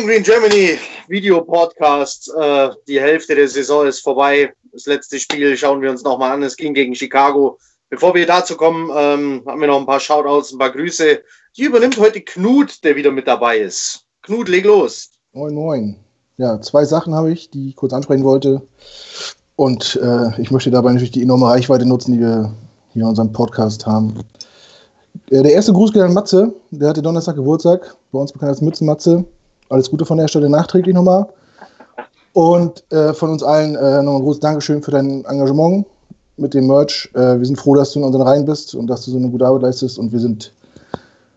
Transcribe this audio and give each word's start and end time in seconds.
Gang 0.00 0.08
Green 0.08 0.22
Germany 0.22 0.78
Video 1.08 1.42
Podcast. 1.42 2.32
Äh, 2.40 2.70
die 2.88 2.98
Hälfte 2.98 3.34
der 3.34 3.46
Saison 3.48 3.86
ist 3.86 4.00
vorbei. 4.00 4.50
Das 4.72 4.86
letzte 4.86 5.18
Spiel 5.18 5.54
schauen 5.58 5.82
wir 5.82 5.90
uns 5.90 6.02
nochmal 6.02 6.32
an. 6.32 6.42
Es 6.42 6.56
ging 6.56 6.72
gegen 6.72 6.94
Chicago. 6.94 7.58
Bevor 7.90 8.14
wir 8.14 8.26
dazu 8.26 8.56
kommen, 8.56 8.90
ähm, 8.96 9.42
haben 9.46 9.60
wir 9.60 9.66
noch 9.68 9.78
ein 9.78 9.84
paar 9.84 10.00
Shoutouts, 10.00 10.52
ein 10.52 10.58
paar 10.58 10.70
Grüße. 10.70 11.20
Die 11.54 11.64
übernimmt 11.64 11.98
heute 11.98 12.22
Knut, 12.22 12.82
der 12.82 12.96
wieder 12.96 13.10
mit 13.10 13.28
dabei 13.28 13.58
ist. 13.58 14.06
Knut, 14.22 14.48
leg 14.48 14.64
los. 14.64 15.10
Moin, 15.32 15.54
moin. 15.54 15.96
Ja, 16.38 16.58
zwei 16.62 16.86
Sachen 16.86 17.14
habe 17.14 17.30
ich, 17.30 17.50
die 17.50 17.68
ich 17.68 17.76
kurz 17.76 17.92
ansprechen 17.92 18.24
wollte. 18.24 18.62
Und 19.56 20.00
äh, 20.02 20.40
ich 20.40 20.50
möchte 20.50 20.70
dabei 20.70 20.92
natürlich 20.92 21.12
die 21.12 21.22
enorme 21.22 21.48
Reichweite 21.48 21.84
nutzen, 21.84 22.14
die 22.14 22.20
wir 22.20 22.50
hier 22.94 23.02
in 23.02 23.08
unserem 23.08 23.32
Podcast 23.32 23.84
haben. 23.84 24.14
Äh, 25.30 25.42
der 25.42 25.52
erste 25.52 25.74
Gruß 25.74 25.92
geht 25.92 26.00
an 26.00 26.14
Matze, 26.14 26.54
der 26.70 26.88
hatte 26.88 27.02
Donnerstag 27.02 27.36
Geburtstag, 27.36 27.94
bei 28.12 28.18
uns 28.18 28.32
bekannt 28.32 28.50
als 28.50 28.62
Mützenmatze. 28.62 29.26
Alles 29.70 29.88
Gute 29.88 30.04
von 30.04 30.18
der 30.18 30.28
Stelle 30.28 30.50
nachträglich 30.50 30.94
nochmal. 30.94 31.26
Und 32.32 32.84
äh, 32.92 33.14
von 33.14 33.30
uns 33.30 33.42
allen 33.42 33.74
äh, 33.76 34.02
nochmal 34.02 34.16
ein 34.16 34.22
großes 34.22 34.40
Dankeschön 34.40 34.82
für 34.82 34.90
dein 34.90 35.24
Engagement 35.24 35.86
mit 36.36 36.54
dem 36.54 36.66
Merch. 36.66 37.08
Äh, 37.14 37.38
wir 37.38 37.46
sind 37.46 37.56
froh, 37.56 37.74
dass 37.74 37.92
du 37.92 38.00
in 38.00 38.04
unseren 38.04 38.22
Reihen 38.22 38.44
bist 38.44 38.74
und 38.74 38.86
dass 38.88 39.04
du 39.04 39.12
so 39.12 39.16
eine 39.16 39.30
gute 39.30 39.46
Arbeit 39.46 39.62
leistest. 39.62 39.98
Und 39.98 40.12
wir 40.12 40.20
sind 40.20 40.52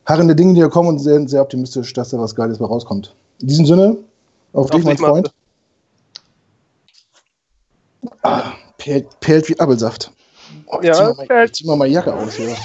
harrende 0.06 0.36
Dinge, 0.36 0.53
die 0.53 0.59
hier 0.59 0.70
kommen 0.70 0.90
und 0.90 1.00
sind 1.00 1.30
sehr 1.30 1.42
optimistisch, 1.42 1.94
dass 1.94 2.09
da 2.09 2.20
was 2.20 2.36
Geiles 2.36 2.58
bei 2.58 2.66
rauskommt. 2.66 3.16
In 3.40 3.48
diesem 3.48 3.66
Sinne, 3.66 3.98
auf, 4.53 4.66
auf 4.66 4.72
dich, 4.72 4.84
mein 4.84 4.97
Freund. 4.97 5.34
Ah, 8.22 8.53
perlt, 8.78 9.20
perlt 9.20 9.50
wie 9.50 9.59
Apfelsaft. 9.59 10.12
Oh, 10.68 10.80
ja, 10.81 10.94
zieh 10.94 11.03
mal, 11.03 11.25
mal, 11.28 11.52
zieh 11.52 11.68
mal 11.68 11.75
meine 11.75 11.94
Jacke 11.94 12.14
aus 12.14 12.34
hier. 12.34 12.56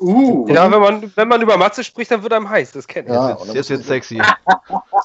Uh, 0.00 0.46
ja, 0.48 0.70
wenn 0.70 0.80
man, 0.80 1.12
wenn 1.16 1.28
man 1.28 1.42
über 1.42 1.56
Matze 1.56 1.82
spricht, 1.82 2.10
dann 2.10 2.22
wird 2.22 2.32
einem 2.32 2.48
heiß, 2.48 2.72
das 2.72 2.86
kennt 2.86 3.08
ja, 3.08 3.30
ihr. 3.30 3.36
Das 3.46 3.54
ist 3.54 3.68
jetzt 3.70 3.86
sexy. 3.86 4.20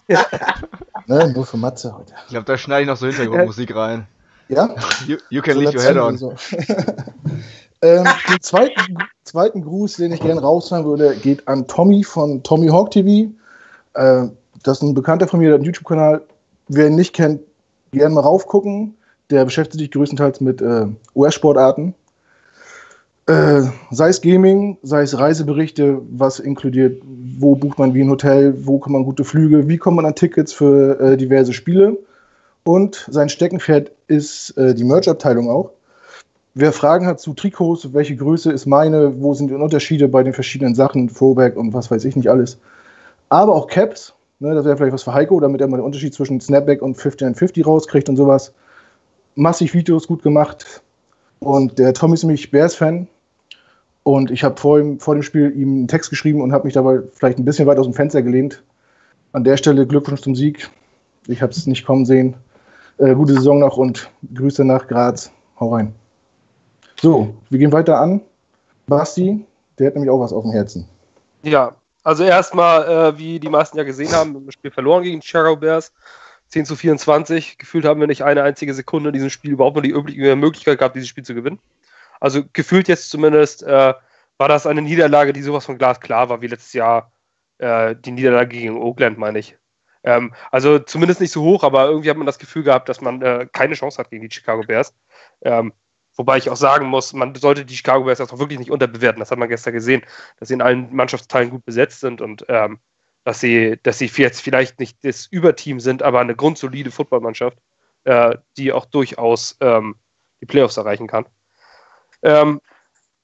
ne, 1.08 1.34
nur 1.34 1.46
für 1.46 1.58
Matze 1.58 1.96
heute. 1.96 2.14
Ich 2.26 2.30
glaube, 2.30 2.46
da 2.46 2.58
schneide 2.58 2.84
ich 2.84 2.88
noch 2.88 2.98
so 2.98 3.08
Hintergrundmusik 3.08 3.76
rein. 3.76 4.08
Ja? 4.50 4.76
You, 5.08 5.18
you 5.30 5.42
can 5.42 5.56
so 5.56 5.62
leave 5.62 5.76
your 5.76 5.84
head 5.84 5.98
on. 5.98 6.18
So. 6.18 6.32
ähm, 7.82 8.06
den 8.30 8.42
zweiten, 8.42 8.98
zweiten 9.24 9.62
Gruß, 9.64 9.96
den 9.96 10.12
ich 10.12 10.20
gerne 10.20 10.42
raushauen 10.42 10.86
würde, 10.86 11.16
geht 11.16 11.48
an 11.48 11.68
Tommy 11.68 12.04
von 12.04 12.44
Tommy 12.44 12.68
Hawk 12.68 12.92
TV. 12.92 13.32
Äh, 13.94 14.28
das 14.64 14.78
ist 14.78 14.84
ein 14.84 14.94
Bekannter 14.94 15.28
von 15.28 15.40
mir, 15.40 15.58
der 15.58 15.66
YouTube-Kanal. 15.66 16.22
Wer 16.68 16.88
ihn 16.88 16.96
nicht 16.96 17.14
kennt, 17.14 17.42
gerne 17.92 18.16
mal 18.16 18.22
raufgucken. 18.22 18.96
Der 19.30 19.46
beschäftigt 19.46 19.80
sich 19.80 19.92
größtenteils 19.92 20.42
mit 20.42 20.62
äh, 20.62 20.86
US-Sportarten. 21.16 21.96
Äh, 23.26 23.62
sei 23.92 24.10
es 24.10 24.22
Gaming, 24.22 24.78
sei 24.84 25.04
es 25.04 25.18
Reiseberichte, 25.18 26.02
was 26.12 26.40
inkludiert, 26.40 27.02
wo 27.40 27.56
bucht 27.56 27.80
man 27.80 27.94
wie 27.94 28.02
ein 28.02 28.10
Hotel, 28.10 28.54
wo 28.66 28.80
kann 28.80 28.92
man 28.92 29.06
gute 29.06 29.24
Flüge, 29.24 29.68
wie 29.70 29.78
kommt 29.78 29.96
man 29.96 30.06
an 30.06 30.16
Tickets 30.16 30.52
für 30.52 31.00
äh, 31.00 31.16
diverse 31.16 31.54
Spiele. 31.54 31.98
Und 32.66 33.08
sein 33.10 33.30
Steckenpferd 33.30 33.92
ist 34.08 34.58
äh, 34.58 34.74
die 34.74 34.84
Merch-Abteilung 34.84 35.50
auch. 35.50 35.72
Wer 36.54 36.74
Fragen 36.74 37.08
hat 37.08 37.20
zu 37.20 37.34
Trikots, 37.34 37.94
welche 37.94 38.16
Größe 38.16 38.52
ist 38.52 38.66
meine, 38.66 39.22
wo 39.22 39.34
sind 39.34 39.48
die 39.48 39.56
Unterschiede 39.56 40.08
bei 40.08 40.22
den 40.22 40.34
verschiedenen 40.34 40.76
Sachen, 40.76 41.08
Throwback 41.08 41.56
und 41.56 41.74
was 41.74 41.90
weiß 41.90 42.04
ich 42.06 42.16
nicht 42.16 42.30
alles. 42.30 42.60
Aber 43.30 43.56
auch 43.56 43.68
Caps, 43.68 44.14
ne, 44.40 44.54
das 44.54 44.66
wäre 44.66 44.78
vielleicht 44.78 44.94
was 44.94 45.04
für 45.04 45.14
Heiko, 45.14 45.40
damit 45.40 45.62
er 45.62 45.68
mal 45.68 45.78
den 45.78 45.86
Unterschied 45.86 46.14
zwischen 46.14 46.42
Snapback 46.42 46.82
und 46.82 46.96
50 46.96 47.28
and 47.28 47.38
50 47.38 47.66
rauskriegt 47.66 48.10
und 48.10 48.18
sowas. 48.18 48.54
Massig 49.36 49.74
Videos 49.74 50.08
gut 50.08 50.22
gemacht. 50.22 50.84
Und 51.40 51.80
der 51.80 51.94
Tommy 51.94 52.14
ist 52.14 52.24
nämlich 52.24 52.52
Bears-Fan, 52.52 53.08
und 54.04 54.32
ich 54.32 54.44
habe 54.44 54.60
vor, 54.60 54.82
vor, 55.00 55.16
dem 55.16 55.24
Spiel 55.24 55.52
ihm 55.56 55.70
einen 55.70 55.88
Text 55.88 56.10
geschrieben 56.10 56.42
und 56.42 56.52
habe 56.52 56.66
mich 56.66 56.74
dabei 56.74 57.00
vielleicht 57.14 57.40
ein 57.40 57.46
bisschen 57.46 57.68
weit 57.68 57.78
aus 57.78 57.86
dem 57.86 57.94
Fenster 57.94 58.22
gelehnt. 58.22 58.64
An 59.32 59.44
der 59.44 59.58
Stelle 59.58 59.88
Glückwunsch 59.88 60.22
zum 60.22 60.36
Sieg. 60.36 60.70
Ich 61.28 61.42
habe 61.42 61.52
es 61.52 61.66
nicht 61.66 61.86
kommen 61.86 62.06
sehen. 62.06 62.36
Äh, 62.98 63.16
gute 63.16 63.34
Saison 63.34 63.60
noch 63.60 63.78
und 63.78 64.10
Grüße 64.34 64.64
nach 64.66 64.88
Graz. 64.88 65.32
Hau 65.60 65.74
rein. 65.74 65.96
So, 67.02 67.36
wir 67.50 67.60
gehen 67.60 67.72
weiter 67.72 68.00
an. 68.00 68.22
Basti, 68.88 69.46
der 69.80 69.88
hat 69.88 69.96
nämlich 69.96 70.12
auch 70.12 70.20
was 70.20 70.34
auf 70.34 70.44
dem 70.44 70.52
Herzen. 70.52 70.88
Ja, 71.42 71.76
also 72.04 72.24
erstmal, 72.24 73.14
äh, 73.14 73.18
wie 73.18 73.40
die 73.40 73.50
meisten 73.50 73.78
ja 73.78 73.84
gesehen 73.84 74.12
haben, 74.12 74.36
im 74.36 74.52
Spiel 74.52 74.72
verloren 74.72 75.04
gegen 75.04 75.22
Chicago 75.22 75.56
Bears. 75.56 75.94
10 76.50 76.66
zu 76.66 76.76
24. 76.76 77.58
Gefühlt 77.58 77.86
haben 77.86 78.00
wir 78.00 78.08
nicht 78.08 78.24
eine 78.24 78.44
einzige 78.44 78.74
Sekunde 78.74 79.10
in 79.10 79.14
diesem 79.14 79.30
Spiel 79.30 79.52
überhaupt 79.52 79.76
nur 79.76 79.82
die 79.84 80.36
Möglichkeit 80.36 80.78
gehabt, 80.78 80.96
dieses 80.96 81.10
Spiel 81.10 81.24
zu 81.24 81.34
gewinnen. 81.34 81.60
Also 82.24 82.42
gefühlt 82.54 82.88
jetzt 82.88 83.10
zumindest 83.10 83.64
äh, 83.64 83.94
war 84.38 84.48
das 84.48 84.66
eine 84.66 84.82
Niederlage, 84.82 85.34
die 85.34 85.42
sowas 85.42 85.66
von 85.66 85.78
glasklar 85.78 86.30
war, 86.30 86.42
wie 86.42 86.48
letztes 86.48 86.72
Jahr 86.72 87.12
äh, 87.58 87.98
die 87.98 88.12
Niederlage 88.12 88.48
gegen 88.48 88.78
Oakland, 88.78 89.18
meine 89.18 89.40
ich. 89.40 89.58
Ähm, 90.06 90.34
also 90.50 90.80
zumindest 90.80 91.20
nicht 91.20 91.34
so 91.34 91.44
hoch, 91.44 91.66
aber 91.66 91.88
irgendwie 91.88 92.10
hat 92.10 92.16
man 92.16 92.26
das 92.26 92.40
Gefühl 92.40 92.64
gehabt, 92.64 92.88
dass 92.88 93.02
man 93.02 93.22
äh, 93.22 93.46
keine 93.52 93.74
Chance 93.74 93.98
hat 93.98 94.10
gegen 94.10 94.24
die 94.24 94.34
Chicago 94.34 94.64
Bears. 94.64 94.96
Ähm, 95.42 95.74
wobei 96.16 96.38
ich 96.38 96.50
auch 96.50 96.56
sagen 96.56 96.88
muss, 96.88 97.12
man 97.12 97.36
sollte 97.36 97.66
die 97.66 97.76
Chicago 97.76 98.06
Bears 98.06 98.22
auch 98.22 98.40
wirklich 98.40 98.60
nicht 98.60 98.72
unterbewerten. 98.72 99.20
Das 99.20 99.30
hat 99.30 99.38
man 99.38 99.50
gestern 99.50 99.74
gesehen, 99.74 100.02
dass 100.38 100.48
sie 100.48 100.54
in 100.54 100.62
allen 100.62 100.96
Mannschaftsteilen 100.96 101.50
gut 101.50 101.66
besetzt 101.66 102.00
sind 102.00 102.22
und 102.22 102.46
ähm, 102.48 102.80
dass 103.26 103.42
sie, 103.42 103.78
dass 103.84 103.98
sie 103.98 104.10
jetzt 104.16 104.40
vielleicht 104.40 104.80
nicht 104.80 105.04
das 105.04 105.26
Überteam 105.26 105.82
sind, 105.82 106.02
aber 106.02 106.22
eine 106.22 106.38
grundsolide 106.38 106.92
Footballmannschaft, 106.92 107.58
äh, 108.06 108.38
die 108.56 108.72
auch 108.72 108.86
durchaus 108.86 109.58
ähm, 109.60 109.98
die 110.40 110.46
Playoffs 110.46 110.78
erreichen 110.78 111.08
kann. 111.08 111.26
Ähm, 112.24 112.62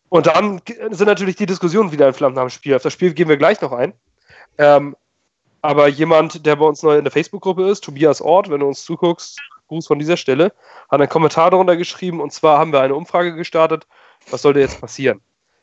und 0.09 0.25
dann 0.27 0.61
sind 0.91 1.07
natürlich 1.07 1.35
die 1.35 1.45
Diskussionen 1.45 1.91
wieder 1.91 2.07
entflammt 2.07 2.35
nach 2.35 2.43
dem 2.43 2.49
Spiel. 2.49 2.75
Auf 2.75 2.81
das 2.81 2.93
Spiel 2.93 3.13
gehen 3.13 3.29
wir 3.29 3.37
gleich 3.37 3.61
noch 3.61 3.71
ein. 3.71 3.93
Ähm, 4.57 4.95
aber 5.61 5.87
jemand, 5.87 6.45
der 6.45 6.55
bei 6.55 6.65
uns 6.65 6.83
neu 6.83 6.97
in 6.97 7.03
der 7.03 7.11
Facebook-Gruppe 7.11 7.69
ist, 7.69 7.83
Tobias 7.83 8.21
Ort, 8.21 8.49
wenn 8.49 8.61
du 8.61 8.67
uns 8.67 8.83
zuguckst, 8.83 9.39
Gruß 9.67 9.88
von 9.88 9.99
dieser 9.99 10.17
Stelle, 10.17 10.51
hat 10.89 10.99
einen 10.99 11.09
Kommentar 11.09 11.51
darunter 11.51 11.77
geschrieben. 11.77 12.21
Und 12.21 12.33
zwar 12.33 12.57
haben 12.57 12.73
wir 12.73 12.81
eine 12.81 12.95
Umfrage 12.95 13.35
gestartet. 13.35 13.85
Was 14.31 14.41
sollte 14.41 14.59
jetzt 14.59 14.81
passieren? 14.81 15.21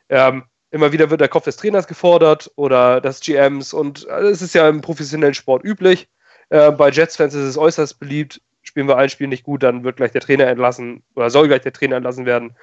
Ähm, 0.09 0.45
immer 0.71 0.91
wieder 0.91 1.09
wird 1.09 1.19
der 1.19 1.27
Kopf 1.27 1.43
des 1.43 1.57
Trainers 1.57 1.87
gefordert 1.87 2.51
oder 2.55 3.01
des 3.01 3.19
GMs. 3.19 3.73
Und 3.73 4.05
es 4.05 4.41
ist 4.41 4.55
ja 4.55 4.69
im 4.69 4.81
professionellen 4.81 5.33
Sport 5.33 5.63
üblich. 5.65 6.07
Äh, 6.49 6.71
bei 6.71 6.89
Jets-Fans 6.89 7.33
ist 7.33 7.43
es 7.43 7.57
äußerst 7.57 7.99
beliebt. 7.99 8.41
Spielen 8.61 8.87
wir 8.87 8.97
ein 8.97 9.09
Spiel 9.09 9.27
nicht 9.27 9.43
gut, 9.43 9.63
dann 9.63 9.83
wird 9.83 9.97
gleich 9.97 10.11
der 10.11 10.21
Trainer 10.21 10.47
entlassen 10.47 11.03
oder 11.15 11.29
soll 11.29 11.47
gleich 11.47 11.61
der 11.61 11.73
Trainer 11.73 11.95
entlassen 11.97 12.25
werden 12.25 12.55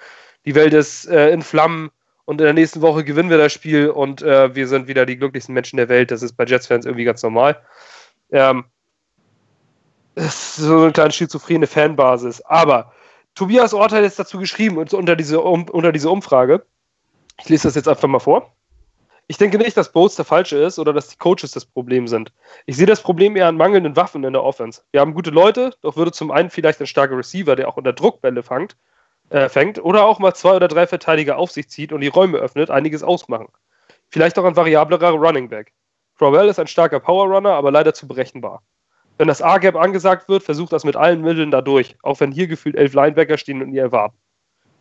die 0.45 0.55
Welt 0.55 0.73
ist 0.75 1.07
äh, 1.07 1.31
in 1.31 1.43
Flammen 1.43 1.91
und 2.25 2.41
in 2.41 2.45
der 2.45 2.55
nächsten 2.55 2.81
Woche 2.81 3.05
gewinnen 3.05 3.31
wir 3.31 3.39
das 3.39 3.53
Spiel 3.53 3.91
und 3.91 4.23
äh, 4.23 4.55
wir 4.55 4.69
sind 4.69 4.89
wieder 4.89 5.07
die 5.07 5.17
glücklichsten 5.17 5.55
Menschen 5.55 5.77
der 5.77 5.89
Welt. 5.89 6.11
Das 6.11 6.23
ist 6.23 6.37
bei 6.37 6.45
Jets-Fans 6.45 6.87
irgendwie 6.87 7.05
ganz 7.05 7.23
normal. 7.23 7.61
Ähm, 8.31 8.65
so 10.17 10.83
eine 10.83 10.93
kleine 10.93 11.13
schizophrene 11.13 11.67
Fanbasis. 11.67 12.41
Aber 12.43 12.93
Tobias 13.35 13.75
Ort 13.75 13.93
hat 13.93 14.03
jetzt 14.03 14.19
dazu 14.19 14.39
geschrieben 14.39 14.79
unter 14.79 15.17
diese, 15.17 15.41
um, 15.41 15.69
unter 15.69 15.93
diese 15.93 16.09
Umfrage. 16.09 16.65
Ich 17.41 17.49
lese 17.49 17.69
das 17.69 17.75
jetzt 17.75 17.89
einfach 17.89 18.09
mal 18.09 18.21
vor. 18.21 18.53
Ich 19.27 19.39
denke 19.39 19.57
nicht, 19.57 19.77
dass 19.77 19.91
Bowles 19.91 20.17
der 20.17 20.25
Falsche 20.25 20.59
ist 20.59 20.79
oder 20.79 20.93
dass 20.93 21.09
die 21.09 21.17
Coaches 21.17 21.51
das 21.53 21.65
Problem 21.65 22.07
sind. 22.07 22.31
Ich 22.67 22.77
sehe 22.77 22.87
das 22.87 23.03
Problem 23.03 23.37
eher 23.37 23.49
an 23.49 23.57
mangelnden 23.57 23.97
Waffen 23.97 24.23
in 24.23 24.35
der 24.35 24.43
Offense. 24.43 24.83
Wir 24.93 25.01
haben 25.01 25.15
gute 25.15 25.31
Leute, 25.31 25.75
doch 25.81 25.97
würde 25.97 26.13
zum 26.13 26.31
einen 26.31 26.51
vielleicht 26.51 26.81
ein 26.81 26.87
starker 26.87 27.17
Receiver, 27.17 27.57
der 27.57 27.69
auch 27.69 27.79
unter 27.79 27.95
Druckbälle 27.95 28.43
fängt, 28.43 28.77
äh, 29.31 29.49
fängt 29.49 29.83
oder 29.83 30.05
auch 30.05 30.19
mal 30.19 30.35
zwei 30.35 30.55
oder 30.57 30.69
drei 30.69 30.87
Verteidiger 30.87 31.39
auf 31.39 31.51
sich 31.51 31.69
zieht 31.69 31.93
und 31.93 32.01
die 32.01 32.09
Räume 32.09 32.39
öffnet, 32.39 32.71
einiges 32.71 33.03
ausmachen. 33.03 33.49
Vielleicht 34.11 34.39
auch 34.39 34.45
ein 34.45 34.57
variablerer 34.57 35.11
Running 35.11 35.49
Back. 35.49 35.73
Crowell 36.17 36.49
ist 36.49 36.61
ein 36.61 36.67
starker 36.67 37.01
Powerrunner, 37.01 37.53
aber 37.53 37.71
leider 37.71 37.95
zu 37.95 38.07
berechenbar. 38.07 38.63
Wenn 39.19 39.29
das 39.29 39.43
A-Gap 39.43 39.77
angesagt 39.77 40.29
wird, 40.29 40.43
versucht 40.43 40.73
das 40.73 40.85
mit 40.85 40.97
allen 40.97 41.23
Mitteln 41.23 41.51
dadurch, 41.51 41.97
auch 42.03 42.21
wenn 42.21 42.33
hier 42.33 42.47
gefühlt 42.47 42.77
elf 42.77 42.95
Linebacker 42.95 43.39
stehen 43.39 43.63
und 43.63 43.73
ihr 43.73 43.83
erwarten. 43.83 44.17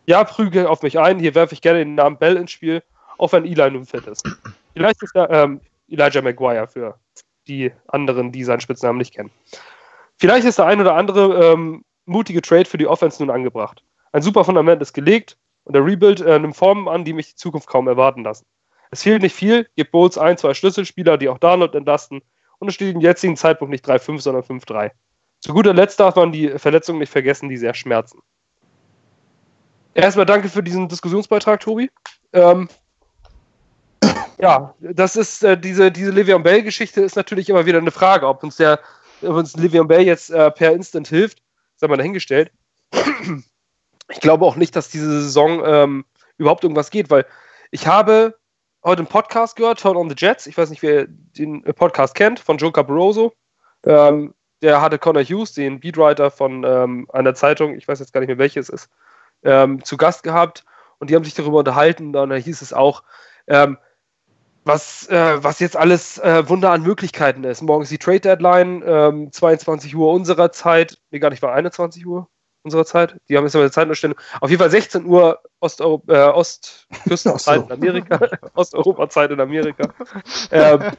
Ja, 0.06 0.24
prüge 0.24 0.68
auf 0.68 0.82
mich 0.82 0.98
ein, 0.98 1.18
hier 1.18 1.34
werfe 1.34 1.54
ich 1.54 1.60
gerne 1.60 1.78
den 1.80 1.94
Namen 1.94 2.18
Bell 2.18 2.36
ins 2.36 2.50
Spiel, 2.50 2.82
auch 3.16 3.32
wenn 3.32 3.44
Eli 3.44 3.70
nun 3.70 3.86
fit 3.86 4.06
ist. 4.06 4.28
Vielleicht 4.74 5.02
ist 5.02 5.14
er 5.14 5.30
ähm, 5.30 5.60
Elijah 5.88 6.20
Maguire 6.20 6.66
für 6.66 6.98
die 7.46 7.72
anderen, 7.88 8.32
die 8.32 8.44
seinen 8.44 8.60
Spitznamen 8.60 8.98
nicht 8.98 9.14
kennen. 9.14 9.30
Vielleicht 10.18 10.46
ist 10.46 10.58
der 10.58 10.66
ein 10.66 10.80
oder 10.80 10.94
andere 10.94 11.52
ähm, 11.52 11.84
mutige 12.06 12.42
Trade 12.42 12.64
für 12.64 12.78
die 12.78 12.86
Offense 12.86 13.22
nun 13.22 13.30
angebracht. 13.30 13.83
Ein 14.14 14.22
super 14.22 14.44
Fundament 14.44 14.80
ist 14.80 14.92
gelegt 14.92 15.36
und 15.64 15.74
der 15.74 15.84
Rebuild 15.84 16.20
äh, 16.20 16.38
nimmt 16.38 16.54
Formen 16.54 16.86
an, 16.86 17.04
die 17.04 17.12
mich 17.12 17.30
die 17.30 17.34
Zukunft 17.34 17.66
kaum 17.66 17.88
erwarten 17.88 18.22
lassen. 18.22 18.46
Es 18.92 19.02
fehlt 19.02 19.22
nicht 19.22 19.34
viel, 19.34 19.68
gibt 19.74 19.90
Bowles 19.90 20.18
ein, 20.18 20.38
zwei 20.38 20.54
Schlüsselspieler, 20.54 21.18
die 21.18 21.28
auch 21.28 21.38
Darnold 21.38 21.74
entlasten 21.74 22.22
und 22.60 22.68
es 22.68 22.74
steht 22.74 22.94
im 22.94 23.00
jetzigen 23.00 23.36
Zeitpunkt 23.36 23.72
nicht 23.72 23.84
3-5, 23.84 24.20
sondern 24.20 24.44
5-3. 24.44 24.92
Zu 25.40 25.52
guter 25.52 25.74
Letzt 25.74 25.98
darf 25.98 26.14
man 26.14 26.30
die 26.30 26.48
Verletzungen 26.60 27.00
nicht 27.00 27.10
vergessen, 27.10 27.48
die 27.48 27.56
sehr 27.56 27.74
schmerzen. 27.74 28.20
Erstmal 29.94 30.26
danke 30.26 30.48
für 30.48 30.62
diesen 30.62 30.88
Diskussionsbeitrag, 30.88 31.58
Tobi. 31.58 31.90
Ähm, 32.32 32.68
ja, 34.38 34.76
das 34.78 35.16
ist 35.16 35.42
äh, 35.42 35.58
diese, 35.58 35.90
diese 35.90 36.12
Le'Veon 36.12 36.44
Bell-Geschichte 36.44 37.00
ist 37.00 37.16
natürlich 37.16 37.48
immer 37.48 37.66
wieder 37.66 37.78
eine 37.78 37.90
Frage, 37.90 38.28
ob 38.28 38.44
uns 38.44 38.58
der, 38.58 38.78
ob 39.22 39.34
uns 39.34 39.56
Le'Veon 39.56 39.88
Bell 39.88 40.02
jetzt 40.02 40.30
äh, 40.30 40.52
per 40.52 40.70
Instant 40.70 41.08
hilft, 41.08 41.42
sei 41.74 41.88
mal 41.88 41.96
dahingestellt 41.96 42.52
ich 44.10 44.20
glaube 44.20 44.44
auch 44.44 44.56
nicht, 44.56 44.76
dass 44.76 44.88
diese 44.88 45.22
Saison 45.22 45.62
ähm, 45.64 46.04
überhaupt 46.36 46.64
irgendwas 46.64 46.90
geht, 46.90 47.10
weil 47.10 47.26
ich 47.70 47.86
habe 47.86 48.38
heute 48.84 49.00
einen 49.00 49.08
Podcast 49.08 49.56
gehört, 49.56 49.80
Turn 49.80 49.96
on 49.96 50.08
the 50.08 50.16
Jets. 50.16 50.46
Ich 50.46 50.58
weiß 50.58 50.70
nicht, 50.70 50.82
wer 50.82 51.06
den 51.08 51.62
Podcast 51.62 52.14
kennt, 52.14 52.38
von 52.38 52.58
Joe 52.58 52.72
Caparoso. 52.72 53.32
Ähm, 53.84 54.34
der 54.62 54.80
hatte 54.80 54.98
Connor 54.98 55.22
Hughes, 55.22 55.52
den 55.52 55.80
Beatwriter 55.80 56.30
von 56.30 56.64
ähm, 56.64 57.08
einer 57.12 57.34
Zeitung, 57.34 57.76
ich 57.76 57.88
weiß 57.88 57.98
jetzt 57.98 58.12
gar 58.12 58.20
nicht 58.20 58.28
mehr 58.28 58.38
welche 58.38 58.60
es 58.60 58.68
ist, 58.68 58.88
ähm, 59.42 59.84
zu 59.84 59.96
Gast 59.96 60.22
gehabt 60.22 60.64
und 60.98 61.10
die 61.10 61.16
haben 61.16 61.24
sich 61.24 61.34
darüber 61.34 61.58
unterhalten. 61.58 62.14
Und 62.16 62.30
da 62.30 62.36
hieß 62.36 62.62
es 62.62 62.72
auch, 62.72 63.02
ähm, 63.46 63.78
was, 64.64 65.06
äh, 65.08 65.42
was 65.42 65.60
jetzt 65.60 65.76
alles 65.76 66.18
äh, 66.18 66.48
Wunder 66.48 66.70
an 66.70 66.82
Möglichkeiten 66.82 67.44
ist. 67.44 67.60
Morgen 67.60 67.82
ist 67.82 67.92
die 67.92 67.98
Trade 67.98 68.20
Deadline, 68.20 68.82
ähm, 68.86 69.32
22 69.32 69.94
Uhr 69.94 70.10
unserer 70.12 70.52
Zeit, 70.52 70.98
nee, 71.10 71.18
gar 71.18 71.30
nicht, 71.30 71.42
war 71.42 71.52
21 71.52 72.06
Uhr 72.06 72.28
unserer 72.64 72.84
Zeit. 72.84 73.16
Die 73.28 73.36
haben 73.36 73.44
jetzt 73.44 73.54
aber 73.54 73.64
eine 73.64 73.70
Zeitumstellung. 73.70 74.18
Auf 74.40 74.50
jeden 74.50 74.60
Fall 74.60 74.70
16 74.70 75.04
Uhr 75.04 75.40
Osteu 75.60 76.00
äh, 76.08 76.16
Ostküstenzeit 76.16 77.60
so. 77.60 77.66
in 77.66 77.72
Amerika, 77.72 78.18
Osteuropa-Zeit 78.54 79.30
in 79.30 79.40
Amerika. 79.40 79.92
ähm, 80.50 80.92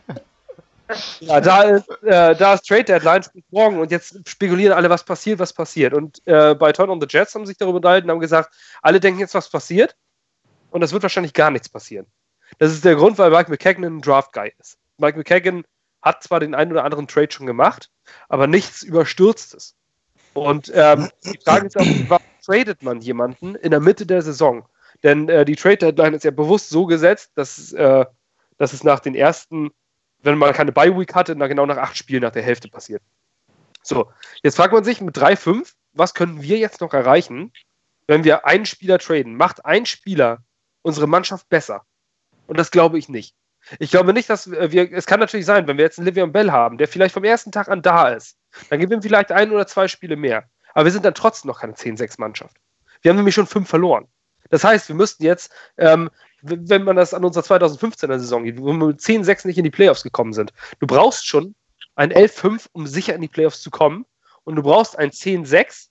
ja, 1.20 1.42
da 1.42 1.64
ist, 1.64 1.90
äh, 2.04 2.36
da 2.36 2.54
ist 2.54 2.68
Trade 2.68 2.84
Deadline 2.84 3.24
morgen 3.50 3.80
und 3.80 3.92
jetzt 3.92 4.18
spekulieren 4.30 4.74
alle, 4.74 4.90
was 4.90 5.04
passiert, 5.04 5.40
was 5.40 5.54
passiert. 5.54 5.94
Und 5.94 6.22
äh, 6.26 6.54
bei 6.56 6.72
Turn 6.72 6.90
on 6.90 7.02
the 7.02 7.08
Jets 7.10 7.34
haben 7.36 7.46
sich 7.46 7.58
darüber 7.58 7.78
unterhalten 7.78 8.08
und 8.08 8.16
haben 8.16 8.22
gesagt, 8.22 8.54
alle 8.82 9.00
denken 9.00 9.20
jetzt, 9.20 9.34
was 9.34 9.50
passiert. 9.50 9.96
Und 10.70 10.84
es 10.84 10.94
wird 10.94 11.04
wahrscheinlich 11.04 11.34
gar 11.34 11.52
nichts 11.52 11.70
passieren. 11.70 12.06
Das 12.60 12.72
ist 12.72 12.86
der 12.86 12.96
Grund, 12.96 13.18
weil 13.18 13.32
Mike 13.32 13.50
McKagan 13.50 13.84
ein 13.84 14.02
Draft-Guy 14.02 14.54
ist. 14.60 14.78
Mike 14.98 15.18
McKagan 15.18 15.64
hat 16.02 16.22
zwar 16.22 16.40
den 16.40 16.54
einen 16.54 16.72
oder 16.72 16.84
anderen 16.84 17.08
Trade 17.08 17.32
schon 17.32 17.48
gemacht, 17.48 17.90
aber 18.30 18.46
nichts 18.46 18.84
Überstürztes. 18.84 19.76
Und 20.36 20.72
ähm, 20.76 21.10
die 21.24 21.40
Frage 21.44 21.68
ist 21.68 21.78
auch, 21.78 21.86
warum 22.08 22.26
tradet 22.46 22.84
man 22.84 23.02
jemanden 23.02 23.56
in 23.56 23.72
der 23.72 23.80
Mitte 23.80 24.06
der 24.06 24.22
Saison? 24.22 24.68
Denn 25.02 25.28
äh, 25.30 25.46
die 25.46 25.56
Trade-Deadline 25.56 26.14
ist 26.14 26.24
ja 26.24 26.32
bewusst 26.32 26.70
so 26.70 26.86
gesetzt, 26.86 27.32
dass, 27.36 27.74
äh, 27.74 28.06
dass 28.58 28.74
es 28.74 28.84
nach 28.84 29.00
den 29.00 29.16
ersten 29.16 29.72
wenn 30.26 30.38
man 30.38 30.54
keine 30.54 30.72
Bye-Week 30.72 31.14
hatte, 31.14 31.36
dann 31.36 31.50
genau 31.50 31.66
nach 31.66 31.78
acht 31.78 31.98
Spielen 31.98 32.24
nach 32.24 32.32
der 32.32 32.44
Hälfte 32.44 32.68
passiert. 32.68 33.02
So, 33.82 34.12
jetzt 34.42 34.56
fragt 34.56 34.74
man 34.74 34.84
sich 34.84 35.00
mit 35.00 35.16
3-5, 35.16 35.74
was 35.94 36.14
können 36.14 36.42
wir 36.42 36.58
jetzt 36.58 36.82
noch 36.82 36.94
erreichen, 36.94 37.54
wenn 38.08 38.24
wir 38.24 38.46
einen 38.46 38.66
Spieler 38.66 38.98
traden? 38.98 39.36
Macht 39.36 39.66
ein 39.66 39.86
Spieler 39.86 40.44
unsere 40.82 41.08
Mannschaft 41.08 41.48
besser? 41.50 41.84
Und 42.48 42.60
das 42.60 42.72
glaube 42.72 42.98
ich 42.98 43.08
nicht. 43.08 43.36
Ich 43.80 43.92
glaube 43.92 44.14
nicht, 44.14 44.30
dass 44.30 44.50
wir, 44.50 44.92
es 44.92 45.06
kann 45.06 45.20
natürlich 45.20 45.46
sein, 45.46 45.68
wenn 45.68 45.78
wir 45.78 45.86
jetzt 45.86 45.98
einen 45.98 46.08
Livian 46.08 46.32
Bell 46.32 46.52
haben, 46.52 46.78
der 46.78 46.88
vielleicht 46.88 47.14
vom 47.14 47.24
ersten 47.24 47.52
Tag 47.52 47.68
an 47.68 47.82
da 47.82 48.10
ist, 48.10 48.38
dann 48.69 48.80
geben 48.80 48.92
wir 48.92 49.02
vielleicht 49.02 49.31
ein 49.31 49.52
oder 49.52 49.68
zwei 49.68 49.88
Spiele 49.88 50.16
mehr. 50.16 50.46
Aber 50.74 50.86
wir 50.86 50.92
sind 50.92 51.06
dann 51.06 51.13
trotzdem 51.13 51.50
noch 51.50 51.62
keine 51.62 51.74
10-6-Mannschaft. 51.74 52.57
Wir 53.02 53.10
haben 53.10 53.18
nämlich 53.18 53.36
schon 53.36 53.48
fünf 53.48 53.69
verloren. 53.69 54.07
Das 54.50 54.63
heißt, 54.63 54.90
wir 54.90 54.96
müssten 54.96 55.24
jetzt 55.24 55.52
ähm, 55.78 56.10
wenn 56.46 56.84
man 56.84 56.96
das 56.96 57.13
an 57.13 57.25
unserer 57.25 57.44
2015er 57.44 58.19
Saison 58.19 58.44
geht, 58.44 58.60
wo 58.60 58.68
wir 58.68 58.74
mit 58.74 59.00
10-6 59.00 59.48
nicht 59.48 59.57
in 59.57 59.63
die 59.63 59.72
Playoffs 59.72 60.04
gekommen 60.04 60.34
sind. 60.34 60.54
Du 60.80 60.88
brauchst 60.88 61.25
schon 61.25 61.56
ein 61.96 62.12
11-5, 62.12 62.68
um 62.72 62.86
sicher 62.86 63.16
in 63.16 63.22
die 63.22 63.28
Playoffs 63.28 63.62
zu 63.62 63.72
kommen. 63.72 64.06
Und 64.44 64.56
du 64.56 64.62
brauchst 64.62 64.98
ein 64.98 65.10
10-6, 65.10 65.88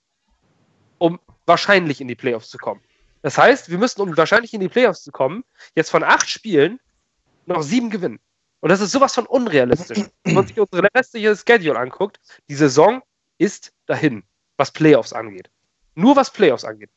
um 0.97 1.19
wahrscheinlich 1.45 1.99
in 1.99 2.07
die 2.07 2.15
Playoffs 2.15 2.49
zu 2.49 2.57
kommen. 2.57 2.81
Das 3.21 3.37
heißt, 3.37 3.69
wir 3.69 3.77
müssen, 3.77 4.01
um 4.01 4.15
wahrscheinlich 4.15 4.53
in 4.53 4.61
die 4.61 4.69
Playoffs 4.69 5.03
zu 5.03 5.11
kommen, 5.11 5.43
jetzt 5.75 5.89
von 5.89 6.03
acht 6.03 6.29
Spielen 6.29 6.79
noch 7.47 7.63
sieben 7.63 7.89
gewinnen. 7.89 8.19
Und 8.61 8.69
das 8.69 8.81
ist 8.81 8.91
sowas 8.91 9.13
von 9.13 9.25
unrealistisch. 9.25 10.05
Wenn 10.23 10.33
man 10.33 10.47
sich 10.47 10.59
unsere 10.59 10.87
restliche 10.95 11.35
Schedule 11.35 11.77
anguckt, 11.77 12.19
die 12.49 12.55
Saison 12.55 13.01
ist 13.37 13.71
dahin, 13.85 14.23
was 14.57 14.71
Playoffs 14.71 15.13
angeht. 15.13 15.49
Nur 15.93 16.15
was 16.15 16.31
Playoffs 16.31 16.65
angeht. 16.65 16.89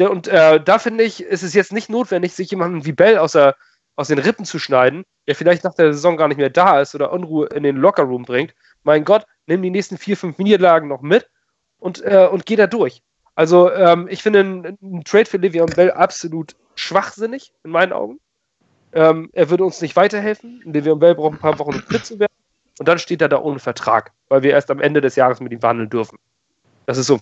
Und 0.00 0.28
äh, 0.28 0.62
da 0.62 0.78
finde 0.78 1.04
ich, 1.04 1.22
ist 1.22 1.42
es 1.42 1.54
jetzt 1.54 1.72
nicht 1.72 1.88
notwendig, 1.88 2.34
sich 2.34 2.50
jemanden 2.50 2.84
wie 2.84 2.92
Bell 2.92 3.18
aus, 3.18 3.32
der, 3.32 3.56
aus 3.96 4.08
den 4.08 4.18
Rippen 4.18 4.44
zu 4.44 4.58
schneiden, 4.58 5.04
der 5.26 5.36
vielleicht 5.36 5.64
nach 5.64 5.74
der 5.74 5.92
Saison 5.92 6.16
gar 6.16 6.28
nicht 6.28 6.38
mehr 6.38 6.50
da 6.50 6.80
ist 6.80 6.94
oder 6.94 7.12
Unruhe 7.12 7.46
in 7.48 7.62
den 7.62 7.76
Lockerroom 7.76 8.24
bringt. 8.24 8.54
Mein 8.82 9.04
Gott, 9.04 9.24
nimm 9.46 9.62
die 9.62 9.70
nächsten 9.70 9.96
vier, 9.96 10.16
fünf 10.16 10.38
Niederlagen 10.38 10.88
noch 10.88 11.00
mit 11.00 11.28
und, 11.78 12.02
äh, 12.02 12.28
und 12.30 12.44
geh 12.44 12.56
da 12.56 12.66
durch. 12.66 13.02
Also 13.36 13.70
ähm, 13.70 14.08
ich 14.08 14.22
finde 14.22 14.40
einen 14.40 15.04
Trade 15.04 15.26
für 15.26 15.38
Livion 15.38 15.70
Bell 15.70 15.90
absolut 15.90 16.54
schwachsinnig, 16.74 17.52
in 17.64 17.70
meinen 17.70 17.92
Augen. 17.92 18.20
Ähm, 18.94 19.28
er 19.32 19.50
würde 19.50 19.64
uns 19.64 19.80
nicht 19.80 19.96
weiterhelfen. 19.96 20.62
Livion 20.64 20.98
Bell 20.98 21.14
braucht 21.14 21.34
ein 21.34 21.38
paar 21.38 21.58
Wochen, 21.58 21.74
um 21.74 21.82
fit 21.82 22.06
zu 22.06 22.18
werden. 22.18 22.32
Und 22.78 22.88
dann 22.88 22.98
steht 22.98 23.20
er 23.20 23.28
da 23.28 23.38
ohne 23.40 23.58
Vertrag, 23.58 24.12
weil 24.28 24.42
wir 24.42 24.52
erst 24.52 24.70
am 24.70 24.80
Ende 24.80 25.00
des 25.00 25.16
Jahres 25.16 25.40
mit 25.40 25.52
ihm 25.52 25.60
verhandeln 25.60 25.90
dürfen. 25.90 26.18
Das 26.86 26.98
ist 26.98 27.06
so 27.06 27.14
ein 27.14 27.20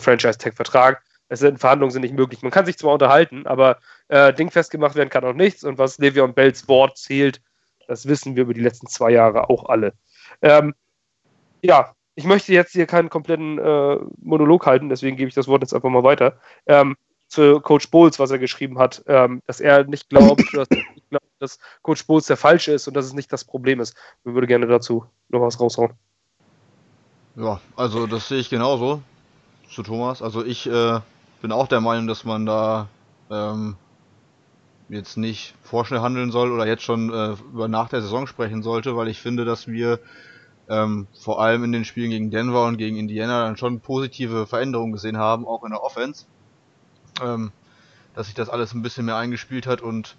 sind 1.39 1.59
Verhandlungen 1.59 1.91
sind 1.91 2.01
nicht 2.01 2.15
möglich. 2.15 2.41
Man 2.41 2.51
kann 2.51 2.65
sich 2.65 2.77
zwar 2.77 2.93
unterhalten, 2.93 3.47
aber 3.47 3.77
äh, 4.07 4.33
dingfest 4.33 4.71
gemacht 4.71 4.95
werden 4.95 5.09
kann 5.09 5.23
auch 5.23 5.33
nichts. 5.33 5.63
Und 5.63 5.77
was 5.77 5.99
Le'Veon 5.99 6.33
Bells 6.33 6.67
Wort 6.67 6.97
zählt, 6.97 7.41
das 7.87 8.07
wissen 8.07 8.35
wir 8.35 8.43
über 8.43 8.53
die 8.53 8.61
letzten 8.61 8.87
zwei 8.87 9.11
Jahre 9.11 9.49
auch 9.49 9.65
alle. 9.65 9.93
Ähm, 10.41 10.73
ja, 11.61 11.93
ich 12.15 12.25
möchte 12.25 12.53
jetzt 12.53 12.73
hier 12.73 12.85
keinen 12.85 13.09
kompletten 13.09 13.57
äh, 13.57 13.97
Monolog 14.21 14.65
halten, 14.65 14.89
deswegen 14.89 15.17
gebe 15.17 15.29
ich 15.29 15.35
das 15.35 15.47
Wort 15.47 15.61
jetzt 15.61 15.73
einfach 15.73 15.89
mal 15.89 16.03
weiter. 16.03 16.37
Ähm, 16.67 16.95
zu 17.33 17.59
Coach 17.61 17.89
Bowles, 17.89 18.19
was 18.19 18.31
er 18.31 18.39
geschrieben 18.39 18.77
hat, 18.77 19.03
ähm, 19.07 19.41
dass 19.47 19.59
er 19.59 19.83
nicht 19.85 20.09
glaubt, 20.09 20.41
dass, 20.53 20.69
nicht 20.69 21.09
glaubt, 21.09 21.25
dass 21.39 21.59
Coach 21.81 22.05
Bowles 22.05 22.27
der 22.27 22.37
Falsche 22.37 22.71
ist 22.71 22.87
und 22.87 22.93
dass 22.93 23.05
es 23.05 23.13
nicht 23.13 23.33
das 23.33 23.43
Problem 23.43 23.79
ist. 23.79 23.95
Ich 24.23 24.33
würde 24.33 24.47
gerne 24.47 24.67
dazu 24.67 25.05
noch 25.29 25.41
was 25.41 25.59
raushauen. 25.59 25.93
Ja, 27.35 27.59
also 27.75 28.05
das 28.05 28.27
sehe 28.27 28.39
ich 28.39 28.49
genauso 28.49 29.01
zu 29.69 29.81
Thomas. 29.81 30.21
Also 30.21 30.45
ich 30.45 30.69
äh, 30.69 30.99
bin 31.41 31.51
auch 31.51 31.67
der 31.67 31.81
Meinung, 31.81 32.05
dass 32.05 32.23
man 32.23 32.45
da 32.45 32.87
ähm, 33.31 33.75
jetzt 34.89 35.17
nicht 35.17 35.55
vorschnell 35.63 36.01
handeln 36.01 36.31
soll 36.31 36.51
oder 36.51 36.67
jetzt 36.67 36.83
schon 36.83 37.11
äh, 37.11 37.35
über 37.51 37.67
nach 37.67 37.89
der 37.89 38.01
Saison 38.01 38.27
sprechen 38.27 38.61
sollte, 38.61 38.95
weil 38.95 39.07
ich 39.07 39.19
finde, 39.19 39.43
dass 39.43 39.67
wir 39.67 39.99
ähm, 40.69 41.07
vor 41.19 41.41
allem 41.41 41.63
in 41.63 41.71
den 41.71 41.83
Spielen 41.83 42.11
gegen 42.11 42.29
Denver 42.29 42.65
und 42.65 42.77
gegen 42.77 42.97
Indiana 42.97 43.45
dann 43.45 43.57
schon 43.57 43.79
positive 43.79 44.45
Veränderungen 44.45 44.93
gesehen 44.93 45.17
haben, 45.17 45.47
auch 45.47 45.63
in 45.63 45.71
der 45.71 45.81
Offense. 45.81 46.25
Ähm, 47.23 47.51
dass 48.15 48.27
sich 48.27 48.35
das 48.35 48.49
alles 48.49 48.73
ein 48.73 48.81
bisschen 48.81 49.05
mehr 49.05 49.15
eingespielt 49.15 49.67
hat 49.67 49.81
und 49.81 50.15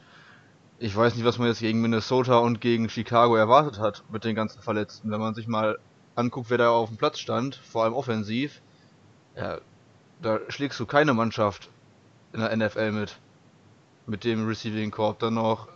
ich 0.78 0.94
weiß 0.94 1.14
nicht, 1.14 1.24
was 1.24 1.38
man 1.38 1.48
jetzt 1.48 1.60
gegen 1.60 1.80
Minnesota 1.80 2.38
und 2.38 2.60
gegen 2.60 2.88
Chicago 2.88 3.36
erwartet 3.36 3.78
hat 3.78 4.02
mit 4.10 4.24
den 4.24 4.34
ganzen 4.34 4.60
Verletzten. 4.60 5.10
Wenn 5.10 5.20
man 5.20 5.34
sich 5.34 5.46
mal 5.46 5.78
anguckt, 6.16 6.50
wer 6.50 6.58
da 6.58 6.70
auf 6.70 6.88
dem 6.88 6.98
Platz 6.98 7.20
stand, 7.20 7.54
vor 7.54 7.84
allem 7.84 7.94
offensiv, 7.94 8.60
ja, 9.36 9.58
da 10.20 10.40
schlägst 10.48 10.78
du 10.80 10.86
keine 10.86 11.14
Mannschaft 11.14 11.70
in 12.32 12.40
der 12.40 12.56
NFL 12.56 12.92
mit. 12.92 13.18
Mit 14.06 14.24
dem 14.24 14.46
Receiving 14.46 14.90
Corp. 14.90 15.18
Dann 15.20 15.34
noch 15.34 15.68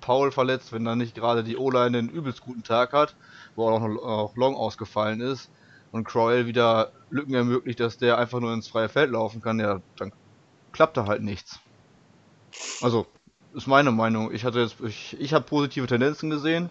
Paul 0.00 0.32
verletzt, 0.32 0.72
wenn 0.72 0.84
dann 0.84 0.98
nicht 0.98 1.14
gerade 1.14 1.44
die 1.44 1.56
O-Line 1.56 1.98
einen 1.98 2.08
übelst 2.08 2.40
guten 2.40 2.64
Tag 2.64 2.92
hat, 2.92 3.14
wo 3.54 3.68
auch 3.68 3.80
noch 3.80 4.34
Long 4.34 4.56
ausgefallen 4.56 5.20
ist. 5.20 5.50
Und 5.92 6.04
Crowell 6.04 6.46
wieder 6.46 6.90
Lücken 7.10 7.34
ermöglicht, 7.34 7.80
dass 7.80 7.98
der 7.98 8.18
einfach 8.18 8.40
nur 8.40 8.52
ins 8.52 8.68
freie 8.68 8.88
Feld 8.88 9.12
laufen 9.12 9.40
kann, 9.40 9.60
ja, 9.60 9.80
dann 9.96 10.12
klappt 10.78 10.96
da 10.96 11.06
halt 11.06 11.22
nichts. 11.22 11.58
Also, 12.82 13.08
ist 13.52 13.66
meine 13.66 13.90
Meinung. 13.90 14.32
Ich 14.32 14.44
hatte 14.44 14.60
jetzt, 14.60 14.76
ich, 14.80 15.16
ich 15.18 15.34
habe 15.34 15.44
positive 15.44 15.88
Tendenzen 15.88 16.30
gesehen. 16.30 16.70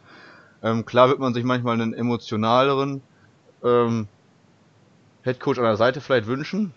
Ähm, 0.63 0.85
klar 0.85 1.09
wird 1.09 1.19
man 1.19 1.33
sich 1.33 1.43
manchmal 1.43 1.73
einen 1.73 1.93
emotionaleren 1.93 3.01
ähm, 3.65 4.07
Headcoach 5.23 5.57
an 5.57 5.65
der 5.65 5.75
Seite 5.75 5.99
vielleicht 5.99 6.25
wünschen, 6.25 6.73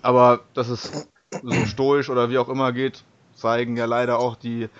aber 0.00 0.40
dass 0.54 0.70
es 0.70 1.06
so 1.42 1.66
stoisch 1.66 2.08
oder 2.08 2.30
wie 2.30 2.38
auch 2.38 2.48
immer 2.48 2.72
geht, 2.72 3.04
zeigen 3.34 3.76
ja 3.76 3.84
leider 3.84 4.18
auch 4.18 4.34
die 4.34 4.70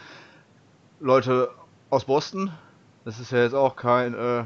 Leute 1.00 1.50
aus 1.90 2.06
Boston. 2.06 2.50
Das 3.04 3.20
ist 3.20 3.30
ja 3.30 3.42
jetzt 3.42 3.54
auch 3.54 3.76
kein 3.76 4.14
äh, 4.14 4.44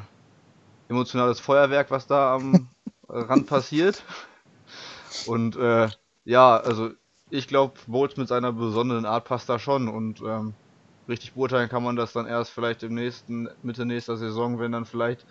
emotionales 0.89 1.39
Feuerwerk, 1.39 1.93
was 1.93 2.09
da 2.09 2.35
am 2.35 2.69
Rand 3.09 3.47
passiert. 3.47 4.03
Und 5.27 5.55
äh, 5.55 5.89
ja, 6.25 6.57
also 6.57 6.91
ich 7.33 7.49
glaube, 7.49 7.73
Bowles 7.87 8.19
mit 8.19 8.29
seiner 8.29 8.53
besonderen 8.53 9.07
Art 9.07 9.25
passt 9.25 9.49
da 9.49 9.59
schon 9.59 9.89
und 9.89 10.21
ähm, 10.21 10.53
richtig 11.09 11.33
beurteilen 11.33 11.71
kann 11.71 11.83
man 11.83 11.97
das 11.97 12.13
dann 12.13 12.27
erst 12.27 12.51
vielleicht 12.51 12.83
im 12.83 12.95
nächsten, 12.95 13.49
Mitte 13.63 13.87
nächster 13.87 14.19
Saison, 14.19 14.59
wenn 14.59 14.73
dann 14.73 14.85
vielleicht 14.85 15.25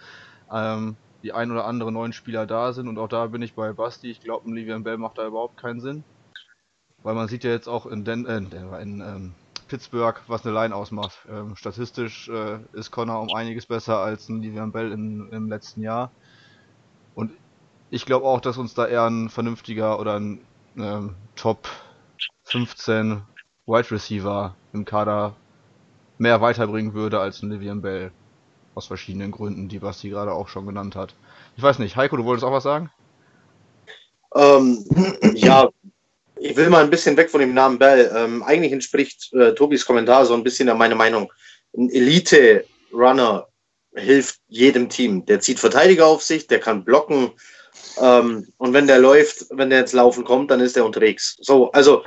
ähm, 0.52 0.96
die 1.22 1.32
ein 1.32 1.52
oder 1.52 1.66
anderen 1.66 1.94
neuen 1.94 2.12
Spieler 2.12 2.48
da 2.48 2.74
sind. 2.74 2.88
Und 2.88 2.98
auch 2.98 3.08
da 3.08 3.28
bin 3.28 3.44
ich 3.44 3.54
bei 3.54 3.72
Basti. 3.72 4.10
Ich 4.10 4.20
glaube, 4.20 4.50
ein 4.50 4.56
Livian 4.56 4.84
Bell 4.84 4.98
macht 4.98 5.20
da 5.20 5.28
überhaupt 5.28 5.58
keinen 5.58 5.80
Sinn. 5.80 6.04
Weil 7.04 7.14
man 7.14 7.28
sieht 7.28 7.44
ja 7.44 7.52
jetzt 7.52 7.68
auch 7.68 7.86
in, 7.86 8.04
Den 8.04 8.26
äh, 8.26 8.38
in 8.82 9.02
ähm, 9.02 9.34
Pittsburgh, 9.68 10.20
was 10.26 10.44
eine 10.44 10.56
Line 10.56 10.76
ausmacht. 10.76 11.20
Ähm, 11.30 11.56
statistisch 11.56 12.30
äh, 12.30 12.58
ist 12.74 12.90
Connor 12.90 13.22
um 13.22 13.32
einiges 13.36 13.68
besser 13.68 14.00
als 14.00 14.28
ein 14.28 14.42
Livian 14.42 14.72
Bell 14.72 14.92
in, 14.92 15.30
im 15.32 15.50
letzten 15.50 15.84
Jahr. 15.84 16.12
Und 17.14 17.32
ich 17.92 18.08
glaube 18.08 18.26
auch, 18.26 18.42
dass 18.42 18.58
uns 18.58 18.74
da 18.74 18.88
eher 18.88 19.06
ein 19.06 19.30
vernünftiger 19.30 20.00
oder 20.00 20.16
ein 20.16 20.42
ähm, 20.78 21.14
Top 21.36 21.68
15 22.52 23.22
Wide 23.66 23.92
Receiver 23.92 24.56
im 24.74 24.84
Kader 24.84 25.36
mehr 26.18 26.42
weiterbringen 26.42 26.94
würde 26.94 27.20
als 27.20 27.42
ein 27.42 27.50
Livian 27.50 27.82
Bell. 27.82 28.12
Aus 28.76 28.88
verschiedenen 28.88 29.32
Gründen, 29.32 29.68
die 29.68 29.80
Basti 29.80 30.10
gerade 30.10 30.32
auch 30.32 30.48
schon 30.48 30.66
genannt 30.66 30.96
hat. 30.96 31.16
Ich 31.58 31.64
weiß 31.64 31.80
nicht, 31.80 31.96
Heiko, 31.96 32.16
du 32.16 32.26
wolltest 32.26 32.46
auch 32.46 32.54
was 32.54 32.64
sagen? 32.64 32.90
Ähm, 34.34 34.86
ja, 35.36 35.70
ich 36.40 36.56
will 36.56 36.70
mal 36.70 36.84
ein 36.84 36.90
bisschen 36.90 37.18
weg 37.18 37.30
von 37.30 37.42
dem 37.42 37.54
Namen 37.54 37.80
Bell. 37.80 38.12
Ähm, 38.16 38.44
eigentlich 38.44 38.72
entspricht 38.72 39.34
äh, 39.34 39.54
Tobis 39.54 39.86
Kommentar 39.86 40.26
so 40.26 40.34
ein 40.34 40.44
bisschen 40.44 40.76
meine 40.78 40.96
Meinung. 40.96 41.32
ein 41.76 41.90
Elite-Runner 41.90 43.48
hilft 43.94 44.40
jedem 44.48 44.88
Team. 44.90 45.26
Der 45.26 45.42
zieht 45.42 45.60
Verteidiger 45.60 46.06
auf 46.06 46.24
sich, 46.24 46.48
der 46.48 46.60
kann 46.60 46.86
blocken. 46.86 47.32
Ähm, 48.00 48.48
und 48.58 48.74
wenn 48.74 48.88
der 48.88 49.00
läuft, 49.00 49.46
wenn 49.52 49.70
der 49.70 49.82
ins 49.82 49.94
Laufen 49.94 50.24
kommt, 50.24 50.52
dann 50.52 50.60
ist 50.60 50.78
er 50.78 50.86
unterwegs. 50.86 51.38
So, 51.42 51.72
also 51.72 52.04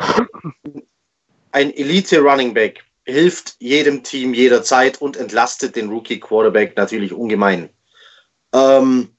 ein 1.52 1.74
Elite-Running 1.74 2.54
Back 2.54 2.84
hilft 3.04 3.56
jedem 3.58 4.02
Team 4.02 4.34
jederzeit 4.34 5.00
und 5.00 5.16
entlastet 5.16 5.76
den 5.76 5.90
Rookie-Quarterback 5.90 6.76
natürlich 6.76 7.12
ungemein. 7.12 7.68
Ähm, 8.52 9.10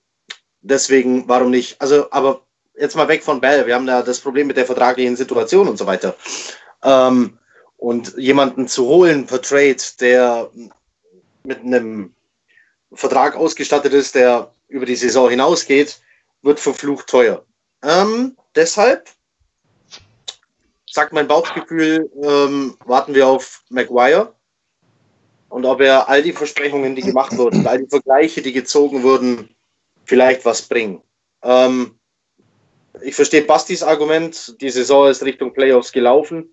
deswegen, 0.62 1.28
warum 1.28 1.52
nicht? 1.52 1.80
Also, 1.82 2.10
aber 2.12 2.42
jetzt 2.78 2.96
mal 2.96 3.08
weg 3.08 3.24
von 3.24 3.42
Bell. 3.42 3.68
Wir 3.68 3.76
haben 3.76 3.86
da 3.86 4.02
das 4.02 4.20
Problem 4.20 4.48
mit 4.48 4.58
der 4.58 4.66
vertraglichen 4.66 5.16
Situation 5.16 5.68
und 5.68 5.78
so 5.78 5.86
weiter. 5.86 6.16
Ähm, 6.84 7.38
und 7.78 8.18
jemanden 8.18 8.68
zu 8.68 8.86
holen 8.86 9.26
per 9.26 9.42
Trade, 9.42 9.78
der 10.00 10.50
mit 11.44 11.60
einem 11.60 12.14
Vertrag 12.94 13.36
ausgestattet 13.36 13.94
ist, 13.94 14.16
der 14.16 14.52
über 14.68 14.86
die 14.86 14.96
Saison 14.96 15.30
hinausgeht, 15.30 16.00
wird 16.46 16.60
verflucht 16.60 17.08
teuer. 17.08 17.46
Ähm, 17.84 18.38
deshalb 18.56 19.10
sagt 20.90 21.12
mein 21.12 21.28
Bauchgefühl, 21.28 22.10
ähm, 22.24 22.78
warten 22.86 23.14
wir 23.14 23.28
auf 23.28 23.64
Maguire 23.70 24.34
und 25.50 25.66
ob 25.66 25.82
er 25.82 26.08
all 26.08 26.24
die 26.24 26.32
Versprechungen, 26.32 26.96
die 26.96 27.02
gemacht 27.02 27.36
wurden, 27.38 27.68
all 27.68 27.80
die 27.80 27.90
Vergleiche, 27.90 28.42
die 28.42 28.54
gezogen 28.54 29.04
wurden, 29.04 29.56
vielleicht 30.06 30.46
was 30.46 30.62
bringen. 30.62 31.02
Ähm, 31.44 32.00
ich 33.02 33.16
verstehe 33.16 33.42
Bastis 33.42 33.84
Argument, 33.84 34.56
die 34.62 34.70
Saison 34.70 35.10
ist 35.10 35.24
Richtung 35.24 35.54
Playoffs 35.54 35.92
gelaufen. 35.92 36.50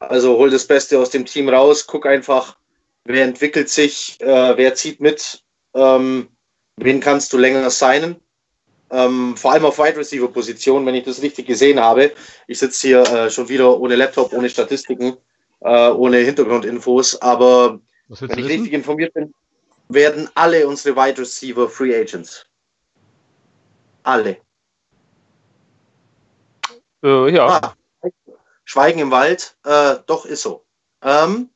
Also 0.00 0.38
hol 0.38 0.50
das 0.50 0.66
Beste 0.66 0.98
aus 0.98 1.10
dem 1.10 1.26
Team 1.26 1.48
raus, 1.48 1.86
guck 1.86 2.06
einfach, 2.06 2.56
wer 3.04 3.24
entwickelt 3.24 3.68
sich, 3.68 4.20
äh, 4.20 4.56
wer 4.56 4.74
zieht 4.74 5.00
mit, 5.00 5.44
ähm, 5.74 6.28
wen 6.76 7.00
kannst 7.00 7.32
du 7.32 7.38
länger 7.38 7.68
signen. 7.70 8.16
Ähm, 8.90 9.36
vor 9.36 9.52
allem 9.52 9.64
auf 9.64 9.78
Wide 9.78 9.96
Receiver 9.96 10.28
Position, 10.28 10.84
wenn 10.84 10.94
ich 10.94 11.04
das 11.04 11.22
richtig 11.22 11.46
gesehen 11.46 11.78
habe. 11.78 12.12
Ich 12.46 12.58
sitze 12.58 12.86
hier 12.86 13.02
äh, 13.02 13.30
schon 13.30 13.48
wieder 13.48 13.78
ohne 13.78 13.96
Laptop, 13.96 14.32
ohne 14.32 14.50
Statistiken, 14.50 15.16
äh, 15.60 15.90
ohne 15.90 16.18
Hintergrundinfos, 16.18 17.20
aber 17.22 17.80
wenn 18.08 18.38
ich 18.38 18.46
richtig 18.46 18.72
informiert 18.72 19.14
bin, 19.14 19.32
werden 19.88 20.28
alle 20.34 20.66
unsere 20.66 20.96
Wide 20.96 21.20
Receiver 21.20 21.68
Free 21.68 21.94
Agents. 21.94 22.44
Alle. 24.02 24.38
Äh, 27.02 27.30
ja. 27.32 27.46
Ah, 27.46 27.74
Schweigen 28.64 29.00
im 29.00 29.10
Wald, 29.10 29.56
äh, 29.64 29.96
doch 30.06 30.24
ist 30.24 30.42
so. 30.42 30.64
Ähm, 31.02 31.50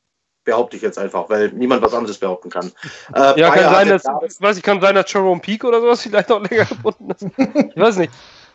behaupte 0.45 0.77
ich 0.77 0.81
jetzt 0.81 0.97
einfach, 0.97 1.29
weil 1.29 1.49
niemand 1.49 1.81
was 1.81 1.93
anderes 1.93 2.17
behaupten 2.17 2.49
kann. 2.49 2.71
Äh, 3.13 3.39
ja, 3.39 3.49
kann 3.51 3.73
sein, 3.73 3.89
dass, 3.89 4.05
weiß 4.39 4.57
ich, 4.57 4.63
kann 4.63 4.79
sein, 4.79 4.95
dass 4.95 5.11
Jerome 5.11 5.41
Peak 5.41 5.63
oder 5.63 5.81
sowas 5.81 6.01
vielleicht 6.01 6.29
noch 6.29 6.41
länger 6.49 6.65
gebunden 6.65 7.11
ist. 7.11 7.23
Ich 7.23 7.81
weiß 7.81 7.97
nicht. 7.97 8.13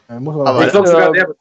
aber 0.08 0.64
ich 0.64 0.70
glaube 0.72 0.88
sogar 0.88 1.12
der 1.12 1.28
wird 1.28 1.38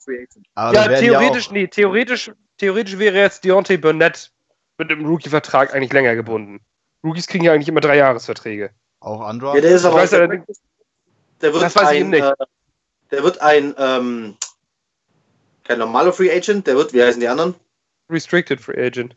Ja, 0.58 0.88
theoretisch, 0.88 1.52
nee, 1.52 1.68
theoretisch, 1.68 2.32
theoretisch 2.58 2.98
wäre 2.98 3.18
jetzt 3.18 3.46
Deontay 3.46 3.78
Burnett 3.78 4.32
mit 4.78 4.92
dem 4.92 5.06
Rookie-Vertrag 5.06 5.74
eigentlich 5.74 5.94
länger 5.94 6.16
gebunden. 6.16 6.60
Rookies 7.04 7.28
kriegen 7.28 7.46
ja 7.46 7.54
eigentlich 7.54 7.70
immer 7.70 7.82
drei 7.82 7.98
Jahresverträge. 7.98 8.72
Auch 9.00 9.22
Andra? 9.22 9.56
Ja, 9.56 9.62
der 9.62 9.72
ist 9.72 9.86
aber 9.86 9.98
weiß, 9.98 10.10
der, 10.10 10.28
der, 10.28 11.54
wird 11.54 11.64
das 11.64 11.76
weiß 11.76 11.88
ein, 11.88 12.10
nicht. 12.10 12.24
Äh, 12.24 12.34
der 13.12 13.24
wird 13.24 13.42
ein 13.42 13.74
ähm, 13.78 14.38
kein 15.64 15.80
normaler 15.80 16.12
Free 16.12 16.32
Agent, 16.32 16.68
der 16.68 16.76
wird, 16.76 16.94
wie 16.94 17.02
heißen 17.02 17.22
die 17.22 17.28
anderen? 17.28 17.56
Restricted 18.10 18.60
Free 18.60 18.82
Agent. 18.84 19.16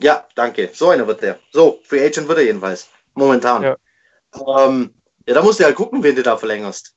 Ja, 0.00 0.26
danke. 0.34 0.70
So 0.72 0.90
einer 0.90 1.06
wird 1.06 1.22
der. 1.22 1.38
So, 1.52 1.80
Free 1.84 2.04
Agent 2.04 2.28
wird 2.28 2.38
er 2.38 2.44
jedenfalls. 2.44 2.88
Momentan. 3.14 3.62
Ja, 3.62 3.76
ähm, 4.46 4.94
ja 5.26 5.34
da 5.34 5.42
musst 5.42 5.60
du 5.60 5.64
halt 5.64 5.74
gucken, 5.74 6.02
wen 6.02 6.14
du 6.14 6.22
da 6.22 6.36
verlängerst. 6.36 6.94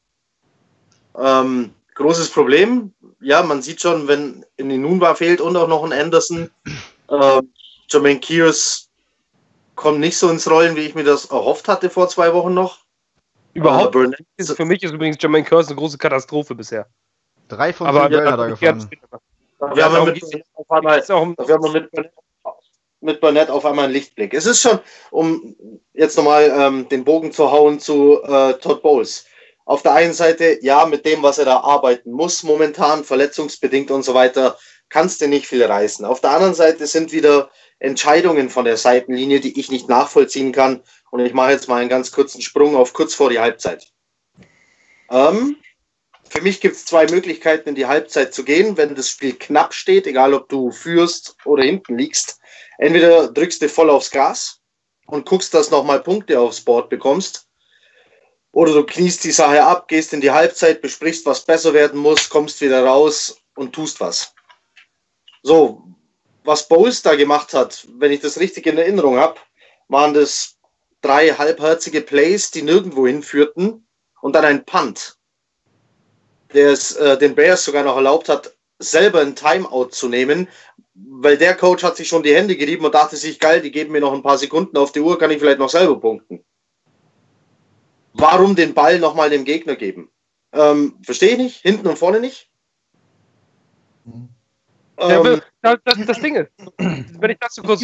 Ähm, 1.17 1.73
großes 1.95 2.29
Problem. 2.29 2.93
Ja, 3.19 3.41
man 3.43 3.61
sieht 3.61 3.81
schon, 3.81 4.07
wenn 4.07 4.45
in 4.57 4.69
den 4.69 4.81
Nunwa 4.81 5.15
fehlt 5.15 5.41
und 5.41 5.57
auch 5.57 5.67
noch 5.67 5.83
ein 5.83 5.93
Anderson. 5.93 6.49
Ähm, 7.09 7.51
Jermaine 7.89 8.19
Kears 8.19 8.89
kommt 9.75 9.99
nicht 9.99 10.17
so 10.17 10.29
ins 10.29 10.49
Rollen, 10.49 10.75
wie 10.75 10.81
ich 10.81 10.95
mir 10.95 11.03
das 11.03 11.25
erhofft 11.25 11.67
hatte 11.67 11.89
vor 11.89 12.07
zwei 12.07 12.33
Wochen 12.33 12.53
noch. 12.53 12.79
Überhaupt. 13.53 13.95
Äh, 13.95 14.43
für 14.43 14.65
mich 14.65 14.83
ist 14.83 14.93
übrigens 14.93 15.17
Jermaine 15.19 15.43
Kears 15.43 15.67
eine 15.67 15.75
große 15.75 15.97
Katastrophe 15.97 16.55
bisher. 16.55 16.87
Drei 17.47 17.73
von 17.73 17.91
vier 17.91 18.09
Bällen 18.09 18.31
hat 18.31 18.39
er 18.39 18.47
gefangen. 18.47 18.89
Wir 19.73 19.85
haben 19.85 20.05
mit, 20.05 20.21
wir 20.21 21.53
haben 21.53 21.71
mit, 21.73 22.11
mit 23.01 23.19
Burnett 23.19 23.49
auf 23.49 23.65
einmal 23.65 23.85
einen 23.85 23.93
Lichtblick. 23.93 24.33
Es 24.33 24.45
ist 24.45 24.61
schon, 24.61 24.79
um 25.09 25.55
jetzt 25.93 26.17
nochmal 26.17 26.53
ähm, 26.55 26.89
den 26.89 27.03
Bogen 27.03 27.31
zu 27.31 27.51
hauen 27.51 27.79
zu 27.79 28.21
äh, 28.23 28.53
Todd 28.53 28.81
Bowles. 28.81 29.25
Auf 29.65 29.83
der 29.83 29.93
einen 29.93 30.13
Seite, 30.13 30.59
ja, 30.61 30.85
mit 30.85 31.05
dem, 31.05 31.23
was 31.23 31.37
er 31.37 31.45
da 31.45 31.59
arbeiten 31.59 32.11
muss, 32.11 32.43
momentan 32.43 33.03
verletzungsbedingt 33.03 33.91
und 33.91 34.03
so 34.03 34.13
weiter, 34.13 34.57
kannst 34.89 35.21
du 35.21 35.27
nicht 35.27 35.47
viel 35.47 35.63
reißen. 35.63 36.05
Auf 36.05 36.21
der 36.21 36.31
anderen 36.31 36.53
Seite 36.53 36.87
sind 36.87 37.11
wieder 37.11 37.49
Entscheidungen 37.79 38.49
von 38.49 38.65
der 38.65 38.77
Seitenlinie, 38.77 39.39
die 39.39 39.59
ich 39.59 39.71
nicht 39.71 39.89
nachvollziehen 39.89 40.51
kann. 40.51 40.83
Und 41.09 41.21
ich 41.21 41.33
mache 41.33 41.51
jetzt 41.51 41.67
mal 41.67 41.77
einen 41.77 41.89
ganz 41.89 42.11
kurzen 42.11 42.41
Sprung 42.41 42.75
auf 42.75 42.93
kurz 42.93 43.13
vor 43.13 43.29
die 43.29 43.39
Halbzeit. 43.39 43.91
Ähm, 45.09 45.57
für 46.29 46.41
mich 46.41 46.61
gibt 46.61 46.75
es 46.75 46.85
zwei 46.85 47.05
Möglichkeiten, 47.07 47.69
in 47.69 47.75
die 47.75 47.87
Halbzeit 47.87 48.33
zu 48.33 48.43
gehen, 48.43 48.77
wenn 48.77 48.95
das 48.95 49.09
Spiel 49.09 49.33
knapp 49.33 49.73
steht, 49.73 50.07
egal 50.07 50.33
ob 50.33 50.47
du 50.47 50.71
führst 50.71 51.35
oder 51.45 51.63
hinten 51.63 51.97
liegst. 51.97 52.39
Entweder 52.81 53.27
drückst 53.27 53.61
du 53.61 53.69
voll 53.69 53.91
aufs 53.91 54.09
Gas 54.09 54.59
und 55.05 55.25
guckst, 55.25 55.53
dass 55.53 55.69
nochmal 55.69 56.01
Punkte 56.01 56.39
aufs 56.39 56.61
Board 56.61 56.89
bekommst. 56.89 57.47
Oder 58.51 58.73
du 58.73 58.83
kniest 58.83 59.23
die 59.23 59.31
Sache 59.31 59.63
ab, 59.63 59.87
gehst 59.87 60.13
in 60.13 60.21
die 60.21 60.31
Halbzeit, 60.31 60.81
besprichst, 60.81 61.25
was 61.27 61.45
besser 61.45 61.73
werden 61.73 61.99
muss, 61.99 62.27
kommst 62.27 62.59
wieder 62.59 62.83
raus 62.83 63.37
und 63.55 63.73
tust 63.73 64.01
was. 64.01 64.33
So, 65.43 65.83
was 66.43 66.67
Bowles 66.67 67.03
da 67.03 67.15
gemacht 67.15 67.53
hat, 67.53 67.87
wenn 67.97 68.11
ich 68.11 68.21
das 68.21 68.39
richtig 68.39 68.65
in 68.65 68.77
Erinnerung 68.77 69.17
habe, 69.17 69.39
waren 69.87 70.15
das 70.15 70.57
drei 71.01 71.29
halbherzige 71.29 72.01
Plays, 72.01 72.49
die 72.49 72.63
nirgendwo 72.63 73.05
hinführten 73.05 73.87
und 74.21 74.33
dann 74.33 74.45
ein 74.45 74.65
Punt 74.65 75.17
der 76.53 76.71
es 76.71 76.95
äh, 76.95 77.17
den 77.17 77.35
Bears 77.35 77.63
sogar 77.63 77.83
noch 77.83 77.95
erlaubt 77.95 78.29
hat, 78.29 78.53
selber 78.79 79.21
ein 79.21 79.35
Timeout 79.35 79.89
zu 79.89 80.09
nehmen, 80.09 80.47
weil 80.93 81.37
der 81.37 81.55
Coach 81.55 81.83
hat 81.83 81.95
sich 81.95 82.07
schon 82.07 82.23
die 82.23 82.35
Hände 82.35 82.55
gerieben 82.57 82.85
und 82.85 82.93
dachte 82.93 83.15
sich, 83.15 83.39
geil, 83.39 83.61
die 83.61 83.71
geben 83.71 83.91
mir 83.91 84.01
noch 84.01 84.13
ein 84.13 84.23
paar 84.23 84.37
Sekunden 84.37 84.77
auf 84.77 84.91
die 84.91 84.99
Uhr, 84.99 85.17
kann 85.17 85.31
ich 85.31 85.39
vielleicht 85.39 85.59
noch 85.59 85.69
selber 85.69 85.99
punkten. 85.99 86.43
Warum 88.13 88.55
den 88.55 88.73
Ball 88.73 88.99
nochmal 88.99 89.29
dem 89.29 89.45
Gegner 89.45 89.75
geben? 89.75 90.11
Ähm, 90.51 90.97
Verstehe 91.03 91.31
ich 91.31 91.37
nicht, 91.37 91.61
hinten 91.61 91.87
und 91.87 91.97
vorne 91.97 92.19
nicht. 92.19 92.49
Ja, 94.99 95.25
ähm, 95.25 95.41
das, 95.61 95.77
das, 95.83 96.19
Ding 96.19 96.35
ist, 96.35 96.51
wenn 96.77 97.31
ich 97.31 97.37
das 97.39 97.55
so 97.55 97.63
kurz. 97.63 97.81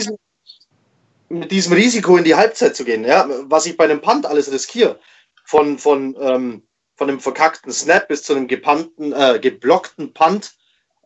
Mit 1.30 1.52
diesem 1.52 1.74
Risiko 1.74 2.16
in 2.18 2.24
die 2.24 2.36
Halbzeit 2.36 2.76
zu 2.76 2.86
gehen, 2.86 3.04
ja, 3.04 3.28
was 3.44 3.66
ich 3.66 3.76
bei 3.76 3.84
einem 3.84 4.02
Punt 4.02 4.26
alles 4.26 4.52
riskiere, 4.52 5.00
von, 5.46 5.78
von 5.78 6.16
ähm, 6.20 6.68
von 6.98 7.10
einem 7.10 7.20
verkackten 7.20 7.72
Snap 7.72 8.08
bis 8.08 8.24
zu 8.24 8.34
einem 8.34 8.48
gepannten, 8.48 9.14
äh, 9.14 9.40
geblockten 9.40 10.14
Punt, 10.14 10.56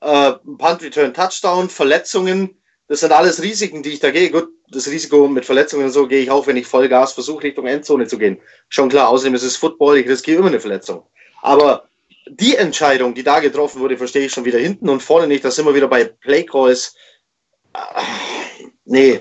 äh, 0.01 0.33
Punt 0.57 0.81
Return 0.81 1.13
Touchdown, 1.13 1.69
Verletzungen. 1.69 2.61
Das 2.87 2.99
sind 2.99 3.11
alles 3.11 3.41
Risiken, 3.41 3.83
die 3.83 3.91
ich 3.91 3.99
da 3.99 4.11
gehe. 4.11 4.29
Gut, 4.31 4.49
das 4.69 4.87
Risiko 4.87 5.27
mit 5.27 5.45
Verletzungen 5.45 5.85
und 5.85 5.91
so 5.91 6.07
gehe 6.07 6.21
ich 6.21 6.31
auch, 6.31 6.47
wenn 6.47 6.57
ich 6.57 6.67
Vollgas 6.67 7.13
versuche, 7.13 7.43
Richtung 7.43 7.67
Endzone 7.67 8.07
zu 8.07 8.17
gehen. 8.17 8.39
Schon 8.69 8.89
klar, 8.89 9.09
außerdem 9.09 9.35
ist 9.35 9.43
es 9.43 9.55
Football, 9.55 9.97
ich 9.97 10.07
riskiere 10.07 10.39
immer 10.39 10.47
eine 10.47 10.59
Verletzung. 10.59 11.05
Aber 11.41 11.87
die 12.27 12.55
Entscheidung, 12.55 13.13
die 13.13 13.23
da 13.23 13.39
getroffen 13.39 13.81
wurde, 13.81 13.97
verstehe 13.97 14.25
ich 14.25 14.33
schon 14.33 14.45
wieder 14.45 14.59
hinten 14.59 14.89
und 14.89 15.01
vorne 15.01 15.27
nicht. 15.27 15.45
Da 15.45 15.51
sind 15.51 15.65
wir 15.65 15.75
wieder 15.75 15.87
bei 15.87 16.05
Playcalls. 16.05 16.95
Äh, 17.73 18.03
nee. 18.85 19.19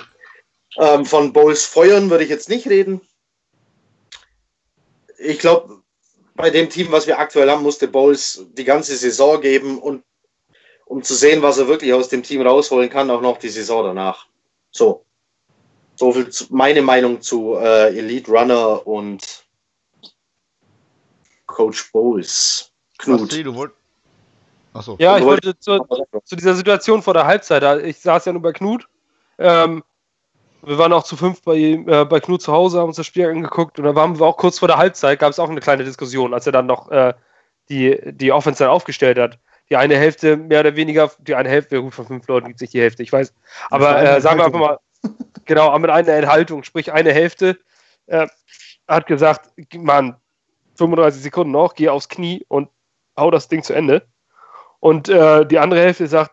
Ähm, 0.79 1.05
von 1.05 1.33
Bowles 1.33 1.65
Feuern 1.65 2.11
würde 2.11 2.25
ich 2.25 2.31
jetzt 2.31 2.49
nicht 2.49 2.69
reden. 2.69 3.01
Ich 5.19 5.39
glaube, 5.39 5.83
bei 6.35 6.51
dem 6.51 6.71
Team, 6.71 6.91
was 6.91 7.07
wir 7.07 7.19
aktuell 7.19 7.51
haben, 7.51 7.63
musste 7.63 7.89
Bowles 7.89 8.47
die 8.53 8.65
ganze 8.65 8.97
Saison 8.97 9.41
geben 9.41 9.79
und 9.79 10.03
um 10.91 11.05
zu 11.05 11.15
sehen, 11.15 11.41
was 11.41 11.57
er 11.57 11.69
wirklich 11.69 11.95
aus 11.95 12.09
dem 12.09 12.25
Team 12.25 12.43
rausholen 12.43 12.91
kann, 12.91 13.11
auch 13.11 13.21
noch 13.21 13.39
die 13.39 13.49
Saison 13.49 13.85
danach. 13.85 14.27
So. 14.73 15.05
So 15.95 16.13
viel 16.13 16.29
zu, 16.31 16.47
meine 16.51 16.83
Meinung 16.83 17.21
zu 17.21 17.55
äh, 17.55 17.97
Elite 17.97 18.29
Runner 18.29 18.85
und 18.85 19.47
Coach 21.47 21.93
Bowles. 21.93 22.73
Knut. 22.99 23.33
du 23.33 23.55
wollt... 23.55 23.71
Achso. 24.73 24.97
Ja, 24.99 25.17
ich 25.17 25.25
wollte 25.25 25.57
zu, 25.61 25.79
zu, 26.25 26.35
dieser 26.35 26.57
Situation 26.57 27.03
vor 27.03 27.15
der 27.15 27.27
Halbzeit, 27.27 27.63
ich 27.85 27.99
saß 28.01 28.25
ja 28.25 28.33
nur 28.33 28.43
bei 28.43 28.53
Knut. 28.53 28.89
Ähm, 29.39 29.85
wir 30.63 30.77
waren 30.77 30.93
auch 30.93 31.05
zu 31.05 31.17
fünf 31.17 31.41
bei, 31.43 31.57
äh, 31.57 32.05
bei 32.05 32.19
Knut 32.19 32.43
zu 32.43 32.53
Hause, 32.53 32.81
haben 32.81 32.89
uns 32.89 32.97
das 32.97 33.07
Spiel 33.07 33.27
angeguckt 33.27 33.79
und 33.79 33.85
da 33.85 33.95
waren 33.95 34.19
wir 34.19 34.27
auch 34.27 34.37
kurz 34.37 34.59
vor 34.59 34.67
der 34.67 34.79
Halbzeit, 34.79 35.21
gab 35.21 35.31
es 35.31 35.39
auch 35.39 35.49
eine 35.49 35.61
kleine 35.61 35.85
Diskussion, 35.85 36.35
als 36.35 36.47
er 36.47 36.53
dann 36.53 36.67
noch 36.67 36.91
äh, 36.91 37.15
die, 37.69 37.97
die 38.07 38.33
Offense 38.33 38.65
dann 38.65 38.73
aufgestellt 38.73 39.19
hat. 39.19 39.39
Die 39.71 39.77
eine 39.77 39.97
Hälfte 39.97 40.37
mehr 40.37 40.61
oder 40.61 40.77
weniger, 40.77 41.11
die 41.19 41.35
eine 41.35 41.49
Hälfte, 41.49 41.81
gut, 41.81 41.95
von 41.95 42.07
fünf 42.07 42.27
Leuten 42.27 42.49
gibt 42.49 42.59
sich 42.59 42.71
die 42.71 42.81
Hälfte, 42.81 43.03
ich 43.03 43.13
weiß. 43.13 43.33
Aber 43.71 44.03
äh, 44.03 44.21
sagen 44.21 44.39
wir 44.39 44.47
einfach 44.47 44.59
mal, 44.59 44.79
genau, 45.45 45.79
mit 45.79 45.91
einer 45.91 46.09
Enthaltung, 46.09 46.65
sprich 46.65 46.93
eine 46.93 47.13
Hälfte, 47.13 47.59
äh, 48.07 48.27
hat 48.89 49.07
gesagt, 49.07 49.51
Mann, 49.75 50.17
35 50.77 51.23
Sekunden 51.23 51.53
noch, 51.53 51.75
geh 51.75 51.89
aufs 51.89 52.09
Knie 52.09 52.45
und 52.49 52.69
hau 53.17 53.31
das 53.31 53.49
Ding 53.49 53.63
zu 53.63 53.73
Ende. 53.73 54.07
Und 54.81 55.09
äh, 55.09 55.47
die 55.47 55.59
andere 55.59 55.81
Hälfte 55.81 56.07
sagt, 56.07 56.33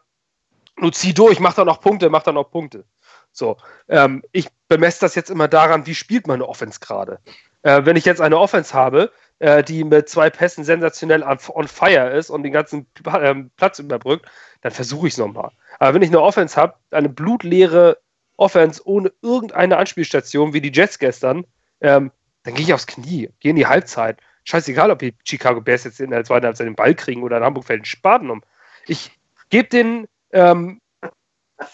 du 0.77 0.89
zieh 0.89 1.13
durch, 1.13 1.39
mach 1.39 1.53
da 1.53 1.65
noch 1.65 1.81
Punkte, 1.81 2.09
mach 2.09 2.23
da 2.23 2.31
noch 2.31 2.49
Punkte. 2.49 2.85
So, 3.31 3.57
ähm, 3.87 4.23
ich 4.31 4.47
bemesse 4.67 5.01
das 5.01 5.15
jetzt 5.15 5.29
immer 5.29 5.47
daran, 5.47 5.85
wie 5.85 5.95
spielt 5.95 6.27
meine 6.27 6.47
Offense 6.47 6.79
gerade. 6.79 7.19
Äh, 7.61 7.85
wenn 7.85 7.97
ich 7.97 8.05
jetzt 8.05 8.21
eine 8.21 8.37
Offense 8.37 8.73
habe, 8.73 9.11
äh, 9.39 9.63
die 9.63 9.83
mit 9.83 10.09
zwei 10.09 10.29
Pässen 10.29 10.63
sensationell 10.63 11.23
on, 11.23 11.67
fire 11.67 12.09
ist 12.09 12.29
und 12.29 12.43
den 12.43 12.53
ganzen 12.53 12.87
ähm, 13.21 13.51
Platz 13.55 13.79
überbrückt, 13.79 14.25
dann 14.61 14.71
versuche 14.71 15.07
ich 15.07 15.13
es 15.13 15.19
nochmal. 15.19 15.51
Aber 15.79 15.93
wenn 15.93 16.01
ich 16.01 16.09
eine 16.09 16.21
Offense 16.21 16.55
habe, 16.55 16.75
eine 16.91 17.09
blutleere 17.09 17.99
Offense 18.37 18.81
ohne 18.85 19.11
irgendeine 19.21 19.77
Anspielstation, 19.77 20.53
wie 20.53 20.61
die 20.61 20.71
Jets 20.71 20.99
gestern, 20.99 21.45
ähm, 21.81 22.11
dann 22.43 22.53
gehe 22.53 22.65
ich 22.65 22.73
aufs 22.73 22.87
Knie, 22.87 23.29
gehe 23.39 23.49
in 23.49 23.55
die 23.55 23.67
Halbzeit. 23.67 24.19
Scheißegal, 24.45 24.91
ob 24.91 24.99
die 24.99 25.15
Chicago 25.25 25.59
Bears 25.59 25.83
jetzt 25.83 25.99
in 25.99 26.11
der 26.11 26.23
zweiten 26.23 26.45
Halbzeit 26.45 26.67
den 26.67 26.75
Ball 26.75 26.95
kriegen 26.95 27.23
oder 27.23 27.37
in 27.37 27.43
Hamburg 27.43 27.65
fällt 27.65 27.81
ein 27.81 27.85
Spaten 27.85 28.29
um. 28.29 28.41
Ich 28.85 29.11
gebe 29.49 29.67
den, 29.67 30.07
ähm, 30.31 30.79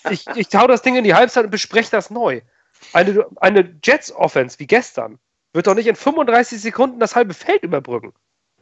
ich, 0.10 0.25
ich 0.36 0.48
hau 0.55 0.67
das 0.67 0.82
Ding 0.82 0.96
in 0.96 1.03
die 1.03 1.13
Halbzeit 1.13 1.46
und 1.46 1.51
bespreche 1.51 1.91
das 1.91 2.10
neu. 2.10 2.41
Eine, 2.91 3.25
eine 3.38 3.79
Jets-Offense 3.84 4.60
wie 4.60 4.67
gestern 4.67 5.20
wird 5.53 5.67
doch 5.67 5.75
nicht 5.75 5.88
in 5.88 5.95
35 5.95 6.62
Sekunden 6.62 7.00
das 7.00 7.15
halbe 7.15 7.33
Feld 7.33 7.63
überbrücken. 7.63 8.13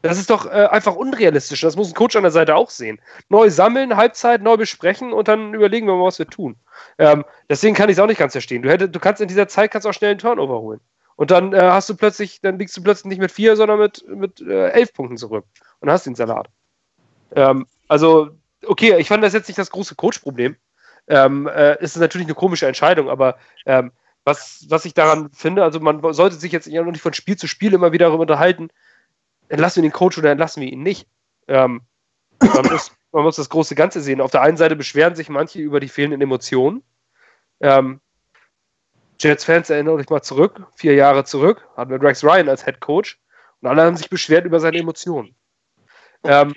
Das 0.02 0.18
ist 0.18 0.30
doch 0.30 0.46
äh, 0.46 0.68
einfach 0.72 0.96
unrealistisch. 0.96 1.62
Das 1.62 1.76
muss 1.76 1.90
ein 1.90 1.94
Coach 1.94 2.16
an 2.16 2.24
der 2.24 2.32
Seite 2.32 2.56
auch 2.56 2.70
sehen. 2.72 3.00
Neu 3.30 3.50
sammeln, 3.50 3.96
Halbzeit, 3.96 4.42
neu 4.42 4.58
besprechen 4.58 5.14
und 5.14 5.28
dann 5.28 5.54
überlegen 5.54 5.86
wir 5.88 5.96
mal, 5.96 6.06
was 6.06 6.20
wir 6.20 6.28
tun. 6.28 6.56
Ähm, 6.98 7.24
deswegen 7.50 7.76
kann 7.76 7.90
ich 7.90 7.98
es 7.98 8.00
auch 8.00 8.08
nicht 8.08 8.18
ganz 8.18 8.34
verstehen. 8.34 8.64
Du, 8.64 8.70
hätte, 8.70 8.90
du 8.90 9.00
kannst 9.00 9.22
in 9.22 9.28
dieser 9.28 9.48
Zeit 9.48 9.72
kannst 9.72 9.86
auch 9.86 9.94
schnell 9.94 10.12
einen 10.12 10.20
Turnover 10.20 10.60
holen. 10.60 10.80
Und 11.16 11.30
dann 11.30 11.54
äh, 11.54 11.60
hast 11.62 11.88
du 11.88 11.96
plötzlich, 11.96 12.42
dann 12.42 12.58
liegst 12.58 12.76
du 12.76 12.82
plötzlich 12.82 13.10
nicht 13.10 13.20
mit 13.20 13.32
vier, 13.32 13.56
sondern 13.56 13.78
mit, 13.78 14.04
mit 14.08 14.42
äh, 14.42 14.70
elf 14.70 14.92
Punkten 14.94 15.18
zurück. 15.18 15.46
Und 15.80 15.92
hast 15.92 16.08
den 16.08 16.16
Salat. 16.16 16.50
Ähm, 17.36 17.68
also, 17.88 18.32
okay, 18.66 18.96
ich 18.98 19.08
fand 19.08 19.24
das 19.24 19.34
jetzt 19.34 19.48
nicht 19.48 19.60
das 19.60 19.70
große 19.70 19.96
Coach-Problem. 19.96 20.56
Ähm, 21.08 21.48
äh, 21.48 21.82
ist 21.84 21.98
natürlich 21.98 22.28
eine 22.28 22.36
komische 22.36 22.68
Entscheidung, 22.68 23.10
aber 23.10 23.38
ähm, 23.66 23.92
was, 24.24 24.66
was 24.70 24.86
ich 24.86 24.94
daran 24.94 25.32
finde, 25.32 25.64
also 25.64 25.80
man 25.80 26.14
sollte 26.14 26.36
sich 26.36 26.52
jetzt 26.52 26.68
ja 26.68 26.84
noch 26.84 26.92
nicht 26.92 27.02
von 27.02 27.14
Spiel 27.14 27.38
zu 27.38 27.48
Spiel 27.48 27.74
immer 27.74 27.92
wieder 27.92 28.08
darüber 28.08 28.22
unterhalten, 28.22 28.70
entlassen 29.50 29.82
wir 29.82 29.90
den 29.90 29.94
Coach 29.94 30.18
oder 30.18 30.32
entlassen 30.32 30.62
wir 30.62 30.72
ihn 30.72 30.84
nicht. 30.84 31.08
Ähm, 31.48 31.82
man, 32.40 32.66
muss, 32.72 32.92
man, 33.12 33.24
muss, 33.24 33.36
das 33.36 33.50
große 33.50 33.76
Ganze 33.76 34.02
sehen. 34.02 34.22
Auf 34.22 34.32
der 34.32 34.42
einen 34.42 34.58
Seite 34.58 34.76
beschweren 34.76 35.16
sich 35.16 35.30
manche 35.30 35.60
über 35.60 35.80
die 35.80 35.90
fehlenden 35.90 36.22
Emotionen. 36.22 36.84
Ähm, 37.60 38.00
Jets-Fans 39.20 39.70
erinnern 39.70 40.00
euch 40.00 40.10
mal 40.10 40.22
zurück, 40.22 40.66
vier 40.76 40.96
Jahre 40.96 41.24
zurück, 41.26 41.68
hatten 41.78 41.92
wir 41.92 42.02
Rex 42.02 42.24
Ryan 42.24 42.50
als 42.50 42.66
Head 42.66 42.80
Coach 42.80 43.20
und 43.62 43.70
alle 43.70 43.84
haben 43.84 43.98
sich 43.98 44.10
beschwert 44.10 44.46
über 44.46 44.60
seine 44.60 44.80
Emotionen. 44.80 45.36
Ähm, 46.24 46.54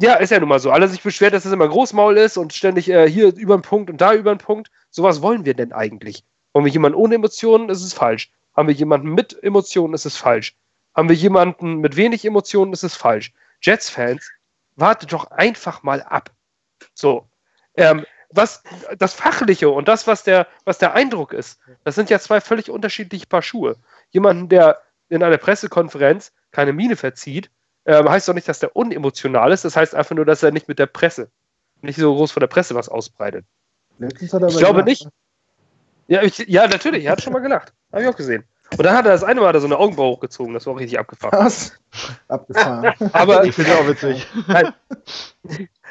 ja, 0.00 0.14
ist 0.14 0.30
ja 0.30 0.40
nun 0.40 0.48
mal 0.48 0.58
so. 0.58 0.72
Alle 0.72 0.88
sich 0.88 1.02
beschwert, 1.02 1.34
dass 1.34 1.44
es 1.44 1.52
immer 1.52 1.68
Großmaul 1.68 2.16
ist 2.16 2.36
und 2.36 2.52
ständig 2.52 2.88
äh, 2.88 3.08
hier 3.08 3.34
über 3.36 3.54
einen 3.54 3.62
Punkt 3.62 3.90
und 3.90 4.00
da 4.00 4.14
über 4.14 4.30
einen 4.30 4.38
Punkt. 4.38 4.70
Sowas 4.90 5.22
wollen 5.22 5.44
wir 5.44 5.54
denn 5.54 5.72
eigentlich? 5.72 6.24
Wollen 6.54 6.64
wir 6.64 6.72
jemanden 6.72 6.96
ohne 6.96 7.16
Emotionen, 7.16 7.68
ist 7.68 7.82
es 7.82 7.92
falsch. 7.92 8.30
Haben 8.56 8.68
wir 8.68 8.74
jemanden 8.74 9.08
mit 9.08 9.42
Emotionen, 9.42 9.92
ist 9.92 10.06
es 10.06 10.16
falsch. 10.16 10.56
Haben 10.94 11.08
wir 11.08 11.16
jemanden 11.16 11.78
mit 11.78 11.96
wenig 11.96 12.24
Emotionen, 12.24 12.72
ist 12.72 12.84
es 12.84 12.94
falsch. 12.94 13.32
Jets-Fans, 13.60 14.30
wartet 14.76 15.12
doch 15.12 15.30
einfach 15.32 15.82
mal 15.82 16.02
ab. 16.02 16.30
So. 16.94 17.28
Ähm, 17.76 18.06
was 18.30 18.62
das 18.98 19.14
Fachliche 19.14 19.68
und 19.68 19.88
das, 19.88 20.06
was 20.06 20.22
der, 20.24 20.46
was 20.64 20.78
der 20.78 20.94
Eindruck 20.94 21.32
ist, 21.32 21.58
das 21.84 21.94
sind 21.94 22.10
ja 22.10 22.18
zwei 22.18 22.40
völlig 22.40 22.70
unterschiedliche 22.70 23.26
Paar 23.26 23.42
Schuhe. 23.42 23.76
Jemanden, 24.10 24.48
der 24.48 24.80
in 25.08 25.22
einer 25.22 25.38
Pressekonferenz 25.38 26.32
keine 26.50 26.72
Miene 26.72 26.96
verzieht, 26.96 27.50
ähm, 27.86 28.08
heißt 28.08 28.28
doch 28.28 28.34
nicht, 28.34 28.48
dass 28.48 28.60
der 28.60 28.74
unemotional 28.74 29.52
ist. 29.52 29.64
Das 29.64 29.76
heißt 29.76 29.94
einfach 29.94 30.14
nur, 30.14 30.24
dass 30.24 30.42
er 30.42 30.52
nicht 30.52 30.68
mit 30.68 30.78
der 30.78 30.86
Presse, 30.86 31.30
nicht 31.82 31.98
so 31.98 32.14
groß 32.14 32.32
vor 32.32 32.40
der 32.40 32.46
Presse 32.46 32.74
was 32.74 32.88
ausbreitet. 32.88 33.44
ich 34.48 34.58
glaube 34.58 34.82
nicht. 34.84 35.08
Ja, 36.06 36.22
ich, 36.22 36.38
ja, 36.38 36.66
natürlich, 36.66 37.04
er 37.04 37.12
hat 37.12 37.22
schon 37.22 37.32
mal 37.32 37.40
gelacht. 37.40 37.72
Habe 37.92 38.02
ich 38.02 38.08
auch 38.08 38.16
gesehen. 38.16 38.44
Und 38.76 38.84
dann 38.84 38.96
hat 38.96 39.04
er 39.04 39.12
das 39.12 39.22
eine 39.22 39.40
Mal 39.40 39.52
da 39.52 39.60
so 39.60 39.66
eine 39.66 39.78
Augenbraue 39.78 40.12
hochgezogen, 40.16 40.54
das 40.54 40.66
war 40.66 40.74
auch 40.74 40.78
richtig 40.78 40.98
abgefahren. 40.98 41.38
Was? 41.38 41.78
Abgefahren. 42.28 42.92
aber 43.12 43.44
ich 43.44 43.54
finde 43.54 43.70
es 43.70 43.78
auch 43.78 43.86
witzig. 43.86 44.26
Nein. 44.48 44.72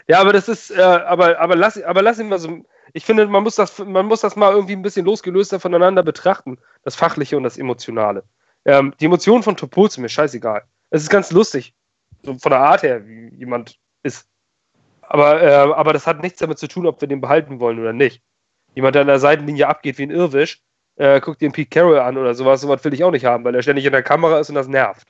Ja, 0.07 0.19
aber 0.19 0.33
das 0.33 0.49
ist, 0.49 0.71
äh, 0.71 0.81
aber, 0.81 1.39
aber 1.39 1.55
lass, 1.55 1.81
aber 1.81 2.01
lass 2.01 2.19
ihn 2.19 2.29
mal 2.29 2.39
so. 2.39 2.65
Ich 2.91 3.05
finde, 3.05 3.25
man 3.27 3.43
muss 3.43 3.55
das, 3.55 3.79
man 3.79 4.05
muss 4.05 4.21
das 4.21 4.35
mal 4.35 4.51
irgendwie 4.51 4.73
ein 4.73 4.81
bisschen 4.81 5.05
losgelöster 5.05 5.59
voneinander 5.59 6.03
betrachten, 6.03 6.57
das 6.83 6.95
Fachliche 6.95 7.37
und 7.37 7.43
das 7.43 7.57
Emotionale. 7.57 8.23
Ähm, 8.65 8.93
die 8.99 9.05
Emotionen 9.05 9.43
von 9.43 9.55
Topol 9.55 9.89
sind 9.89 10.01
mir 10.01 10.09
scheißegal. 10.09 10.63
Es 10.89 11.03
ist 11.03 11.09
ganz 11.09 11.31
lustig, 11.31 11.73
so 12.23 12.35
von 12.35 12.51
der 12.51 12.59
Art 12.59 12.83
her, 12.83 13.07
wie 13.07 13.29
jemand 13.35 13.79
ist. 14.03 14.27
Aber, 15.01 15.41
äh, 15.41 15.53
aber 15.53 15.93
das 15.93 16.05
hat 16.05 16.21
nichts 16.21 16.39
damit 16.39 16.59
zu 16.59 16.67
tun, 16.67 16.85
ob 16.85 17.01
wir 17.01 17.07
den 17.07 17.21
behalten 17.21 17.59
wollen 17.59 17.79
oder 17.79 17.93
nicht. 17.93 18.21
Jemand, 18.75 18.95
der 18.95 19.01
an 19.01 19.07
der 19.07 19.19
Seitenlinie 19.19 19.67
abgeht 19.67 19.97
wie 19.97 20.03
ein 20.03 20.11
Irrwisch, 20.11 20.61
äh, 20.95 21.19
guckt 21.21 21.41
den 21.41 21.51
Pete 21.51 21.69
Carroll 21.69 21.99
an 21.99 22.17
oder 22.17 22.33
sowas, 22.33 22.61
sowas 22.61 22.83
will 22.83 22.93
ich 22.93 23.03
auch 23.03 23.11
nicht 23.11 23.25
haben, 23.25 23.43
weil 23.43 23.55
er 23.55 23.63
ständig 23.63 23.85
in 23.85 23.91
der 23.91 24.03
Kamera 24.03 24.39
ist 24.39 24.49
und 24.49 24.55
das 24.55 24.67
nervt. 24.67 25.07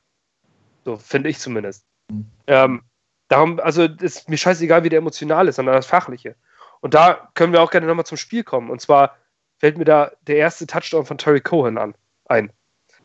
So, 0.85 0.97
finde 0.97 1.29
ich 1.29 1.39
zumindest. 1.39 1.85
Mhm. 2.09 2.25
Ähm, 2.47 2.81
darum, 3.27 3.59
also 3.59 3.83
ist 3.83 4.29
mir 4.29 4.37
scheißegal, 4.37 4.83
wie 4.83 4.89
der 4.89 4.99
emotional 4.99 5.47
ist, 5.47 5.55
sondern 5.55 5.75
das 5.75 5.85
Fachliche. 5.85 6.35
Und 6.81 6.93
da 6.93 7.29
können 7.33 7.53
wir 7.53 7.61
auch 7.61 7.71
gerne 7.71 7.87
nochmal 7.87 8.05
zum 8.05 8.17
Spiel 8.17 8.43
kommen. 8.43 8.69
Und 8.69 8.81
zwar 8.81 9.17
fällt 9.59 9.77
mir 9.77 9.85
da 9.85 10.11
der 10.27 10.37
erste 10.37 10.67
Touchdown 10.67 11.05
von 11.05 11.17
Terry 11.17 11.39
Cohen 11.39 11.77
an, 11.77 11.95
ein. 12.25 12.51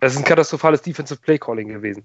Das 0.01 0.12
ist 0.12 0.18
ein 0.18 0.25
katastrophales 0.25 0.83
Defensive 0.83 1.21
Play 1.21 1.38
Calling 1.38 1.68
gewesen. 1.68 2.05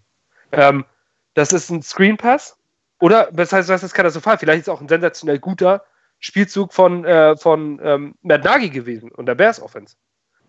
Ähm, 0.51 0.85
das 1.33 1.53
ist 1.53 1.69
ein 1.69 1.81
Screen 1.81 2.17
Pass. 2.17 2.57
Oder, 2.99 3.29
das 3.31 3.51
heißt, 3.51 3.69
das 3.69 3.83
ist 3.83 3.93
katastrophal. 3.93 4.37
Vielleicht 4.37 4.61
ist 4.61 4.67
es 4.67 4.73
auch 4.73 4.81
ein 4.81 4.87
sensationell 4.87 5.39
guter 5.39 5.83
Spielzug 6.23 6.73
von, 6.73 7.03
äh, 7.03 7.35
von 7.35 7.81
ähm, 7.83 8.15
Matt 8.21 8.45
Nagy 8.45 8.69
gewesen 8.69 9.11
und 9.11 9.25
der 9.25 9.35
Bears 9.35 9.61
Offense. 9.61 9.97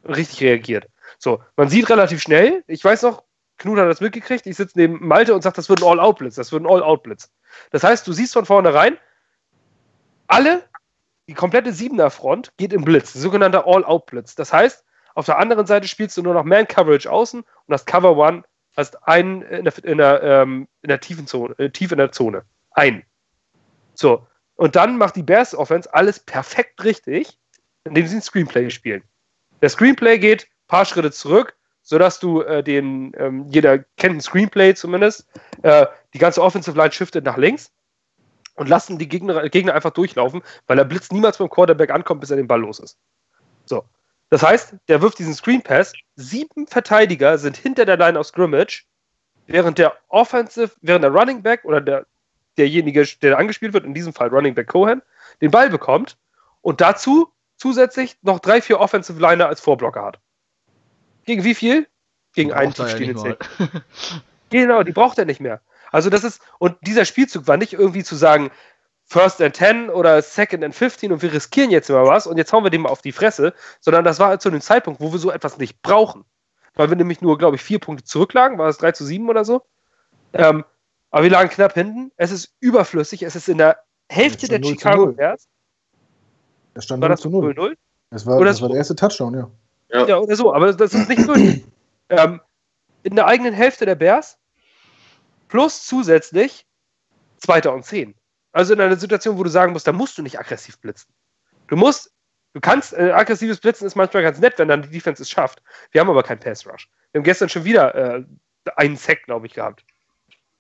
Richtig 0.07 0.41
reagiert. 0.41 0.87
So, 1.19 1.43
man 1.57 1.69
sieht 1.69 1.91
relativ 1.91 2.23
schnell, 2.23 2.63
ich 2.69 2.85
weiß 2.85 3.03
noch, 3.03 3.25
Knut 3.59 3.79
hat 3.79 3.89
das 3.89 4.01
mitgekriegt, 4.01 4.47
ich 4.47 4.57
sitze 4.57 4.79
neben 4.79 5.05
Malte 5.07 5.35
und 5.35 5.43
sage, 5.43 5.57
das 5.57 5.69
wird 5.69 5.83
ein 5.83 5.89
All-Out-Blitz, 5.89 6.37
das 6.37 6.53
wird 6.53 6.63
ein 6.63 6.71
All-Out-Blitz. 6.71 7.33
Das 7.71 7.83
heißt, 7.83 8.07
du 8.07 8.13
siehst 8.13 8.35
von 8.35 8.47
vornherein, 8.47 8.99
alle, 10.29 10.63
die 11.27 11.35
komplette 11.35 11.73
Siebener-Front 11.73 12.57
geht 12.57 12.73
im 12.73 12.85
Blitz, 12.85 13.13
sogenannter 13.13 13.67
All-Out-Blitz. 13.67 14.37
Das 14.37 14.53
heißt, 14.53 14.85
auf 15.17 15.27
der 15.27 15.39
anderen 15.39 15.67
Seite 15.67 15.89
spielst 15.89 16.17
du 16.17 16.23
nur 16.23 16.35
noch 16.35 16.45
Man-Coverage 16.45 17.11
außen 17.11 17.41
und 17.41 17.47
das 17.67 17.85
Cover 17.85 18.17
One 18.17 18.45
hast 18.77 19.09
einen 19.09 19.43
in 19.43 19.65
der, 19.65 19.85
in 19.85 19.99
der, 19.99 20.23
ähm, 20.23 20.69
in 20.83 20.89
der 20.89 21.01
tiefen 21.01 21.27
Zone, 21.27 21.55
äh, 21.59 21.71
tief 21.71 21.91
in 21.91 21.99
der 21.99 22.13
Zone. 22.13 22.45
Ein. 22.71 23.05
So. 23.95 24.27
Und 24.57 24.77
dann 24.77 24.99
macht 24.99 25.17
die 25.17 25.23
Bears 25.23 25.55
Offense 25.55 25.93
alles 25.93 26.21
perfekt 26.21 26.85
richtig, 26.85 27.39
indem 27.85 28.07
sie 28.07 28.17
ein 28.17 28.23
Screenplay 28.23 28.71
spielen. 28.71 29.03
Der 29.63 29.69
Screenplay 29.69 30.19
geht 30.19 30.45
ein 30.45 30.69
paar 30.69 30.85
Schritte 30.85 31.11
zurück, 31.11 31.57
sodass 31.83 32.19
du 32.19 32.43
äh, 32.43 32.63
den, 32.63 33.13
ähm, 33.19 33.47
jeder 33.49 33.79
kennt 33.97 34.17
ein 34.17 34.21
Screenplay 34.21 34.75
zumindest, 34.75 35.27
äh, 35.63 35.87
die 36.15 36.19
ganze 36.19 36.43
Offensive 36.43 36.77
Line 36.77 36.93
shiftet 36.93 37.25
nach 37.25 37.37
links 37.37 37.73
und 38.55 38.69
lassen 38.69 38.99
die 38.99 39.09
Gegner, 39.09 39.49
Gegner 39.49 39.75
einfach 39.75 39.91
durchlaufen, 39.91 40.43
weil 40.67 40.77
der 40.77 40.85
Blitz 40.85 41.11
niemals 41.11 41.39
beim 41.39 41.51
Quarterback 41.51 41.91
ankommt, 41.91 42.21
bis 42.21 42.31
er 42.31 42.37
den 42.37 42.47
Ball 42.47 42.61
los 42.61 42.79
ist. 42.79 42.99
So. 43.67 43.85
Das 44.31 44.43
heißt, 44.43 44.75
der 44.89 45.03
wirft 45.03 45.19
diesen 45.19 45.35
Screen 45.35 45.63
Pass, 45.63 45.93
sieben 46.17 46.67
Verteidiger 46.67 47.39
sind 47.39 47.57
hinter 47.57 47.85
der 47.85 47.97
Line 47.97 48.19
of 48.19 48.27
Scrimmage, 48.27 48.85
während 49.47 49.79
der 49.79 49.97
Offensive, 50.09 50.73
während 50.81 51.05
der 51.05 51.13
Running 51.13 51.43
Back 51.43 51.65
oder 51.65 51.81
der, 51.81 52.07
derjenige, 52.59 53.05
der 53.23 53.39
angespielt 53.39 53.73
wird, 53.73 53.85
in 53.85 53.95
diesem 53.95 54.13
Fall 54.13 54.29
Running 54.29 54.55
Back 54.55 54.69
Cohen, 54.69 55.03
den 55.41 55.51
Ball 55.51 55.71
bekommt 55.71 56.17
und 56.63 56.81
dazu 56.81 57.33
zusätzlich 57.57 58.17
noch 58.23 58.41
drei, 58.41 58.61
vier 58.61 58.81
Offensive 58.81 59.21
Liner 59.21 59.49
als 59.49 59.61
Vorblocker 59.61 60.03
hat. 60.03 60.21
Gegen 61.25 61.45
wie 61.45 61.55
viel? 61.55 61.87
Gegen 62.35 62.53
einen 62.53 62.75
tiefstehenden 62.75 63.25
ja 63.25 63.37
Genau, 64.51 64.83
die 64.83 64.93
braucht 64.93 65.19
er 65.19 65.25
nicht 65.25 65.41
mehr. 65.41 65.61
Also 65.91 66.11
das 66.11 66.25
ist, 66.25 66.43
und 66.59 66.77
dieser 66.83 67.05
Spielzug 67.05 67.47
war 67.47 67.57
nicht 67.57 67.73
irgendwie 67.73 68.05
zu 68.05 68.17
sagen, 68.17 68.51
First 69.07 69.41
and 69.43 69.55
10 69.55 69.91
oder 69.91 70.23
Second 70.23 70.65
and 70.65 70.75
15 70.75 71.13
und 71.13 71.23
wir 71.23 71.33
riskieren 71.33 71.71
jetzt 71.71 71.91
mal 71.91 72.07
was 72.07 72.27
und 72.27 72.37
jetzt 72.37 72.53
hauen 72.53 72.65
wir 72.65 72.71
dem 72.71 72.83
mal 72.83 72.89
auf 72.89 73.03
die 73.03 73.13
Fresse, 73.13 73.53
sondern 73.81 74.05
das 74.05 74.19
war 74.19 74.39
zu 74.39 74.49
einem 74.49 74.61
Zeitpunkt, 74.61 75.01
wo 75.01 75.13
wir 75.13 75.19
so 75.19 75.31
etwas 75.31 75.59
nicht 75.59 75.83
brauchen. 75.83 76.25
Weil 76.75 76.89
wir 76.89 76.97
nämlich 76.97 77.21
nur, 77.21 77.39
glaube 77.39 77.57
ich, 77.57 77.63
vier 77.63 77.79
Punkte 77.79 78.05
zurücklagen, 78.05 78.59
war 78.59 78.69
es 78.69 78.79
3 78.79 78.93
zu 78.93 79.05
7 79.05 79.29
oder 79.29 79.45
so. 79.45 79.63
Ähm, 80.33 80.65
aber 81.15 81.23
wir 81.23 81.31
lagen 81.31 81.49
knapp 81.49 81.75
hinten. 81.75 82.11
Es 82.17 82.33
ist 82.33 82.57
überflüssig. 82.59 83.23
Es 83.23 83.37
ist 83.37 83.49
in 83.49 83.59
der 83.59 83.79
Hälfte 84.11 84.49
der 84.49 84.61
Chicago 84.61 85.13
Bears. 85.13 85.47
Es 86.75 86.83
stand 86.83 87.01
war 87.03 87.09
0 87.09 87.19
zu 87.19 87.31
0. 87.31 87.55
0? 87.55 87.77
Das, 88.11 88.27
war, 88.27 88.45
das 88.45 88.61
war 88.61 88.69
der 88.69 88.79
erste 88.79 88.97
Touchdown, 88.97 89.33
ja. 89.33 89.51
Ja, 89.91 90.09
ja 90.09 90.19
oder 90.19 90.35
so, 90.35 90.53
aber 90.53 90.73
das 90.73 90.93
ist 90.93 91.09
nicht 91.09 91.25
gut. 91.25 91.39
ähm, 92.09 92.41
in 93.05 93.15
der 93.15 93.29
eigenen 93.29 93.55
Hälfte 93.55 93.87
der 93.87 93.95
Bears 93.95 94.39
plus 95.47 95.87
zusätzlich 95.87 96.67
Zweiter 97.37 97.73
und 97.73 97.85
Zehn. 97.85 98.17
Also 98.51 98.75
in 98.75 98.81
einer 98.81 98.97
Situation, 98.97 99.39
wo 99.39 99.45
du 99.45 99.51
sagen 99.51 99.73
musst, 99.73 99.87
da 99.87 99.93
musst 99.93 100.19
du 100.19 100.23
nicht 100.23 100.41
aggressiv 100.41 100.81
blitzen. 100.81 101.15
Du 101.69 101.77
musst 101.77 102.13
Du 102.55 102.61
kannst, 102.61 102.93
äh, 102.93 103.13
aggressives 103.13 103.61
Blitzen 103.61 103.87
ist 103.87 103.95
manchmal 103.95 104.25
ganz 104.25 104.41
nett, 104.41 104.59
wenn 104.59 104.69
dann 104.69 104.83
die 104.83 104.89
Defense 104.89 105.23
es 105.23 105.31
schafft. 105.31 105.63
Wir 105.93 106.01
haben 106.01 106.11
aber 106.11 106.23
keinen 106.25 106.39
Pass 106.41 106.67
Rush. 106.67 106.89
Wir 107.13 107.21
haben 107.21 107.25
gestern 107.25 107.49
schon 107.49 107.65
wieder 107.65 107.95
äh, 107.95 108.25
einen 108.77 108.97
Sack, 108.97 109.25
glaube 109.25 109.47
ich, 109.47 109.55
gehabt. 109.55 109.85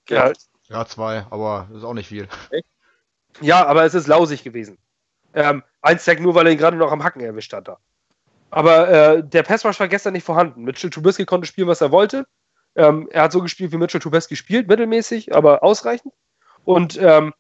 Ja. 0.08 0.32
ja, 0.68 0.86
zwei, 0.86 1.26
aber 1.30 1.66
das 1.70 1.78
ist 1.78 1.84
auch 1.84 1.94
nicht 1.94 2.08
viel. 2.08 2.28
Ja, 3.40 3.66
aber 3.66 3.84
es 3.84 3.94
ist 3.94 4.06
lausig 4.06 4.44
gewesen. 4.44 4.78
Ähm, 5.34 5.62
ein 5.82 5.98
Sack 5.98 6.20
nur, 6.20 6.34
weil 6.34 6.46
er 6.46 6.52
ihn 6.52 6.58
gerade 6.58 6.76
noch 6.76 6.92
am 6.92 7.02
Hacken 7.02 7.20
erwischt 7.20 7.52
hat 7.52 7.68
da. 7.68 7.78
Aber 8.50 8.88
äh, 8.88 9.24
der 9.24 9.42
Pass 9.42 9.64
Rush 9.64 9.80
war 9.80 9.88
gestern 9.88 10.12
nicht 10.12 10.24
vorhanden. 10.24 10.62
Mitchell 10.62 10.90
Trubisky 10.90 11.24
konnte 11.24 11.46
spielen, 11.46 11.66
was 11.66 11.80
er 11.80 11.90
wollte. 11.90 12.26
Ähm, 12.76 13.08
er 13.10 13.22
hat 13.24 13.32
so 13.32 13.40
gespielt, 13.40 13.72
wie 13.72 13.76
Mitchell 13.76 14.00
Trubisky 14.00 14.36
spielt, 14.36 14.68
mittelmäßig, 14.68 15.34
aber 15.34 15.62
ausreichend. 15.64 16.14
Und, 16.64 16.96
ähm, 17.00 17.34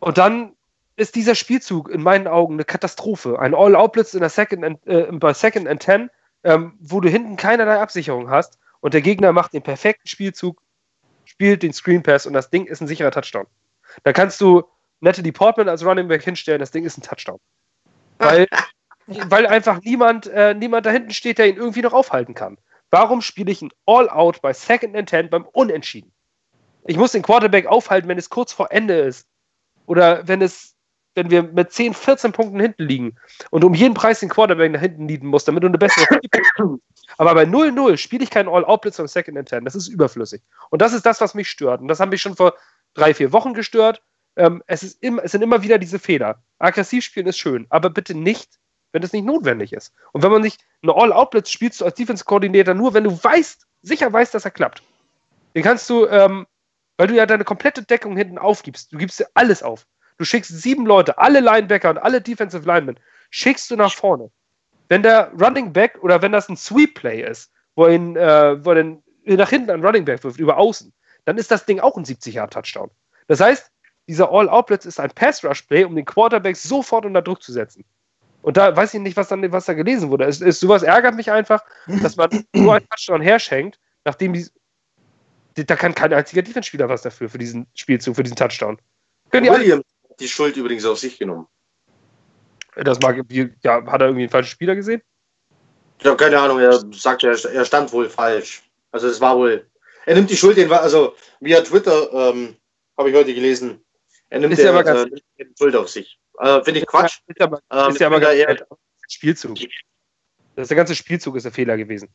und 0.00 0.18
dann 0.18 0.54
ist 0.96 1.14
dieser 1.14 1.34
Spielzug 1.34 1.90
in 1.90 2.02
meinen 2.02 2.26
Augen 2.26 2.54
eine 2.54 2.64
Katastrophe. 2.64 3.38
Ein 3.38 3.54
All-Out-Blitz 3.54 4.14
in 4.14 4.20
der 4.20 4.30
Second 4.30 4.64
and, 4.64 4.86
äh, 4.86 5.08
bei 5.12 5.34
Second 5.34 5.68
and 5.68 5.82
Ten, 5.82 6.10
ähm, 6.42 6.74
wo 6.80 7.00
du 7.00 7.08
hinten 7.08 7.36
keinerlei 7.36 7.78
Absicherung 7.80 8.30
hast 8.30 8.58
und 8.80 8.94
der 8.94 9.02
Gegner 9.02 9.32
macht 9.32 9.52
den 9.52 9.62
perfekten 9.62 10.08
Spielzug, 10.08 10.60
spielt 11.34 11.62
den 11.62 11.72
Screen 11.72 12.02
Pass 12.02 12.26
und 12.26 12.32
das 12.32 12.50
Ding 12.50 12.66
ist 12.66 12.80
ein 12.80 12.86
sicherer 12.86 13.10
Touchdown. 13.10 13.46
Da 14.02 14.12
kannst 14.12 14.40
du 14.40 14.64
Natalie 15.00 15.32
Portman 15.32 15.68
als 15.68 15.84
Running 15.84 16.08
Back 16.08 16.22
hinstellen, 16.22 16.60
das 16.60 16.70
Ding 16.70 16.84
ist 16.84 16.96
ein 16.98 17.02
Touchdown. 17.02 17.38
Weil, 18.18 18.46
weil 19.06 19.46
einfach 19.46 19.80
niemand, 19.82 20.26
äh, 20.26 20.54
niemand 20.54 20.86
da 20.86 20.90
hinten 20.90 21.12
steht, 21.12 21.38
der 21.38 21.48
ihn 21.48 21.56
irgendwie 21.56 21.82
noch 21.82 21.92
aufhalten 21.92 22.34
kann. 22.34 22.58
Warum 22.90 23.22
spiele 23.22 23.50
ich 23.50 23.60
ein 23.60 23.72
All-Out 23.86 24.40
bei 24.40 24.52
Second 24.52 24.96
and 24.96 25.08
Ten 25.08 25.28
beim 25.28 25.44
Unentschieden? 25.46 26.12
Ich 26.86 26.96
muss 26.96 27.12
den 27.12 27.22
Quarterback 27.22 27.66
aufhalten, 27.66 28.08
wenn 28.08 28.18
es 28.18 28.30
kurz 28.30 28.52
vor 28.52 28.70
Ende 28.70 28.94
ist. 28.94 29.26
Oder 29.86 30.28
wenn 30.28 30.42
es, 30.42 30.73
wenn 31.14 31.30
wir 31.30 31.42
mit 31.42 31.72
10, 31.72 31.94
14 31.94 32.32
Punkten 32.32 32.60
hinten 32.60 32.84
liegen 32.84 33.16
und 33.50 33.64
um 33.64 33.74
jeden 33.74 33.94
Preis 33.94 34.20
den 34.20 34.28
Quarterback 34.28 34.72
nach 34.72 34.80
hinten 34.80 35.06
nieden 35.06 35.28
muss, 35.28 35.44
damit 35.44 35.62
du 35.62 35.68
eine 35.68 35.78
bessere 35.78 36.06
Aber 37.18 37.34
bei 37.34 37.44
0-0 37.44 37.96
spiele 37.96 38.24
ich 38.24 38.30
keinen 38.30 38.48
All-Out-Blitz 38.48 38.96
beim 38.96 39.06
Second 39.06 39.38
and 39.38 39.48
Ten. 39.48 39.64
Das 39.64 39.74
ist 39.74 39.88
überflüssig. 39.88 40.42
Und 40.70 40.82
das 40.82 40.92
ist 40.92 41.06
das, 41.06 41.20
was 41.20 41.34
mich 41.34 41.48
stört. 41.48 41.80
Und 41.80 41.88
das 41.88 42.00
hat 42.00 42.10
mich 42.10 42.20
schon 42.20 42.36
vor 42.36 42.54
drei, 42.94 43.14
vier 43.14 43.32
Wochen 43.32 43.54
gestört. 43.54 44.02
Ähm, 44.36 44.62
es, 44.66 44.82
ist 44.82 45.02
im, 45.02 45.18
es 45.18 45.32
sind 45.32 45.42
immer 45.42 45.62
wieder 45.62 45.78
diese 45.78 45.98
Fehler. 45.98 46.42
Aggressiv 46.58 47.04
spielen 47.04 47.26
ist 47.26 47.38
schön, 47.38 47.66
aber 47.68 47.90
bitte 47.90 48.14
nicht, 48.14 48.58
wenn 48.92 49.02
es 49.02 49.12
nicht 49.12 49.24
notwendig 49.24 49.72
ist. 49.72 49.92
Und 50.12 50.22
wenn 50.22 50.32
man 50.32 50.42
nicht 50.42 50.64
eine 50.82 50.94
All-Out-Blitz 50.94 51.50
spielst 51.50 51.80
du 51.80 51.84
als 51.84 51.94
Defense-Koordinator 51.94 52.74
nur, 52.74 52.94
wenn 52.94 53.04
du 53.04 53.10
weißt, 53.10 53.66
sicher 53.82 54.12
weißt, 54.12 54.34
dass 54.34 54.44
er 54.44 54.50
klappt. 54.50 54.82
Den 55.54 55.62
kannst 55.62 55.88
du, 55.88 56.06
ähm, 56.06 56.46
weil 56.96 57.06
du 57.06 57.14
ja 57.14 57.26
deine 57.26 57.44
komplette 57.44 57.82
Deckung 57.82 58.16
hinten 58.16 58.38
aufgibst. 58.38 58.92
Du 58.92 58.98
gibst 58.98 59.20
dir 59.20 59.28
alles 59.34 59.62
auf. 59.62 59.86
Du 60.18 60.24
schickst 60.24 60.50
sieben 60.50 60.86
Leute, 60.86 61.18
alle 61.18 61.40
Linebacker 61.40 61.90
und 61.90 61.98
alle 61.98 62.20
Defensive 62.20 62.64
Linemen, 62.66 62.98
schickst 63.30 63.70
du 63.70 63.76
nach 63.76 63.92
vorne. 63.92 64.30
Wenn 64.88 65.02
der 65.02 65.32
Running 65.40 65.72
Back 65.72 65.98
oder 66.02 66.22
wenn 66.22 66.32
das 66.32 66.48
ein 66.48 66.56
Sweep 66.56 66.94
Play 66.94 67.22
ist, 67.22 67.50
wo, 67.74 67.88
ihn, 67.88 68.16
äh, 68.16 68.64
wo 68.64 68.70
er 68.70 68.76
den 68.76 69.02
nach 69.24 69.50
hinten 69.50 69.70
einen 69.70 69.84
Running 69.84 70.04
Back 70.04 70.22
wirft, 70.22 70.38
über 70.38 70.58
außen, 70.58 70.92
dann 71.24 71.38
ist 71.38 71.50
das 71.50 71.64
Ding 71.66 71.80
auch 71.80 71.96
ein 71.96 72.04
70-Yard-Touchdown. 72.04 72.90
Das 73.26 73.40
heißt, 73.40 73.70
dieser 74.06 74.30
All-Out-Blitz 74.30 74.84
ist 74.84 75.00
ein 75.00 75.10
Pass-Rush-Play, 75.10 75.84
um 75.84 75.96
den 75.96 76.04
Quarterback 76.04 76.56
sofort 76.56 77.06
unter 77.06 77.22
Druck 77.22 77.42
zu 77.42 77.52
setzen. 77.52 77.84
Und 78.42 78.58
da 78.58 78.76
weiß 78.76 78.92
ich 78.92 79.00
nicht, 79.00 79.16
was, 79.16 79.28
dann, 79.28 79.50
was 79.52 79.64
da 79.64 79.72
gelesen 79.72 80.10
wurde. 80.10 80.26
Es, 80.26 80.42
es, 80.42 80.60
sowas 80.60 80.82
ärgert 80.82 81.14
mich 81.14 81.32
einfach, 81.32 81.64
dass 81.86 82.16
man 82.16 82.28
nur 82.54 82.74
einen 82.74 82.86
Touchdown 82.90 83.22
herschenkt, 83.22 83.80
nachdem 84.04 84.34
die, 84.34 84.46
da 85.54 85.76
kann 85.76 85.94
kein 85.94 86.12
einziger 86.12 86.42
Defense-Spieler 86.42 86.88
was 86.90 87.00
dafür, 87.00 87.30
für 87.30 87.38
diesen 87.38 87.66
Spielzug, 87.74 88.16
für 88.16 88.22
diesen 88.22 88.36
Touchdown. 88.36 88.78
Können 89.30 89.44
die 89.44 89.50
Williams 89.50 89.84
die 90.20 90.28
Schuld 90.28 90.56
übrigens 90.56 90.84
auf 90.84 90.98
sich 90.98 91.18
genommen. 91.18 91.46
Das 92.76 93.00
mag, 93.00 93.20
ja, 93.28 93.86
hat 93.86 94.00
er 94.00 94.08
irgendwie 94.08 94.22
einen 94.22 94.30
falschen 94.30 94.50
Spieler 94.50 94.74
gesehen? 94.74 95.02
Ich 96.00 96.06
habe 96.06 96.16
keine 96.16 96.38
Ahnung, 96.40 96.58
er 96.58 96.82
sagt, 96.92 97.22
er, 97.22 97.64
stand 97.64 97.92
wohl 97.92 98.10
falsch. 98.10 98.62
Also 98.90 99.08
es 99.08 99.20
war 99.20 99.36
wohl, 99.36 99.66
er 100.06 100.14
nimmt 100.14 100.30
die 100.30 100.36
Schuld, 100.36 100.56
den, 100.56 100.70
also 100.72 101.14
via 101.40 101.60
Twitter 101.60 102.12
ähm, 102.12 102.56
habe 102.96 103.10
ich 103.10 103.16
heute 103.16 103.34
gelesen, 103.34 103.80
er 104.28 104.40
nimmt 104.40 104.52
ist 104.52 104.64
aber 104.64 104.84
äh, 104.84 105.06
die 105.38 105.52
Schuld 105.56 105.76
auf 105.76 105.88
sich. 105.88 106.18
Äh, 106.40 106.62
Finde 106.64 106.80
ich 106.80 106.86
Quatsch. 106.86 107.20
Ist 107.26 107.40
aber, 107.40 107.60
ähm, 107.70 107.90
ist 107.90 108.00
ja 108.00 108.08
aber 108.08 108.32
eher 108.32 108.66
Spielzug. 109.08 109.56
Das 110.56 110.68
der 110.68 110.76
ganze 110.76 110.94
Spielzug 110.94 111.36
ist 111.36 111.44
der 111.44 111.52
Fehler 111.52 111.76
gewesen. 111.76 112.08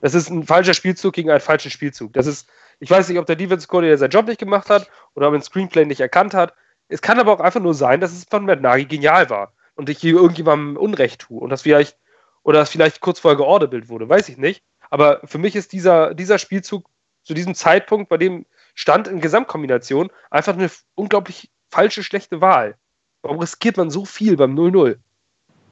Das 0.00 0.14
ist 0.14 0.30
ein 0.30 0.46
falscher 0.46 0.74
Spielzug 0.74 1.14
gegen 1.14 1.30
einen 1.30 1.40
falschen 1.40 1.70
Spielzug. 1.70 2.12
Das 2.12 2.26
ist, 2.26 2.48
ich 2.78 2.90
weiß 2.90 3.08
nicht, 3.08 3.18
ob 3.18 3.26
der 3.26 3.36
Defense 3.36 3.66
Coordinator 3.66 3.98
seinen 3.98 4.10
Job 4.10 4.26
nicht 4.26 4.38
gemacht 4.38 4.70
hat 4.70 4.88
oder 5.14 5.28
ob 5.28 5.34
er 5.34 5.38
ein 5.38 5.42
Screenplay 5.42 5.84
nicht 5.84 6.00
erkannt 6.00 6.34
hat. 6.34 6.54
Es 6.88 7.02
kann 7.02 7.20
aber 7.20 7.32
auch 7.32 7.40
einfach 7.40 7.60
nur 7.60 7.74
sein, 7.74 8.00
dass 8.00 8.12
es 8.12 8.24
von 8.24 8.46
Matt 8.46 8.60
Nagy 8.62 8.86
genial 8.86 9.30
war 9.30 9.52
und 9.74 9.88
ich 9.88 9.98
hier 9.98 10.14
irgendjemandem 10.14 10.76
Unrecht 10.76 11.22
tue 11.22 11.40
und 11.40 11.50
das 11.50 11.62
vielleicht 11.62 11.96
oder 12.42 12.60
das 12.60 12.70
vielleicht 12.70 13.00
kurz 13.00 13.20
vorher 13.20 13.36
geordnet 13.36 13.88
wurde, 13.88 14.08
weiß 14.08 14.28
ich 14.30 14.38
nicht. 14.38 14.62
Aber 14.90 15.20
für 15.24 15.38
mich 15.38 15.54
ist 15.54 15.72
dieser, 15.72 16.14
dieser 16.14 16.38
Spielzug 16.38 16.88
zu 17.22 17.34
diesem 17.34 17.54
Zeitpunkt, 17.54 18.08
bei 18.08 18.16
dem 18.16 18.46
stand 18.74 19.06
in 19.06 19.20
Gesamtkombination, 19.20 20.10
einfach 20.30 20.54
eine 20.54 20.70
unglaublich 20.94 21.50
falsche, 21.70 22.02
schlechte 22.02 22.40
Wahl. 22.40 22.76
Warum 23.22 23.38
riskiert 23.38 23.76
man 23.76 23.90
so 23.90 24.04
viel 24.04 24.36
beim 24.36 24.54
0-0? 24.54 24.96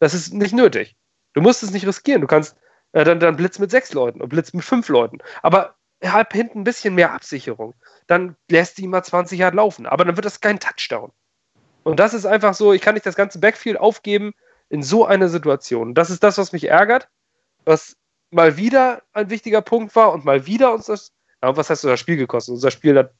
Das 0.01 0.13
ist 0.13 0.35
nicht 0.35 0.55
nötig. 0.55 0.97
Du 1.33 1.41
musst 1.41 1.63
es 1.63 1.71
nicht 1.71 1.87
riskieren. 1.87 2.21
Du 2.21 2.27
kannst 2.27 2.57
äh, 2.93 3.05
dann, 3.05 3.21
dann 3.21 3.37
Blitz 3.37 3.59
mit 3.59 3.71
sechs 3.71 3.93
Leuten 3.95 4.21
und 4.21 4.29
Blitz 4.29 4.53
mit 4.53 4.65
fünf 4.65 4.89
Leuten. 4.89 5.19
Aber 5.43 5.77
halb 6.05 6.33
hinten 6.33 6.61
ein 6.61 6.65
bisschen 6.65 6.95
mehr 6.95 7.13
Absicherung. 7.13 7.75
Dann 8.07 8.37
lässt 8.51 8.79
die 8.79 8.87
mal 8.87 9.03
20 9.03 9.39
Jahre 9.39 9.57
laufen. 9.57 9.87
Aber 9.87 10.05
dann 10.05 10.17
wird 10.17 10.25
das 10.25 10.41
kein 10.41 10.61
Touchdown. 10.61 11.13
Und 11.83 12.01
das 12.01 12.15
ist 12.15 12.27
einfach 12.27 12.55
so, 12.55 12.73
ich 12.73 12.83
kann 12.83 12.95
nicht 12.95 13.07
das 13.07 13.17
ganze 13.17 13.39
Backfield 13.39 13.79
aufgeben 13.79 14.33
in 14.69 14.83
so 14.83 15.07
einer 15.07 15.29
Situation. 15.29 15.95
Das 15.95 16.11
ist 16.11 16.23
das, 16.23 16.39
was 16.39 16.53
mich 16.53 16.69
ärgert, 16.69 17.09
was 17.65 17.97
mal 18.31 18.57
wieder 18.57 19.03
ein 19.13 19.31
wichtiger 19.31 19.63
Punkt 19.63 19.95
war 19.95 20.13
und 20.13 20.25
mal 20.25 20.47
wieder 20.47 20.73
uns 20.73 20.87
das, 20.87 21.13
ja, 21.43 21.57
was 21.57 21.71
heißt 21.71 21.85
das 21.85 22.01
Spiel 22.01 22.17
gekostet? 22.17 22.55
Unser 22.55 22.71
Spiel 22.71 22.99
hat 22.99 23.13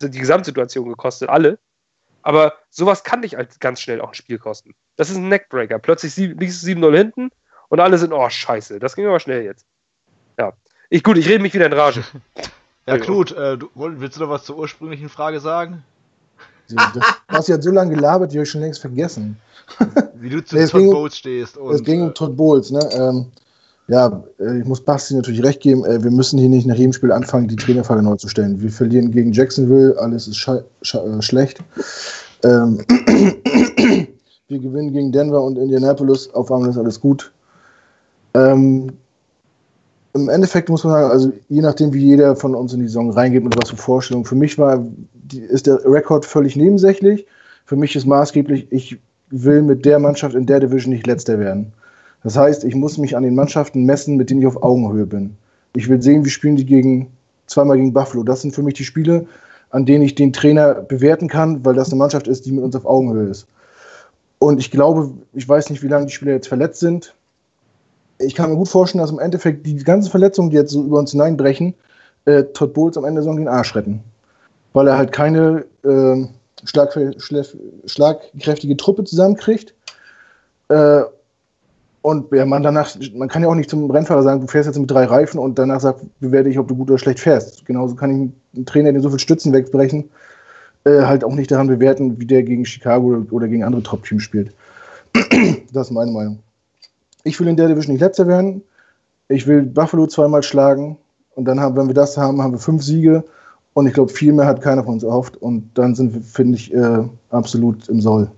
die 0.00 0.18
Gesamtsituation 0.18 0.88
gekostet, 0.88 1.28
alle. 1.28 1.58
Aber 2.22 2.58
sowas 2.70 3.04
kann 3.04 3.22
dich 3.22 3.38
als 3.38 3.58
ganz 3.58 3.80
schnell 3.80 4.00
auch 4.00 4.08
ein 4.08 4.14
Spiel 4.14 4.38
kosten. 4.38 4.74
Das 4.96 5.10
ist 5.10 5.16
ein 5.16 5.28
Neckbreaker. 5.28 5.78
Plötzlich 5.78 6.16
liegst 6.16 6.62
du 6.62 6.72
7-0 6.72 6.96
hinten 6.96 7.30
und 7.68 7.80
alle 7.80 7.98
sind, 7.98 8.12
oh, 8.12 8.28
scheiße, 8.28 8.78
das 8.80 8.96
ging 8.96 9.06
aber 9.06 9.20
schnell 9.20 9.44
jetzt. 9.44 9.66
Ja. 10.38 10.52
Ich, 10.90 11.04
gut, 11.04 11.18
ich 11.18 11.28
rede 11.28 11.42
mich 11.42 11.54
wieder 11.54 11.66
in 11.66 11.72
Rage. 11.72 12.02
ja, 12.88 12.98
Knut, 12.98 13.32
äh, 13.32 13.58
du, 13.58 13.68
willst 13.74 14.16
du 14.16 14.22
noch 14.22 14.30
was 14.30 14.44
zur 14.44 14.58
ursprünglichen 14.58 15.08
Frage 15.08 15.40
sagen? 15.40 15.84
Du 16.68 17.00
hast 17.28 17.48
ja 17.48 17.60
so 17.60 17.70
lange 17.70 17.94
gelabert, 17.94 18.32
die 18.32 18.36
habe 18.36 18.44
ich 18.44 18.50
schon 18.50 18.60
längst 18.60 18.80
vergessen. 18.80 19.38
Wie 20.14 20.28
du 20.28 20.44
zu 20.44 20.56
nee, 20.56 20.66
Todd 20.66 20.90
Bowles 20.90 21.16
stehst. 21.16 21.56
Und, 21.56 21.74
es 21.74 21.82
ging 21.82 22.02
um 22.02 22.10
äh, 22.10 22.12
Todd 22.12 22.36
Bowles, 22.36 22.70
ne? 22.70 22.80
Ähm, 22.92 23.26
ja, 23.88 24.22
äh, 24.38 24.60
ich 24.60 24.66
muss 24.66 24.84
Basti 24.84 25.14
natürlich 25.14 25.42
recht 25.42 25.60
geben, 25.60 25.84
äh, 25.84 26.02
wir 26.02 26.10
müssen 26.10 26.38
hier 26.38 26.48
nicht 26.48 26.66
nach 26.66 26.76
jedem 26.76 26.92
Spiel 26.92 27.10
anfangen, 27.10 27.48
die 27.48 27.56
Trainerfrage 27.56 28.02
neu 28.02 28.16
zu 28.16 28.28
stellen. 28.28 28.60
Wir 28.60 28.70
verlieren 28.70 29.10
gegen 29.10 29.32
Jacksonville, 29.32 29.98
alles 29.98 30.28
ist 30.28 30.36
sch 30.36 30.50
sch 30.82 30.96
schlecht. 31.20 31.58
Ähm, 32.44 32.84
wir 34.48 34.58
gewinnen 34.58 34.92
gegen 34.92 35.10
Denver 35.10 35.42
und 35.42 35.56
Indianapolis, 35.56 36.28
auf 36.34 36.52
einmal 36.52 36.70
ist 36.70 36.78
alles 36.78 37.00
gut. 37.00 37.32
Ähm, 38.34 38.92
Im 40.14 40.28
Endeffekt 40.28 40.68
muss 40.68 40.84
man 40.84 40.94
sagen, 40.94 41.10
also 41.10 41.32
je 41.48 41.60
nachdem, 41.60 41.92
wie 41.92 42.04
jeder 42.04 42.34
von 42.34 42.54
uns 42.54 42.72
in 42.72 42.80
die 42.80 42.86
Saison 42.86 43.10
reingeht 43.10 43.44
und 43.44 43.56
was 43.56 43.70
für 43.70 43.76
Vorstellungen. 43.76 44.24
Für 44.24 44.34
mich 44.34 44.58
war, 44.58 44.84
die, 45.14 45.40
ist 45.40 45.66
der 45.66 45.80
Rekord 45.84 46.24
völlig 46.24 46.56
nebensächlich. 46.56 47.26
Für 47.66 47.76
mich 47.76 47.94
ist 47.94 48.06
maßgeblich, 48.06 48.68
ich 48.70 48.98
will 49.30 49.62
mit 49.62 49.84
der 49.84 49.98
Mannschaft 49.98 50.34
in 50.34 50.46
der 50.46 50.60
Division 50.60 50.92
nicht 50.92 51.06
letzter 51.06 51.38
werden. 51.38 51.72
Das 52.22 52.36
heißt, 52.36 52.64
ich 52.64 52.74
muss 52.74 52.98
mich 52.98 53.16
an 53.16 53.22
den 53.22 53.34
Mannschaften 53.34 53.84
messen, 53.84 54.16
mit 54.16 54.30
denen 54.30 54.40
ich 54.40 54.46
auf 54.46 54.62
Augenhöhe 54.62 55.06
bin. 55.06 55.36
Ich 55.76 55.88
will 55.88 56.00
sehen, 56.02 56.24
wie 56.24 56.30
spielen 56.30 56.56
die 56.56 56.66
gegen 56.66 57.12
zweimal 57.46 57.76
gegen 57.76 57.92
Buffalo. 57.92 58.22
Das 58.22 58.42
sind 58.42 58.54
für 58.54 58.62
mich 58.62 58.74
die 58.74 58.84
Spiele, 58.84 59.26
an 59.70 59.84
denen 59.84 60.02
ich 60.02 60.14
den 60.14 60.32
Trainer 60.32 60.74
bewerten 60.74 61.28
kann, 61.28 61.64
weil 61.64 61.74
das 61.74 61.90
eine 61.90 61.98
Mannschaft 61.98 62.26
ist, 62.26 62.46
die 62.46 62.52
mit 62.52 62.64
uns 62.64 62.74
auf 62.74 62.86
Augenhöhe 62.86 63.28
ist. 63.28 63.46
Und 64.38 64.58
ich 64.60 64.70
glaube, 64.70 65.12
ich 65.34 65.48
weiß 65.48 65.70
nicht, 65.70 65.82
wie 65.82 65.88
lange 65.88 66.06
die 66.06 66.12
Spieler 66.12 66.32
jetzt 66.32 66.48
verletzt 66.48 66.80
sind. 66.80 67.14
Ich 68.18 68.34
kann 68.34 68.50
mir 68.50 68.56
gut 68.56 68.68
vorstellen, 68.68 69.00
dass 69.00 69.10
im 69.10 69.18
Endeffekt 69.18 69.66
die 69.66 69.76
ganzen 69.76 70.10
Verletzungen, 70.10 70.50
die 70.50 70.56
jetzt 70.56 70.72
so 70.72 70.82
über 70.82 70.98
uns 70.98 71.12
hineinbrechen, 71.12 71.74
äh, 72.24 72.44
Todd 72.52 72.74
Bowles 72.74 72.96
am 72.96 73.04
Ende 73.04 73.20
der 73.20 73.22
Saison 73.22 73.36
den 73.36 73.48
Arsch 73.48 73.74
retten. 73.74 74.02
Weil 74.72 74.88
er 74.88 74.98
halt 74.98 75.12
keine 75.12 75.64
äh, 75.84 76.26
schlag, 76.64 76.96
schlagkräftige 77.86 78.76
Truppe 78.76 79.04
zusammenkriegt. 79.04 79.74
Äh, 80.68 81.02
und 82.02 82.32
ja, 82.32 82.44
man 82.46 82.62
danach, 82.62 82.94
man 83.14 83.28
kann 83.28 83.42
ja 83.42 83.48
auch 83.48 83.54
nicht 83.54 83.70
zum 83.70 83.90
Rennfahrer 83.90 84.22
sagen, 84.22 84.40
du 84.40 84.46
fährst 84.46 84.66
jetzt 84.66 84.78
mit 84.78 84.90
drei 84.90 85.04
Reifen 85.04 85.38
und 85.38 85.58
danach 85.58 85.80
sagt, 85.80 86.02
bewerte 86.20 86.48
ich, 86.48 86.58
ob 86.58 86.68
du 86.68 86.76
gut 86.76 86.90
oder 86.90 86.98
schlecht 86.98 87.20
fährst. 87.20 87.66
Genauso 87.66 87.94
kann 87.96 88.10
ich 88.10 88.56
einen 88.56 88.66
Trainer, 88.66 88.92
der 88.92 89.02
so 89.02 89.10
viel 89.10 89.18
Stützen 89.18 89.52
wegbrechen, 89.52 90.08
äh, 90.84 91.02
halt 91.02 91.24
auch 91.24 91.34
nicht 91.34 91.50
daran 91.50 91.66
bewerten, 91.66 92.18
wie 92.20 92.26
der 92.26 92.44
gegen 92.44 92.64
Chicago 92.64 93.24
oder 93.30 93.48
gegen 93.48 93.64
andere 93.64 93.82
Top-Teams 93.82 94.22
spielt. 94.22 94.54
das 95.72 95.88
ist 95.88 95.92
meine 95.92 96.12
Meinung. 96.12 96.38
Ich 97.28 97.38
will 97.38 97.48
in 97.48 97.56
der 97.56 97.68
Division 97.68 97.92
nicht 97.92 98.00
letzter 98.00 98.26
werden. 98.26 98.62
Ich 99.28 99.46
will 99.46 99.62
Buffalo 99.62 100.06
zweimal 100.06 100.42
schlagen. 100.42 100.98
Und 101.34 101.44
dann 101.44 101.60
haben, 101.60 101.76
wenn 101.76 101.86
wir 101.86 101.94
das 101.94 102.16
haben, 102.16 102.42
haben 102.42 102.52
wir 102.52 102.58
fünf 102.58 102.82
Siege. 102.82 103.22
Und 103.74 103.86
ich 103.86 103.92
glaube, 103.92 104.12
viel 104.12 104.32
mehr 104.32 104.46
hat 104.46 104.62
keiner 104.62 104.82
von 104.82 104.94
uns 104.94 105.02
erhofft. 105.02 105.36
Und 105.36 105.70
dann 105.74 105.94
sind 105.94 106.14
wir, 106.14 106.22
finde 106.22 106.56
ich, 106.56 106.72
äh, 106.72 107.04
absolut 107.30 107.88
im 107.88 108.00
Soll. 108.00 108.30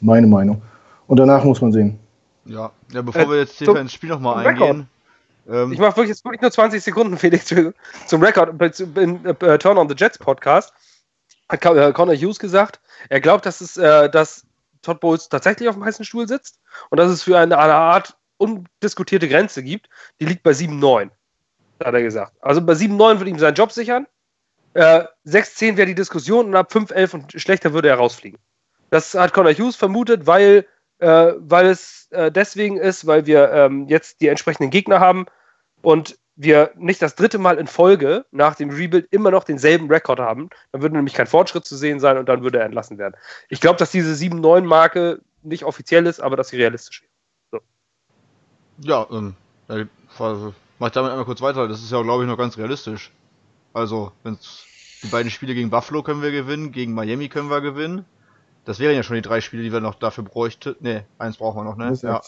Meine 0.00 0.26
Meinung. 0.26 0.60
Und 1.06 1.18
danach 1.18 1.44
muss 1.44 1.60
man 1.60 1.72
sehen. 1.72 1.98
Ja, 2.44 2.70
ja 2.92 3.02
bevor 3.02 3.22
äh, 3.22 3.28
wir 3.28 3.38
jetzt 3.38 3.56
tiefer 3.56 3.80
ins 3.80 3.92
Spiel 3.92 4.10
nochmal 4.10 4.46
eingehen. 4.46 4.88
Ähm, 5.48 5.72
ich 5.72 5.78
mache 5.78 5.96
wirklich 5.96 6.08
jetzt 6.08 6.24
wirklich 6.24 6.42
nur 6.42 6.50
20 6.50 6.82
Sekunden, 6.82 7.16
Felix, 7.18 7.46
zum 8.06 8.22
Rekord. 8.22 8.60
In 8.96 9.20
uh, 9.26 9.56
Turn 9.58 9.78
on 9.78 9.88
the 9.88 9.94
Jets 9.96 10.18
Podcast 10.18 10.72
hat 11.48 11.64
äh, 11.64 11.92
Connor 11.92 12.16
Hughes 12.16 12.38
gesagt, 12.38 12.80
er 13.08 13.20
glaubt, 13.20 13.46
dass, 13.46 13.60
es, 13.60 13.76
äh, 13.76 14.10
dass 14.10 14.44
Todd 14.82 15.00
Bowles 15.00 15.28
tatsächlich 15.28 15.68
auf 15.68 15.74
dem 15.74 15.84
heißen 15.84 16.04
Stuhl 16.04 16.28
sitzt 16.28 16.60
und 16.90 16.98
dass 16.98 17.10
es 17.10 17.22
für 17.22 17.38
eine, 17.38 17.58
eine 17.58 17.74
Art 17.74 18.16
undiskutierte 18.36 19.28
Grenze 19.28 19.62
gibt. 19.62 19.88
Die 20.20 20.26
liegt 20.26 20.42
bei 20.42 20.50
7,9, 20.50 21.10
hat 21.82 21.94
er 21.94 22.02
gesagt. 22.02 22.32
Also 22.40 22.60
bei 22.60 22.72
7,9 22.74 23.18
würde 23.18 23.30
ihm 23.30 23.38
seinen 23.38 23.54
Job 23.54 23.72
sichern. 23.72 24.06
Äh, 24.74 25.04
6,10 25.26 25.76
wäre 25.76 25.86
die 25.86 25.94
Diskussion 25.94 26.46
und 26.46 26.56
ab 26.56 26.72
5,11 26.72 27.14
und 27.14 27.32
schlechter 27.40 27.72
würde 27.72 27.88
er 27.88 27.96
rausfliegen. 27.96 28.38
Das 28.90 29.14
hat 29.14 29.32
Connor 29.32 29.52
Hughes 29.52 29.76
vermutet, 29.76 30.26
weil, 30.26 30.66
äh, 30.98 31.32
weil 31.36 31.66
es 31.66 32.08
äh, 32.10 32.30
deswegen 32.30 32.76
ist, 32.76 33.06
weil 33.06 33.26
wir 33.26 33.52
ähm, 33.52 33.88
jetzt 33.88 34.20
die 34.20 34.28
entsprechenden 34.28 34.70
Gegner 34.70 35.00
haben 35.00 35.26
und 35.82 36.18
wir 36.36 36.72
nicht 36.76 37.00
das 37.00 37.14
dritte 37.14 37.38
Mal 37.38 37.58
in 37.58 37.66
Folge 37.66 38.24
nach 38.32 38.56
dem 38.56 38.70
Rebuild 38.70 39.06
immer 39.12 39.30
noch 39.30 39.44
denselben 39.44 39.88
Rekord 39.88 40.18
haben. 40.18 40.50
Dann 40.72 40.82
würde 40.82 40.96
nämlich 40.96 41.14
kein 41.14 41.28
Fortschritt 41.28 41.64
zu 41.64 41.76
sehen 41.76 42.00
sein 42.00 42.18
und 42.18 42.28
dann 42.28 42.42
würde 42.42 42.58
er 42.58 42.64
entlassen 42.64 42.98
werden. 42.98 43.14
Ich 43.48 43.60
glaube, 43.60 43.78
dass 43.78 43.92
diese 43.92 44.12
7-9-Marke 44.12 45.20
nicht 45.42 45.64
offiziell 45.64 46.06
ist, 46.06 46.20
aber 46.20 46.36
dass 46.36 46.48
sie 46.48 46.56
realistisch 46.56 47.02
ist. 47.02 47.13
Ja, 48.78 49.06
ähm, 49.10 49.34
also, 50.18 50.54
mach 50.78 50.88
ich 50.88 50.92
damit 50.92 51.10
einmal 51.10 51.24
kurz 51.24 51.40
weiter. 51.40 51.68
Das 51.68 51.82
ist 51.82 51.92
ja, 51.92 52.02
glaube 52.02 52.24
ich, 52.24 52.28
noch 52.28 52.38
ganz 52.38 52.58
realistisch. 52.58 53.10
Also, 53.72 54.12
wenn 54.22 54.38
die 55.02 55.08
beiden 55.08 55.30
Spiele 55.30 55.54
gegen 55.54 55.70
Buffalo 55.70 56.02
können 56.02 56.22
wir 56.22 56.32
gewinnen, 56.32 56.72
gegen 56.72 56.94
Miami 56.94 57.28
können 57.28 57.50
wir 57.50 57.60
gewinnen. 57.60 58.04
Das 58.64 58.78
wären 58.78 58.96
ja 58.96 59.02
schon 59.02 59.16
die 59.16 59.22
drei 59.22 59.40
Spiele, 59.40 59.62
die 59.62 59.72
wir 59.72 59.80
noch 59.80 59.96
dafür 59.96 60.24
bräuchten. 60.24 60.76
Ne, 60.80 61.04
eins 61.18 61.36
brauchen 61.36 61.58
wir 61.58 61.64
noch, 61.64 61.76
ne? 61.76 61.92
Ja. 62.02 62.22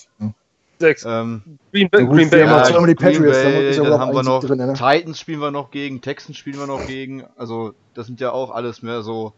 Sechs. 0.79 1.05
Ähm, 1.07 1.59
Green, 1.73 1.89
Bay, 1.89 2.05
Green 2.05 2.29
Bay, 2.29 2.41
ja, 2.41 2.87
die 2.87 2.95
Patriots, 2.95 3.43
Bay, 3.43 3.75
dann, 3.75 3.85
dann 3.85 4.01
haben 4.01 4.15
wir 4.15 4.23
noch 4.23 4.45
drin, 4.45 4.59
ne? 4.59 4.75
Titans 4.75 5.19
spielen 5.19 5.41
wir 5.41 5.51
noch 5.51 5.71
gegen, 5.71 6.03
Texans 6.03 6.37
spielen 6.37 6.59
wir 6.59 6.67
noch 6.67 6.87
gegen. 6.87 7.25
Also 7.37 7.73
das 7.95 8.07
sind 8.07 8.21
ja 8.21 8.33
auch 8.33 8.51
alles 8.51 8.83
mehr 8.83 9.01
so 9.01 9.33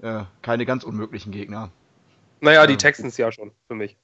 äh, 0.00 0.22
keine 0.40 0.64
ganz 0.64 0.84
unmöglichen 0.84 1.30
Gegner. 1.30 1.70
Naja, 2.40 2.66
die 2.66 2.78
Texans 2.78 3.18
ja 3.18 3.30
schon, 3.30 3.50
für 3.68 3.74
mich. 3.74 3.98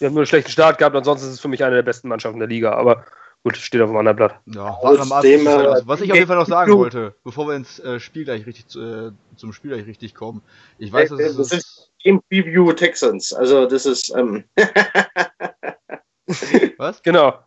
Die 0.00 0.06
haben 0.06 0.14
nur 0.14 0.20
einen 0.20 0.26
schlechten 0.26 0.50
Start 0.50 0.78
gehabt, 0.78 0.94
ansonsten 0.94 1.28
ist 1.28 1.34
es 1.34 1.40
für 1.40 1.48
mich 1.48 1.64
eine 1.64 1.76
der 1.76 1.82
besten 1.82 2.08
Mannschaften 2.08 2.38
der 2.38 2.48
Liga, 2.48 2.72
aber 2.72 3.04
gut, 3.42 3.56
steht 3.56 3.80
auf 3.80 3.90
dem 3.90 3.96
anderen 3.96 4.16
Blatt. 4.16 4.40
Ja, 4.46 4.78
dem, 5.22 5.46
äh, 5.46 5.50
also, 5.50 5.88
was 5.88 6.00
ich 6.00 6.10
auf 6.10 6.16
jeden 6.16 6.28
Fall 6.28 6.36
noch 6.36 6.46
sagen 6.46 6.72
wollte, 6.72 7.14
bevor 7.24 7.48
wir 7.48 7.56
ins 7.56 7.78
äh, 7.80 7.98
Spiel 7.98 8.24
gleich 8.24 8.46
richtig 8.46 8.66
äh, 8.76 9.10
zum 9.36 9.52
Spiel 9.52 9.72
gleich 9.72 9.86
richtig 9.86 10.14
kommen. 10.14 10.42
Ich 10.78 10.92
weiß, 10.92 11.10
dass 11.10 11.20
äh, 11.20 11.34
das 11.34 11.52
ist 11.52 11.90
Game 12.02 12.20
Preview 12.28 12.72
Texans. 12.72 13.32
Also 13.32 13.66
das 13.66 13.86
ist. 13.86 14.14
Ähm 14.16 14.44
was? 16.78 17.02
Genau. 17.02 17.40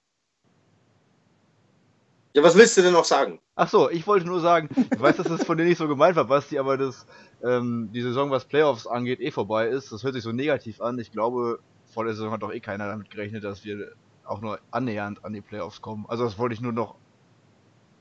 Ja, 2.34 2.44
was 2.44 2.56
willst 2.56 2.78
du 2.78 2.82
denn 2.82 2.94
noch 2.94 3.04
sagen? 3.04 3.40
Ach 3.56 3.68
so, 3.68 3.90
ich 3.90 4.08
wollte 4.08 4.26
nur 4.26 4.40
sagen, 4.40 4.70
ich 4.94 5.00
weiß, 5.00 5.18
dass 5.18 5.28
das 5.28 5.44
von 5.44 5.58
dir 5.58 5.66
nicht 5.66 5.78
so 5.78 5.88
gemeint 5.88 6.16
war, 6.16 6.26
Basti, 6.26 6.58
aber 6.58 6.78
das, 6.78 7.06
ähm, 7.44 7.90
die 7.94 8.02
Saison, 8.02 8.32
was 8.32 8.46
Playoffs 8.46 8.88
angeht, 8.88 9.20
eh 9.20 9.32
vorbei 9.32 9.68
ist. 9.68 9.92
Das 9.92 10.04
hört 10.04 10.14
sich 10.14 10.24
so 10.24 10.32
negativ 10.32 10.80
an. 10.80 10.98
Ich 10.98 11.12
glaube, 11.12 11.60
vor 11.92 12.06
der 12.06 12.14
Saison 12.14 12.32
hat 12.32 12.42
doch 12.42 12.54
eh 12.54 12.60
keiner 12.60 12.88
damit 12.88 13.10
gerechnet, 13.10 13.44
dass 13.44 13.64
wir 13.64 13.92
auch 14.26 14.42
nur 14.42 14.60
annähernd 14.72 15.24
an 15.26 15.34
die 15.34 15.42
Playoffs 15.42 15.82
kommen. 15.82 16.06
Also 16.08 16.24
das 16.24 16.38
wollte 16.38 16.54
ich 16.54 16.62
nur 16.62 16.72
noch 16.72 16.96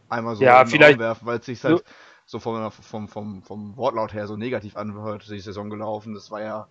einmal 0.09 0.37
so 0.37 0.45
ja, 0.45 0.71
werfen, 0.71 1.27
weil 1.27 1.39
es 1.39 1.47
sich 1.47 1.63
halt 1.65 1.85
so 2.27 2.39
vom, 2.39 2.71
vom, 2.71 3.09
vom, 3.09 3.43
vom 3.43 3.77
Wortlaut 3.77 4.15
her 4.15 4.27
so 4.27 4.37
negativ 4.37 4.77
anhört, 4.77 5.29
die 5.29 5.41
Saison 5.41 5.71
gelaufen. 5.71 6.15
Das 6.15 6.31
war 6.31 6.41
ja, 6.41 6.69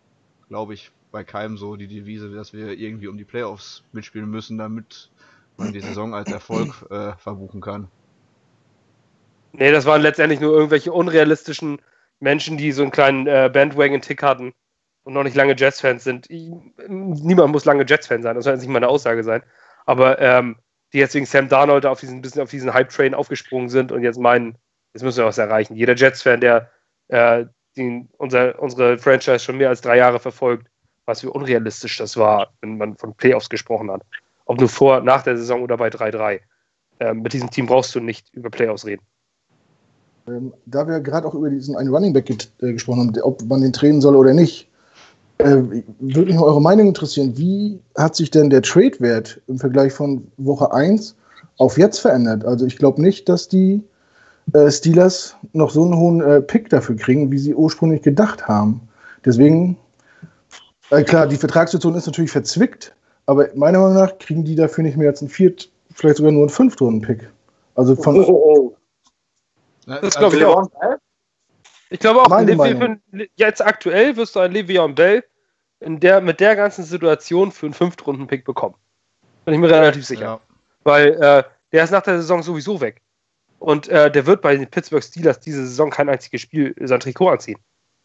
glaube 0.48 0.74
ich, 0.74 0.92
bei 1.12 1.24
keinem 1.24 1.58
so 1.58 1.76
die 1.76 1.88
Devise, 1.88 2.30
dass 2.32 2.54
wir 2.54 2.78
irgendwie 2.78 3.08
um 3.08 3.18
die 3.18 3.26
Playoffs 3.26 3.84
mitspielen 3.92 4.30
müssen, 4.30 4.58
damit 4.58 5.10
man 5.58 5.74
die 5.74 5.82
Saison 5.82 6.14
als 6.14 6.32
Erfolg 6.32 6.86
äh, 6.90 7.14
verbuchen 7.18 7.60
kann. 7.60 7.90
Nee, 9.52 9.72
das 9.72 9.86
waren 9.86 10.02
letztendlich 10.02 10.40
nur 10.40 10.54
irgendwelche 10.54 10.94
unrealistischen 10.94 11.82
Menschen, 12.20 12.58
die 12.58 12.72
so 12.72 12.84
einen 12.84 12.92
kleinen 12.92 13.28
äh, 13.28 13.50
Bandwagon-Tick 13.52 14.22
hatten 14.22 14.54
und 15.10 15.16
noch 15.16 15.24
nicht 15.24 15.36
lange 15.36 15.56
Jets-Fans 15.56 16.04
sind. 16.04 16.28
Niemand 16.30 17.52
muss 17.52 17.66
lange 17.66 17.86
Jets-Fan 17.86 18.24
sein, 18.24 18.36
das 18.36 18.46
soll 18.46 18.54
jetzt 18.54 18.62
nicht 18.62 18.72
meine 18.72 18.88
Aussage 18.88 19.24
sein. 19.24 19.44
Aber 19.86 20.20
ähm, 20.20 20.58
die 20.94 21.00
jetzt 21.00 21.16
wegen 21.16 21.26
Sam 21.26 21.50
Darnold 21.50 21.86
auf 21.86 22.00
diesen, 22.00 22.22
bisschen 22.22 22.42
auf 22.42 22.50
diesen 22.50 22.74
Hype-Train 22.74 23.14
aufgesprungen 23.14 23.70
sind 23.70 23.92
und 23.92 24.04
jetzt 24.04 24.20
meinen, 24.20 24.58
Jetzt 24.94 25.04
müssen 25.04 25.20
wir 25.20 25.26
was 25.26 25.38
erreichen. 25.38 25.76
Jeder 25.76 25.96
Jets-Fan, 25.96 26.42
der 26.42 26.70
äh, 27.10 27.46
den, 27.78 28.10
unser, 28.18 28.60
unsere 28.60 28.98
Franchise 28.98 29.40
schon 29.40 29.58
mehr 29.58 29.70
als 29.70 29.82
drei 29.82 29.98
Jahre 29.98 30.20
verfolgt, 30.20 30.68
was 31.06 31.24
wie 31.24 31.28
unrealistisch 31.28 31.98
das 31.98 32.18
war, 32.18 32.52
wenn 32.62 32.78
man 32.78 32.98
von 32.98 33.14
Playoffs 33.14 33.50
gesprochen 33.50 33.92
hat. 33.92 34.02
Ob 34.46 34.60
nur 34.60 34.70
vor, 34.70 35.02
nach 35.02 35.22
der 35.24 35.38
Saison 35.38 35.62
oder 35.62 35.78
bei 35.78 35.90
3-3. 35.90 36.40
Ähm, 37.00 37.22
mit 37.22 37.34
diesem 37.34 37.50
Team 37.50 37.68
brauchst 37.68 37.94
du 37.94 38.00
nicht 38.00 38.34
über 38.34 38.50
Playoffs 38.50 38.86
reden. 38.86 39.04
Ähm, 40.28 40.54
da 40.66 40.88
wir 40.88 41.00
gerade 41.00 41.28
auch 41.28 41.36
über 41.36 41.50
diesen 41.50 41.76
einen 41.76 41.94
Running 41.94 42.14
Back 42.14 42.30
äh, 42.30 42.74
gesprochen 42.74 43.00
haben, 43.00 43.22
ob 43.22 43.44
man 43.44 43.62
den 43.62 43.74
trainen 43.74 44.02
soll 44.02 44.16
oder 44.16 44.34
nicht, 44.34 44.69
äh, 45.40 45.64
würde 46.00 46.26
mich 46.26 46.36
mal 46.36 46.44
eure 46.44 46.62
Meinung 46.62 46.88
interessieren. 46.88 47.38
Wie 47.38 47.80
hat 47.98 48.16
sich 48.16 48.30
denn 48.30 48.50
der 48.50 48.62
Trade-Wert 48.62 49.42
im 49.48 49.58
Vergleich 49.58 49.94
von 49.94 50.28
Woche 50.38 50.72
1 50.74 51.16
auf 51.58 51.78
jetzt 51.78 52.00
verändert? 52.00 52.46
Also 52.46 52.66
ich 52.66 52.78
glaube 52.78 53.02
nicht, 53.02 53.28
dass 53.30 53.48
die 53.48 53.82
äh, 54.54 54.70
Steelers 54.70 55.36
noch 55.54 55.70
so 55.70 55.84
einen 55.84 55.98
hohen 55.98 56.22
äh, 56.22 56.42
Pick 56.42 56.70
dafür 56.70 56.96
kriegen, 56.96 57.32
wie 57.32 57.38
sie 57.38 57.56
ursprünglich 57.56 58.02
gedacht 58.02 58.48
haben. 58.48 58.82
Deswegen, 59.24 59.78
äh, 60.90 61.04
klar, 61.04 61.28
die 61.28 61.38
Vertragssituation 61.38 61.96
ist 61.96 62.06
natürlich 62.06 62.32
verzwickt, 62.32 62.94
aber 63.26 63.48
meiner 63.56 63.80
Meinung 63.80 63.96
nach 63.96 64.18
kriegen 64.18 64.44
die 64.44 64.56
dafür 64.56 64.84
nicht 64.84 64.98
mehr 64.98 65.10
als 65.10 65.22
einen 65.22 65.30
Viert-, 65.30 65.70
vielleicht 65.94 66.18
sogar 66.18 66.32
nur 66.32 66.44
einen 66.44 66.50
Fünftrunden-Pick. 66.50 67.30
Also 67.76 67.96
von. 67.96 68.20
Oh, 68.20 68.28
oh, 68.28 68.76
oh. 69.86 69.98
Das 70.02 70.16
glaube 70.16 70.36
ich 70.36 70.46
auch. 70.46 70.70
Ich 71.92 72.00
glaube 72.00 72.22
auch, 72.22 72.28
für, 72.28 73.00
jetzt 73.36 73.66
aktuell 73.66 74.16
wirst 74.16 74.36
du 74.36 74.42
einen 74.42 74.56
Le'Veon 74.56 74.94
Bell 74.94 75.24
in 75.80 76.00
der, 76.00 76.22
mit 76.22 76.40
der 76.40 76.56
ganzen 76.56 76.84
Situation 76.84 77.52
für 77.52 77.68
einen 77.68 77.74
Fünftrunden-Pick 77.74 78.46
bekommen. 78.46 78.76
Bin 79.46 79.54
ich 79.54 79.60
mir 79.60 79.70
relativ 79.70 80.06
sicher. 80.06 80.22
Ja. 80.22 80.40
Weil 80.84 81.08
äh, 81.22 81.44
der 81.72 81.84
ist 81.84 81.92
nach 81.92 82.02
der 82.02 82.18
Saison 82.18 82.44
sowieso 82.44 82.82
weg. 82.82 83.02
Und 83.60 83.88
äh, 83.90 84.10
der 84.10 84.26
wird 84.26 84.42
bei 84.42 84.56
den 84.56 84.68
Pittsburgh 84.68 85.04
Steelers 85.04 85.40
diese 85.40 85.66
Saison 85.66 85.90
kein 85.90 86.10
einziges 86.10 86.42
Spiel 86.42 86.74
sein 86.80 87.00
Trikot 87.00 87.30
anziehen. 87.30 87.60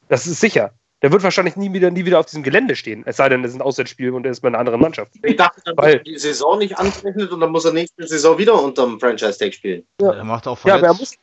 Das 0.08 0.26
ist 0.26 0.40
sicher. 0.40 0.72
Der 1.02 1.12
wird 1.12 1.22
wahrscheinlich 1.22 1.56
nie 1.56 1.72
wieder, 1.72 1.90
nie 1.90 2.04
wieder 2.06 2.18
auf 2.18 2.26
diesem 2.26 2.42
Gelände 2.42 2.74
stehen. 2.74 3.02
Es 3.06 3.18
sei 3.18 3.28
denn, 3.28 3.44
es 3.44 3.50
ist 3.50 3.56
ein 3.56 3.62
Auswärtsspiel 3.62 4.12
und 4.12 4.24
er 4.24 4.32
ist 4.32 4.40
bei 4.40 4.48
einer 4.48 4.58
anderen 4.58 4.80
Mannschaft. 4.80 5.12
Ich 5.22 5.36
dachte, 5.36 5.60
dann 5.64 5.76
Weil, 5.76 5.98
die 5.98 6.18
Saison 6.18 6.58
nicht 6.58 6.78
anrechnet 6.78 7.30
und 7.30 7.40
dann 7.40 7.50
muss 7.50 7.64
er 7.66 7.72
nächste 7.72 8.06
Saison 8.06 8.38
wieder 8.38 8.60
unterm 8.60 8.98
Franchise-Tag 8.98 9.52
spielen. 9.52 9.86
Ja. 10.00 10.12
Er 10.12 10.24
macht 10.24 10.46
auch 10.46 10.64
ja, 10.64 10.76
aber 10.76 10.86
er, 10.86 10.94
muss, 10.94 11.14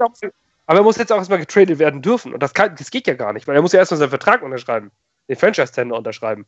aber 0.67 0.79
er 0.79 0.83
muss 0.83 0.97
jetzt 0.97 1.11
auch 1.11 1.17
erstmal 1.17 1.39
getradet 1.39 1.79
werden 1.79 2.01
dürfen. 2.01 2.31
Und 2.33 2.43
das, 2.43 2.53
kann, 2.53 2.75
das 2.75 2.91
geht 2.91 3.07
ja 3.07 3.15
gar 3.15 3.33
nicht, 3.33 3.47
weil 3.47 3.55
er 3.55 3.61
muss 3.63 3.71
ja 3.71 3.79
erstmal 3.79 3.97
seinen 3.97 4.09
Vertrag 4.09 4.43
unterschreiben. 4.43 4.91
Den 5.31 5.37
Franchise-Tender 5.37 5.95
unterschreiben. 5.95 6.45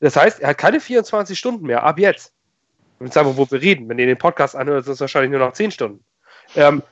Das 0.00 0.16
heißt, 0.16 0.40
er 0.40 0.48
hat 0.48 0.58
keine 0.58 0.80
24 0.80 1.38
Stunden 1.38 1.66
mehr, 1.66 1.82
ab 1.82 1.98
jetzt. 1.98 2.32
Jetzt 2.98 3.12
sagen 3.12 3.28
wir, 3.28 3.36
wo 3.36 3.50
wir 3.50 3.60
reden. 3.60 3.88
Wenn 3.88 3.98
ihr 3.98 4.06
den 4.06 4.18
Podcast 4.18 4.56
anhört, 4.56 4.80
ist 4.82 4.88
es 4.88 5.00
wahrscheinlich 5.00 5.30
nur 5.30 5.40
noch 5.40 5.52
10 5.52 5.70
Stunden. 5.70 6.02
Ähm, 6.56 6.82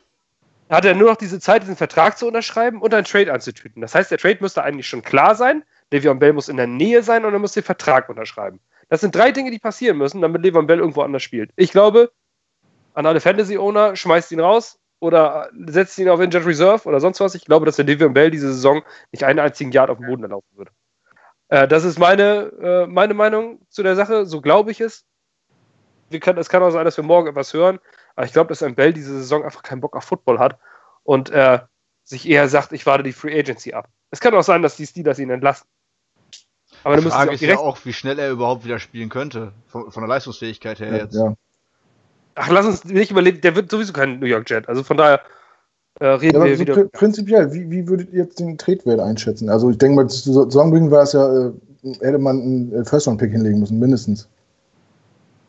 hat 0.69 0.85
er 0.85 0.95
nur 0.95 1.11
noch 1.11 1.17
diese 1.17 1.41
Zeit, 1.41 1.63
diesen 1.63 1.77
Vertrag 1.77 2.19
zu 2.19 2.27
unterschreiben 2.27 2.83
und 2.83 2.93
einen 2.93 3.05
Trade 3.05 3.33
anzutüten. 3.33 3.81
Das 3.81 3.95
heißt, 3.95 4.11
der 4.11 4.19
Trade 4.19 4.39
müsste 4.41 4.63
eigentlich 4.63 4.87
schon 4.87 5.03
klar 5.03 5.35
sein. 5.35 5.65
Le'Veon 5.93 6.19
Bell 6.19 6.33
muss 6.33 6.49
in 6.49 6.57
der 6.57 6.67
Nähe 6.67 7.03
sein 7.03 7.25
und 7.25 7.33
er 7.33 7.39
muss 7.39 7.53
den 7.53 7.65
Vertrag 7.65 8.09
unterschreiben. 8.09 8.61
Das 8.89 9.01
sind 9.01 9.15
drei 9.15 9.33
Dinge, 9.33 9.51
die 9.51 9.59
passieren 9.59 9.97
müssen, 9.97 10.21
damit 10.21 10.43
Le'Veon 10.43 10.67
Bell 10.67 10.79
irgendwo 10.79 11.03
anders 11.03 11.23
spielt. 11.23 11.51
Ich 11.57 11.73
glaube, 11.73 12.13
an 12.95 13.07
alle 13.07 13.21
Fantasy-Owner 13.21 13.97
schmeißt 13.97 14.31
ihn 14.33 14.41
raus 14.41 14.79
oder 15.01 15.51
setzt 15.67 15.99
ihn 15.99 16.09
auf 16.09 16.21
Injured 16.21 16.47
Reserve 16.47 16.89
oder 16.89 17.01
sonst 17.01 17.19
was. 17.21 17.35
Ich 17.35 17.45
glaube, 17.45 17.67
dass 17.67 17.77
der 17.77 17.87
Le'Veon 17.87 18.13
Bell 18.13 18.31
diese 18.31 18.53
Saison 18.53 18.83
nicht 19.11 19.25
einen 19.25 19.41
einzigen 19.41 19.73
Yard 19.73 19.91
auf 19.91 19.99
dem 19.99 20.07
Boden 20.07 20.23
erlaufen 20.23 20.57
wird. 20.57 20.71
Äh, 21.51 21.69
das 21.69 21.85
ist 21.85 21.99
meine, 21.99 22.53
äh, 22.63 22.87
meine 22.87 23.15
Meinung 23.15 23.61
zu 23.69 23.83
der 23.83 23.97
Sache. 23.97 24.25
So 24.25 24.41
glaube 24.41 24.71
ich 24.71 24.81
es. 24.81 25.05
Können, 26.21 26.39
es 26.39 26.49
kann 26.49 26.63
auch 26.63 26.71
sein, 26.71 26.85
dass 26.85 26.97
wir 26.97 27.05
morgen 27.05 27.29
etwas 27.29 27.53
hören. 27.53 27.79
Aber 28.17 28.27
ich 28.27 28.33
glaube, 28.33 28.49
dass 28.49 28.63
ein 28.63 28.75
Bell 28.75 28.93
diese 28.93 29.19
Saison 29.19 29.45
einfach 29.45 29.63
keinen 29.63 29.81
Bock 29.81 29.95
auf 29.95 30.05
Football 30.05 30.39
hat 30.39 30.59
und 31.05 31.31
äh, 31.31 31.61
sich 32.05 32.29
eher 32.29 32.49
sagt, 32.49 32.73
ich 32.73 32.87
warte 32.87 33.05
die 33.05 33.13
Free 33.13 33.39
Agency 33.39 33.73
ab. 33.73 33.89
Es 34.11 34.21
kann 34.21 34.35
auch 34.35 34.43
sein, 34.43 34.63
dass 34.63 34.77
die 34.77 34.87
Steelers 34.87 35.19
ihn 35.19 35.31
entlassen. 35.31 35.67
Aber 36.83 36.97
dann 36.97 37.11
Frage 37.11 37.35
ist 37.35 37.41
ja 37.41 37.59
auch, 37.59 37.79
wie 37.85 37.93
schnell 37.93 38.19
er 38.19 38.31
überhaupt 38.31 38.65
wieder 38.65 38.79
spielen 38.79 39.09
könnte. 39.09 39.53
Von, 39.67 39.91
von 39.91 40.03
der 40.03 40.09
Leistungsfähigkeit 40.09 40.81
her 40.81 40.89
ja, 40.89 40.97
jetzt. 40.97 41.15
Ja. 41.15 41.35
Ach, 42.37 42.49
lass 42.49 42.67
uns 42.67 42.85
nicht 42.85 43.11
überlegen, 43.11 43.41
der 43.41 43.55
wird 43.55 43.71
sowieso 43.71 43.93
kein 43.93 44.19
New 44.19 44.27
York 44.27 44.49
Jet. 44.49 44.69
Also 44.69 44.83
von 44.83 44.97
daher 44.97 45.21
äh, 46.01 46.07
reden 46.07 46.41
ja, 46.41 46.45
wir 46.45 46.57
so 46.57 46.61
wieder. 46.61 46.85
Prinzipiell, 46.87 47.53
wie, 47.53 47.71
wie 47.71 47.87
würdet 47.87 48.13
ihr 48.13 48.25
jetzt 48.25 48.41
den 48.41 48.59
Tretwert 48.59 49.01
einschätzen? 49.01 49.49
Also 49.49 49.71
ich 49.71 49.79
denke 49.79 49.97
mal, 49.97 50.09
zu 50.09 50.33
Saisonbeginn 50.33 50.91
war 50.91 51.03
es 51.03 51.13
ja, 51.13 51.49
äh, 51.49 51.53
hätte 52.01 52.19
man 52.19 52.41
einen 52.41 52.73
äh, 52.73 52.85
First-Round-Pick 52.85 53.31
hinlegen 53.31 53.61
müssen, 53.61 53.79
mindestens. 53.79 54.29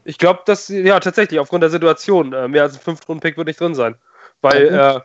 Ich 0.04 0.18
glaube, 0.18 0.42
dass, 0.46 0.68
ja, 0.68 1.00
tatsächlich, 1.00 1.40
aufgrund 1.40 1.64
der 1.64 1.70
Situation, 1.70 2.34
äh, 2.34 2.48
mehr 2.48 2.64
als 2.64 2.74
ein 2.74 2.82
Fünft-Runden-Pick 2.82 3.38
wird 3.38 3.48
nicht 3.48 3.60
drin 3.60 3.76
sein. 3.76 3.96
Weil, 4.42 4.68
äh, 4.68 4.72
ja. 4.72 5.04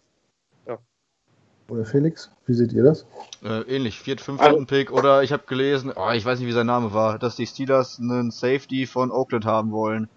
Oder 1.69 1.85
Felix, 1.85 2.31
wie 2.47 2.55
seht 2.55 2.73
ihr 2.73 2.85
das? 2.85 3.05
Äh, 3.45 3.63
ähnlich, 3.63 3.99
viert, 3.99 4.21
fünften 4.21 4.67
Pick 4.67 4.93
oder 4.93 5.23
ich 5.23 5.33
habe 5.33 5.43
gelesen, 5.47 5.93
oh, 5.95 6.11
ich 6.13 6.25
weiß 6.25 6.39
nicht, 6.39 6.49
wie 6.49 6.53
sein 6.53 6.67
Name 6.67 6.95
war, 6.95 7.19
dass 7.19 7.37
die 7.37 7.47
Steelers 7.47 7.99
einen 7.99 8.31
Safety 8.31 8.87
von 8.87 9.11
Oakland 9.11 9.45
haben 9.45 9.73
wollen. 9.73 10.09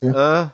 Ja. 0.00 0.42
Äh, 0.42 0.48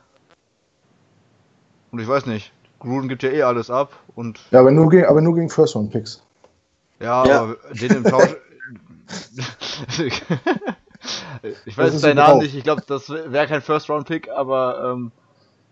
und 1.92 1.98
ich 2.00 2.08
weiß 2.08 2.26
nicht, 2.26 2.52
Gruden 2.84 3.08
gibt 3.08 3.22
ja 3.22 3.30
eh 3.30 3.42
alles 3.42 3.70
ab 3.70 3.92
und. 4.14 4.40
Ja, 4.50 4.60
aber 4.60 4.70
nur 4.70 4.88
gegen, 4.88 5.06
aber 5.06 5.20
nur 5.20 5.34
gegen 5.34 5.50
First 5.50 5.74
Round 5.74 5.90
Picks. 5.90 6.22
Ja, 7.00 7.26
ja. 7.26 7.42
aber 7.42 7.56
den 7.72 7.90
im 7.92 8.04
Tausch. 8.04 8.36
ich 11.66 11.76
weiß 11.76 12.00
seinen 12.00 12.16
Namen 12.16 12.40
nicht, 12.40 12.54
ich 12.54 12.64
glaube, 12.64 12.82
das 12.86 13.08
wäre 13.10 13.46
kein 13.46 13.62
First 13.62 13.90
Round 13.90 14.06
Pick, 14.06 14.30
aber 14.30 14.92
ähm, 14.92 15.12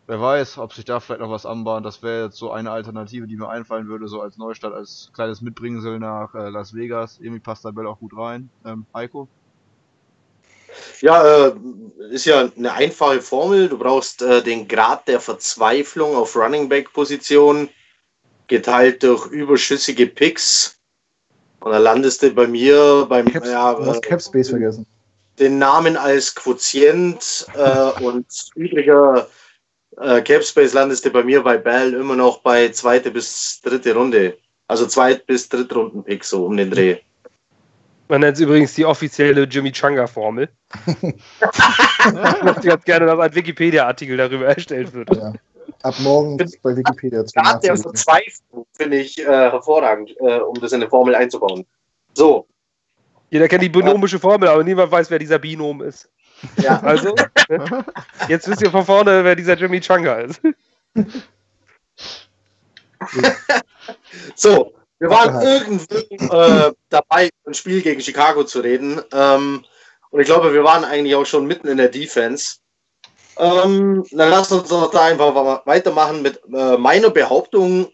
wer 0.07 0.21
weiß, 0.21 0.59
ob 0.59 0.73
sich 0.73 0.85
da 0.85 1.01
vielleicht 1.01 1.21
noch 1.21 1.31
was 1.31 1.47
anbahnt. 1.47 1.87
Das 1.87 2.03
wäre 2.03 2.25
jetzt 2.25 2.37
so 2.37 2.51
eine 2.51 2.71
Alternative, 2.71 3.27
die 3.27 3.37
mir 3.37 3.49
einfallen 3.49 3.89
würde, 3.89 4.09
so 4.09 4.21
als 4.21 4.37
Neustadt, 4.37 4.73
als 4.73 5.11
kleines 5.15 5.41
Mitbringsel 5.41 5.99
nach 5.99 6.35
äh, 6.35 6.49
Las 6.49 6.75
Vegas. 6.75 7.19
Irgendwie 7.19 7.41
passt 7.41 7.65
da 7.65 7.71
Bell 7.71 7.87
auch 7.87 7.99
gut 7.99 8.17
rein. 8.17 8.51
Ähm, 8.65 8.87
Heiko? 8.95 9.29
Ja, 11.01 11.47
äh, 11.47 11.53
ist 12.11 12.25
ja 12.25 12.51
eine 12.57 12.73
einfache 12.73 13.21
Formel. 13.21 13.69
Du 13.69 13.79
brauchst 13.79 14.23
äh, 14.23 14.43
den 14.43 14.69
Grad 14.69 15.09
der 15.09 15.21
Verzweiflung 15.21 16.17
auf 16.17 16.37
Running 16.37 16.69
Back 16.69 16.93
Position 16.93 17.69
geteilt 18.49 19.03
durch 19.03 19.27
überschüssige 19.27 20.07
Picks. 20.07 20.77
Und 21.61 21.73
da 21.73 21.79
landest 21.79 22.23
du 22.23 22.31
bei 22.31 22.47
mir 22.47 23.07
beim 23.09 23.31
Caps, 23.31 23.49
ja, 23.49 23.73
äh, 23.73 24.01
Cap 24.01 24.21
Space 24.21 24.51
vergessen. 24.51 24.87
Den 25.39 25.59
Namen 25.59 25.97
als 25.97 26.35
Quotient 26.35 27.47
äh, 27.55 28.03
und 28.03 28.27
übriger 28.55 29.29
äh, 29.99 30.23
Capspace 30.23 30.73
landest 30.73 31.05
du 31.05 31.11
bei 31.11 31.23
mir 31.23 31.43
bei 31.43 31.59
Bell 31.59 31.95
immer 31.95 32.17
noch 32.17 32.39
bei 32.39 32.69
zweite 32.71 33.11
bis 33.11 33.61
dritte 33.63 33.95
Runde. 33.95 34.39
Also 34.67 34.87
zweit 34.87 35.27
bis 35.27 35.49
dritte 35.49 35.75
Runden 35.75 36.05
Pick 36.05 36.25
so 36.25 36.47
um 36.47 36.57
den 36.57 36.71
Dreh. 36.71 36.99
Man 38.13 38.21
nennt 38.21 38.37
es 38.37 38.43
übrigens 38.43 38.75
die 38.75 38.85
offizielle 38.85 39.45
Jimmy 39.45 39.73
Changa 39.73 40.07
Formel. 40.07 40.51
ich 40.87 40.97
möchte 42.43 42.69
ganz 42.69 42.85
gerne, 42.85 43.07
dass 43.07 43.19
ein 43.19 43.35
Wikipedia-Artikel 43.35 44.19
darüber 44.19 44.49
erstellt 44.49 44.93
wird. 44.93 45.17
Ja. 45.17 45.33
Ab 45.83 45.95
morgen 46.01 46.37
bei 46.37 46.77
Wikipedia 46.77 47.25
zu 47.25 47.33
Grad 47.33 47.65
der 47.65 47.75
Verzweiflung 47.75 48.67
finde 48.75 48.99
ich 48.99 49.19
äh, 49.19 49.25
hervorragend, 49.25 50.15
äh, 50.21 50.41
um 50.41 50.61
das 50.61 50.73
in 50.73 50.83
eine 50.83 50.91
Formel 50.91 51.15
einzubauen. 51.15 51.65
So. 52.13 52.47
Jeder 53.31 53.49
kennt 53.49 53.63
die 53.63 53.71
binomische 53.71 54.19
Formel, 54.19 54.47
aber 54.51 54.63
niemand 54.63 54.93
weiß, 54.93 55.09
wer 55.11 55.19
dieser 55.19 55.39
Binom 55.39 55.81
ist. 55.81 56.11
Ja. 56.59 56.83
Also, 56.83 57.15
ne? 57.49 57.83
jetzt 58.29 58.47
wisst 58.47 58.61
ihr 58.61 58.71
von 58.71 58.85
vorne, 58.85 59.25
wer 59.25 59.35
dieser 59.35 59.57
Jimmy 59.57 59.81
Changa 59.81 60.17
ist. 60.17 60.39
so, 64.35 64.75
wir 65.03 65.11
waren 65.11 65.43
irgendwo 65.45 65.97
äh, 65.97 66.73
dabei, 66.89 67.29
ein 67.45 67.55
Spiel 67.55 67.83
gegen 67.83 68.01
Chicago 68.01 68.45
zu 68.45 68.61
reden. 68.61 69.03
Ähm, 69.13 69.65
und 70.11 70.21
ich 70.21 70.27
glaube, 70.27 70.55
wir 70.55 70.63
waren 70.63 70.85
eigentlich 70.85 71.17
auch 71.17 71.27
schon 71.27 71.47
mitten 71.47 71.67
in 71.67 71.79
der 71.79 71.89
Defense. 71.89 72.59
Ähm, 73.37 74.07
dann 74.13 74.31
lasst 74.31 74.53
uns 74.53 74.69
doch 74.69 74.93
da 74.93 75.07
einfach 75.07 75.67
weitermachen 75.67 76.23
mit 76.23 76.41
äh, 76.55 76.77
meiner 76.77 77.11
Behauptung. 77.11 77.91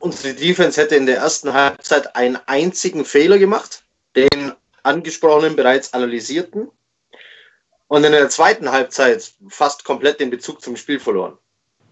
Unsere 0.00 0.34
Defense 0.34 0.80
hätte 0.80 0.96
in 0.96 1.06
der 1.06 1.18
ersten 1.18 1.52
Halbzeit 1.52 2.16
einen 2.16 2.40
einzigen 2.46 3.04
Fehler 3.04 3.38
gemacht, 3.38 3.84
den 4.16 4.52
angesprochenen, 4.82 5.54
bereits 5.54 5.94
analysierten 5.94 6.72
und 7.86 8.02
in 8.02 8.10
der 8.10 8.30
zweiten 8.30 8.72
Halbzeit 8.72 9.32
fast 9.48 9.84
komplett 9.84 10.18
den 10.18 10.30
Bezug 10.30 10.60
zum 10.60 10.76
Spiel 10.76 10.98
verloren. 10.98 11.38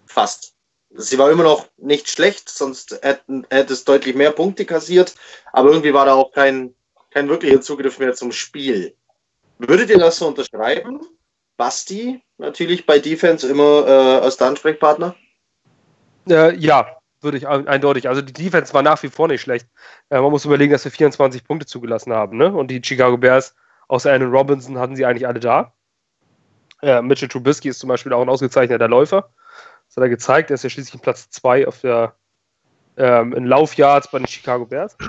Fast. 0.06 0.55
Sie 0.90 1.18
war 1.18 1.30
immer 1.30 1.42
noch 1.42 1.66
nicht 1.76 2.08
schlecht, 2.08 2.48
sonst 2.48 2.98
hätten, 3.02 3.46
hätte 3.50 3.72
es 3.72 3.84
deutlich 3.84 4.14
mehr 4.14 4.30
Punkte 4.30 4.64
kassiert, 4.64 5.14
aber 5.52 5.70
irgendwie 5.70 5.92
war 5.92 6.06
da 6.06 6.14
auch 6.14 6.32
kein, 6.32 6.74
kein 7.10 7.28
wirklicher 7.28 7.60
Zugriff 7.60 7.98
mehr 7.98 8.14
zum 8.14 8.32
Spiel. 8.32 8.94
Würdet 9.58 9.90
ihr 9.90 9.98
das 9.98 10.18
so 10.18 10.28
unterschreiben? 10.28 11.00
Basti, 11.56 12.22
natürlich 12.38 12.86
bei 12.86 12.98
Defense 12.98 13.48
immer 13.48 13.86
äh, 13.86 14.24
als 14.24 14.36
der 14.36 14.48
Ansprechpartner? 14.48 15.16
Äh, 16.28 16.54
ja, 16.56 16.86
würde 17.20 17.38
ich 17.38 17.48
eindeutig. 17.48 18.08
Also 18.08 18.22
die 18.22 18.32
Defense 18.32 18.74
war 18.74 18.82
nach 18.82 19.02
wie 19.02 19.08
vor 19.08 19.28
nicht 19.28 19.40
schlecht. 19.40 19.66
Äh, 20.10 20.20
man 20.20 20.30
muss 20.30 20.44
überlegen, 20.44 20.72
dass 20.72 20.84
wir 20.84 20.92
24 20.92 21.44
Punkte 21.44 21.66
zugelassen 21.66 22.12
haben. 22.12 22.36
Ne? 22.36 22.52
Und 22.52 22.70
die 22.70 22.82
Chicago 22.84 23.16
Bears, 23.16 23.54
außer 23.88 24.10
Allen 24.10 24.30
Robinson, 24.30 24.78
hatten 24.78 24.96
sie 24.96 25.06
eigentlich 25.06 25.26
alle 25.26 25.40
da. 25.40 25.72
Äh, 26.82 27.00
Mitchell 27.02 27.28
Trubisky 27.28 27.68
ist 27.68 27.78
zum 27.78 27.88
Beispiel 27.88 28.12
auch 28.12 28.22
ein 28.22 28.28
ausgezeichneter 28.28 28.88
Läufer. 28.88 29.30
Das 29.96 30.02
hat 30.02 30.08
er 30.08 30.10
gezeigt. 30.10 30.50
Er 30.50 30.54
ist 30.54 30.62
ja 30.62 30.68
schließlich 30.68 31.00
Platz 31.00 31.30
2 31.30 31.66
auf 31.66 31.80
der 31.80 32.14
ähm, 32.98 33.32
in 33.32 33.46
Laufyards 33.46 34.10
bei 34.10 34.18
den 34.18 34.26
Chicago 34.26 34.66
Bears. 34.66 34.96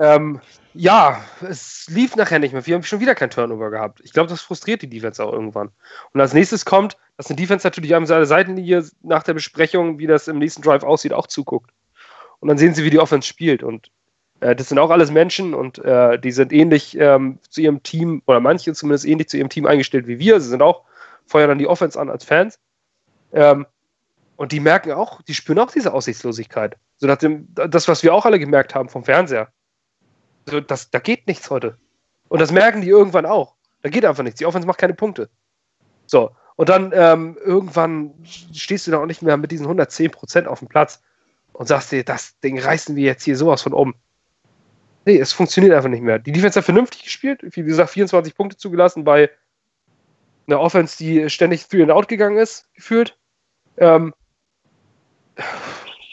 Ähm, 0.00 0.40
ja, 0.74 1.24
es 1.40 1.88
lief 1.88 2.14
nachher 2.14 2.38
nicht 2.38 2.52
mehr. 2.52 2.64
Wir 2.64 2.76
haben 2.76 2.84
schon 2.84 3.00
wieder 3.00 3.16
kein 3.16 3.30
Turnover 3.30 3.68
gehabt. 3.68 4.00
Ich 4.04 4.12
glaube, 4.12 4.28
das 4.28 4.40
frustriert 4.40 4.80
die 4.80 4.88
Defense 4.88 5.20
auch 5.20 5.32
irgendwann. 5.32 5.70
Und 6.12 6.20
als 6.20 6.34
nächstes 6.34 6.64
kommt, 6.64 6.96
dass 7.16 7.26
eine 7.26 7.34
Defense 7.34 7.66
natürlich 7.66 7.96
an 7.96 8.06
seiner 8.06 8.24
Seitenlinie 8.24 8.84
nach 9.02 9.24
der 9.24 9.34
Besprechung, 9.34 9.98
wie 9.98 10.06
das 10.06 10.28
im 10.28 10.38
nächsten 10.38 10.62
Drive 10.62 10.84
aussieht, 10.84 11.12
auch 11.12 11.26
zuguckt. 11.26 11.72
Und 12.38 12.46
dann 12.46 12.58
sehen 12.58 12.74
sie, 12.74 12.84
wie 12.84 12.90
die 12.90 13.00
Offense 13.00 13.26
spielt. 13.26 13.64
Und 13.64 13.90
äh, 14.38 14.54
das 14.54 14.68
sind 14.68 14.78
auch 14.78 14.90
alles 14.90 15.10
Menschen 15.10 15.52
und 15.52 15.78
äh, 15.84 16.16
die 16.16 16.30
sind 16.30 16.52
ähnlich 16.52 16.96
ähm, 16.96 17.40
zu 17.48 17.60
ihrem 17.60 17.82
Team, 17.82 18.22
oder 18.26 18.38
manche 18.38 18.72
zumindest 18.74 19.04
ähnlich 19.04 19.28
zu 19.30 19.36
ihrem 19.36 19.48
Team 19.48 19.66
eingestellt 19.66 20.06
wie 20.06 20.20
wir. 20.20 20.40
Sie 20.40 20.48
sind 20.48 20.62
auch, 20.62 20.84
feuern 21.26 21.48
dann 21.48 21.58
die 21.58 21.66
Offense 21.66 21.98
an 21.98 22.08
als 22.08 22.24
Fans. 22.24 22.60
Ähm, 23.32 23.66
und 24.36 24.52
die 24.52 24.60
merken 24.60 24.92
auch, 24.92 25.22
die 25.22 25.34
spüren 25.34 25.58
auch 25.58 25.70
diese 25.70 25.92
Aussichtslosigkeit. 25.92 26.76
So 26.96 27.06
nach 27.06 27.16
dem, 27.16 27.48
das, 27.54 27.88
was 27.88 28.02
wir 28.02 28.14
auch 28.14 28.24
alle 28.24 28.38
gemerkt 28.38 28.74
haben 28.74 28.88
vom 28.88 29.04
Fernseher. 29.04 29.48
So, 30.46 30.60
das, 30.60 30.90
da 30.90 30.98
geht 30.98 31.26
nichts 31.26 31.50
heute. 31.50 31.76
Und 32.28 32.40
das 32.40 32.52
merken 32.52 32.80
die 32.80 32.88
irgendwann 32.88 33.26
auch. 33.26 33.56
Da 33.82 33.90
geht 33.90 34.04
einfach 34.04 34.22
nichts. 34.22 34.38
Die 34.38 34.46
Offense 34.46 34.66
macht 34.66 34.78
keine 34.78 34.94
Punkte. 34.94 35.28
So. 36.06 36.30
Und 36.56 36.68
dann 36.68 36.92
ähm, 36.94 37.36
irgendwann 37.44 38.14
stehst 38.24 38.86
du 38.86 38.90
da 38.90 38.98
auch 38.98 39.06
nicht 39.06 39.22
mehr 39.22 39.36
mit 39.36 39.50
diesen 39.50 39.66
110% 39.66 40.46
auf 40.46 40.58
dem 40.60 40.68
Platz 40.68 41.02
und 41.52 41.66
sagst 41.66 41.92
dir, 41.92 42.04
das 42.04 42.38
Ding 42.40 42.58
reißen 42.58 42.96
wir 42.96 43.04
jetzt 43.04 43.24
hier 43.24 43.36
sowas 43.36 43.62
von 43.62 43.72
um. 43.72 43.94
Nee, 45.04 45.18
es 45.18 45.32
funktioniert 45.32 45.74
einfach 45.74 45.88
nicht 45.88 46.02
mehr. 46.02 46.20
Die 46.20 46.32
Defense 46.32 46.58
hat 46.58 46.64
vernünftig 46.64 47.02
gespielt, 47.02 47.40
wie 47.42 47.62
gesagt, 47.62 47.90
24 47.90 48.34
Punkte 48.36 48.56
zugelassen 48.56 49.04
bei 49.04 49.30
einer 50.46 50.60
Offense, 50.60 50.96
die 50.96 51.28
ständig 51.28 51.66
three 51.66 51.82
and 51.82 51.90
out 51.90 52.06
gegangen 52.06 52.38
ist, 52.38 52.72
gefühlt. 52.74 53.17
Ähm, 53.78 54.14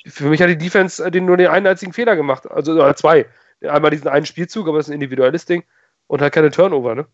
für 0.08 0.30
mich 0.30 0.42
hat 0.42 0.50
die 0.50 0.58
Defense 0.58 1.04
äh, 1.04 1.12
den, 1.12 1.26
nur 1.26 1.38
den 1.38 1.48
einen 1.48 1.68
einzigen 1.68 1.94
Fehler 1.94 2.16
gemacht, 2.16 2.50
also 2.50 2.94
zwei. 2.94 3.26
Einmal 3.62 3.92
diesen 3.92 4.08
einen 4.08 4.26
Spielzug, 4.26 4.68
aber 4.68 4.78
das 4.78 4.88
ist 4.88 4.92
ein 4.92 4.96
individuelles 4.96 5.46
Ding 5.46 5.64
und 6.08 6.22
halt 6.22 6.34
keine 6.34 6.52
Turnover, 6.52 6.96
ne? 6.96 7.08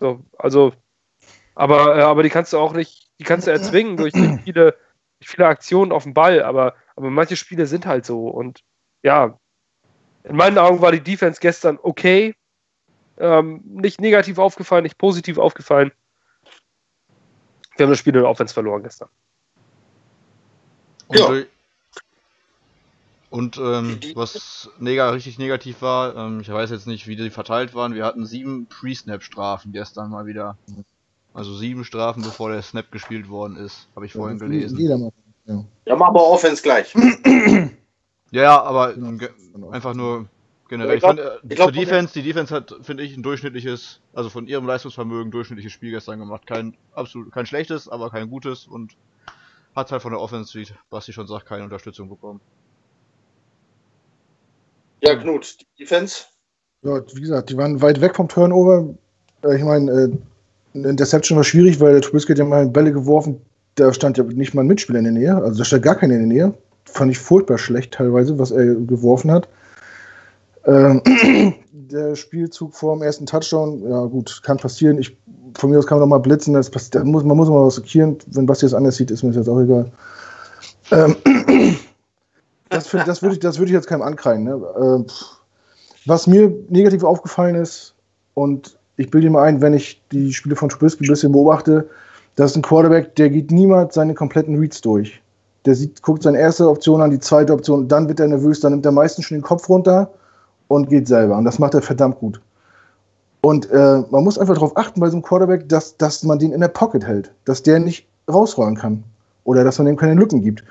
So, 0.00 0.24
also, 0.38 0.72
aber, 1.54 1.96
äh, 1.96 2.02
aber 2.02 2.22
die 2.22 2.30
kannst 2.30 2.52
du 2.52 2.58
auch 2.58 2.72
nicht, 2.72 3.10
die 3.18 3.24
kannst 3.24 3.46
du 3.46 3.52
erzwingen 3.52 3.96
durch 3.96 4.14
viele, 4.44 4.76
viele 5.22 5.46
Aktionen 5.46 5.92
auf 5.92 6.04
dem 6.04 6.14
Ball, 6.14 6.42
aber, 6.42 6.74
aber 6.96 7.10
manche 7.10 7.36
Spiele 7.36 7.66
sind 7.66 7.86
halt 7.86 8.06
so 8.06 8.28
und 8.28 8.64
ja, 9.02 9.38
in 10.24 10.36
meinen 10.36 10.58
Augen 10.58 10.80
war 10.80 10.92
die 10.92 11.02
Defense 11.02 11.40
gestern 11.40 11.78
okay. 11.82 12.34
Ähm, 13.18 13.60
nicht 13.64 14.00
negativ 14.00 14.38
aufgefallen, 14.38 14.82
nicht 14.82 14.98
positiv 14.98 15.36
aufgefallen. 15.38 15.92
Wir 17.76 17.84
haben 17.84 17.90
das 17.90 17.98
Spiel 17.98 18.14
in 18.14 18.22
der 18.22 18.30
Offense 18.30 18.54
verloren 18.54 18.82
gestern. 18.82 19.08
Und, 21.10 21.18
ja. 21.18 21.42
und 23.30 23.58
ähm, 23.58 23.98
was 24.14 24.70
neg 24.78 25.00
richtig 25.00 25.38
negativ 25.38 25.82
war, 25.82 26.14
ähm, 26.14 26.40
ich 26.40 26.48
weiß 26.48 26.70
jetzt 26.70 26.86
nicht, 26.86 27.08
wie 27.08 27.16
die 27.16 27.30
verteilt 27.30 27.74
waren. 27.74 27.94
Wir 27.94 28.04
hatten 28.04 28.26
sieben 28.26 28.66
Pre-Snap-Strafen 28.66 29.72
gestern 29.72 30.10
mal 30.10 30.26
wieder. 30.26 30.56
Also 31.34 31.56
sieben 31.56 31.84
Strafen, 31.84 32.22
bevor 32.22 32.50
der 32.52 32.62
Snap 32.62 32.92
gespielt 32.92 33.28
worden 33.28 33.56
ist, 33.56 33.88
habe 33.96 34.06
ich 34.06 34.14
ja, 34.14 34.20
vorhin 34.20 34.38
gelesen. 34.38 34.78
Jeder 34.78 34.98
mal. 34.98 35.10
Ja. 35.46 35.64
ja, 35.84 35.96
machen 35.96 36.14
wir 36.14 36.22
Offense 36.22 36.62
gleich. 36.62 36.94
Ja, 38.32 38.42
ja, 38.42 38.62
aber 38.62 38.94
genau. 38.94 39.70
einfach 39.70 39.92
nur 39.92 40.28
generell. 40.68 40.94
Ich, 40.94 41.00
glaub, 41.00 41.14
ich 41.14 41.22
finde, 41.22 41.40
äh, 41.42 41.54
glaub, 41.56 41.74
zur 41.74 41.82
Defense, 41.82 42.14
die 42.14 42.22
Defense 42.22 42.54
hat, 42.54 42.72
finde 42.82 43.02
ich, 43.02 43.16
ein 43.16 43.24
durchschnittliches, 43.24 43.98
also 44.14 44.30
von 44.30 44.46
ihrem 44.46 44.66
Leistungsvermögen 44.66 45.32
durchschnittliches 45.32 45.72
Spiel 45.72 45.90
gestern 45.90 46.20
gemacht. 46.20 46.46
Kein 46.46 46.76
absolut, 46.92 47.32
kein 47.32 47.46
schlechtes, 47.46 47.88
aber 47.88 48.08
kein 48.10 48.30
gutes 48.30 48.68
und 48.68 48.94
hat 49.74 49.92
halt 49.92 50.02
von 50.02 50.12
der 50.12 50.20
Offense, 50.20 50.58
wie 50.58 50.66
Basti 50.90 51.12
schon 51.12 51.26
sagt, 51.26 51.46
keine 51.46 51.64
Unterstützung 51.64 52.08
bekommen. 52.08 52.40
Ja, 55.02 55.16
Knut, 55.16 55.58
die 55.60 55.84
Defense? 55.84 56.24
Ja, 56.82 57.00
wie 57.14 57.20
gesagt, 57.20 57.50
die 57.50 57.56
waren 57.56 57.80
weit 57.80 58.00
weg 58.00 58.16
vom 58.16 58.28
Turnover. 58.28 58.94
Äh, 59.44 59.56
ich 59.56 59.62
meine, 59.62 59.90
äh, 59.90 60.10
eine 60.74 60.88
Interception 60.88 61.36
war 61.36 61.44
schwierig, 61.44 61.80
weil 61.80 61.92
der 61.92 62.02
Trubisky 62.02 62.32
hat 62.32 62.38
ja 62.38 62.44
mal 62.44 62.68
Bälle 62.68 62.92
geworfen, 62.92 63.40
da 63.76 63.92
stand 63.92 64.18
ja 64.18 64.24
nicht 64.24 64.54
mal 64.54 64.62
ein 64.62 64.66
Mitspieler 64.66 64.98
in 64.98 65.04
der 65.04 65.12
Nähe, 65.12 65.34
also 65.36 65.58
da 65.58 65.64
stand 65.64 65.82
gar 65.82 65.96
keiner 65.96 66.14
in 66.14 66.28
der 66.28 66.48
Nähe 66.48 66.54
fand 66.92 67.10
ich 67.10 67.18
furchtbar 67.18 67.58
schlecht 67.58 67.94
teilweise, 67.94 68.38
was 68.38 68.50
er 68.50 68.74
geworfen 68.74 69.30
hat. 69.30 69.48
Ähm, 70.64 71.02
der 71.92 72.16
Spielzug 72.16 72.74
vor 72.74 72.94
dem 72.96 73.02
ersten 73.02 73.26
Touchdown, 73.26 73.88
ja 73.88 74.04
gut, 74.04 74.40
kann 74.44 74.56
passieren. 74.56 74.98
Ich, 74.98 75.16
von 75.56 75.70
mir 75.70 75.78
aus 75.78 75.86
kann 75.86 75.98
man 75.98 76.08
noch 76.08 76.16
mal 76.16 76.22
blitzen. 76.22 76.54
Das 76.54 76.70
passiert, 76.70 77.04
muss, 77.04 77.24
man 77.24 77.36
muss 77.36 77.48
mal 77.48 77.66
was 77.66 77.80
riskieren. 77.80 78.18
Wenn 78.28 78.46
Basti 78.46 78.66
das 78.66 78.74
anders 78.74 78.96
sieht, 78.96 79.10
ist 79.10 79.22
mir 79.22 79.30
das 79.30 79.38
jetzt 79.38 79.48
auch 79.48 79.60
egal. 79.60 79.90
Ähm, 80.92 81.16
das, 82.68 82.90
das 82.90 83.22
würde 83.22 83.36
ich, 83.36 83.42
würd 83.42 83.68
ich 83.68 83.74
jetzt 83.74 83.86
keinem 83.86 84.02
ankreien. 84.02 84.44
Ne? 84.44 84.52
Äh, 84.52 85.12
was 86.06 86.26
mir 86.26 86.52
negativ 86.68 87.04
aufgefallen 87.04 87.54
ist, 87.54 87.94
und 88.34 88.78
ich 88.96 89.10
bilde 89.10 89.30
mir 89.30 89.40
ein, 89.40 89.60
wenn 89.60 89.74
ich 89.74 90.02
die 90.12 90.32
Spiele 90.32 90.56
von 90.56 90.68
Trubisky 90.68 91.04
ein 91.04 91.08
bisschen 91.08 91.32
beobachte, 91.32 91.88
das 92.36 92.52
ist 92.52 92.56
ein 92.56 92.62
Quarterback, 92.62 93.14
der 93.16 93.28
geht 93.30 93.50
niemals 93.50 93.94
seine 93.94 94.14
kompletten 94.14 94.58
Reads 94.58 94.80
durch. 94.80 95.20
Der 95.66 95.74
sieht, 95.74 96.00
guckt 96.00 96.22
seine 96.22 96.38
erste 96.38 96.68
Option 96.68 97.02
an, 97.02 97.10
die 97.10 97.18
zweite 97.18 97.52
Option, 97.52 97.86
dann 97.86 98.08
wird 98.08 98.20
er 98.20 98.28
nervös, 98.28 98.60
dann 98.60 98.72
nimmt 98.72 98.86
er 98.86 98.92
meistens 98.92 99.26
schon 99.26 99.38
den 99.38 99.42
Kopf 99.42 99.68
runter 99.68 100.10
und 100.70 100.88
geht 100.88 101.08
selber. 101.08 101.36
Und 101.36 101.44
das 101.44 101.58
macht 101.58 101.74
er 101.74 101.82
verdammt 101.82 102.20
gut. 102.20 102.40
Und 103.40 103.68
äh, 103.70 104.02
man 104.10 104.22
muss 104.22 104.38
einfach 104.38 104.54
darauf 104.54 104.76
achten 104.76 105.00
bei 105.00 105.08
so 105.08 105.16
einem 105.16 105.22
Quarterback, 105.22 105.68
dass, 105.68 105.96
dass 105.96 106.22
man 106.22 106.38
den 106.38 106.52
in 106.52 106.60
der 106.60 106.68
Pocket 106.68 107.04
hält, 107.04 107.32
dass 107.44 107.64
der 107.64 107.80
nicht 107.80 108.06
rausrollen 108.30 108.76
kann 108.76 109.02
oder 109.42 109.64
dass 109.64 109.78
man 109.78 109.88
dem 109.88 109.96
keine 109.96 110.14
Lücken 110.14 110.42
gibt. 110.42 110.62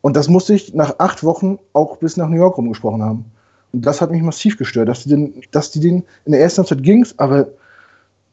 Und 0.00 0.16
das 0.16 0.28
musste 0.28 0.54
ich 0.54 0.74
nach 0.74 0.96
acht 0.98 1.22
Wochen 1.22 1.60
auch 1.72 1.98
bis 1.98 2.16
nach 2.16 2.28
New 2.28 2.36
York 2.36 2.58
rumgesprochen 2.58 3.00
haben. 3.00 3.26
Und 3.72 3.86
das 3.86 4.00
hat 4.00 4.10
mich 4.10 4.22
massiv 4.22 4.58
gestört, 4.58 4.88
dass 4.88 5.04
die 5.04 5.10
den, 5.10 5.42
dass 5.52 5.70
die 5.70 5.80
den 5.80 6.02
in 6.24 6.32
der 6.32 6.40
ersten 6.40 6.58
Halbzeit 6.58 6.82
ging's, 6.82 7.14
aber 7.18 7.46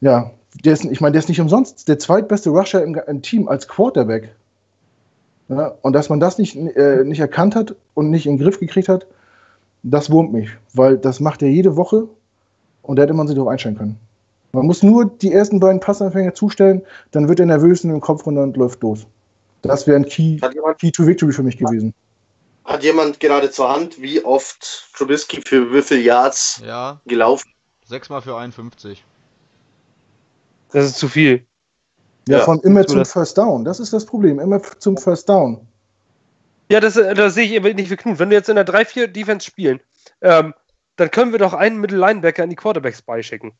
ja, 0.00 0.32
der 0.64 0.72
ist, 0.72 0.84
ich 0.84 1.00
meine, 1.00 1.12
der 1.12 1.20
ist 1.20 1.28
nicht 1.28 1.40
umsonst 1.40 1.88
der 1.88 2.00
zweitbeste 2.00 2.50
Rusher 2.50 2.82
im, 2.82 3.00
im 3.06 3.22
Team 3.22 3.46
als 3.46 3.68
Quarterback. 3.68 4.34
Ja, 5.48 5.74
und 5.82 5.92
dass 5.92 6.08
man 6.08 6.18
das 6.18 6.38
nicht, 6.38 6.56
äh, 6.56 7.04
nicht 7.04 7.20
erkannt 7.20 7.54
hat 7.54 7.76
und 7.94 8.10
nicht 8.10 8.26
in 8.26 8.38
den 8.38 8.44
Griff 8.44 8.58
gekriegt 8.58 8.88
hat, 8.88 9.06
das 9.82 10.10
wurmt 10.10 10.32
mich, 10.32 10.50
weil 10.74 10.98
das 10.98 11.20
macht 11.20 11.42
er 11.42 11.50
jede 11.50 11.76
Woche 11.76 12.08
und 12.82 12.96
da 12.96 13.02
hätte 13.02 13.14
man 13.14 13.26
sich 13.26 13.34
darauf 13.36 13.50
einstellen 13.50 13.76
können. 13.76 13.98
Man 14.52 14.66
muss 14.66 14.82
nur 14.82 15.06
die 15.06 15.32
ersten 15.32 15.60
beiden 15.60 15.80
Passanfänger 15.80 16.34
zustellen, 16.34 16.82
dann 17.10 17.28
wird 17.28 17.40
er 17.40 17.46
nervös 17.46 17.84
in 17.84 17.90
den 17.90 18.00
Kopf 18.00 18.26
runter 18.26 18.42
und 18.42 18.56
läuft 18.56 18.82
los. 18.82 19.06
Das 19.62 19.86
wäre 19.86 19.96
ein 19.96 20.04
Key, 20.04 20.38
Hat 20.40 20.54
jemand, 20.54 20.78
Key 20.78 20.90
to 20.90 21.06
Victory 21.06 21.32
für 21.32 21.42
mich 21.42 21.56
gewesen. 21.56 21.94
hat 22.64 22.82
jemand 22.84 23.18
gerade 23.20 23.50
zur 23.50 23.72
Hand, 23.72 24.00
wie 24.00 24.24
oft 24.24 24.88
Trubisky 24.94 25.40
für 25.44 25.72
wie 25.72 25.82
viele 25.82 26.00
Yards 26.02 26.60
Ja, 26.66 27.00
gelaufen? 27.06 27.50
6 27.86 28.08
mal 28.10 28.20
für 28.20 28.36
51. 28.36 29.02
Das 30.72 30.86
ist 30.86 30.98
zu 30.98 31.08
viel. 31.08 31.46
Ja, 32.28 32.38
Ja, 32.38 32.44
allem 32.46 32.60
immer 32.62 32.86
zum 32.86 32.98
das- 32.98 33.12
First 33.12 33.36
Down. 33.38 33.64
Das 33.64 33.80
ist 33.80 33.92
das 33.92 34.04
Problem. 34.06 34.38
Immer 34.38 34.60
zum 34.78 34.96
First 34.96 35.28
Down. 35.28 35.66
Ja, 36.72 36.80
das, 36.80 36.96
äh, 36.96 37.12
das 37.12 37.34
sehe 37.34 37.44
ich 37.44 37.52
eben 37.52 37.76
nicht 37.76 37.88
für 37.88 37.98
Knut. 37.98 38.18
Wenn 38.18 38.30
wir 38.30 38.38
jetzt 38.38 38.48
in 38.48 38.56
der 38.56 38.64
3-4-Defense 38.64 39.46
spielen, 39.46 39.80
ähm, 40.22 40.54
dann 40.96 41.10
können 41.10 41.30
wir 41.30 41.38
doch 41.38 41.52
einen 41.52 41.78
Mittel-Linebacker 41.78 42.42
in 42.42 42.48
die 42.48 42.56
Quarterbacks 42.56 43.02
beischicken. 43.02 43.52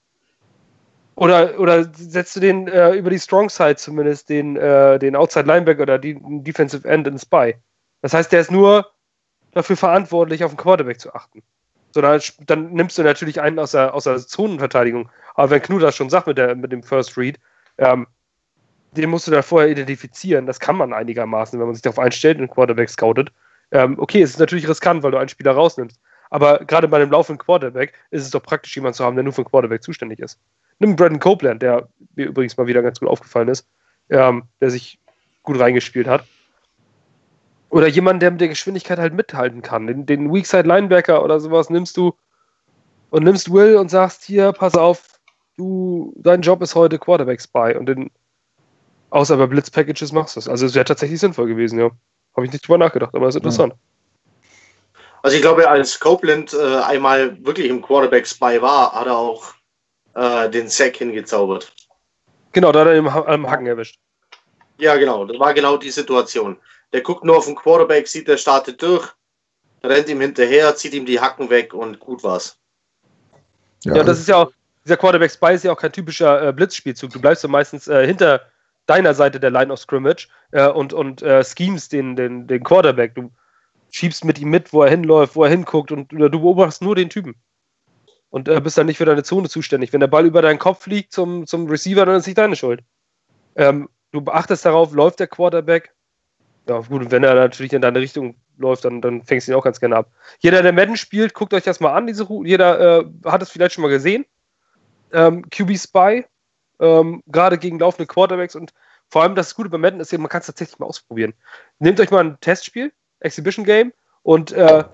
Oder, 1.15 1.61
oder 1.61 1.85
setzt 1.93 2.37
du 2.37 2.41
den 2.41 2.69
äh, 2.69 2.95
über 2.95 3.11
die 3.11 3.19
Strong 3.19 3.51
Side 3.51 3.77
zumindest, 3.77 4.31
den, 4.31 4.57
äh, 4.57 4.99
den 4.99 5.15
Outside 5.15 5.47
Linebacker 5.47 5.83
oder 5.83 5.99
die 5.99 6.15
den 6.15 6.43
Defensive 6.43 6.89
End 6.89 7.07
ins 7.07 7.21
Spy. 7.21 7.55
Das 8.01 8.15
heißt, 8.15 8.33
der 8.33 8.41
ist 8.41 8.51
nur 8.51 8.91
dafür 9.51 9.77
verantwortlich, 9.77 10.43
auf 10.43 10.53
den 10.53 10.57
Quarterback 10.57 10.99
zu 10.99 11.13
achten. 11.13 11.43
So, 11.91 12.01
dann, 12.01 12.19
dann 12.47 12.73
nimmst 12.73 12.97
du 12.97 13.03
natürlich 13.03 13.43
einen 13.43 13.59
aus 13.59 13.73
der, 13.73 13.93
aus 13.93 14.05
der 14.05 14.27
Zonenverteidigung. 14.27 15.11
Aber 15.35 15.51
wenn 15.51 15.61
Knut 15.61 15.83
das 15.83 15.97
schon 15.97 16.09
sagt 16.09 16.29
mit, 16.29 16.39
der, 16.39 16.55
mit 16.55 16.73
dem 16.73 16.83
First 16.83 17.19
Read, 17.19 17.39
ähm, 17.77 18.07
den 18.93 19.11
musst 19.11 19.27
du 19.27 19.31
da 19.31 19.43
vorher 19.43 19.71
identifizieren. 19.71 20.47
Das 20.47 20.61
kann 20.61 20.77
man 20.77 20.93
einigermaßen, 20.93 21.59
wenn 21.59 21.67
man 21.67 21.75
sich 21.75 21.83
darauf 21.83 21.99
einstellt 21.99 22.39
und 22.39 22.51
Quarterback 22.51 22.91
scoutet. 22.91 23.33
Ähm, 23.71 23.99
okay, 23.99 24.23
es 24.23 24.31
ist 24.31 24.39
natürlich 24.39 24.69
riskant, 24.69 25.03
weil 25.03 25.11
du 25.11 25.19
einen 25.19 25.29
Spieler 25.29 25.53
rausnimmst. 25.53 25.99
Aber 26.31 26.61
gerade 26.65 26.89
bei 26.89 26.99
einem 26.99 27.11
laufenden 27.11 27.45
Quarterback 27.45 27.95
ist 28.11 28.23
es 28.23 28.31
doch 28.31 28.43
praktisch, 28.43 28.75
jemanden 28.75 28.95
zu 28.95 29.05
haben, 29.05 29.17
der 29.17 29.25
nur 29.25 29.33
für 29.33 29.43
den 29.43 29.51
Quarterback 29.51 29.83
zuständig 29.83 30.19
ist. 30.19 30.39
Nimm 30.79 30.97
Brandon 30.97 31.21
Copeland, 31.21 31.63
der 31.63 31.89
mir 32.17 32.27
übrigens 32.27 32.57
mal 32.57 32.67
wieder 32.67 32.83
ganz 32.83 33.01
gut 33.01 33.09
aufgefallen 33.09 33.49
ist, 33.49 33.67
ähm, 34.11 34.45
der 34.61 34.71
sich 34.71 34.99
gut 35.43 35.59
reingespielt 35.59 36.07
hat. 36.07 36.25
Oder 37.71 37.87
jemand, 37.87 38.23
der 38.23 38.31
mit 38.31 38.41
der 38.41 38.49
Geschwindigkeit 38.49 38.99
halt 38.99 39.15
mithalten 39.15 39.63
kann. 39.63 39.87
Den, 39.87 40.07
den 40.07 40.33
Weakside 40.33 40.69
Linebacker 40.69 41.25
oder 41.25 41.41
sowas 41.41 41.71
nimmst 41.71 41.97
du 41.97 42.15
und 43.11 43.25
nimmst 43.25 43.53
Will 43.53 43.77
und 43.77 43.91
sagst 43.91 44.25
hier, 44.25 44.53
pass 44.53 44.75
auf, 44.75 45.19
du, 45.57 46.15
dein 46.17 46.43
Job 46.43 46.63
ist 46.63 46.75
heute 46.75 46.99
Quarterback 46.99 47.41
Spy 47.41 47.75
und 47.79 47.87
den 47.87 48.11
außer 49.13 49.37
bei 49.37 49.47
Blitz-Packages 49.47 50.13
machst 50.13 50.37
du 50.37 50.41
es. 50.41 50.49
Also 50.49 50.67
es 50.67 50.75
wäre 50.75 50.85
tatsächlich 50.85 51.21
sinnvoll 51.21 51.47
gewesen, 51.47 51.79
ja. 51.79 51.91
Habe 52.35 52.47
ich 52.47 52.53
nicht 52.53 52.67
drüber 52.67 52.79
nachgedacht, 52.79 53.15
aber 53.15 53.29
ist 53.29 53.37
interessant. 53.37 53.75
Also 55.23 55.37
ich 55.37 55.43
glaube, 55.43 55.69
als 55.69 56.01
Copeland 56.01 56.53
äh, 56.55 56.77
einmal 56.79 57.45
wirklich 57.45 57.69
im 57.69 57.83
Quarterback-Spy 57.83 58.61
war, 58.61 58.93
hat 58.93 59.07
er 59.07 59.17
auch 59.17 59.55
äh, 60.15 60.51
den 60.51 60.69
Sack 60.69 60.97
hingezaubert. 60.97 61.73
Genau, 62.53 62.73
da 62.73 62.81
hat 62.81 62.89
er 62.89 62.97
ihn 62.97 63.07
am 63.07 63.23
am 63.23 63.51
Hacken 63.51 63.67
erwischt. 63.67 63.99
Ja, 64.79 64.97
genau. 64.97 65.25
Das 65.27 65.39
war 65.39 65.55
genau 65.55 65.77
die 65.77 65.91
Situation. 65.91 66.57
Der 66.93 67.03
guckt 67.03 67.25
nur 67.25 67.37
auf 67.37 67.47
den 67.47 67.55
Quarterback, 67.55 68.09
sieht, 68.09 68.29
der 68.29 68.37
startet 68.37 68.83
durch, 68.83 69.09
rennt 69.85 70.09
ihm 70.09 70.21
hinterher, 70.21 70.75
zieht 70.75 70.93
ihm 70.95 71.07
die 71.07 71.21
Hacken 71.21 71.49
weg 71.51 71.73
und 71.73 72.01
gut 72.01 72.23
war's. 72.25 72.59
Ja, 73.85 74.01
und 74.01 74.07
das 74.07 74.19
ist 74.19 74.29
ja 74.29 74.37
auch, 74.37 74.53
dieser 74.85 74.97
Quarterback 74.97 75.31
Spy 75.31 75.55
ist 75.55 75.65
ja 75.65 75.73
auch 75.73 75.79
kein 75.79 75.93
typischer 75.93 76.49
äh, 76.49 76.53
Blitzspielzug. 76.53 77.13
Du 77.13 77.21
bleibst 77.21 77.43
ja 77.43 77.49
meistens 77.49 77.89
äh, 77.89 78.07
hinter 78.07 78.43
deiner 78.87 79.15
Seite 79.15 79.41
der 79.41 79.51
Line 79.51 79.73
of 79.73 79.79
Scrimmage 79.79 80.29
äh, 80.51 80.69
und, 80.69 80.93
und 80.93 81.23
äh, 81.23 81.45
schemes 81.45 81.89
den, 81.89 82.17
den, 82.17 82.47
den 82.47 82.63
Quarterback. 82.63 83.15
Du 83.15 83.31
schiebst 83.91 84.25
mit 84.25 84.39
ihm 84.39 84.51
mit, 84.51 84.73
wo 84.73 84.83
er 84.83 84.91
hinläuft, 84.91 85.37
wo 85.37 85.45
er 85.45 85.51
hinguckt 85.51 85.93
und 85.93 86.11
du 86.11 86.31
beobachtest 86.31 86.83
nur 86.83 86.97
den 86.97 87.11
Typen. 87.11 87.37
Und 88.31 88.49
äh, 88.49 88.61
bist 88.61 88.79
dann 88.79 88.87
nicht 88.87 88.97
für 88.97 89.05
deine 89.05 89.23
Zone 89.23 89.49
zuständig. 89.49 89.93
Wenn 89.93 90.01
der 90.01 90.07
Ball 90.07 90.25
über 90.25 90.41
deinen 90.41 90.59
Kopf 90.59 90.83
fliegt 90.83 91.13
zum, 91.13 91.47
zum 91.47 91.67
Receiver, 91.69 92.07
dann 92.07 92.17
ist 92.17 92.27
nicht 92.27 92.39
deine 92.39 92.57
Schuld. 92.57 92.83
Ähm, 93.57 93.91
du 94.11 94.23
beachtest 94.23 94.65
darauf, 94.65 94.93
läuft 94.95 95.21
der 95.21 95.27
Quarterback. 95.27 95.95
Ja, 96.69 96.79
gut, 96.79 97.03
und 97.03 97.11
wenn 97.11 97.25
er 97.25 97.35
natürlich 97.35 97.75
in 97.75 97.83
deine 97.83 98.01
Richtung 98.01 98.37
läuft, 98.57 98.87
dann, 98.87 99.03
dann 99.03 99.23
fängst 99.23 99.47
du 99.47 99.53
ihn 99.53 99.59
auch 99.59 99.65
ganz 99.65 99.81
gerne 99.81 99.97
ab. 99.97 100.11
Jeder, 100.39 100.63
der 100.63 100.73
Madden 100.73 100.97
spielt, 100.97 101.35
guckt 101.35 101.53
euch 101.53 101.65
das 101.65 101.81
mal 101.81 101.93
an, 101.93 102.07
diese 102.07 102.25
Route. 102.25 102.49
Jeder 102.49 103.01
äh, 103.01 103.05
hat 103.27 103.43
es 103.43 103.51
vielleicht 103.51 103.75
schon 103.75 103.83
mal 103.83 103.89
gesehen. 103.89 104.25
Ähm, 105.13 105.49
QB 105.51 105.77
Spy, 105.77 106.25
ähm, 106.83 107.23
gerade 107.27 107.57
gegen 107.57 107.79
laufende 107.79 108.07
Quarterbacks 108.07 108.57
und 108.57 108.75
vor 109.09 109.23
allem 109.23 109.35
das 109.35 109.55
Gute 109.55 109.69
bei 109.69 109.79
Madden 109.79 110.01
ist 110.01 110.13
ja, 110.13 110.19
man 110.19 110.29
kann 110.29 110.41
es 110.41 110.47
tatsächlich 110.47 110.79
mal 110.79 110.87
ausprobieren. 110.87 111.35
Nehmt 111.79 112.01
euch 112.01 112.11
mal 112.11 112.25
ein 112.25 112.41
Testspiel, 112.41 112.93
Exhibition 113.21 113.65
Game 113.65 113.93
und 114.23 114.53
äh, 114.53 114.85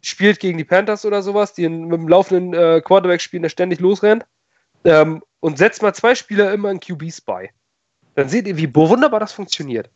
spielt 0.00 0.40
gegen 0.40 0.56
die 0.56 0.64
Panthers 0.64 1.04
oder 1.04 1.22
sowas, 1.22 1.52
die 1.52 1.64
in, 1.64 1.84
mit 1.86 2.00
dem 2.00 2.08
laufenden 2.08 2.54
äh, 2.54 2.80
Quarterback 2.80 3.20
spielen, 3.20 3.42
der 3.42 3.50
ständig 3.50 3.80
losrennt 3.80 4.24
ähm, 4.84 5.22
und 5.40 5.58
setzt 5.58 5.82
mal 5.82 5.94
zwei 5.94 6.14
Spieler 6.14 6.52
immer 6.52 6.70
in 6.70 6.80
QB 6.80 7.12
Spy. 7.12 7.50
Dann 8.14 8.28
seht 8.28 8.46
ihr, 8.46 8.56
wie 8.56 8.74
wunderbar 8.74 9.20
das 9.20 9.32
funktioniert. 9.32 9.90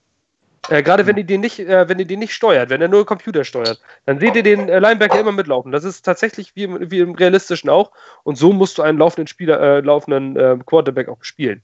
Äh, 0.69 0.83
Gerade 0.83 1.07
wenn 1.07 1.17
ihr 1.17 1.25
den 1.25 1.41
nicht, 1.41 1.59
äh, 1.59 1.89
wenn 1.89 1.99
ihr 1.99 2.05
den 2.05 2.19
nicht 2.19 2.35
steuert, 2.35 2.69
wenn 2.71 2.83
er 2.83 2.89
nur 2.89 3.07
Computer 3.07 3.45
steuert, 3.45 3.81
dann 4.07 4.21
seht 4.21 4.37
ihr 4.37 4.43
den 4.43 4.69
äh, 4.69 4.79
Linebacker 4.79 5.19
immer 5.19 5.33
mitlaufen. 5.33 5.73
Das 5.73 5.85
ist 5.85 6.05
tatsächlich 6.05 6.55
wie 6.55 6.65
im, 6.65 6.91
wie 6.91 6.99
im 7.01 7.15
realistischen 7.15 7.71
auch. 7.71 7.93
Und 8.25 8.37
so 8.37 8.53
musst 8.53 8.77
du 8.77 8.83
einen 8.83 8.99
laufenden 8.99 9.27
Spieler, 9.27 9.59
äh, 9.61 9.81
laufenden 9.81 10.37
äh, 10.37 10.59
Quarterback 10.65 11.09
auch 11.09 11.23
spielen. 11.23 11.63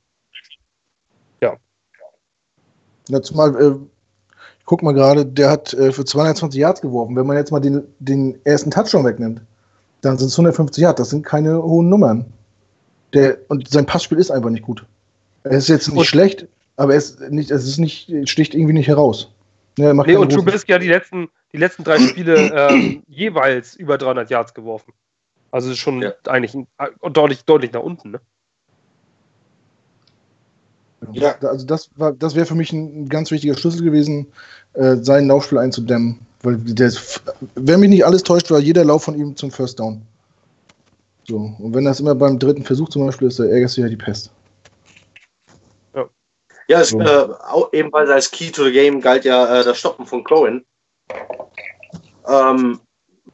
Jetzt 3.09 3.32
mal, 3.36 3.55
äh, 3.55 3.76
ich 4.59 4.64
guck 4.64 4.82
mal 4.82 4.90
gerade, 4.92 5.24
der 5.24 5.49
hat 5.49 5.68
für 5.68 6.05
220 6.05 6.59
Yards 6.61 6.80
geworfen. 6.80 7.14
Wenn 7.14 7.24
man 7.24 7.36
jetzt 7.36 7.53
mal 7.53 7.61
den, 7.61 7.84
den 8.01 8.36
ersten 8.44 8.72
Touchdown 8.72 9.05
wegnimmt, 9.05 9.42
dann 10.01 10.18
sind 10.18 10.26
es 10.26 10.34
150 10.34 10.82
Yards. 10.82 10.99
Das 10.99 11.11
sind 11.11 11.24
keine 11.24 11.62
hohen 11.62 11.88
Nummern. 11.88 12.26
Der, 13.12 13.38
und 13.47 13.68
sein 13.70 13.86
Passspiel 13.86 14.18
ist 14.18 14.32
einfach 14.32 14.51
nicht 14.51 14.64
gut. 14.64 14.84
Er 15.44 15.53
ist 15.53 15.68
jetzt 15.68 15.86
nicht 15.86 15.97
Und- 15.99 16.05
schlecht, 16.07 16.49
aber 16.77 16.93
er 16.93 16.99
ist 16.99 17.20
nicht, 17.31 17.51
es 17.51 17.66
ist 17.66 17.79
nicht, 17.79 18.11
sticht 18.29 18.55
irgendwie 18.55 18.74
nicht 18.74 18.89
heraus. 18.89 19.31
Ne, 19.79 19.87
er 19.87 19.95
macht 19.95 20.07
Nee, 20.09 20.16
und 20.16 20.33
Trubisky 20.33 20.72
hat 20.72 20.83
die 20.83 20.89
letzten, 20.89 21.29
die 21.53 21.59
letzten 21.59 21.85
drei 21.85 21.99
Spiele 21.99 22.51
ähm, 22.55 23.03
jeweils 23.09 23.74
über 23.77 23.99
300 23.99 24.31
Yards 24.31 24.55
geworfen. 24.55 24.93
Also 25.51 25.70
ist 25.70 25.79
schon 25.79 26.03
Ja. 26.03 26.12
eigentlich 26.27 26.55
ein, 26.55 26.66
äh, 26.79 27.11
deutlich, 27.11 27.45
deutlich 27.45 27.72
nach 27.72 27.83
unten. 27.83 28.12
Ne? 28.12 28.20
Ja. 31.12 31.39
Also 31.41 31.66
das 31.66 31.91
war, 31.97 32.12
das 32.12 32.35
wäre 32.35 32.47
für 32.47 32.55
mich 32.55 32.72
ein 32.72 33.09
ganz 33.09 33.31
wichtiger 33.31 33.57
Schlüssel 33.57 33.85
gewesen, 33.85 34.27
äh, 34.74 34.97
sein 34.97 35.29
Laufspiel 35.29 35.59
einzudämmen. 35.59 36.18
Weil 36.43 36.57
der 36.57 36.93
wenn 37.55 37.81
mich 37.81 37.91
nicht 37.91 38.05
alles 38.05 38.22
täuscht, 38.22 38.51
war 38.51 38.59
jeder 38.59 38.85
Lauf 38.85 39.05
von 39.05 39.18
ihm 39.18 39.37
zum 39.37 39.51
First 39.51 39.79
Down. 39.79 40.03
So, 41.29 41.37
und 41.59 41.74
wenn 41.74 41.85
das 41.85 42.01
immer 42.01 42.14
beim 42.14 42.39
dritten 42.39 42.62
Versuch 42.62 42.89
zum 42.89 43.05
Beispiel 43.05 43.29
ist, 43.29 43.39
da 43.39 43.45
ärgerst 43.45 43.77
du 43.77 43.81
ja 43.81 43.89
die 43.89 43.97
Pest. 43.97 44.31
Ja, 46.68 46.80
es, 46.80 46.90
So. 46.90 47.00
äh, 47.00 47.28
auch 47.48 47.72
ebenfalls 47.72 48.10
als 48.10 48.30
Key 48.30 48.50
to 48.50 48.64
the 48.64 48.72
Game 48.72 49.00
galt 49.00 49.24
ja 49.24 49.60
äh, 49.60 49.64
das 49.64 49.78
Stoppen 49.78 50.06
von 50.06 50.24
Cohen. 50.24 50.64
Ähm, 52.28 52.80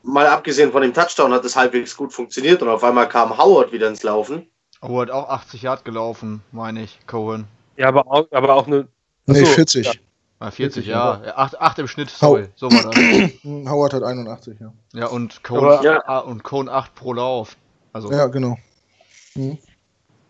mal 0.03 0.27
abgesehen 0.27 0.73
von 0.73 0.83
dem 0.83 0.93
Touchdown 0.93 1.33
hat 1.33 1.45
es 1.45 1.57
halbwegs 1.57 1.97
gut 1.97 2.13
funktioniert 2.13 2.63
und 2.63 2.69
auf 2.69 2.85
einmal 2.85 3.09
kam 3.09 3.37
Howard 3.37 3.73
wieder 3.73 3.89
ins 3.89 4.03
Laufen. 4.03 4.47
Hat 4.83 5.11
auch 5.11 5.29
80 5.29 5.63
Yard 5.63 5.85
gelaufen, 5.85 6.43
meine 6.51 6.83
ich, 6.83 6.99
Cohen. 7.07 7.47
Ja, 7.77 7.89
aber 7.89 8.07
auch, 8.07 8.27
aber 8.33 8.55
auch 8.55 8.67
eine. 8.67 8.89
Nee, 9.27 9.43
Achso, 9.43 9.53
40. 9.55 9.87
ja. 9.87 9.93
Ah, 10.41 10.51
40, 10.51 10.85
40, 10.87 10.87
ja. 10.91 11.37
8, 11.37 11.61
8 11.61 11.79
im 11.79 11.87
Schnitt, 11.89 12.11
sorry. 12.11 12.49
So 12.57 12.71
war 12.71 12.83
das. 12.91 12.97
Howard 13.71 13.95
hat 13.95 14.03
81, 14.03 14.59
ja. 14.61 14.73
Ja, 14.93 15.07
und 15.07 15.45
Cohen, 15.45 15.65
Aber- 15.65 15.85
Ja. 15.85 16.19
und 16.19 16.43
Cohen 16.43 16.69
8 16.69 16.95
pro 16.97 17.13
Lauf. 17.13 17.57
Also, 17.93 18.11
Ja, 18.11 18.27
genau. 18.27 18.59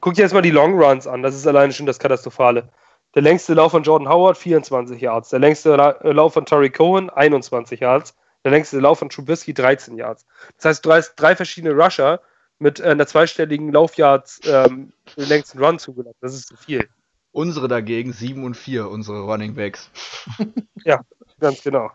Guck 0.01 0.15
dir 0.15 0.23
jetzt 0.23 0.35
mal 0.35 0.43
die 0.43 0.51
Long 0.51 0.79
Runs 0.81 1.07
an. 1.07 1.23
Das 1.23 1.35
ist 1.35 1.47
alleine 1.47 1.73
schon 1.73 1.87
das 1.87 1.99
Katastrophale. 1.99 2.69
Der 3.15 3.23
längste 3.23 3.55
Lauf 3.55 3.73
von 3.73 3.83
Jordan 3.83 4.09
Howard, 4.09 4.39
24 4.39 5.01
Yards. 5.01 5.29
Der 5.31 5.39
längste 5.39 5.75
äh, 5.75 6.13
Lauf 6.13 6.35
von 6.35 6.47
Terry 6.47 6.71
Cohen, 6.71 7.11
21 7.11 7.81
Yards. 7.81 8.17
Der 8.45 8.51
längste 8.51 8.81
Lauf 8.81 8.99
von 8.99 9.11
Trubisky 9.11 9.55
13 9.55 9.97
Yards. 9.97 10.27
Das 10.57 10.65
heißt, 10.65 10.87
du 10.87 10.93
hast 10.93 11.15
drei 11.17 11.37
verschiedene 11.37 11.75
Rusher 11.75 12.21
mit 12.59 12.81
äh, 12.81 12.85
einer 12.85 13.07
zweistelligen 13.07 13.73
Laufyards 13.73 14.41
ähm, 14.45 14.93
den 15.17 15.29
längsten 15.29 15.63
Run 15.63 15.79
zugelassen. 15.79 16.17
Das 16.21 16.35
ist 16.35 16.49
zu 16.49 16.57
viel. 16.57 16.89
Unsere 17.33 17.69
dagegen 17.69 18.13
7 18.13 18.45
und 18.45 18.57
4, 18.57 18.89
unsere 18.89 19.21
Running 19.23 19.55
Backs. 19.55 19.91
ja, 20.85 21.01
ganz 21.41 21.63
genau. 21.63 21.91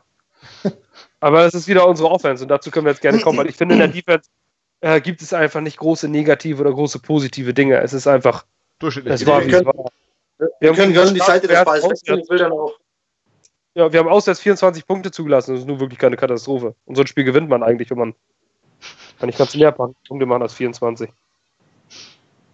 Aber 1.19 1.45
es 1.45 1.53
ist 1.53 1.67
wieder 1.67 1.87
unsere 1.87 2.09
Offense 2.09 2.43
und 2.43 2.49
dazu 2.49 2.71
können 2.71 2.85
wir 2.85 2.91
jetzt 2.91 3.01
gerne 3.01 3.19
kommen, 3.19 3.37
weil 3.37 3.49
ich 3.49 3.55
finde, 3.55 3.75
in 3.75 3.79
der 3.79 3.87
Defense 3.87 4.29
äh, 4.81 5.01
gibt 5.01 5.21
es 5.21 5.33
einfach 5.33 5.61
nicht 5.61 5.77
große 5.77 6.07
negative 6.07 6.61
oder 6.61 6.71
große 6.71 6.99
positive 6.99 7.53
Dinge. 7.53 7.79
Es 7.81 7.93
ist 7.93 8.07
einfach. 8.07 8.45
Durchschnittlich. 8.79 9.13
Es 9.13 9.25
war, 9.25 9.43
wir 9.43 9.51
können, 9.51 9.65
war. 9.65 9.91
Wir, 10.37 10.49
wir 10.59 10.73
können 10.73 10.93
gerne 10.93 11.13
die 11.13 11.19
Seite 11.19 11.47
des 11.47 11.63
Balls 11.63 11.83
wechseln. 11.83 12.19
Ich 12.19 12.29
will 12.29 12.37
dann 12.37 12.51
auch. 12.51 12.73
Ja, 13.75 13.91
wir 13.91 13.99
haben 13.99 14.09
auswärts 14.09 14.39
24 14.39 14.85
Punkte 14.87 15.11
zugelassen. 15.11 15.53
Das 15.53 15.61
ist 15.61 15.67
nur 15.67 15.79
wirklich 15.79 15.99
keine 15.99 16.17
Katastrophe. 16.17 16.75
Und 16.85 16.95
so 16.95 17.01
ein 17.01 17.07
Spiel 17.07 17.23
gewinnt 17.23 17.49
man 17.49 17.63
eigentlich, 17.63 17.89
wenn 17.91 17.97
man. 17.97 18.15
Kann 19.19 19.29
ich 19.29 19.37
ganz 19.37 19.55
mehr 19.55 19.71
Punkte 19.71 20.25
machen 20.25 20.43
als 20.43 20.53
24. 20.53 21.09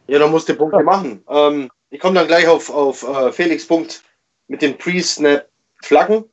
Ja, 0.07 0.19
dann 0.19 0.31
musst 0.31 0.47
du 0.49 0.55
Punkte 0.55 0.77
ja. 0.77 0.84
machen. 0.84 1.23
Ähm, 1.29 1.69
ich 1.89 1.99
komme 1.99 2.15
dann 2.15 2.27
gleich 2.27 2.47
auf, 2.47 2.69
auf 2.69 3.03
uh, 3.03 3.31
Felix 3.31 3.67
Punkt 3.67 4.03
mit 4.47 4.61
den 4.61 4.77
Pre-Snap-Flaggen. 4.77 6.25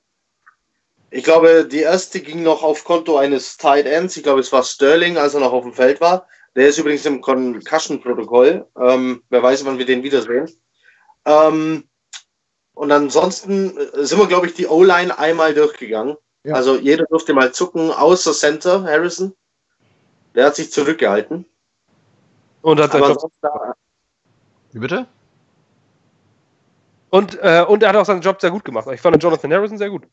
Ich 1.11 1.25
glaube, 1.25 1.67
die 1.67 1.81
erste 1.81 2.21
ging 2.21 2.43
noch 2.43 2.63
auf 2.63 2.85
Konto 2.85 3.17
eines 3.17 3.57
Tight 3.57 3.87
Ends. 3.87 4.17
Ich 4.17 4.23
glaube, 4.23 4.41
es 4.41 4.53
war 4.53 4.63
Sterling, 4.63 5.17
als 5.17 5.35
er 5.35 5.41
noch 5.41 5.53
auf 5.53 5.65
dem 5.65 5.73
Feld 5.73 6.01
war. 6.01 6.27
Der 6.55 6.69
ist 6.69 6.79
übrigens 6.79 7.07
im 7.07 7.21
Concussion-Protokoll. 7.21 8.67
Ähm, 8.81 9.23
wer 9.29 9.43
weiß, 9.43 9.65
wann 9.65 9.79
wir 9.79 9.87
den 9.87 10.03
wiedersehen. 10.03 10.49
Ähm, 11.25 11.89
und 12.75 12.93
ansonsten 12.93 13.77
äh, 13.77 14.05
sind 14.05 14.19
wir, 14.19 14.27
glaube 14.27 14.47
ich, 14.47 14.55
die 14.55 14.67
O-Line 14.67 15.19
einmal 15.19 15.55
durchgegangen. 15.55 16.17
Ja. 16.45 16.55
Also 16.55 16.77
jeder 16.77 17.05
durfte 17.05 17.35
mal 17.35 17.53
zucken, 17.53 17.91
außer 17.91 18.33
Center 18.33 18.83
Harrison. 18.85 19.35
Der 20.35 20.47
hat 20.47 20.57
sich 20.57 20.73
zurückgehalten. 20.73 21.45
Und 22.63 22.81
hat 22.81 22.93
seinen 22.93 23.05
Job. 23.05 23.33
Wie 24.73 24.79
bitte? 24.79 25.07
Und, 27.11 27.39
äh, 27.43 27.65
und 27.67 27.83
er 27.83 27.89
hat 27.91 27.97
auch 27.97 28.05
seinen 28.05 28.21
Job 28.21 28.41
sehr 28.41 28.51
gut 28.51 28.65
gemacht. 28.65 28.87
Ich 28.93 29.01
fand 29.01 29.21
Jonathan 29.23 29.53
Harrison 29.53 29.79
sehr 29.79 29.91
gut. 29.91 30.07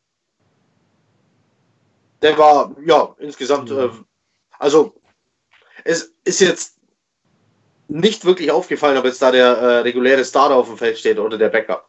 Der 2.20 2.36
war, 2.36 2.74
ja, 2.84 3.14
insgesamt, 3.18 3.70
äh, 3.70 3.90
also 4.58 5.00
es 5.84 6.12
ist 6.24 6.40
jetzt 6.40 6.77
nicht 7.88 8.24
wirklich 8.24 8.50
aufgefallen, 8.50 8.98
ob 8.98 9.04
jetzt 9.06 9.20
da 9.20 9.32
der 9.32 9.46
äh, 9.46 9.78
reguläre 9.78 10.24
Starter 10.24 10.56
auf 10.56 10.68
dem 10.68 10.76
Feld 10.76 10.98
steht 10.98 11.18
oder 11.18 11.38
der 11.38 11.48
Backup. 11.48 11.88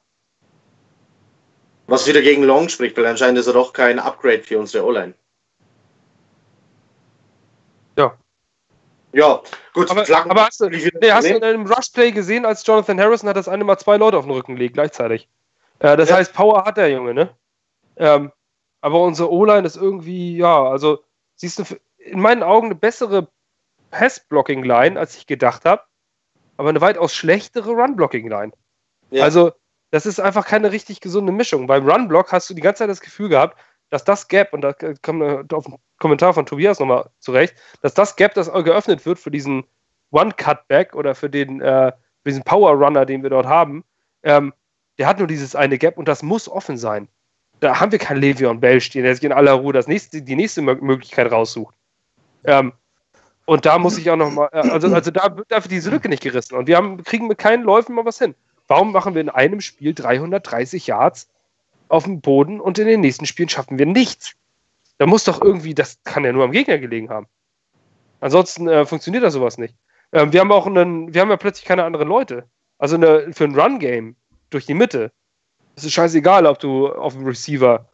Was 1.88 2.08
wieder 2.08 2.22
gegen 2.22 2.44
Long 2.44 2.70
spricht, 2.70 2.96
weil 2.98 3.06
anscheinend 3.06 3.40
ist 3.40 3.48
er 3.48 3.54
doch 3.54 3.74
kein 3.74 4.00
Upgrade 4.00 4.44
für 4.44 4.60
unsere 4.60 4.86
O-Line. 4.86 5.14
Ja. 7.98 8.18
Ja, 9.12 9.42
gut. 9.74 9.90
Aber, 9.90 10.06
aber 10.08 10.46
hast, 10.46 10.62
du, 10.62 10.70
nee, 10.70 11.12
hast 11.12 11.28
du 11.28 11.36
in 11.36 11.44
einem 11.44 11.66
Rush-Play 11.66 12.12
gesehen, 12.12 12.46
als 12.46 12.66
Jonathan 12.66 13.00
Harrison 13.00 13.28
hat 13.28 13.38
das 13.38 13.48
eine 13.48 13.64
Mal 13.64 13.80
zwei 13.80 13.98
Leute 13.98 14.18
auf 14.18 14.26
den 14.26 14.34
Rücken 14.34 14.56
gelegt 14.56 14.76
gleichzeitig. 14.76 15.28
Äh, 15.80 15.98
das 15.98 16.10
ja. 16.10 16.18
heißt, 16.18 16.34
Power 16.34 16.64
hat 16.64 16.78
der 16.78 16.90
Junge, 16.90 17.14
ne? 17.14 17.36
Ähm, 17.98 18.32
aber 18.82 19.02
unsere 19.02 19.32
O-Line 19.32 19.66
ist 19.66 19.76
irgendwie, 19.76 20.38
ja, 20.38 20.64
also 20.64 21.04
siehst 21.36 21.60
du, 21.60 21.64
in 21.98 22.20
meinen 22.20 22.44
Augen 22.44 22.68
eine 22.68 22.76
bessere 22.76 23.28
Pass-Blocking-Line, 23.92 24.98
als 24.98 25.18
ich 25.18 25.26
gedacht 25.26 25.66
habe, 25.66 25.82
aber 26.60 26.70
eine 26.70 26.82
weitaus 26.82 27.16
schlechtere 27.16 27.72
Run-Blocking-Line. 27.72 28.52
Ja. 29.12 29.24
Also 29.24 29.54
das 29.92 30.06
ist 30.06 30.20
einfach 30.20 30.46
keine 30.46 30.74
richtig 30.74 31.00
gesunde 31.00 31.32
Mischung. 31.32 31.68
Beim 31.68 31.90
Run-Block 31.90 32.34
hast 32.34 32.50
du 32.50 32.54
die 32.54 32.62
ganze 32.62 32.80
Zeit 32.80 32.90
das 32.90 33.00
Gefühl 33.00 33.30
gehabt, 33.30 33.58
dass 33.90 34.04
das 34.04 34.28
Gap, 34.28 34.52
und 34.52 34.60
da 34.60 34.74
kommt 34.74 35.54
auf 35.54 35.64
den 35.64 35.76
Kommentar 36.00 36.34
von 36.34 36.46
Tobias 36.46 36.78
nochmal 36.78 37.10
zurecht, 37.20 37.56
dass 37.82 37.94
das 37.94 38.18
Gap, 38.18 38.34
das 38.34 38.52
geöffnet 38.52 39.06
wird 39.06 39.20
für 39.20 39.32
diesen 39.32 39.64
One-Cutback 40.12 40.96
oder 40.96 41.16
für 41.16 41.30
den 41.30 41.62
äh, 41.62 41.94
für 42.24 42.30
diesen 42.30 42.44
Power-Runner, 42.44 43.06
den 43.06 43.24
wir 43.24 43.30
dort 43.30 43.46
haben, 43.46 43.86
ähm, 44.24 44.54
der 44.98 45.08
hat 45.08 45.18
nur 45.18 45.28
dieses 45.28 45.56
eine 45.56 45.78
Gap 45.78 45.98
und 45.98 46.10
das 46.10 46.24
muss 46.24 46.50
offen 46.50 46.78
sein. 46.78 47.08
Da 47.62 47.80
haben 47.80 47.94
wir 47.94 48.00
keinen 48.00 48.22
Le'Veon 48.22 48.60
Bell 48.60 48.82
stehen, 48.82 49.04
der 49.04 49.16
sich 49.16 49.24
in 49.24 49.32
aller 49.32 49.54
Ruhe 49.54 49.72
das 49.72 49.88
nächste, 49.88 50.22
die 50.22 50.36
nächste 50.36 50.62
Möglichkeit 50.62 51.32
raussucht. 51.32 51.74
Ähm, 52.44 52.74
und 53.50 53.66
da 53.66 53.80
muss 53.80 53.98
ich 53.98 54.08
auch 54.12 54.16
nochmal, 54.16 54.48
äh, 54.52 54.60
also, 54.60 54.88
also 54.94 55.10
da 55.10 55.36
wird 55.36 55.52
dafür 55.52 55.70
diese 55.70 55.90
Lücke 55.90 56.08
nicht 56.08 56.22
gerissen. 56.22 56.56
Und 56.56 56.68
wir 56.68 56.78
haben, 56.78 57.04
kriegen 57.04 57.26
mit 57.26 57.40
keinen 57.40 57.64
Läufen 57.64 57.96
mal 57.96 58.06
was 58.06 58.20
hin. 58.20 58.36
Warum 58.68 58.92
machen 58.92 59.16
wir 59.16 59.22
in 59.22 59.30
einem 59.30 59.60
Spiel 59.60 59.96
330 59.96 60.86
Yards 60.86 61.28
auf 61.88 62.04
dem 62.04 62.22
Boden 62.22 62.62
und 62.62 62.78
in 62.78 62.86
den 62.86 63.02
nächsten 63.02 63.26
Spielen 63.26 63.50
schaffen 63.50 63.80
wir 63.80 63.88
nichts? 63.88 64.34
Da 65.00 65.08
muss 65.08 65.24
doch 65.24 65.42
irgendwie, 65.42 65.74
das 65.74 65.98
kann 66.04 66.26
ja 66.26 66.32
nur 66.32 66.44
am 66.44 66.52
Gegner 66.52 66.78
gelegen 66.78 67.10
haben. 67.10 67.26
Ansonsten 68.20 68.68
äh, 68.68 68.86
funktioniert 68.86 69.24
da 69.24 69.32
sowas 69.32 69.58
nicht. 69.58 69.74
Ähm, 70.12 70.32
wir 70.32 70.42
haben 70.42 70.52
auch 70.52 70.68
einen, 70.68 71.12
wir 71.16 71.22
haben 71.22 71.32
ja 71.32 71.38
plötzlich 71.38 71.66
keine 71.66 71.86
anderen 71.86 72.08
Leute. 72.08 72.44
Also 72.78 72.98
eine, 72.98 73.34
für 73.34 73.46
ein 73.46 73.60
Run-Game 73.60 74.16
durch 74.52 74.68
die 74.68 74.76
Mitte. 74.76 75.12
Es 75.76 75.86
ist 75.86 75.94
scheißegal, 75.94 76.46
ob 76.46 76.60
du 76.60 76.90
auf 76.90 77.14
dem 77.14 77.26
Receiver 77.26 77.90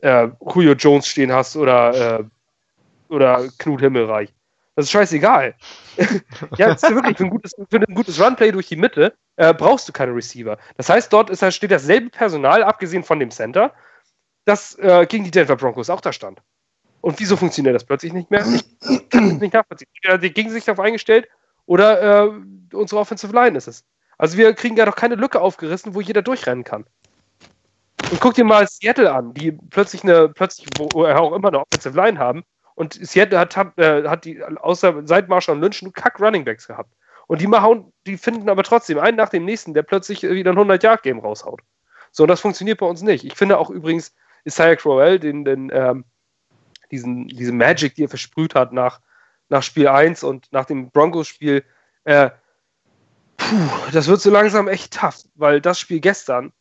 äh, 0.00 0.26
Julio 0.52 0.72
Jones 0.72 1.06
stehen 1.06 1.30
hast 1.30 1.56
oder, 1.56 2.18
äh, 2.18 2.24
oder 3.08 3.46
Knut 3.58 3.80
Himmelreich. 3.80 4.32
Das 4.76 4.84
ist 4.84 4.90
scheißegal. 4.90 5.54
ja, 6.58 6.68
das 6.68 6.82
ist 6.82 6.94
wirklich 6.94 7.16
für 7.16 7.24
ein 7.24 7.30
gutes, 7.30 7.52
für 7.70 7.78
ein 7.78 7.94
gutes 7.94 8.20
Runplay 8.20 8.52
durch 8.52 8.68
die 8.68 8.76
Mitte 8.76 9.14
äh, 9.36 9.54
brauchst 9.54 9.88
du 9.88 9.92
keine 9.92 10.14
Receiver. 10.14 10.58
Das 10.76 10.90
heißt, 10.90 11.10
dort 11.12 11.30
ist, 11.30 11.42
steht 11.54 11.70
dasselbe 11.70 12.10
Personal, 12.10 12.62
abgesehen 12.62 13.02
von 13.02 13.18
dem 13.18 13.30
Center, 13.30 13.72
das 14.44 14.78
äh, 14.78 15.06
gegen 15.06 15.24
die 15.24 15.30
Denver 15.30 15.56
Broncos 15.56 15.88
auch 15.88 16.02
da 16.02 16.12
stand. 16.12 16.42
Und 17.00 17.18
wieso 17.18 17.36
funktioniert 17.36 17.74
das 17.74 17.84
plötzlich 17.84 18.12
nicht 18.12 18.30
mehr? 18.30 18.44
Ich 18.46 19.08
kann 19.08 19.30
das 19.30 19.40
nicht 19.40 19.54
nachvollziehen. 19.54 19.88
Die 20.20 20.32
gegen 20.32 20.50
sich 20.50 20.64
darauf 20.64 20.84
eingestellt 20.84 21.26
oder 21.64 22.26
äh, 22.26 22.30
unsere 22.74 23.00
Offensive 23.00 23.32
Line 23.32 23.56
ist 23.56 23.68
es. 23.68 23.84
Also 24.18 24.36
wir 24.36 24.52
kriegen 24.54 24.76
ja 24.76 24.84
doch 24.84 24.96
keine 24.96 25.14
Lücke 25.14 25.40
aufgerissen, 25.40 25.94
wo 25.94 26.00
jeder 26.00 26.22
durchrennen 26.22 26.64
kann. 26.64 26.84
Und 28.10 28.20
guck 28.20 28.34
dir 28.34 28.44
mal 28.44 28.66
Seattle 28.68 29.12
an, 29.12 29.32
die 29.34 29.52
plötzlich 29.52 30.04
eine, 30.04 30.28
plötzlich, 30.28 30.68
wo 30.78 31.06
auch 31.06 31.32
immer 31.32 31.48
eine 31.48 31.60
Offensive 31.60 31.96
Line 31.96 32.18
haben. 32.18 32.44
Und 32.76 32.92
Seattle 32.92 33.38
hat, 33.38 33.56
hat, 33.56 33.78
äh, 33.78 34.06
hat 34.06 34.26
die, 34.26 34.44
außer 34.44 35.02
seit 35.06 35.28
Marshall 35.28 35.58
Lynch, 35.58 35.82
nur 35.82 35.94
Kack 35.94 36.20
Runningbacks 36.20 36.68
gehabt. 36.68 36.94
Und 37.26 37.40
die 37.40 37.46
machen, 37.46 37.92
die 38.06 38.18
finden 38.18 38.48
aber 38.50 38.62
trotzdem 38.62 38.98
einen 38.98 39.16
nach 39.16 39.30
dem 39.30 39.46
nächsten, 39.46 39.74
der 39.74 39.82
plötzlich 39.82 40.22
wieder 40.22 40.52
ein 40.52 40.58
100-Yard-Game 40.58 41.18
raushaut. 41.18 41.60
So, 42.12 42.24
und 42.24 42.28
das 42.28 42.40
funktioniert 42.40 42.78
bei 42.78 42.86
uns 42.86 43.00
nicht. 43.00 43.24
Ich 43.24 43.34
finde 43.34 43.58
auch 43.58 43.70
übrigens 43.70 44.14
Isaiah 44.44 44.76
Crowell, 44.76 45.18
den, 45.18 45.44
den, 45.44 45.70
ähm, 45.72 46.04
diesen, 46.90 47.26
diese 47.28 47.52
Magic, 47.52 47.94
die 47.94 48.04
er 48.04 48.08
versprüht 48.08 48.54
hat 48.54 48.72
nach, 48.72 49.00
nach 49.48 49.62
Spiel 49.62 49.88
1 49.88 50.22
und 50.22 50.52
nach 50.52 50.66
dem 50.66 50.90
Broncos-Spiel, 50.90 51.64
äh, 52.04 52.30
puh, 53.38 53.70
das 53.92 54.06
wird 54.06 54.20
so 54.20 54.30
langsam 54.30 54.68
echt 54.68 54.92
tough, 54.92 55.24
weil 55.34 55.62
das 55.62 55.80
Spiel 55.80 56.00
gestern, 56.00 56.52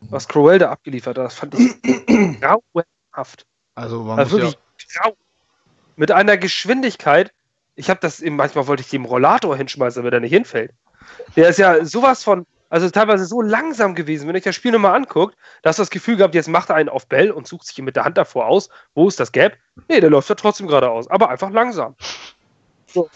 was 0.00 0.28
Crowell 0.28 0.60
da 0.60 0.70
abgeliefert 0.70 1.18
hat, 1.18 1.24
das 1.26 1.34
fand 1.34 1.54
ich 1.54 1.82
grauenhaft. 2.40 3.46
Also 3.74 4.04
man 4.04 4.20
also 4.20 4.38
wirklich 4.38 4.56
ja. 4.94 5.12
Mit 5.96 6.10
einer 6.12 6.36
Geschwindigkeit, 6.36 7.32
ich 7.74 7.90
habe 7.90 8.00
das 8.00 8.20
eben, 8.20 8.36
manchmal 8.36 8.66
wollte 8.66 8.82
ich 8.82 8.90
dem 8.90 9.04
Rollator 9.04 9.56
hinschmeißen, 9.56 10.00
damit 10.00 10.14
er 10.14 10.20
nicht 10.20 10.32
hinfällt. 10.32 10.72
Der 11.36 11.48
ist 11.48 11.58
ja 11.58 11.84
sowas 11.84 12.22
von, 12.22 12.46
also 12.68 12.88
teilweise 12.90 13.26
so 13.26 13.40
langsam 13.40 13.94
gewesen. 13.94 14.28
Wenn 14.28 14.36
ich 14.36 14.44
das 14.44 14.54
Spiel 14.54 14.72
nochmal 14.72 14.94
anguckt, 14.94 15.36
da 15.62 15.70
hast 15.70 15.78
du 15.78 15.82
das 15.82 15.90
Gefühl 15.90 16.16
gehabt, 16.16 16.34
jetzt 16.34 16.48
macht 16.48 16.70
er 16.70 16.76
einen 16.76 16.88
auf 16.88 17.06
Bell 17.06 17.30
und 17.30 17.46
sucht 17.46 17.66
sich 17.66 17.78
mit 17.78 17.96
der 17.96 18.04
Hand 18.04 18.18
davor 18.18 18.46
aus, 18.46 18.68
wo 18.94 19.08
ist 19.08 19.20
das 19.20 19.32
Gap? 19.32 19.56
Nee, 19.88 20.00
der 20.00 20.10
läuft 20.10 20.28
ja 20.28 20.34
trotzdem 20.34 20.66
geradeaus, 20.66 21.08
aber 21.08 21.30
einfach 21.30 21.50
langsam. 21.50 21.94
So, 22.86 23.10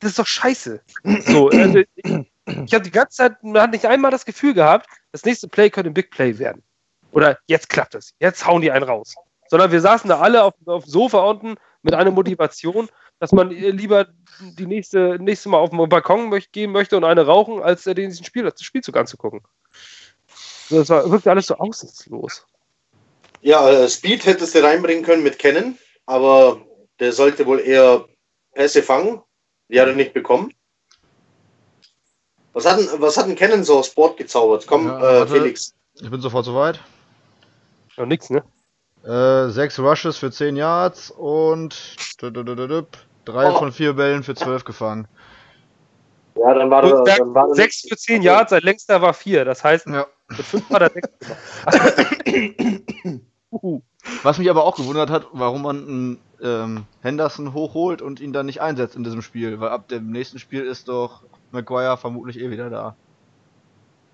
das 0.00 0.10
ist 0.10 0.18
doch 0.18 0.26
scheiße. 0.26 0.80
So, 1.26 1.48
also 1.50 1.78
ich, 1.78 1.86
ich 2.04 2.74
habe 2.74 2.82
die 2.82 2.90
ganze 2.90 3.16
Zeit, 3.16 3.42
man 3.42 3.62
hat 3.62 3.72
nicht 3.72 3.86
einmal 3.86 4.10
das 4.10 4.24
Gefühl 4.24 4.54
gehabt, 4.54 4.88
das 5.12 5.24
nächste 5.24 5.48
Play 5.48 5.70
könnte 5.70 5.90
ein 5.90 5.94
Big 5.94 6.10
Play 6.10 6.38
werden. 6.38 6.62
Oder 7.12 7.38
jetzt 7.46 7.68
klappt 7.68 7.94
es, 7.94 8.14
jetzt 8.20 8.46
hauen 8.46 8.62
die 8.62 8.70
einen 8.70 8.84
raus. 8.84 9.14
Sondern 9.48 9.72
wir 9.72 9.80
saßen 9.80 10.08
da 10.08 10.20
alle 10.20 10.42
auf, 10.42 10.54
auf 10.66 10.84
dem 10.84 10.90
Sofa 10.90 11.20
unten 11.20 11.56
mit 11.82 11.94
einer 11.94 12.10
Motivation 12.10 12.88
dass 13.18 13.32
man 13.32 13.50
lieber 13.50 14.08
die 14.40 14.66
nächste, 14.66 15.18
nächste 15.18 15.48
Mal 15.48 15.58
auf 15.58 15.70
den 15.70 15.88
Balkon 15.88 16.28
möcht, 16.28 16.52
gehen 16.52 16.72
möchte 16.72 16.96
und 16.96 17.04
eine 17.04 17.26
rauchen, 17.26 17.62
als 17.62 17.84
den 17.84 18.12
Spiel, 18.12 18.44
das 18.44 18.62
Spielzug 18.62 18.96
anzugucken. 18.96 19.40
Das 20.68 20.90
war, 20.90 21.10
wirkte 21.10 21.30
alles 21.30 21.46
so 21.46 21.56
aussichtslos. 21.56 22.46
Ja, 23.40 23.68
äh, 23.70 23.88
Speed 23.88 24.26
hättest 24.26 24.54
du 24.54 24.62
reinbringen 24.62 25.04
können 25.04 25.22
mit 25.22 25.38
Kennen, 25.38 25.78
aber 26.04 26.60
der 27.00 27.12
sollte 27.12 27.46
wohl 27.46 27.60
eher 27.60 28.04
Pässe 28.52 28.82
fangen. 28.82 29.22
Die 29.68 29.80
hat 29.80 29.88
er 29.88 29.94
nicht 29.94 30.12
bekommen. 30.12 30.52
Was 32.52 32.66
hat, 32.66 32.78
denn, 32.78 32.88
was 33.00 33.16
hat 33.16 33.28
denn 33.28 33.36
Kennen 33.36 33.64
so 33.64 33.78
aus 33.78 33.88
Sport 33.88 34.16
gezaubert? 34.16 34.66
Komm, 34.66 34.86
ja, 34.86 35.22
äh, 35.22 35.26
Felix. 35.26 35.74
Ich 35.94 36.10
bin 36.10 36.20
sofort 36.20 36.44
soweit. 36.44 36.80
Ja, 37.96 38.06
nix, 38.06 38.30
ne? 38.30 38.44
Äh, 39.06 39.50
sechs 39.50 39.78
Rushes 39.78 40.16
für 40.16 40.32
10 40.32 40.56
Yards 40.56 41.12
und 41.12 41.96
drei 43.24 43.50
oh. 43.50 43.58
von 43.58 43.70
vier 43.70 43.92
Bällen 43.92 44.24
für 44.24 44.34
12 44.34 44.64
gefangen. 44.64 45.06
Ja, 46.36 46.54
dann 46.54 46.70
war 46.70 46.82
das. 46.82 47.16
Dann 47.16 47.32
war 47.32 47.54
sechs 47.54 47.86
für 47.88 47.96
10 47.96 48.22
Yards, 48.22 48.50
sein 48.50 48.62
längster 48.62 49.00
war 49.00 49.14
vier. 49.14 49.44
Das 49.44 49.62
heißt, 49.62 49.86
ja. 49.86 50.06
mit 50.28 50.40
fünf 50.40 50.68
war 50.70 50.80
der 50.80 50.90
sechs 50.90 51.08
Was 54.22 54.38
mich 54.38 54.50
aber 54.50 54.64
auch 54.64 54.76
gewundert 54.76 55.10
hat, 55.10 55.26
warum 55.32 55.62
man 55.62 55.88
einen 55.88 56.20
ähm, 56.42 56.84
Henderson 57.00 57.54
hochholt 57.54 58.02
und 58.02 58.20
ihn 58.20 58.32
dann 58.32 58.46
nicht 58.46 58.60
einsetzt 58.60 58.96
in 58.96 59.04
diesem 59.04 59.22
Spiel, 59.22 59.60
weil 59.60 59.70
ab 59.70 59.88
dem 59.88 60.10
nächsten 60.10 60.38
Spiel 60.38 60.62
ist 60.62 60.88
doch 60.88 61.22
Maguire 61.52 61.96
vermutlich 61.96 62.40
eh 62.40 62.50
wieder 62.50 62.70
da. 62.70 62.96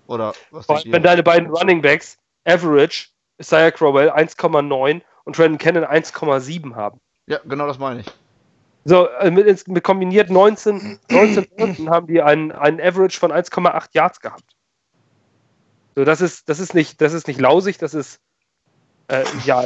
Oder 0.07 0.33
was 0.51 0.67
Vor 0.67 0.77
allem, 0.77 0.91
wenn 0.91 1.03
deine 1.03 1.23
beiden 1.23 1.49
Running 1.49 1.81
Backs 1.81 2.17
Average, 2.45 3.07
Isaiah 3.43 3.71
Crowell 3.71 4.09
1,9 4.09 5.01
und 5.25 5.35
Brandon 5.35 5.57
Cannon 5.57 5.83
1,7 5.83 6.75
haben. 6.75 6.99
Ja, 7.27 7.39
genau 7.45 7.67
das 7.67 7.77
meine 7.77 8.01
ich. 8.01 8.07
So, 8.85 9.07
äh, 9.07 9.31
mit, 9.31 9.67
mit 9.67 9.83
kombiniert 9.83 10.29
19, 10.29 10.99
19 11.09 11.45
Runden 11.59 11.89
haben 11.89 12.07
die 12.07 12.21
einen, 12.21 12.51
einen 12.51 12.81
Average 12.81 13.19
von 13.19 13.31
1,8 13.31 13.89
Yards 13.93 14.19
gehabt. 14.19 14.43
So, 15.95 16.03
das 16.03 16.21
ist, 16.21 16.49
das 16.49 16.59
ist 16.59 16.73
nicht, 16.73 17.01
das 17.01 17.13
ist 17.13 17.27
nicht 17.27 17.39
lausig, 17.39 17.77
das 17.77 17.93
ist, 17.93 18.19
äh, 19.07 19.23
ja, 19.45 19.65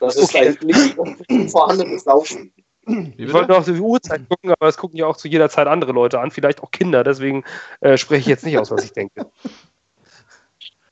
Das 0.00 0.16
ist 0.16 0.34
Okay. 0.34 0.56
ein 0.60 0.66
nicht 0.66 1.50
vorhandenes 1.50 2.04
Laufen. 2.04 2.52
Wie 2.86 3.24
ich 3.24 3.32
wollte 3.32 3.48
bitte? 3.48 3.52
noch 3.52 3.58
auf 3.58 3.64
die 3.64 3.80
Uhrzeit 3.80 4.28
gucken, 4.28 4.50
aber 4.50 4.66
das 4.66 4.76
gucken 4.76 4.96
ja 4.98 5.06
auch 5.06 5.16
zu 5.16 5.28
jeder 5.28 5.48
Zeit 5.48 5.66
andere 5.66 5.92
Leute 5.92 6.20
an, 6.20 6.30
vielleicht 6.30 6.62
auch 6.62 6.70
Kinder, 6.70 7.02
deswegen 7.02 7.44
äh, 7.80 7.96
spreche 7.96 8.20
ich 8.20 8.26
jetzt 8.26 8.44
nicht 8.44 8.58
aus, 8.58 8.70
was 8.70 8.84
ich 8.84 8.92
denke. 8.92 9.26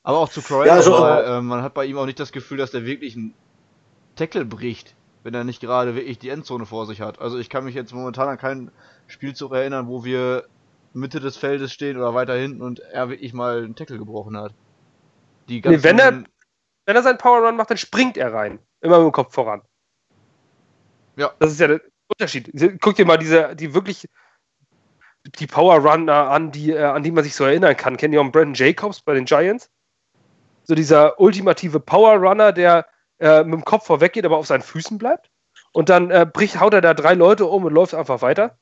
Aber 0.05 0.19
auch 0.19 0.29
zu 0.29 0.41
Crowell, 0.41 0.67
Ja, 0.67 0.73
also- 0.75 0.95
aber, 0.95 1.25
äh, 1.25 1.41
man 1.41 1.61
hat 1.63 1.73
bei 1.73 1.85
ihm 1.85 1.97
auch 1.97 2.05
nicht 2.05 2.19
das 2.19 2.31
Gefühl, 2.31 2.57
dass 2.57 2.71
der 2.71 2.85
wirklich 2.85 3.15
einen 3.15 3.33
Tackle 4.15 4.45
bricht, 4.45 4.95
wenn 5.23 5.33
er 5.33 5.43
nicht 5.43 5.59
gerade 5.59 5.95
wirklich 5.95 6.19
die 6.19 6.29
Endzone 6.29 6.65
vor 6.65 6.85
sich 6.85 7.01
hat. 7.01 7.19
Also 7.19 7.37
ich 7.39 7.49
kann 7.49 7.65
mich 7.65 7.75
jetzt 7.75 7.93
momentan 7.93 8.29
an 8.29 8.37
keinen 8.37 8.71
Spielzug 9.07 9.51
erinnern, 9.53 9.87
wo 9.87 10.03
wir 10.05 10.45
Mitte 10.93 11.19
des 11.19 11.35
Feldes 11.37 11.73
stehen 11.73 11.97
oder 11.97 12.13
weiter 12.13 12.35
hinten 12.35 12.61
und 12.61 12.79
er 12.79 13.09
wirklich 13.09 13.33
mal 13.33 13.63
einen 13.63 13.75
Tackle 13.75 13.97
gebrochen 13.97 14.37
hat. 14.37 14.53
Die 15.49 15.59
Nee, 15.61 15.83
wenn 15.83 15.99
er- 15.99 16.23
Wenn 16.87 16.95
er 16.95 17.01
seinen 17.01 17.17
Power 17.17 17.39
Run 17.47 17.55
macht, 17.55 17.71
dann 17.71 17.77
springt 17.77 18.15
er 18.15 18.31
rein. 18.31 18.59
Immer 18.81 18.99
mit 18.99 19.07
dem 19.07 19.11
Kopf 19.11 19.33
voran. 19.33 19.63
Ja. 21.15 21.31
Das 21.39 21.51
ist 21.51 21.59
ja 21.59 21.67
der 21.67 21.81
Unterschied. 22.07 22.51
Guck 22.79 22.95
dir 22.95 23.05
mal 23.05 23.17
diese, 23.17 23.55
die 23.55 23.73
wirklich 23.73 24.07
die 25.39 25.47
Power 25.47 25.77
Runner 25.77 26.29
an, 26.29 26.51
die, 26.51 26.71
äh, 26.73 26.83
an 26.83 27.01
die 27.01 27.09
man 27.09 27.23
sich 27.23 27.33
so 27.33 27.43
erinnern 27.45 27.75
kann. 27.75 27.97
Kennt 27.97 28.13
ihr 28.13 28.21
auch 28.21 28.31
Brandon 28.31 28.53
Jacobs 28.53 29.01
bei 29.01 29.15
den 29.15 29.25
Giants? 29.25 29.71
So 30.65 30.75
dieser 30.75 31.19
ultimative 31.19 31.79
Power 31.79 32.15
Runner, 32.15 32.51
der 32.51 32.85
äh, 33.19 33.43
mit 33.43 33.53
dem 33.53 33.65
Kopf 33.65 33.85
vorweggeht, 33.85 34.25
aber 34.25 34.37
auf 34.37 34.47
seinen 34.47 34.61
Füßen 34.61 34.97
bleibt. 34.97 35.29
Und 35.71 35.89
dann 35.89 36.11
äh, 36.11 36.25
bricht, 36.31 36.59
haut 36.59 36.73
er 36.73 36.81
da 36.81 36.93
drei 36.93 37.13
Leute 37.13 37.45
um 37.45 37.65
und 37.65 37.73
läuft 37.73 37.93
einfach 37.93 38.21
weiter. 38.21 38.57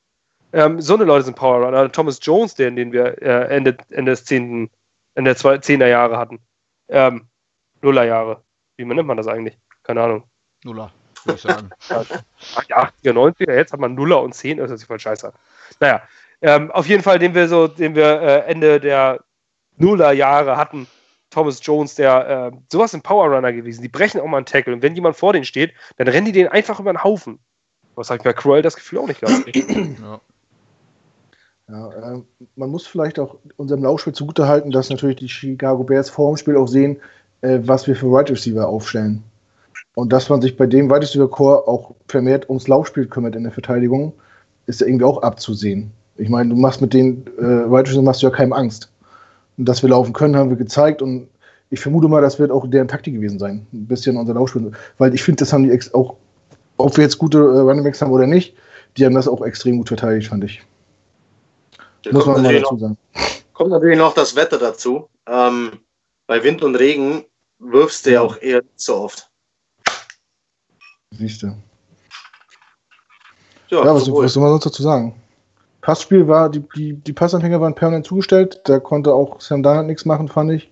Ähm, 0.52 0.80
so 0.80 0.94
eine 0.94 1.04
Leute 1.04 1.24
sind 1.24 1.36
Power 1.36 1.64
Runner. 1.64 1.90
Thomas 1.90 2.18
Jones, 2.22 2.54
den, 2.54 2.76
den 2.76 2.92
wir 2.92 3.20
äh, 3.22 3.54
Ende, 3.54 3.76
Ende 3.90 4.12
des 4.12 4.24
10. 4.24 4.70
Ende 5.14 5.34
der 5.34 5.62
10er 5.62 5.86
Jahre 5.86 6.18
hatten. 6.18 6.40
Ähm, 6.88 7.28
Nullerjahre. 7.82 8.42
Wie 8.76 8.84
nennt 8.84 9.06
man 9.06 9.16
das 9.16 9.28
eigentlich? 9.28 9.58
Keine 9.82 10.02
Ahnung. 10.02 10.24
Nuller, 10.64 10.90
würde 11.24 11.36
ich 11.36 11.42
sagen. 11.42 11.70
Ja, 12.68 12.84
80er, 12.84 13.12
90er, 13.12 13.54
jetzt 13.54 13.72
hat 13.72 13.80
man 13.80 13.94
Nuller 13.94 14.22
und 14.22 14.34
10, 14.34 14.58
das 14.58 14.70
sich 14.70 14.86
voll 14.86 15.00
scheiße. 15.00 15.32
Naja, 15.80 16.02
ähm, 16.42 16.70
auf 16.70 16.86
jeden 16.86 17.02
Fall, 17.02 17.18
den 17.18 17.34
wir 17.34 17.48
so, 17.48 17.68
den 17.68 17.94
wir 17.94 18.20
äh, 18.22 18.40
Ende 18.50 18.80
der 18.80 19.20
Nullerjahre 19.76 20.56
hatten, 20.56 20.86
Thomas 21.34 21.60
Jones, 21.62 21.96
der 21.96 22.52
äh, 22.52 22.56
sowas 22.70 22.94
ein 22.94 23.02
Powerrunner 23.02 23.52
gewesen. 23.52 23.82
Die 23.82 23.88
brechen 23.88 24.20
auch 24.20 24.26
mal 24.26 24.36
einen 24.38 24.46
Tackle 24.46 24.72
und 24.72 24.82
wenn 24.82 24.94
jemand 24.94 25.16
vor 25.16 25.32
denen 25.32 25.44
steht, 25.44 25.72
dann 25.96 26.06
rennen 26.06 26.26
die 26.26 26.32
den 26.32 26.48
einfach 26.48 26.78
über 26.78 26.92
den 26.92 27.02
Haufen. 27.02 27.40
Was 27.96 28.10
habe 28.10 28.18
ich 28.18 28.24
bei 28.24 28.32
Cruel 28.32 28.62
das 28.62 28.76
Gefühl 28.76 29.00
auch 29.00 29.08
nicht 29.08 29.20
gehabt. 29.20 29.56
ja. 29.56 30.20
Ja, 31.68 32.12
ähm, 32.12 32.26
man 32.56 32.70
muss 32.70 32.86
vielleicht 32.86 33.18
auch 33.18 33.36
unserem 33.56 33.82
Laufspiel 33.82 34.12
zugutehalten, 34.12 34.70
dass 34.70 34.90
natürlich 34.90 35.16
die 35.16 35.28
Chicago 35.28 35.82
Bears 35.82 36.10
vor 36.10 36.30
dem 36.30 36.36
Spiel 36.36 36.56
auch 36.56 36.68
sehen, 36.68 36.98
äh, 37.40 37.60
was 37.62 37.86
wir 37.86 37.96
für 37.96 38.10
Wide 38.10 38.30
Receiver 38.30 38.68
aufstellen. 38.68 39.22
Und 39.94 40.12
dass 40.12 40.28
man 40.28 40.42
sich 40.42 40.56
bei 40.56 40.66
dem 40.66 40.90
Wide 40.90 41.00
Receiver 41.00 41.30
Core 41.30 41.66
auch 41.66 41.94
vermehrt 42.08 42.48
ums 42.50 42.68
Laufspiel 42.68 43.06
kümmert 43.06 43.34
in 43.34 43.44
der 43.44 43.52
Verteidigung, 43.52 44.12
ist 44.66 44.82
ja 44.82 44.86
irgendwie 44.86 45.06
auch 45.06 45.22
abzusehen. 45.22 45.90
Ich 46.16 46.28
meine, 46.28 46.50
du 46.50 46.56
machst 46.56 46.80
mit 46.80 46.92
den 46.92 47.26
äh, 47.38 47.70
Wide 47.70 47.88
Receiver 47.88 48.02
machst 48.02 48.22
du 48.22 48.26
ja 48.26 48.32
keinem 48.32 48.52
Angst. 48.52 48.92
Und 49.56 49.66
dass 49.66 49.82
wir 49.82 49.90
laufen 49.90 50.12
können, 50.12 50.36
haben 50.36 50.50
wir 50.50 50.56
gezeigt 50.56 51.02
und 51.02 51.28
ich 51.70 51.80
vermute 51.80 52.08
mal, 52.08 52.22
das 52.22 52.38
wird 52.38 52.50
auch 52.50 52.66
deren 52.68 52.88
Taktik 52.88 53.14
gewesen 53.14 53.38
sein. 53.38 53.66
Ein 53.72 53.86
bisschen 53.86 54.16
unser 54.16 54.34
Laufspiel. 54.34 54.72
Weil 54.98 55.14
ich 55.14 55.22
finde, 55.22 55.40
das 55.40 55.52
haben 55.52 55.64
die 55.64 55.94
auch, 55.94 56.16
ob 56.76 56.96
wir 56.96 57.04
jetzt 57.04 57.18
gute 57.18 57.38
äh, 57.38 57.60
Running 57.60 57.84
Backs 57.84 58.00
haben 58.00 58.12
oder 58.12 58.26
nicht, 58.26 58.54
die 58.96 59.04
haben 59.04 59.14
das 59.14 59.26
auch 59.26 59.44
extrem 59.44 59.78
gut 59.78 59.88
verteidigt, 59.88 60.28
fand 60.28 60.44
ich. 60.44 60.62
Da 62.02 62.12
Muss 62.12 62.26
man 62.26 62.36
mal 62.36 62.42
natürlich 62.42 62.62
dazu 62.62 62.74
noch, 62.74 62.80
sagen. 62.80 62.98
kommt 63.52 63.70
natürlich 63.70 63.98
noch 63.98 64.14
das 64.14 64.36
Wetter 64.36 64.58
dazu. 64.58 65.08
Ähm, 65.26 65.80
bei 66.26 66.42
Wind 66.42 66.62
und 66.62 66.76
Regen 66.76 67.24
wirfst 67.58 68.06
du 68.06 68.12
ja 68.12 68.20
auch 68.20 68.40
eher 68.40 68.62
nicht 68.62 68.80
so 68.80 68.96
oft. 68.96 69.30
Siehst 71.12 71.42
du. 71.42 71.46
Ja, 73.70 73.84
Ja, 73.84 73.94
was, 73.94 74.10
was 74.10 74.32
soll 74.32 74.42
man 74.42 74.52
sonst 74.52 74.66
dazu 74.66 74.82
sagen? 74.82 75.14
Passspiel 75.84 76.26
war, 76.26 76.48
die, 76.48 76.64
die, 76.74 76.94
die 76.94 77.12
Passanfänger 77.12 77.60
waren 77.60 77.74
permanent 77.74 78.06
zugestellt. 78.06 78.62
Da 78.64 78.80
konnte 78.80 79.12
auch 79.12 79.42
Sam 79.42 79.62
Darnold 79.62 79.86
nichts 79.86 80.06
machen, 80.06 80.28
fand 80.28 80.50
ich. 80.52 80.70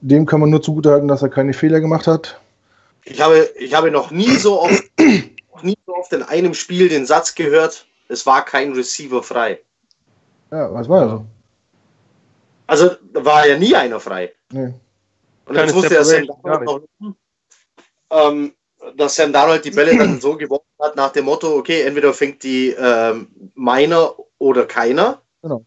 Dem 0.00 0.24
kann 0.24 0.40
man 0.40 0.48
nur 0.48 0.62
zugutehalten, 0.62 1.08
dass 1.08 1.20
er 1.20 1.28
keine 1.28 1.52
Fehler 1.52 1.80
gemacht 1.80 2.06
hat. 2.06 2.40
Ich 3.04 3.20
habe, 3.20 3.50
ich 3.58 3.74
habe 3.74 3.90
noch 3.90 4.10
nie 4.10 4.34
so 4.36 4.62
oft, 4.62 4.82
noch 5.52 5.62
nie 5.62 5.76
so 5.84 5.94
oft 5.94 6.10
in 6.14 6.22
einem 6.22 6.54
Spiel 6.54 6.88
den 6.88 7.04
Satz 7.04 7.34
gehört, 7.34 7.86
es 8.08 8.24
war 8.24 8.42
kein 8.46 8.72
Receiver 8.72 9.22
frei. 9.22 9.60
Ja, 10.50 10.72
was 10.72 10.88
war 10.88 11.06
so? 11.06 11.26
Also 12.66 12.92
da 13.12 13.22
war 13.26 13.46
ja 13.46 13.58
nie 13.58 13.76
einer 13.76 14.00
frei. 14.00 14.32
Nee. 14.50 14.72
Und 15.44 15.56
jetzt 15.56 15.74
musste 15.74 15.90
der 15.90 16.04
Sam 16.04 16.28
Darnold 16.42 16.88
noch 16.98 17.14
ähm, 18.10 18.54
dass 18.96 19.16
Sam 19.16 19.32
Darnold 19.32 19.64
die 19.64 19.70
Bälle 19.70 19.96
dann 19.96 20.20
so 20.20 20.36
geworfen 20.36 20.64
hat 20.80 20.96
nach 20.96 21.12
dem 21.12 21.24
Motto, 21.26 21.56
okay, 21.56 21.82
entweder 21.82 22.12
fängt 22.12 22.42
die 22.42 22.70
ähm, 22.70 23.28
meiner 23.54 24.14
oder 24.38 24.66
keiner. 24.66 25.22
Genau. 25.42 25.64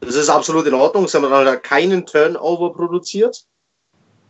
Das 0.00 0.14
ist 0.16 0.28
absolut 0.28 0.66
in 0.66 0.74
Ordnung. 0.74 1.08
Sam 1.08 1.22
Darnold 1.22 1.48
hat 1.48 1.62
keinen 1.62 2.04
Turnover 2.06 2.72
produziert. 2.72 3.46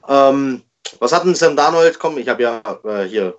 Ähm, 0.08 0.62
was 0.98 1.12
hat 1.12 1.24
denn 1.24 1.34
Sam 1.34 1.56
Darnold? 1.56 1.98
Komm, 1.98 2.18
ich 2.18 2.28
habe 2.28 2.42
ja 2.42 2.62
äh, 2.84 3.04
hier, 3.04 3.36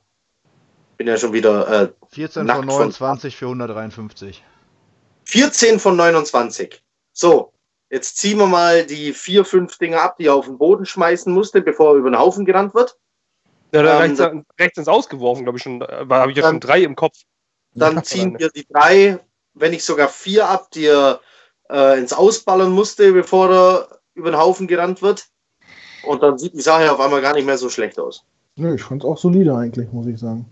bin 0.97 1.07
ja 1.07 1.17
schon 1.17 1.34
wieder 1.34 1.84
äh, 1.84 1.89
14 2.09 2.45
Nackt 2.45 2.59
von 2.59 2.69
von- 2.69 2.77
29 2.79 3.36
für 3.36 3.45
153. 3.45 4.43
14 5.25 5.79
von 5.79 5.95
29. 5.95 6.84
So, 7.11 7.53
jetzt 7.89 8.17
ziehen 8.17 8.39
wir 8.39 8.47
mal 8.47 8.86
die 8.86 9.13
vier, 9.13 9.45
fünf 9.45 9.77
Dinge 9.77 10.01
ab, 10.01 10.17
die 10.17 10.25
er 10.25 10.36
auf 10.36 10.45
den 10.45 10.57
Boden 10.57 10.86
schmeißen 10.86 11.31
musste, 11.31 11.61
bevor 11.61 11.93
er 11.93 11.99
über 11.99 12.09
den 12.09 12.19
Haufen 12.19 12.45
gerannt 12.45 12.73
wird. 12.73 12.97
Ja, 13.74 13.82
da 13.82 14.05
Ähm, 14.05 14.17
rechts, 14.17 14.45
rechts 14.59 14.78
ins 14.78 14.88
Ausgeworfen, 14.88 15.43
glaube 15.43 15.57
ich 15.57 15.63
schon. 15.63 15.80
Da 15.80 16.05
habe 16.09 16.32
ich 16.32 16.38
ja 16.38 16.43
Dann- 16.43 16.53
schon 16.55 16.59
drei 16.59 16.84
im 16.84 16.95
Kopf. 16.95 17.17
Dann 17.74 18.03
ziehen 18.03 18.38
wir 18.38 18.49
die 18.49 18.67
drei, 18.67 19.19
wenn 19.55 19.71
nicht 19.71 19.84
sogar 19.84 20.07
vier 20.07 20.47
ab, 20.47 20.69
die 20.71 20.86
er 20.86 21.19
äh, 21.71 21.97
ins 21.97 22.13
Ausballern 22.13 22.71
musste, 22.71 23.11
bevor 23.13 23.49
er 23.49 23.99
über 24.13 24.30
den 24.30 24.39
Haufen 24.39 24.67
gerannt 24.67 25.01
wird. 25.01 25.26
Und 26.03 26.21
dann 26.21 26.38
sieht 26.38 26.53
die 26.53 26.61
Sache 26.61 26.91
auf 26.91 26.99
einmal 26.99 27.21
gar 27.21 27.34
nicht 27.34 27.45
mehr 27.45 27.57
so 27.57 27.69
schlecht 27.69 27.97
aus. 27.97 28.24
Nö, 28.57 28.76
ich 28.76 28.84
fand 28.84 29.01
es 29.03 29.09
auch 29.09 29.17
solide 29.17 29.55
eigentlich, 29.55 29.91
muss 29.91 30.05
ich 30.05 30.19
sagen. 30.19 30.45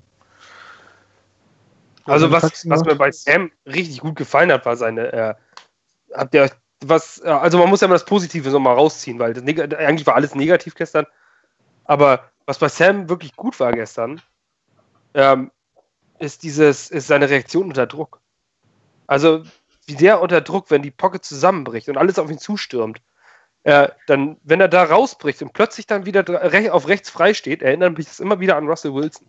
Also 2.06 2.26
Ja, 2.26 2.32
was, 2.32 2.68
was 2.68 2.84
mir 2.86 2.96
bei 2.96 3.12
Sam 3.12 3.52
richtig 3.68 4.00
gut 4.00 4.16
gefallen 4.16 4.52
hat, 4.52 4.66
war 4.66 4.76
seine, 4.76 5.14
äh, 5.14 5.34
habt 6.14 6.34
ihr 6.34 6.44
euch 6.44 6.52
was, 6.84 7.20
äh, 7.24 7.28
also 7.30 7.60
man 7.60 7.70
muss 7.70 7.82
ja 7.82 7.88
mal 7.88 7.94
das 7.94 8.06
Positive 8.06 8.50
so 8.50 8.60
mal 8.60 8.74
rausziehen, 8.74 9.20
weil 9.20 9.34
das 9.34 9.44
eigentlich 9.78 10.08
war 10.08 10.16
alles 10.16 10.34
negativ 10.34 10.74
gestern. 10.74 11.06
Aber 11.84 12.31
was 12.52 12.60
bei 12.60 12.68
Sam 12.68 13.08
wirklich 13.08 13.38
gut 13.38 13.62
war 13.62 13.72
gestern, 13.72 14.22
ähm, 15.14 15.52
ist 16.20 16.44
dieses, 16.44 16.92
ist 16.92 17.08
seine 17.08 17.30
Reaktion 17.30 17.70
unter 17.70 17.88
Druck. 17.88 18.20
Also 19.08 19.44
wie 19.86 19.96
der 19.96 20.22
unter 20.22 20.42
Druck, 20.42 20.70
wenn 20.70 20.82
die 20.82 20.92
Pocket 20.92 21.24
zusammenbricht 21.24 21.88
und 21.88 21.96
alles 21.96 22.20
auf 22.20 22.30
ihn 22.30 22.40
zustürmt, 22.40 23.02
äh, 23.64 23.88
dann, 24.06 24.36
wenn 24.44 24.60
er 24.60 24.68
da 24.68 24.84
rausbricht 24.84 25.42
und 25.42 25.54
plötzlich 25.54 25.88
dann 25.88 26.06
wieder 26.06 26.26
auf 26.74 26.90
rechts 26.90 27.10
frei 27.10 27.34
steht, 27.34 27.62
erinnert 27.62 27.98
mich 27.98 28.08
das 28.08 28.20
immer 28.20 28.42
wieder 28.42 28.58
an 28.58 28.68
Russell 28.68 28.94
Wilson. 28.94 29.28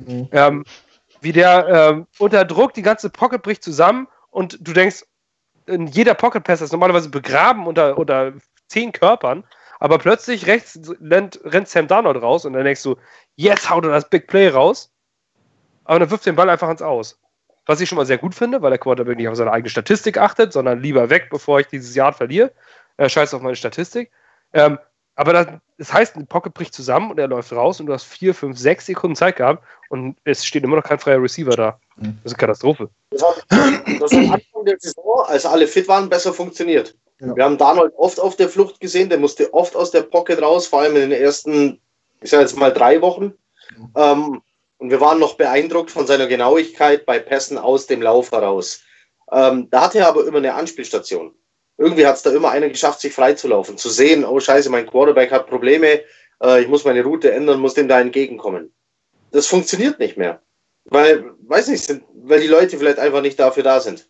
Mhm. 0.00 0.28
Ähm, 0.32 0.64
wie 1.20 1.32
der 1.32 1.68
ähm, 1.68 2.06
unter 2.18 2.44
Druck, 2.44 2.74
die 2.74 2.82
ganze 2.82 3.08
Pocket 3.08 3.40
bricht 3.40 3.62
zusammen 3.62 4.08
und 4.30 4.58
du 4.60 4.72
denkst, 4.72 5.04
in 5.66 5.86
jeder 5.86 6.14
Pocket 6.14 6.42
Pass 6.42 6.60
ist 6.60 6.72
normalerweise 6.72 7.08
begraben 7.08 7.68
unter, 7.68 7.96
unter 7.96 8.32
zehn 8.66 8.90
Körpern, 8.90 9.44
aber 9.84 9.98
plötzlich 9.98 10.46
rechts 10.46 10.80
rennt, 11.02 11.38
rennt 11.44 11.68
Sam 11.68 11.86
Darnold 11.86 12.22
raus 12.22 12.46
und 12.46 12.54
dann 12.54 12.64
denkst 12.64 12.82
du, 12.82 12.96
jetzt 13.36 13.68
haut 13.68 13.84
er 13.84 13.90
das 13.90 14.08
Big 14.08 14.26
Play 14.28 14.48
raus, 14.48 14.90
aber 15.84 15.98
dann 15.98 16.10
wirft 16.10 16.24
den 16.24 16.36
Ball 16.36 16.48
einfach 16.48 16.70
ins 16.70 16.80
Aus. 16.80 17.20
Was 17.66 17.82
ich 17.82 17.90
schon 17.90 17.96
mal 17.96 18.06
sehr 18.06 18.16
gut 18.16 18.34
finde, 18.34 18.62
weil 18.62 18.70
der 18.70 18.78
Quarterback 18.78 19.18
nicht 19.18 19.28
auf 19.28 19.36
seine 19.36 19.52
eigene 19.52 19.68
Statistik 19.68 20.16
achtet, 20.16 20.54
sondern 20.54 20.80
lieber 20.80 21.10
weg, 21.10 21.28
bevor 21.30 21.60
ich 21.60 21.66
dieses 21.66 21.94
Jahr 21.94 22.14
verliere. 22.14 22.50
Er 22.96 23.10
scheißt 23.10 23.34
auf 23.34 23.42
meine 23.42 23.56
Statistik. 23.56 24.10
Ähm, 24.54 24.78
aber 25.16 25.34
das, 25.34 25.46
das 25.76 25.92
heißt, 25.92 26.16
die 26.16 26.24
Pocket 26.24 26.54
bricht 26.54 26.72
zusammen 26.72 27.10
und 27.10 27.18
er 27.18 27.28
läuft 27.28 27.52
raus 27.52 27.78
und 27.78 27.84
du 27.84 27.92
hast 27.92 28.04
vier, 28.04 28.34
fünf, 28.34 28.58
sechs 28.58 28.86
Sekunden 28.86 29.16
Zeit 29.16 29.36
gehabt 29.36 29.62
und 29.90 30.16
es 30.24 30.46
steht 30.46 30.64
immer 30.64 30.76
noch 30.76 30.84
kein 30.84 30.98
freier 30.98 31.22
Receiver 31.22 31.54
da. 31.54 31.78
Mhm. 31.96 32.20
Das 32.22 32.32
ist 32.32 32.38
eine 32.38 32.40
Katastrophe. 32.40 32.88
Das 33.10 33.22
hat, 33.22 33.44
das 34.00 34.12
hat 34.12 34.18
am 34.18 34.32
Anfang 34.32 34.64
der 34.64 34.76
Saison, 34.80 35.26
als 35.26 35.44
alle 35.44 35.66
fit 35.66 35.86
waren, 35.88 36.08
besser 36.08 36.32
funktioniert. 36.32 36.96
Ja. 37.26 37.36
Wir 37.36 37.44
haben 37.44 37.58
Darnold 37.58 37.92
oft 37.96 38.20
auf 38.20 38.36
der 38.36 38.48
Flucht 38.48 38.80
gesehen, 38.80 39.08
der 39.08 39.18
musste 39.18 39.52
oft 39.54 39.76
aus 39.76 39.90
der 39.90 40.02
Pocket 40.02 40.40
raus, 40.40 40.66
vor 40.66 40.80
allem 40.80 40.96
in 40.96 41.10
den 41.10 41.20
ersten, 41.20 41.80
ich 42.20 42.30
sage 42.30 42.42
jetzt 42.42 42.56
mal 42.56 42.72
drei 42.72 43.00
Wochen. 43.00 43.34
Ähm, 43.96 44.42
und 44.78 44.90
wir 44.90 45.00
waren 45.00 45.18
noch 45.18 45.34
beeindruckt 45.34 45.90
von 45.90 46.06
seiner 46.06 46.26
Genauigkeit 46.26 47.06
bei 47.06 47.18
Pässen 47.18 47.58
aus 47.58 47.86
dem 47.86 48.02
Lauf 48.02 48.32
heraus. 48.32 48.82
Ähm, 49.32 49.68
da 49.70 49.82
hatte 49.82 49.98
er 49.98 50.08
aber 50.08 50.26
immer 50.26 50.38
eine 50.38 50.54
Anspielstation. 50.54 51.34
Irgendwie 51.78 52.06
hat 52.06 52.16
es 52.16 52.22
da 52.22 52.30
immer 52.30 52.50
einer 52.50 52.68
geschafft, 52.68 53.00
sich 53.00 53.12
freizulaufen, 53.12 53.78
zu 53.78 53.88
sehen, 53.88 54.24
oh 54.24 54.38
scheiße, 54.38 54.70
mein 54.70 54.86
Quarterback 54.86 55.32
hat 55.32 55.48
Probleme, 55.48 56.02
äh, 56.42 56.60
ich 56.60 56.68
muss 56.68 56.84
meine 56.84 57.02
Route 57.02 57.32
ändern, 57.32 57.60
muss 57.60 57.74
dem 57.74 57.88
da 57.88 58.00
entgegenkommen. 58.00 58.72
Das 59.32 59.46
funktioniert 59.46 59.98
nicht 59.98 60.16
mehr. 60.16 60.40
Weil, 60.84 61.32
weiß 61.40 61.68
nicht, 61.68 61.82
sind, 61.82 62.04
weil 62.14 62.40
die 62.40 62.46
Leute 62.46 62.78
vielleicht 62.78 62.98
einfach 62.98 63.22
nicht 63.22 63.40
dafür 63.40 63.62
da 63.62 63.80
sind. 63.80 64.08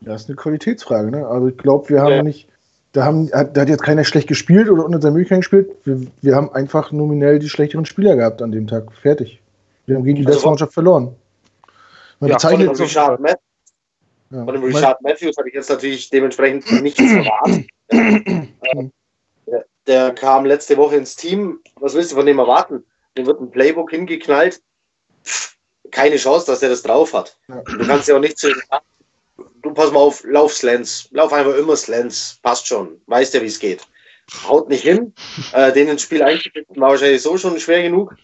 Das 0.00 0.22
ist 0.22 0.28
eine 0.28 0.36
Qualitätsfrage, 0.36 1.10
ne? 1.10 1.26
Also 1.26 1.48
ich 1.48 1.56
glaube, 1.58 1.88
wir 1.90 2.00
haben 2.00 2.12
ja. 2.12 2.22
nicht, 2.22 2.48
da, 2.92 3.04
haben, 3.04 3.30
hat, 3.32 3.56
da 3.56 3.62
hat 3.62 3.68
jetzt 3.68 3.82
keiner 3.82 4.04
schlecht 4.04 4.28
gespielt 4.28 4.70
oder 4.70 4.84
unter 4.84 5.00
seinen 5.00 5.12
Möglichkeiten 5.12 5.42
gespielt. 5.42 5.70
Wir, 5.84 6.00
wir 6.22 6.34
haben 6.34 6.52
einfach 6.52 6.90
nominell 6.90 7.38
die 7.38 7.48
schlechteren 7.48 7.84
Spieler 7.84 8.16
gehabt 8.16 8.40
an 8.40 8.50
dem 8.50 8.66
Tag. 8.66 8.92
Fertig. 8.92 9.40
Wir 9.86 9.96
haben 9.96 10.04
gegen 10.04 10.16
die 10.16 10.26
also, 10.26 10.36
beste 10.36 10.48
Mannschaft 10.48 10.72
verloren. 10.72 11.14
Man 12.20 12.30
ja, 12.30 12.36
bezeichnet 12.36 12.68
von 12.68 12.76
dem 12.76 12.82
Richard, 12.84 13.20
Math 13.20 13.40
ja. 14.30 14.44
von 14.44 14.54
dem 14.54 14.64
Richard 14.64 15.02
Matthews 15.02 15.36
habe 15.36 15.48
ich 15.48 15.54
jetzt 15.54 15.70
natürlich 15.70 16.08
dementsprechend 16.10 16.82
nichts 16.82 17.00
erwartet. 17.00 17.66
der, 19.46 19.64
der 19.86 20.14
kam 20.14 20.46
letzte 20.46 20.76
Woche 20.76 20.96
ins 20.96 21.16
Team. 21.16 21.60
Was 21.76 21.94
willst 21.94 22.12
du 22.12 22.16
von 22.16 22.26
dem 22.26 22.38
erwarten? 22.38 22.84
Dem 23.16 23.26
wird 23.26 23.40
ein 23.40 23.50
Playbook 23.50 23.90
hingeknallt. 23.90 24.62
keine 25.90 26.16
Chance, 26.16 26.46
dass 26.46 26.62
er 26.62 26.70
das 26.70 26.82
drauf 26.82 27.12
hat. 27.12 27.38
Ja. 27.48 27.62
Du 27.62 27.86
kannst 27.86 28.08
ja 28.08 28.16
auch 28.16 28.20
nicht 28.20 28.38
zu 28.38 28.48
du 29.62 29.72
pass 29.72 29.92
mal 29.92 30.00
auf, 30.00 30.24
lauf 30.24 30.52
Slants. 30.52 31.08
Lauf 31.12 31.32
einfach 31.32 31.54
immer 31.54 31.76
Slants. 31.76 32.38
Passt 32.42 32.66
schon. 32.66 33.00
Weißt 33.06 33.34
ja, 33.34 33.42
wie 33.42 33.46
es 33.46 33.58
geht. 33.58 33.86
Haut 34.46 34.68
nicht 34.68 34.82
hin. 34.82 35.14
Äh, 35.52 35.72
den 35.72 35.88
ins 35.88 36.02
Spiel 36.02 36.22
eingeschritten 36.22 36.80
war 36.80 36.90
wahrscheinlich 36.90 37.22
so 37.22 37.36
schon 37.36 37.58
schwer 37.58 37.82
genug. 37.82 38.14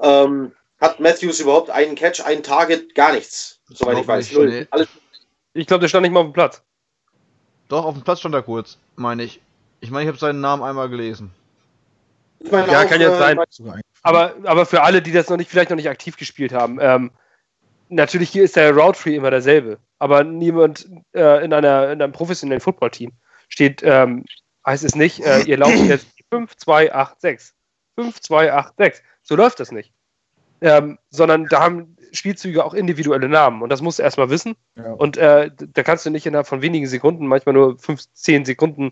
Ähm, 0.00 0.52
hat 0.80 0.98
Matthews 0.98 1.38
überhaupt 1.40 1.70
einen 1.70 1.94
Catch, 1.94 2.24
einen 2.24 2.42
Target? 2.42 2.94
Gar 2.94 3.12
nichts. 3.12 3.60
Soweit 3.68 3.94
ich, 3.94 4.00
ich 4.00 4.08
weiß. 4.08 4.32
Null. 4.32 4.48
Nee. 4.48 4.66
Alles. 4.70 4.88
Ich 5.52 5.66
glaube, 5.66 5.82
der 5.82 5.88
stand 5.88 6.02
nicht 6.02 6.12
mal 6.12 6.20
auf 6.20 6.26
dem 6.26 6.32
Platz. 6.32 6.62
Doch, 7.68 7.84
auf 7.84 7.94
dem 7.94 8.02
Platz 8.02 8.20
stand 8.20 8.34
er 8.34 8.42
kurz, 8.42 8.78
meine 8.96 9.22
ich. 9.22 9.40
Ich 9.80 9.90
meine, 9.90 10.04
ich 10.04 10.08
habe 10.08 10.18
seinen 10.18 10.40
Namen 10.40 10.62
einmal 10.62 10.88
gelesen. 10.88 11.30
ja, 12.40 12.62
auch, 12.62 12.88
kann 12.88 13.00
jetzt 13.00 13.14
äh, 13.14 13.18
sein. 13.18 13.38
Aber, 14.02 14.34
aber 14.44 14.66
für 14.66 14.82
alle, 14.82 15.02
die 15.02 15.12
das 15.12 15.28
noch 15.28 15.36
nicht, 15.36 15.50
vielleicht 15.50 15.70
noch 15.70 15.76
nicht 15.76 15.88
aktiv 15.88 16.16
gespielt 16.16 16.52
haben, 16.52 16.78
ähm, 16.80 17.10
natürlich 17.90 18.30
hier 18.30 18.44
ist 18.44 18.56
der 18.56 18.74
Route 18.74 18.98
Free 18.98 19.16
immer 19.16 19.30
derselbe 19.30 19.78
aber 20.00 20.24
niemand 20.24 20.88
äh, 21.14 21.44
in, 21.44 21.52
einer, 21.52 21.92
in 21.92 22.02
einem 22.02 22.12
professionellen 22.12 22.60
Footballteam 22.60 23.12
steht, 23.48 23.82
ähm, 23.84 24.24
heißt 24.66 24.82
es 24.82 24.96
nicht, 24.96 25.20
äh, 25.20 25.42
ihr 25.42 25.58
lauft 25.58 25.76
jetzt 25.84 26.08
5, 26.32 26.56
2, 26.56 26.92
8, 26.92 27.20
6. 27.20 27.54
5, 27.96 28.20
2, 28.20 28.52
8, 28.52 28.74
6. 28.78 29.02
So 29.22 29.36
läuft 29.36 29.60
das 29.60 29.70
nicht. 29.70 29.92
Ähm, 30.62 30.98
sondern 31.10 31.46
da 31.46 31.60
haben 31.60 31.96
Spielzüge 32.12 32.64
auch 32.64 32.74
individuelle 32.74 33.28
Namen 33.28 33.62
und 33.62 33.70
das 33.70 33.82
musst 33.82 33.98
du 33.98 34.02
erstmal 34.02 34.30
wissen. 34.30 34.56
Ja. 34.74 34.92
Und 34.92 35.18
äh, 35.18 35.50
da 35.54 35.82
kannst 35.82 36.06
du 36.06 36.10
nicht 36.10 36.26
innerhalb 36.26 36.46
von 36.46 36.62
wenigen 36.62 36.86
Sekunden, 36.86 37.26
manchmal 37.26 37.54
nur 37.54 37.78
5, 37.78 38.02
10 38.14 38.44
Sekunden 38.46 38.90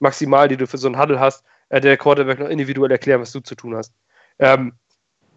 maximal, 0.00 0.48
die 0.48 0.56
du 0.56 0.66
für 0.66 0.78
so 0.78 0.88
einen 0.88 1.00
Huddle 1.00 1.20
hast, 1.20 1.44
äh, 1.68 1.80
der 1.80 1.96
Quarterback 1.96 2.40
noch 2.40 2.48
individuell 2.48 2.90
erklären, 2.90 3.20
was 3.20 3.32
du 3.32 3.40
zu 3.40 3.54
tun 3.54 3.76
hast. 3.76 3.94
Ähm, 4.40 4.74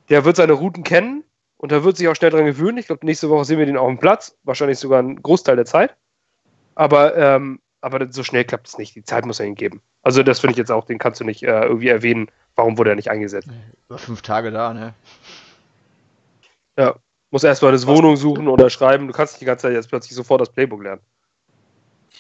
der 0.10 0.26
wird 0.26 0.36
seine 0.36 0.54
Routen 0.54 0.84
kennen, 0.84 1.24
und 1.62 1.72
da 1.72 1.84
wird 1.84 1.96
sich 1.96 2.08
auch 2.08 2.16
schnell 2.16 2.32
dran 2.32 2.46
gewöhnen. 2.46 2.80
Ich 2.80 2.88
glaube, 2.88 3.06
nächste 3.06 3.30
Woche 3.30 3.46
sehen 3.46 3.60
wir 3.60 3.68
den 3.68 3.78
auf 3.78 3.88
dem 3.88 4.00
Platz. 4.00 4.36
Wahrscheinlich 4.42 4.80
sogar 4.80 4.98
einen 4.98 5.22
Großteil 5.22 5.56
der 5.56 5.68
Zeit. 5.68 5.96
Aber, 6.74 7.16
ähm, 7.16 7.62
aber 7.82 8.12
so 8.12 8.24
schnell 8.24 8.46
klappt 8.46 8.68
es 8.68 8.80
nicht. 8.80 8.96
Die 8.96 9.04
Zeit 9.04 9.28
muss 9.28 9.40
er 9.40 9.46
ihm 9.46 9.54
geben. 9.54 9.84
Also, 10.02 10.24
das 10.24 10.40
finde 10.40 10.54
ich 10.54 10.58
jetzt 10.58 10.72
auch, 10.72 10.86
den 10.86 10.98
kannst 10.98 11.20
du 11.20 11.24
nicht 11.24 11.44
äh, 11.44 11.62
irgendwie 11.62 11.90
erwähnen. 11.90 12.32
Warum 12.56 12.80
wurde 12.80 12.90
er 12.90 12.96
nicht 12.96 13.12
eingesetzt? 13.12 13.48
Über 13.88 14.00
fünf 14.00 14.24
Tage 14.24 14.50
da, 14.50 14.74
ne? 14.74 14.96
Ja. 16.78 16.96
Muss 17.30 17.44
erstmal 17.44 17.72
eine 17.72 17.86
Wohnung 17.86 18.18
suchen 18.18 18.48
oder 18.48 18.72
schreiben. 18.72 19.06
Du 19.06 19.14
kannst 19.14 19.34
nicht 19.34 19.42
die 19.42 19.46
ganze 19.46 19.68
Zeit 19.68 19.74
jetzt 19.74 19.90
plötzlich 19.90 20.16
sofort 20.16 20.42
das 20.42 20.50
Playbook 20.50 20.82
lernen. 20.82 21.04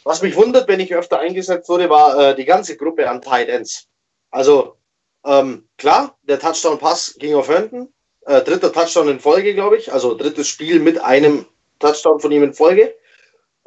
Was 0.04 0.22
mich 0.22 0.36
wundert, 0.36 0.68
wenn 0.68 0.80
ich 0.80 0.94
öfter 0.94 1.18
eingesetzt 1.18 1.68
wurde, 1.68 1.90
war 1.90 2.16
äh, 2.16 2.36
die 2.36 2.46
ganze 2.46 2.78
Gruppe 2.78 3.10
an 3.10 3.24
Tight 3.24 3.50
Ends. 3.50 3.88
Also, 4.30 4.78
ähm, 5.26 5.68
klar, 5.80 6.16
der 6.22 6.40
Touchdown-Pass 6.40 7.16
ging 7.18 7.34
auf 7.34 7.50
Herndon 7.50 7.92
äh, 8.26 8.42
dritter 8.42 8.72
Touchdown 8.72 9.10
in 9.10 9.20
Folge, 9.20 9.54
glaube 9.54 9.78
ich. 9.78 9.92
Also 9.92 10.16
drittes 10.16 10.48
Spiel 10.48 10.80
mit 10.80 11.00
einem 11.00 11.46
Touchdown 11.80 12.20
von 12.20 12.32
ihm 12.32 12.44
in 12.44 12.54
Folge. 12.54 12.94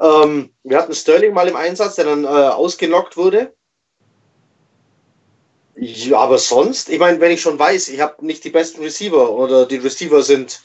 Ähm, 0.01 0.51
wir 0.63 0.79
hatten 0.79 0.95
Sterling 0.95 1.35
mal 1.35 1.49
im 1.49 1.57
Einsatz, 1.57 1.97
der 1.97 2.07
dann 2.07 2.25
äh, 2.25 2.27
ausgenockt 2.27 3.17
wurde. 3.17 3.55
Ja, 5.77 6.19
aber 6.19 6.39
sonst, 6.39 6.89
ich 6.89 6.99
meine, 6.99 7.21
wenn 7.21 7.33
ich 7.33 7.41
schon 7.41 7.59
weiß, 7.59 7.89
ich 7.89 8.01
habe 8.01 8.25
nicht 8.25 8.45
die 8.45 8.51
besten 8.51 8.83
Receiver 8.83 9.31
oder 9.31 9.67
die 9.67 9.77
Receiver 9.77 10.23
sind 10.23 10.63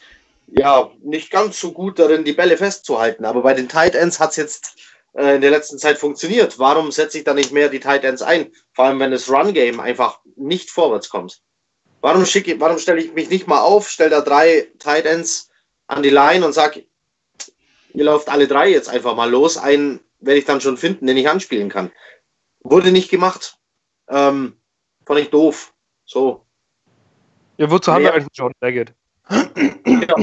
ja 0.48 0.92
nicht 1.02 1.32
ganz 1.32 1.60
so 1.60 1.72
gut 1.72 1.98
darin, 1.98 2.24
die 2.24 2.34
Bälle 2.34 2.58
festzuhalten. 2.58 3.26
Aber 3.26 3.42
bei 3.42 3.54
den 3.54 3.70
Tight 3.70 3.96
Ends 3.96 4.20
hat 4.20 4.32
es 4.32 4.36
jetzt 4.36 4.76
äh, 5.14 5.36
in 5.36 5.42
der 5.42 5.52
letzten 5.52 5.80
Zeit 5.80 5.98
funktioniert. 5.98 6.60
Warum 6.60 6.92
setze 6.92 7.18
ich 7.18 7.24
da 7.24 7.34
nicht 7.34 7.52
mehr 7.52 7.70
die 7.70 7.80
Tight 7.80 8.04
Ends 8.04 8.22
ein? 8.22 8.52
Vor 8.74 8.86
allem, 8.86 9.00
wenn 9.00 9.12
das 9.12 9.30
Run-Game 9.30 9.80
einfach 9.80 10.20
nicht 10.36 10.70
vorwärts 10.70 11.10
kommt. 11.10 11.42
Warum, 12.02 12.26
schicke, 12.26 12.60
warum 12.60 12.78
stelle 12.78 13.02
ich 13.02 13.14
mich 13.14 13.30
nicht 13.30 13.47
mal 13.47 13.62
auf, 13.62 13.89
stelle 13.89 14.10
da 14.10 14.22
drei 14.22 14.68
Tight 14.80 15.06
Ends 15.06 15.50
an 15.88 16.04
die 16.04 16.10
Line 16.10 16.45
und 16.45 16.54
sage, 16.54 16.86
ihr 17.93 18.04
lauft 18.04 18.30
alle 18.30 18.47
drei 18.47 18.70
jetzt 18.70 18.89
einfach 18.89 19.16
mal 19.16 19.30
los. 19.30 19.58
Einen 19.58 20.00
werde 20.20 20.39
ich 20.39 20.45
dann 20.45 20.62
schon 20.62 20.78
finden, 20.78 21.08
den 21.08 21.18
ich 21.18 21.30
anspielen 21.30 21.70
kann. 21.70 21.91
Wurde 22.62 22.91
nicht 22.91 23.10
gemacht. 23.10 23.58
Ähm, 24.10 24.60
fand 25.06 25.20
ich 25.20 25.30
doof. 25.30 25.74
So. 26.06 26.45
Ja, 27.58 27.70
wozu 27.70 27.91
haben 27.91 28.04
wir 28.04 28.14
eigentlich 28.14 28.28
John 28.34 28.54
Daggett? 28.60 28.93
ja. 29.30 30.18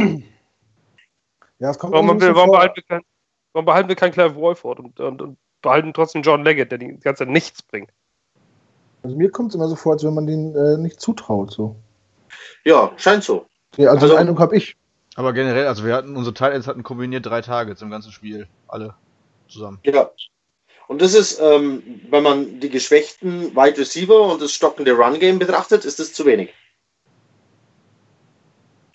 ja, 1.59 1.71
es 1.71 1.79
kommt 1.79 1.93
warum, 1.93 2.21
wir, 2.21 2.35
warum, 2.35 2.51
behalten 2.51 2.77
wir 2.77 2.83
kein, 2.83 3.03
warum 3.53 3.67
behalten 3.67 3.89
wir 3.89 3.97
keinen 3.97 4.13
Clive 4.13 4.35
Wolford 4.35 4.81
und, 4.81 5.01
und, 5.01 5.23
und, 5.23 5.39
behalten 5.63 5.93
trotzdem 5.93 6.23
John 6.23 6.45
Leggett, 6.45 6.71
der 6.71 6.79
die 6.79 6.99
ganze 6.99 7.25
Zeit 7.25 7.29
nichts 7.29 7.63
bringt? 7.63 7.91
Also 9.07 9.17
mir 9.17 9.31
kommt 9.31 9.51
es 9.51 9.55
immer 9.55 9.69
so 9.69 9.77
vor, 9.77 9.93
als 9.93 10.03
wenn 10.03 10.15
man 10.15 10.27
den 10.27 10.57
äh, 10.57 10.77
nicht 10.79 11.01
zutraut. 11.01 11.53
So. 11.53 11.77
Ja, 12.65 12.91
scheint 12.97 13.23
so. 13.23 13.47
Ja, 13.77 13.91
also, 13.91 14.03
also 14.03 14.15
den 14.15 14.19
Eindruck 14.23 14.41
habe 14.41 14.57
ich. 14.57 14.77
Aber 15.15 15.33
generell, 15.33 15.69
also 15.69 15.85
wir 15.85 15.95
hatten, 15.95 16.17
unsere 16.17 16.35
Titans 16.35 16.67
hatten 16.67 16.83
kombiniert 16.83 17.25
drei 17.25 17.41
Tage 17.41 17.77
zum 17.77 17.89
ganzen 17.89 18.11
Spiel. 18.11 18.49
Alle 18.67 18.95
zusammen. 19.47 19.79
Ja. 19.85 20.11
Und 20.89 21.03
das 21.03 21.15
ist, 21.15 21.41
ähm, 21.41 21.85
wenn 22.11 22.25
man 22.25 22.59
die 22.59 22.69
geschwächten 22.69 23.55
Wide 23.55 23.79
Receiver 23.79 24.23
und 24.33 24.43
das 24.43 24.51
stockende 24.51 24.93
Run-Game 24.93 25.39
betrachtet, 25.39 25.85
ist 25.85 26.01
das 26.01 26.13
zu 26.13 26.27
wenig. 26.27 26.53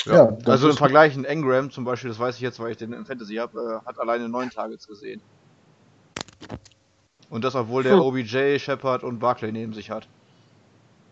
Ja, 0.04 0.14
ja 0.14 0.38
also 0.44 0.70
im 0.70 0.76
Vergleich 0.76 1.16
in 1.16 1.24
Engram 1.24 1.72
zum 1.72 1.86
Beispiel, 1.86 2.10
das 2.10 2.20
weiß 2.20 2.36
ich 2.36 2.42
jetzt, 2.42 2.60
weil 2.60 2.72
ich 2.72 2.78
den 2.78 2.92
in 2.92 3.06
Fantasy 3.06 3.36
habe, 3.36 3.82
äh, 3.82 3.88
hat 3.88 3.98
alleine 3.98 4.28
neun 4.28 4.50
Targets 4.50 4.90
gesehen. 4.90 5.22
Und 7.32 7.46
das, 7.46 7.56
obwohl 7.56 7.82
der 7.82 7.94
hm. 7.94 8.02
OBJ, 8.02 8.60
Shepard 8.60 9.04
und 9.04 9.20
Barclay 9.20 9.54
neben 9.54 9.74
sich 9.74 9.90
hat. 9.90 10.06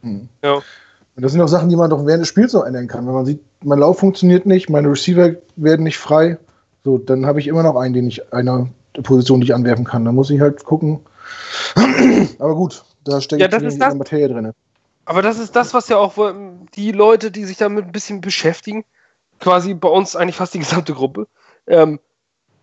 Hm. 0.04 0.28
Ja. 0.44 0.56
Und 0.56 1.24
das 1.24 1.32
sind 1.32 1.42
auch 1.42 1.48
Sachen, 1.48 1.70
die 1.70 1.78
man 1.78 1.90
doch 1.90 2.06
während 2.06 2.22
des 2.22 2.28
Spiels 2.28 2.54
noch 2.54 2.66
ändern 2.66 2.88
kann. 2.88 3.08
Wenn 3.08 3.14
man 3.14 3.26
sieht, 3.26 3.42
mein 3.64 3.80
Lauf 3.80 4.00
funktioniert 4.00 4.46
nicht, 4.46 4.70
meine 4.70 4.90
Receiver 4.90 5.32
werden 5.56 5.84
nicht 5.84 5.98
frei, 5.98 6.38
so, 6.84 6.98
dann 6.98 7.26
habe 7.26 7.40
ich 7.40 7.48
immer 7.48 7.64
noch 7.64 7.78
einen, 7.78 7.94
den 7.94 8.08
ich 8.08 8.34
einer 8.34 8.70
Position 9.02 9.40
nicht 9.40 9.54
anwerfen 9.54 9.86
kann. 9.86 10.04
Da 10.04 10.12
muss 10.12 10.30
ich 10.30 10.42
halt 10.42 10.64
gucken. 10.66 11.00
Aber 12.40 12.56
gut, 12.56 12.84
da 13.06 13.22
steckt 13.22 13.42
ja, 13.42 13.48
das 13.48 13.64
ist 13.64 13.80
das, 13.80 13.96
Materie 13.96 14.28
drin. 14.28 14.52
Aber 15.06 15.22
das 15.22 15.40
ist 15.40 15.56
das, 15.56 15.74
was 15.74 15.88
ja 15.88 15.98
auch 15.98 16.16
die 16.76 16.92
Leute, 16.92 17.32
die 17.32 17.46
sich 17.46 17.58
damit 17.58 17.86
ein 17.86 17.92
bisschen 17.94 18.20
beschäftigen, 18.20 18.84
quasi 19.40 19.74
bei 19.74 19.90
uns 19.90 20.18
eigentlich 20.18 20.36
fast 20.36 20.54
die 20.54 20.60
gesamte 20.60 20.94
Gruppe, 20.94 21.28
ähm, 21.68 22.00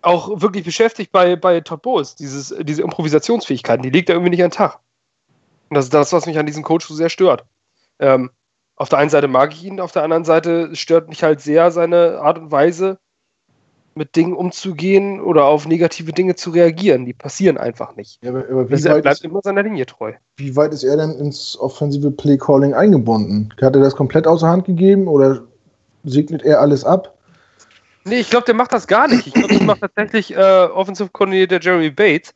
auch 0.06 0.40
wirklich 0.40 0.64
beschäftigt 0.64 1.10
bei, 1.10 1.34
bei 1.34 1.60
Todd 1.60 1.82
Bowles, 1.82 2.14
dieses, 2.14 2.54
diese 2.62 2.82
Improvisationsfähigkeiten, 2.82 3.82
die 3.82 3.90
legt 3.90 4.08
er 4.08 4.14
irgendwie 4.14 4.30
nicht 4.30 4.42
an 4.42 4.50
den 4.50 4.56
Tag. 4.56 4.78
Und 5.68 5.74
das 5.74 5.86
ist 5.86 5.94
das, 5.94 6.12
was 6.12 6.26
mich 6.26 6.38
an 6.38 6.46
diesem 6.46 6.62
Coach 6.62 6.86
so 6.86 6.94
sehr 6.94 7.08
stört. 7.08 7.44
Ähm, 7.98 8.30
auf 8.76 8.88
der 8.88 8.98
einen 8.98 9.10
Seite 9.10 9.26
mag 9.26 9.52
ich 9.52 9.64
ihn, 9.64 9.80
auf 9.80 9.90
der 9.90 10.04
anderen 10.04 10.24
Seite 10.24 10.76
stört 10.76 11.08
mich 11.08 11.24
halt 11.24 11.40
sehr 11.40 11.72
seine 11.72 12.20
Art 12.20 12.38
und 12.38 12.52
Weise, 12.52 12.98
mit 13.96 14.14
Dingen 14.14 14.34
umzugehen 14.34 15.20
oder 15.20 15.46
auf 15.46 15.66
negative 15.66 16.12
Dinge 16.12 16.36
zu 16.36 16.50
reagieren. 16.50 17.06
Die 17.06 17.14
passieren 17.14 17.56
einfach 17.56 17.96
nicht. 17.96 18.22
Ja, 18.22 18.30
aber, 18.30 18.44
aber 18.48 18.70
er 18.70 19.00
bleibt 19.00 19.06
ist, 19.06 19.24
immer 19.24 19.40
seiner 19.42 19.62
Linie 19.62 19.86
treu. 19.86 20.12
Wie 20.36 20.54
weit 20.54 20.74
ist 20.74 20.84
er 20.84 20.98
denn 20.98 21.12
ins 21.12 21.58
offensive 21.58 22.10
Play 22.10 22.36
Calling 22.36 22.74
eingebunden? 22.74 23.48
Hat 23.60 23.74
er 23.74 23.82
das 23.82 23.96
komplett 23.96 24.26
außer 24.26 24.46
Hand 24.46 24.66
gegeben 24.66 25.08
oder 25.08 25.42
segnet 26.04 26.42
er 26.42 26.60
alles 26.60 26.84
ab? 26.84 27.15
Nee, 28.06 28.20
ich 28.20 28.30
glaube, 28.30 28.46
der 28.46 28.54
macht 28.54 28.72
das 28.72 28.86
gar 28.86 29.08
nicht. 29.08 29.26
Ich 29.26 29.34
glaube, 29.34 29.52
das 29.52 29.62
macht 29.62 29.80
tatsächlich 29.80 30.32
äh, 30.32 30.64
Offensive 30.66 31.10
Coordinator 31.10 31.60
Jeremy 31.60 31.90
Bates. 31.90 32.34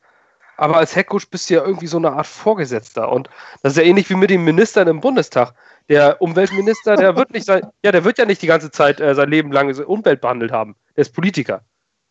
Aber 0.56 0.76
als 0.76 0.94
Headcoach 0.96 1.30
bist 1.30 1.48
du 1.48 1.54
ja 1.54 1.64
irgendwie 1.64 1.86
so 1.86 1.96
eine 1.96 2.12
Art 2.12 2.26
Vorgesetzter. 2.26 3.10
Und 3.10 3.30
das 3.62 3.72
ist 3.72 3.78
ja 3.78 3.84
ähnlich 3.84 4.10
wie 4.10 4.16
mit 4.16 4.30
den 4.30 4.44
Ministern 4.44 4.88
im 4.88 5.00
Bundestag. 5.00 5.54
Der 5.88 6.20
Umweltminister, 6.20 6.96
der 6.96 7.16
wird 7.16 7.30
nicht 7.32 7.46
sein, 7.46 7.62
ja, 7.84 7.92
der 7.92 8.04
wird 8.04 8.18
ja 8.18 8.26
nicht 8.26 8.42
die 8.42 8.48
ganze 8.48 8.70
Zeit 8.70 9.00
äh, 9.00 9.14
sein 9.14 9.30
Leben 9.30 9.52
lang 9.52 9.72
Umwelt 9.84 10.20
behandelt 10.20 10.50
haben. 10.50 10.74
Der 10.96 11.02
ist 11.02 11.14
Politiker. 11.14 11.62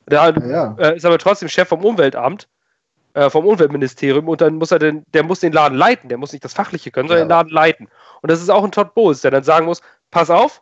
Der 0.07 0.33
ja. 0.47 0.75
äh, 0.79 0.95
ist 0.95 1.05
aber 1.05 1.19
trotzdem 1.19 1.49
Chef 1.49 1.67
vom 1.67 1.83
Umweltamt, 1.83 2.47
äh, 3.13 3.29
vom 3.29 3.45
Umweltministerium 3.45 4.27
und 4.27 4.39
dann 4.41 4.55
muss 4.55 4.71
er 4.71 4.79
den, 4.79 5.03
der 5.13 5.23
muss 5.23 5.41
den 5.41 5.53
Laden 5.53 5.77
leiten, 5.77 6.09
der 6.09 6.17
muss 6.17 6.31
nicht 6.31 6.43
das 6.43 6.53
Fachliche 6.53 6.91
können, 6.91 7.09
sondern 7.09 7.29
ja. 7.29 7.43
den 7.43 7.49
Laden 7.49 7.51
leiten. 7.51 7.87
Und 8.21 8.31
das 8.31 8.41
ist 8.41 8.49
auch 8.49 8.63
ein 8.63 8.71
Todd 8.71 8.93
Bowles, 8.95 9.21
der 9.21 9.31
dann 9.31 9.43
sagen 9.43 9.65
muss, 9.65 9.81
pass 10.11 10.29
auf, 10.29 10.61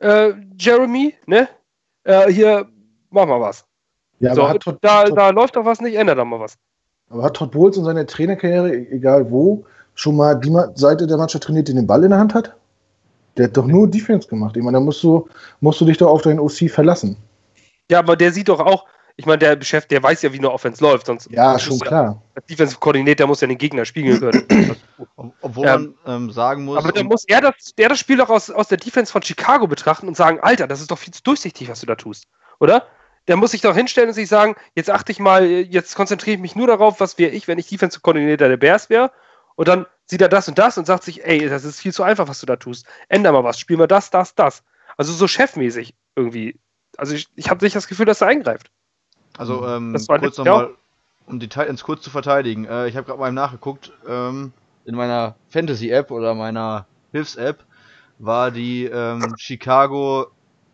äh, 0.00 0.32
Jeremy, 0.58 1.14
ne? 1.26 1.48
Äh, 2.04 2.32
hier, 2.32 2.66
mach 3.10 3.26
mal 3.26 3.40
was. 3.40 3.64
Ja, 4.20 4.34
so, 4.34 4.42
aber 4.42 4.58
Todd, 4.58 4.78
da, 4.80 5.04
Todd, 5.04 5.16
da 5.18 5.30
läuft 5.30 5.56
doch 5.56 5.64
was 5.64 5.80
nicht, 5.80 5.94
ändert 5.94 6.18
doch 6.18 6.24
mal 6.24 6.40
was. 6.40 6.56
aber 7.10 7.22
hat 7.22 7.34
Todd 7.34 7.52
Bowles 7.52 7.76
in 7.76 7.84
seiner 7.84 8.06
Trainerkarriere, 8.06 8.74
e- 8.74 8.96
egal 8.96 9.30
wo, 9.30 9.64
schon 9.94 10.16
mal 10.16 10.34
die 10.34 10.54
Seite 10.74 11.06
der 11.06 11.16
Mannschaft 11.16 11.44
trainiert, 11.44 11.68
die 11.68 11.74
den 11.74 11.86
Ball 11.86 12.02
in 12.04 12.10
der 12.10 12.18
Hand 12.18 12.34
hat? 12.34 12.54
Der 13.36 13.46
hat 13.46 13.56
doch 13.56 13.66
nur 13.66 13.88
Defense 13.88 14.26
gemacht. 14.28 14.56
Ich 14.56 14.62
meine, 14.62 14.78
da 14.78 14.80
musst 14.80 15.02
du, 15.04 15.28
musst 15.60 15.80
du 15.80 15.84
dich 15.84 15.98
doch 15.98 16.08
auf 16.08 16.22
deinen 16.22 16.40
OC 16.40 16.68
verlassen. 16.68 17.16
Ja, 17.90 18.00
aber 18.00 18.16
der 18.16 18.32
sieht 18.32 18.48
doch 18.48 18.58
auch, 18.60 18.86
ich 19.20 19.26
meine, 19.26 19.38
der 19.38 19.60
Chef, 19.62 19.84
der 19.86 20.00
weiß 20.00 20.22
ja, 20.22 20.32
wie 20.32 20.38
eine 20.38 20.50
Offense 20.50 20.82
läuft, 20.82 21.06
sonst 21.06 21.28
Ja, 21.32 21.58
schon 21.58 21.76
ja- 21.78 21.86
klar. 21.86 22.22
Als 22.36 22.46
Defensive 22.46 22.78
Koordinator 22.78 23.26
muss 23.26 23.40
ja 23.40 23.48
den 23.48 23.58
Gegner 23.58 23.84
spiegeln 23.84 24.20
können. 24.20 24.76
Ob- 25.16 25.34
Obwohl 25.40 25.66
Ähm, 25.66 25.94
man 26.04 26.14
ähm, 26.22 26.30
sagen 26.30 26.64
muss, 26.64 26.78
aber 26.78 26.92
dann 26.92 27.06
muss 27.06 27.24
er 27.26 27.40
das, 27.40 27.74
der 27.76 27.88
das 27.88 27.98
Spiel 27.98 28.16
doch 28.16 28.30
aus, 28.30 28.48
aus 28.48 28.68
der 28.68 28.78
Defense 28.78 29.10
von 29.10 29.20
Chicago 29.20 29.66
betrachten 29.66 30.06
und 30.06 30.16
sagen, 30.16 30.38
Alter, 30.40 30.68
das 30.68 30.80
ist 30.80 30.90
doch 30.92 30.98
viel 30.98 31.12
zu 31.12 31.22
durchsichtig, 31.24 31.68
was 31.68 31.80
du 31.80 31.86
da 31.86 31.96
tust. 31.96 32.28
Oder? 32.60 32.86
Der 33.26 33.36
muss 33.36 33.50
sich 33.50 33.60
doch 33.60 33.74
hinstellen 33.74 34.08
und 34.08 34.14
sich 34.14 34.28
sagen, 34.28 34.54
jetzt 34.76 34.88
achte 34.88 35.10
ich 35.10 35.18
mal, 35.18 35.44
jetzt 35.44 35.96
konzentriere 35.96 36.36
ich 36.36 36.40
mich 36.40 36.54
nur 36.54 36.68
darauf, 36.68 37.00
was 37.00 37.18
wäre 37.18 37.32
ich, 37.32 37.48
wenn 37.48 37.58
ich 37.58 37.66
Defensive 37.68 38.00
Koordinator 38.00 38.48
der 38.48 38.56
Bears 38.56 38.88
wäre. 38.88 39.10
Und 39.56 39.66
dann 39.66 39.84
sieht 40.06 40.22
er 40.22 40.28
das 40.28 40.46
und 40.46 40.58
das 40.58 40.78
und 40.78 40.86
sagt 40.86 41.02
sich, 41.02 41.24
ey, 41.26 41.48
das 41.48 41.64
ist 41.64 41.80
viel 41.80 41.92
zu 41.92 42.04
einfach, 42.04 42.28
was 42.28 42.38
du 42.38 42.46
da 42.46 42.54
tust. 42.54 42.86
Änder 43.08 43.32
mal 43.32 43.42
was, 43.42 43.58
spiel 43.58 43.76
mal 43.76 43.88
das, 43.88 44.10
das, 44.10 44.36
das. 44.36 44.62
Also 44.96 45.12
so 45.12 45.26
chefmäßig 45.26 45.94
irgendwie. 46.14 46.58
Also 46.96 47.14
ich, 47.14 47.26
ich 47.34 47.50
habe 47.50 47.64
nicht 47.64 47.74
das 47.76 47.88
Gefühl, 47.88 48.06
dass 48.06 48.20
er 48.20 48.28
eingreift. 48.28 48.70
Also, 49.38 49.66
ähm, 49.66 49.94
Das 49.94 50.08
war 50.08 50.18
kurz 50.18 50.36
nochmal, 50.36 50.74
um 51.26 51.40
die 51.40 51.48
Titans 51.48 51.82
kurz 51.82 52.02
zu 52.02 52.10
verteidigen. 52.10 52.66
Äh, 52.66 52.88
ich 52.88 52.96
habe 52.96 53.06
gerade 53.06 53.18
mal 53.18 53.32
nachgeguckt, 53.32 53.92
ähm, 54.06 54.52
in 54.84 54.94
meiner 54.94 55.36
Fantasy-App 55.48 56.10
oder 56.10 56.34
meiner 56.34 56.86
Hilfs-App 57.12 57.64
war 58.18 58.50
die 58.50 58.84
ähm, 58.84 59.34
Chicago 59.38 60.26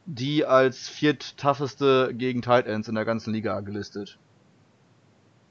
die 0.06 0.44
als 0.44 0.88
vierttougheste 0.88 2.12
gegen 2.14 2.42
Tight 2.42 2.66
Ends 2.66 2.88
in 2.88 2.94
der 2.94 3.04
ganzen 3.04 3.32
Liga 3.32 3.60
gelistet. 3.60 4.18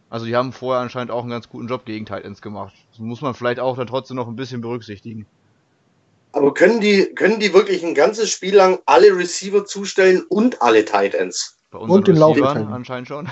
Also 0.09 0.25
die 0.25 0.35
haben 0.35 0.53
vorher 0.53 0.81
anscheinend 0.81 1.11
auch 1.11 1.21
einen 1.21 1.31
ganz 1.31 1.49
guten 1.49 1.67
Job 1.67 1.85
gegen 1.85 2.05
Tight 2.05 2.23
Ends 2.23 2.41
gemacht. 2.41 2.75
Das 2.91 2.99
muss 2.99 3.21
man 3.21 3.33
vielleicht 3.33 3.59
auch 3.59 3.75
dann 3.77 3.87
trotzdem 3.87 4.17
noch 4.17 4.27
ein 4.27 4.35
bisschen 4.35 4.61
berücksichtigen. 4.61 5.25
Aber 6.33 6.53
können 6.53 6.81
die, 6.81 7.05
können 7.15 7.39
die 7.39 7.53
wirklich 7.53 7.83
ein 7.83 7.95
ganzes 7.95 8.29
Spiel 8.29 8.55
lang 8.55 8.79
alle 8.85 9.15
Receiver 9.15 9.65
zustellen 9.65 10.23
und 10.29 10.61
alle 10.61 10.85
Tight 10.85 11.15
Ends? 11.15 11.57
Bei 11.73 11.79
Und 11.79 12.07
den 12.07 12.15
Receivern 12.15 12.37
Laufverteidiger. 12.39 12.73
anscheinend 12.73 13.07
schon. 13.07 13.29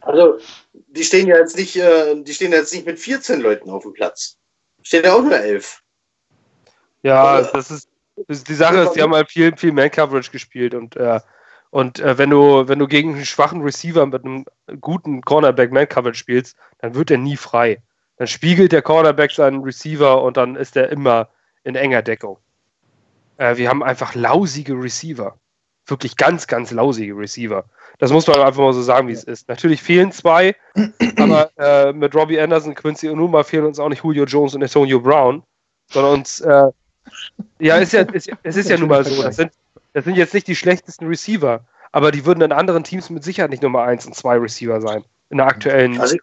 Also, 0.00 0.38
die 0.72 1.02
stehen 1.02 1.26
ja 1.26 1.36
jetzt 1.36 1.56
nicht, 1.56 1.74
äh, 1.76 2.22
die 2.22 2.32
stehen 2.32 2.52
jetzt 2.52 2.72
nicht 2.72 2.86
mit 2.86 2.98
14 2.98 3.40
Leuten 3.40 3.70
auf 3.70 3.82
dem 3.82 3.92
Platz. 3.92 4.38
Stehen 4.82 5.04
ja 5.04 5.14
auch 5.14 5.22
nur 5.22 5.36
11. 5.36 5.82
Ja, 7.02 7.40
Oder- 7.40 7.50
das 7.52 7.70
ist, 7.72 7.88
das 8.28 8.38
ist 8.38 8.48
die 8.48 8.54
Sache 8.54 8.78
ist, 8.78 8.92
die 8.92 9.02
haben 9.02 9.14
halt 9.14 9.30
viel, 9.30 9.56
viel 9.56 9.72
Man-Coverage 9.72 10.30
gespielt 10.30 10.74
und, 10.74 10.96
äh, 10.96 11.20
und 11.70 11.98
äh, 11.98 12.16
wenn 12.16 12.30
du, 12.30 12.68
wenn 12.68 12.78
du 12.78 12.86
gegen 12.86 13.14
einen 13.16 13.24
schwachen 13.26 13.62
Receiver 13.62 14.06
mit 14.06 14.24
einem 14.24 14.44
guten 14.80 15.22
Cornerback 15.22 15.72
Man-Coverage 15.72 16.18
spielst, 16.18 16.56
dann 16.78 16.94
wird 16.94 17.10
er 17.10 17.18
nie 17.18 17.36
frei. 17.36 17.82
Dann 18.18 18.28
spiegelt 18.28 18.70
der 18.70 18.82
Cornerback 18.82 19.32
seinen 19.32 19.62
Receiver 19.62 20.22
und 20.22 20.36
dann 20.36 20.54
ist 20.54 20.76
er 20.76 20.88
immer 20.90 21.28
in 21.64 21.74
enger 21.74 22.02
Deckung. 22.02 22.38
Äh, 23.38 23.56
wir 23.56 23.68
haben 23.68 23.82
einfach 23.82 24.14
lausige 24.14 24.74
Receiver. 24.74 25.36
Wirklich 25.86 26.16
ganz, 26.16 26.46
ganz 26.46 26.70
lausige 26.70 27.16
Receiver. 27.16 27.64
Das 27.98 28.10
muss 28.12 28.26
man 28.26 28.40
einfach 28.40 28.60
mal 28.60 28.72
so 28.72 28.82
sagen, 28.82 29.08
wie 29.08 29.12
es 29.12 29.24
ist. 29.24 29.48
Natürlich 29.48 29.82
fehlen 29.82 30.12
zwei, 30.12 30.54
aber 31.16 31.50
äh, 31.58 31.92
mit 31.92 32.14
Robbie 32.14 32.40
Anderson, 32.40 32.74
Quincy 32.74 33.08
Onuma 33.08 33.44
fehlen 33.44 33.64
uns 33.64 33.78
auch 33.78 33.88
nicht 33.88 34.02
Julio 34.02 34.24
Jones 34.24 34.54
und 34.54 34.62
Antonio 34.62 35.00
Brown, 35.00 35.42
sondern 35.90 36.14
uns, 36.14 36.40
äh, 36.40 36.70
ja, 37.60 37.76
ist 37.76 37.92
ja, 37.92 38.02
ist, 38.02 38.28
es 38.42 38.56
ist 38.56 38.68
ja 38.68 38.76
nun 38.76 38.88
mal 38.88 39.04
so. 39.04 39.22
Das 39.22 39.36
sind, 39.36 39.52
das 39.92 40.04
sind 40.04 40.16
jetzt 40.16 40.34
nicht 40.34 40.48
die 40.48 40.56
schlechtesten 40.56 41.06
Receiver, 41.06 41.64
aber 41.92 42.10
die 42.10 42.26
würden 42.26 42.42
in 42.42 42.52
anderen 42.52 42.84
Teams 42.84 43.08
mit 43.08 43.24
Sicherheit 43.24 43.50
nicht 43.50 43.62
Nummer 43.62 43.84
1 43.84 44.06
und 44.06 44.14
2 44.14 44.38
Receiver 44.38 44.80
sein. 44.80 45.04
In 45.30 45.38
der 45.38 45.46
aktuellen, 45.46 45.98
Also, 46.00 46.16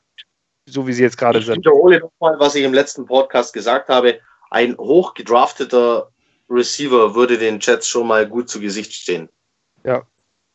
so 0.65 0.85
wie 0.87 0.93
sie 0.93 1.03
jetzt 1.03 1.17
gerade 1.17 1.39
ich 1.39 1.45
sind. 1.45 1.57
wiederhole 1.57 1.99
nochmal, 1.99 2.39
was 2.39 2.55
ich 2.55 2.63
im 2.63 2.73
letzten 2.73 3.05
Podcast 3.05 3.53
gesagt 3.53 3.89
habe. 3.89 4.19
Ein 4.51 4.77
hochgedrafteter 4.77 6.09
Receiver 6.49 7.15
würde 7.15 7.37
den 7.37 7.59
Jets 7.59 7.87
schon 7.87 8.07
mal 8.07 8.27
gut 8.27 8.49
zu 8.49 8.59
Gesicht 8.59 8.93
stehen. 8.93 9.29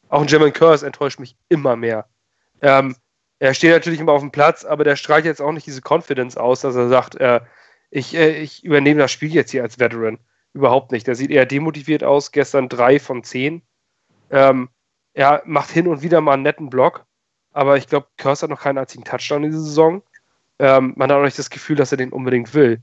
Auch 0.08 0.22
ein 0.22 0.28
Jermaine 0.28 0.52
Curse 0.52 0.86
enttäuscht 0.86 1.20
mich 1.20 1.36
immer 1.48 1.76
mehr. 1.76 2.06
Ähm, 2.62 2.96
er 3.38 3.54
steht 3.54 3.72
natürlich 3.72 4.00
immer 4.00 4.12
auf 4.12 4.20
dem 4.20 4.32
Platz, 4.32 4.64
aber 4.64 4.84
der 4.84 4.96
strahlt 4.96 5.24
jetzt 5.24 5.40
auch 5.40 5.52
nicht 5.52 5.66
diese 5.66 5.82
Confidence 5.82 6.36
aus, 6.36 6.62
dass 6.62 6.74
er 6.74 6.88
sagt, 6.88 7.16
äh, 7.16 7.40
ich, 7.90 8.14
äh, 8.14 8.40
ich 8.40 8.64
übernehme 8.64 9.00
das 9.00 9.12
Spiel 9.12 9.32
jetzt 9.32 9.50
hier 9.50 9.62
als 9.62 9.78
Veteran. 9.78 10.18
Überhaupt 10.54 10.92
nicht. 10.92 11.06
Der 11.06 11.14
sieht 11.14 11.30
eher 11.30 11.46
demotiviert 11.46 12.02
aus. 12.02 12.32
Gestern 12.32 12.68
drei 12.68 12.98
von 12.98 13.22
zehn. 13.22 13.62
Ähm, 14.30 14.70
er 15.14 15.42
macht 15.44 15.70
hin 15.70 15.86
und 15.86 16.02
wieder 16.02 16.20
mal 16.20 16.34
einen 16.34 16.42
netten 16.42 16.70
Block, 16.70 17.04
aber 17.52 17.76
ich 17.76 17.86
glaube, 17.86 18.06
Curse 18.18 18.42
hat 18.42 18.50
noch 18.50 18.60
keinen 18.60 18.78
einzigen 18.78 19.04
Touchdown 19.04 19.42
diese 19.42 19.60
Saison. 19.60 20.02
Ähm, 20.58 20.94
man 20.96 21.10
hat 21.10 21.18
auch 21.18 21.24
nicht 21.24 21.38
das 21.38 21.50
Gefühl, 21.50 21.76
dass 21.76 21.92
er 21.92 21.98
den 21.98 22.12
unbedingt 22.12 22.54
will. 22.54 22.80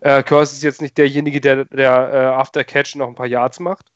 Äh, 0.00 0.22
Curse 0.22 0.54
ist 0.54 0.62
jetzt 0.62 0.82
nicht 0.82 0.98
derjenige, 0.98 1.40
der, 1.40 1.64
der 1.66 2.12
äh, 2.12 2.16
After 2.26 2.64
Catch 2.64 2.96
noch 2.96 3.08
ein 3.08 3.14
paar 3.14 3.26
Yards 3.26 3.60
macht. 3.60 3.92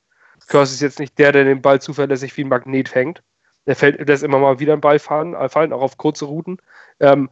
Curse 0.50 0.74
ist 0.74 0.80
jetzt 0.80 0.98
nicht 0.98 1.18
der, 1.18 1.32
der 1.32 1.44
den 1.44 1.62
Ball 1.62 1.80
zuverlässig 1.80 2.36
wie 2.36 2.44
ein 2.44 2.48
Magnet 2.48 2.88
fängt. 2.88 3.22
Der 3.66 3.76
fällt, 3.76 4.06
lässt 4.06 4.22
immer 4.22 4.38
mal 4.38 4.58
wieder 4.58 4.72
einen 4.72 4.80
Ball 4.80 4.98
fallen, 4.98 5.34
äh, 5.34 5.48
fallen 5.48 5.72
auch 5.72 5.80
auf 5.80 5.96
kurze 5.96 6.26
Routen. 6.26 6.58
Ähm, 6.98 7.30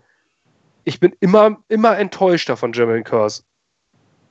ich 0.85 1.01
bin 1.01 1.15
immer, 1.21 1.59
immer 1.69 1.99
enttäuschter 1.99 2.57
von 2.57 2.73
Jermaine 2.73 3.05
Curse. 3.05 3.43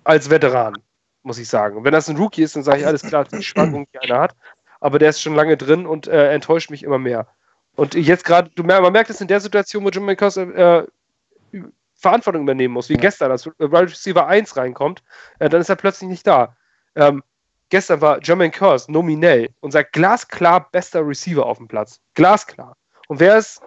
Als 0.03 0.29
Veteran, 0.29 0.77
muss 1.21 1.38
ich 1.38 1.49
sagen. 1.49 1.83
Wenn 1.83 1.91
das 1.91 2.09
ein 2.09 2.17
Rookie 2.17 2.43
ist, 2.43 2.55
dann 2.55 2.63
sage 2.63 2.79
ich 2.79 2.88
alles 2.88 3.03
klar, 3.03 3.25
die 3.25 3.43
Schwankung, 3.43 3.88
die 3.93 3.99
einer 3.99 4.19
hat. 4.19 4.35
Aber 4.79 4.99
der 4.99 5.09
ist 5.09 5.21
schon 5.21 5.35
lange 5.35 5.57
drin 5.57 5.85
und 5.85 6.07
äh, 6.07 6.31
enttäuscht 6.31 6.69
mich 6.71 6.83
immer 6.83 6.97
mehr. 6.97 7.27
Und 7.75 7.93
jetzt 7.93 8.25
gerade, 8.25 8.49
man 8.63 8.93
merkt 8.93 9.09
es 9.09 9.21
in 9.21 9.27
der 9.27 9.39
Situation, 9.39 9.83
wo 9.83 9.89
Jermaine 9.89 10.15
Curse 10.15 10.41
äh, 10.41 11.61
Verantwortung 11.95 12.43
übernehmen 12.43 12.73
muss, 12.73 12.89
wie 12.89 12.93
Ja. 12.93 12.99
gestern, 13.01 13.31
als 13.31 13.45
Wide 13.45 13.91
Receiver 13.91 14.25
1 14.27 14.55
reinkommt, 14.55 15.03
äh, 15.39 15.49
dann 15.49 15.61
ist 15.61 15.69
er 15.69 15.75
plötzlich 15.75 16.09
nicht 16.09 16.25
da. 16.25 16.55
Ähm, 16.95 17.23
gestern 17.70 18.01
war 18.01 18.20
Jermaine 18.24 18.51
Curse 18.51 18.91
nominell 18.91 19.49
unser 19.59 19.84
glasklar 19.84 20.70
bester 20.72 21.05
Receiver 21.05 21.45
auf 21.45 21.57
dem 21.57 21.68
Platz. 21.68 21.99
Glasklar. 22.13 22.76
Und 23.07 23.20
wer 23.20 23.38
ist, 23.38 23.61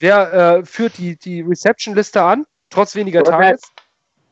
wer 0.00 0.32
äh, 0.32 0.64
führt 0.64 0.98
die, 0.98 1.16
die 1.16 1.42
Reception-Liste 1.42 2.22
an, 2.22 2.46
trotz 2.70 2.94
weniger. 2.94 3.22
Targets? 3.22 3.70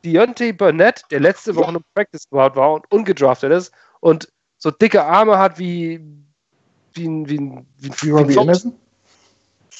Deontay 0.03 0.51
Burnett, 0.51 1.03
der 1.11 1.19
letzte 1.19 1.55
Woche 1.55 1.75
im 1.75 1.83
Practice 1.93 2.23
Squad 2.23 2.55
war 2.55 2.73
und 2.73 2.91
ungedraftet 2.91 3.51
ist 3.51 3.71
und 3.99 4.31
so 4.57 4.71
dicke 4.71 5.03
Arme 5.03 5.37
hat 5.37 5.59
wie, 5.59 6.01
wie 6.93 7.07
ein, 7.07 7.29
wie 7.29 7.37
ein, 7.37 7.67
wie 7.77 7.89
ein, 7.89 7.95
Wie 8.01 8.09
Robbie. 8.09 8.37
Anderson? 8.39 8.73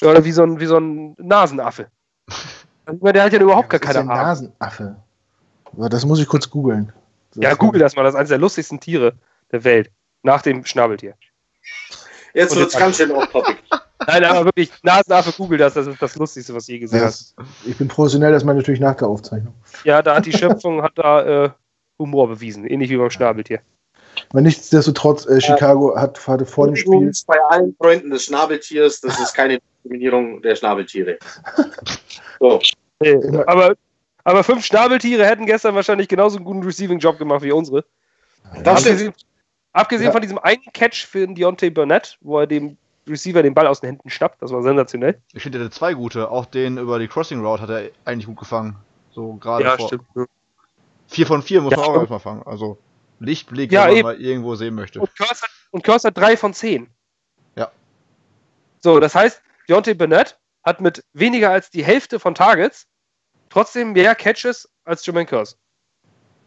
Oder 0.03 0.23
wie 0.23 0.31
so 0.31 0.43
ein, 0.43 0.59
wie 0.59 0.65
so 0.65 0.77
ein 0.77 1.15
Nasenaffe. 1.17 1.87
Also, 2.85 2.99
der 3.11 3.23
hat 3.23 3.33
ja 3.33 3.39
überhaupt 3.39 3.69
gar 3.69 3.79
Was 3.79 3.89
ist 3.89 3.93
keine 3.93 4.07
denn 4.07 4.11
Arme. 4.11 4.23
Nasenaffe? 4.23 4.95
Das 5.73 6.05
muss 6.05 6.19
ich 6.19 6.27
kurz 6.27 6.49
googeln. 6.49 6.91
Ja, 7.35 7.53
google 7.53 7.79
das 7.79 7.95
mal, 7.95 8.03
das 8.03 8.13
ist 8.13 8.17
eines 8.17 8.29
der 8.29 8.37
lustigsten 8.37 8.79
Tiere 8.79 9.13
der 9.51 9.63
Welt. 9.63 9.91
Nach 10.23 10.41
dem 10.41 10.65
Schnabeltier. 10.65 11.15
Jetzt 12.33 12.55
wird 12.55 12.69
es 12.69 12.77
ganz 12.77 12.97
schön 12.97 13.11
off-topic. 13.11 13.57
Nein, 14.07 14.23
aber 14.23 14.45
wirklich, 14.45 14.71
Nasenaffe, 14.83 15.31
google 15.37 15.57
das, 15.57 15.75
das 15.75 15.85
ist 15.85 16.01
das 16.01 16.15
Lustigste, 16.15 16.55
was 16.55 16.65
du 16.65 16.71
je 16.71 16.79
gesehen 16.79 17.01
hast. 17.01 17.35
Das, 17.37 17.45
ich 17.65 17.77
bin 17.77 17.87
professionell, 17.87 18.31
das 18.31 18.43
meine 18.43 18.59
ich 18.59 18.63
natürlich 18.63 18.79
nach 18.81 18.95
der 18.95 19.07
Aufzeichnung. 19.07 19.53
Ja, 19.83 20.01
da 20.01 20.15
hat 20.15 20.25
die 20.25 20.33
Schöpfung 20.33 20.81
hat 20.81 20.93
da 20.95 21.45
äh, 21.45 21.49
Humor 21.99 22.27
bewiesen, 22.27 22.65
ähnlich 22.65 22.89
wie 22.89 22.97
beim 22.97 23.11
Schnabeltier. 23.11 23.59
Aber 24.31 24.41
nichtsdestotrotz, 24.41 25.25
äh, 25.27 25.39
Chicago 25.39 25.95
hat, 25.95 26.25
hatte 26.27 26.45
vor 26.45 26.65
dem 26.67 26.75
Spiel. 26.75 27.11
Bei 27.27 27.37
allen 27.49 27.75
Freunden 27.75 28.09
des 28.09 28.25
Schnabeltiers, 28.25 29.01
das 29.01 29.19
ist 29.19 29.33
keine 29.33 29.59
Diskriminierung 29.59 30.41
der 30.41 30.55
Schnabeltiere. 30.55 31.17
So. 32.39 32.59
Immer- 32.99 33.47
Aber, 33.47 33.75
aber 34.23 34.43
fünf 34.43 34.65
Schnabeltiere 34.65 35.25
hätten 35.25 35.45
gestern 35.45 35.75
wahrscheinlich 35.75 36.07
genauso 36.07 36.37
einen 36.37 36.45
guten 36.45 36.63
Receiving-Job 36.63 37.17
gemacht 37.19 37.43
wie 37.43 37.51
unsere. 37.51 37.85
Das 38.63 38.81
stimmt. 38.81 39.15
Abgesehen 39.73 40.07
Ja. 40.07 40.11
von 40.11 40.21
diesem 40.21 40.37
einen 40.39 40.63
Catch 40.73 41.05
für 41.05 41.25
den 41.25 41.35
Deontay 41.35 41.69
Burnett, 41.69 42.17
wo 42.21 42.39
er 42.39 42.47
dem 42.47 42.77
Receiver 43.07 43.41
den 43.41 43.53
Ball 43.53 43.67
aus 43.67 43.81
den 43.81 43.87
Händen 43.91 44.09
schnappt, 44.09 44.41
das 44.41 44.51
war 44.51 44.61
sensationell. 44.61 45.19
Ich 45.33 45.41
finde, 45.43 45.57
er 45.57 45.65
hatte 45.65 45.73
zwei 45.75 45.93
gute. 45.93 46.29
Auch 46.29 46.45
den 46.45 46.77
über 46.77 46.99
die 46.99 47.07
Crossing 47.07 47.43
Route 47.43 47.63
hat 47.63 47.69
er 47.69 47.89
eigentlich 48.05 48.27
gut 48.27 48.37
gefangen. 48.37 48.75
So 49.11 49.33
gerade 49.35 49.65
vor. 49.77 50.27
Vier 51.07 51.27
von 51.27 51.41
vier 51.41 51.61
muss 51.61 51.71
Ja, 51.71 51.77
man 51.77 51.85
auch 51.85 51.89
stimmt. 51.89 52.01
erstmal 52.03 52.19
fangen. 52.19 52.43
Also 52.45 52.77
Lichtblick, 53.19 53.71
Ja, 53.71 53.81
wenn 53.81 53.87
man 53.87 53.97
eben. 53.97 54.07
mal 54.07 54.21
irgendwo 54.21 54.55
sehen 54.55 54.75
möchte. 54.75 54.99
Und 55.01 55.13
Curse, 55.15 55.41
hat, 55.41 55.49
und 55.71 55.83
Curse 55.83 56.07
hat 56.07 56.17
drei 56.17 56.37
von 56.37 56.53
zehn. 56.53 56.87
Ja. 57.55 57.69
So, 58.79 58.99
das 58.99 59.13
heißt, 59.15 59.41
Deontay 59.67 59.93
Burnett 59.93 60.37
hat 60.63 60.79
mit 60.79 61.03
weniger 61.13 61.49
als 61.49 61.69
die 61.69 61.83
Hälfte 61.83 62.19
von 62.19 62.33
Targets 62.35 62.87
trotzdem 63.49 63.93
mehr 63.93 64.15
Catches 64.15 64.69
als 64.85 65.05
Jermaine 65.05 65.25
Curse. 65.25 65.55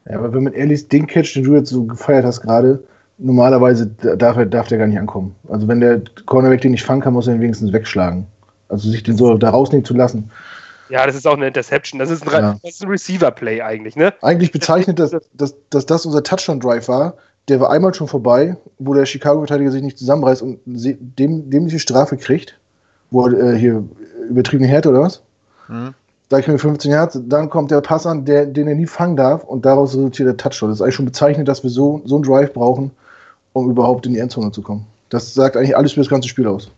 Ja, 0.08 0.18
aber 0.18 0.32
wenn 0.32 0.44
man 0.44 0.52
ehrlich 0.52 0.80
ist, 0.82 0.92
den 0.92 1.06
Catch, 1.06 1.34
den 1.34 1.44
du 1.44 1.54
jetzt 1.54 1.70
so 1.70 1.84
gefeiert 1.84 2.24
hast 2.24 2.40
gerade, 2.40 2.86
normalerweise 3.18 3.86
darf, 3.86 4.36
er, 4.36 4.46
darf 4.46 4.68
der 4.68 4.78
gar 4.78 4.86
nicht 4.86 4.98
ankommen. 4.98 5.34
Also 5.48 5.68
wenn 5.68 5.80
der 5.80 6.02
Cornerback 6.26 6.60
den 6.60 6.72
nicht 6.72 6.84
fangen 6.84 7.00
kann, 7.00 7.14
muss 7.14 7.26
er 7.26 7.34
ihn 7.34 7.40
wenigstens 7.40 7.72
wegschlagen. 7.72 8.26
Also 8.68 8.90
sich 8.90 9.02
den 9.02 9.16
so 9.16 9.36
da 9.36 9.50
rausnehmen 9.50 9.84
zu 9.84 9.94
lassen. 9.94 10.30
Ja, 10.88 11.06
das 11.06 11.16
ist 11.16 11.26
auch 11.26 11.36
eine 11.36 11.46
Interception. 11.46 11.98
Das 11.98 12.10
ist 12.10 12.26
ein, 12.26 12.32
Ja. 12.32 12.56
das 12.62 12.80
ein 12.80 12.88
Receiver-Play 12.88 13.62
eigentlich, 13.62 13.96
ne? 13.96 14.12
Eigentlich 14.22 14.52
bezeichnet, 14.52 14.98
dass, 14.98 15.12
dass, 15.32 15.54
dass 15.70 15.86
das 15.86 16.06
unser 16.06 16.22
Touchdown-Drive 16.22 16.88
war, 16.88 17.14
der 17.48 17.60
war 17.60 17.70
einmal 17.70 17.94
schon 17.94 18.08
vorbei, 18.08 18.56
wo 18.78 18.94
der 18.94 19.06
Chicago-Verteidiger 19.06 19.70
sich 19.70 19.82
nicht 19.82 19.98
zusammenreißt 19.98 20.42
und 20.42 20.60
dem, 20.64 21.50
dem 21.50 21.68
die 21.68 21.78
Strafe 21.78 22.16
kriegt, 22.16 22.58
wo 23.10 23.26
er 23.26 23.54
äh, 23.54 23.58
hier 23.58 23.84
übertriebene 24.28 24.68
Härte 24.68 24.90
oder 24.90 25.00
was? 25.00 25.22
Mhm. 25.68 25.94
Da 26.30 26.38
ich 26.38 26.48
mir 26.48 26.58
15 26.58 26.90
Hertz, 26.90 27.18
dann 27.26 27.50
kommt 27.50 27.70
der 27.70 27.82
Pass 27.82 28.06
an, 28.06 28.24
der, 28.24 28.46
den 28.46 28.66
er 28.66 28.74
nie 28.74 28.86
fangen 28.86 29.16
darf 29.16 29.44
und 29.44 29.66
daraus 29.66 29.94
resultiert 29.94 30.26
der 30.26 30.36
Touchdown. 30.36 30.70
Das 30.70 30.78
ist 30.78 30.82
eigentlich 30.82 30.94
schon 30.94 31.04
bezeichnet, 31.04 31.48
dass 31.48 31.62
wir 31.62 31.70
so, 31.70 32.00
so 32.06 32.16
einen 32.16 32.24
Drive 32.24 32.52
brauchen, 32.54 32.90
um 33.54 33.70
überhaupt 33.70 34.04
in 34.04 34.12
die 34.12 34.18
Endzone 34.18 34.52
zu 34.52 34.60
kommen. 34.60 34.86
Das 35.08 35.32
sagt 35.32 35.56
eigentlich 35.56 35.76
alles 35.76 35.92
für 35.92 36.00
das 36.00 36.10
ganze 36.10 36.28
Spiel 36.28 36.46
aus. 36.46 36.70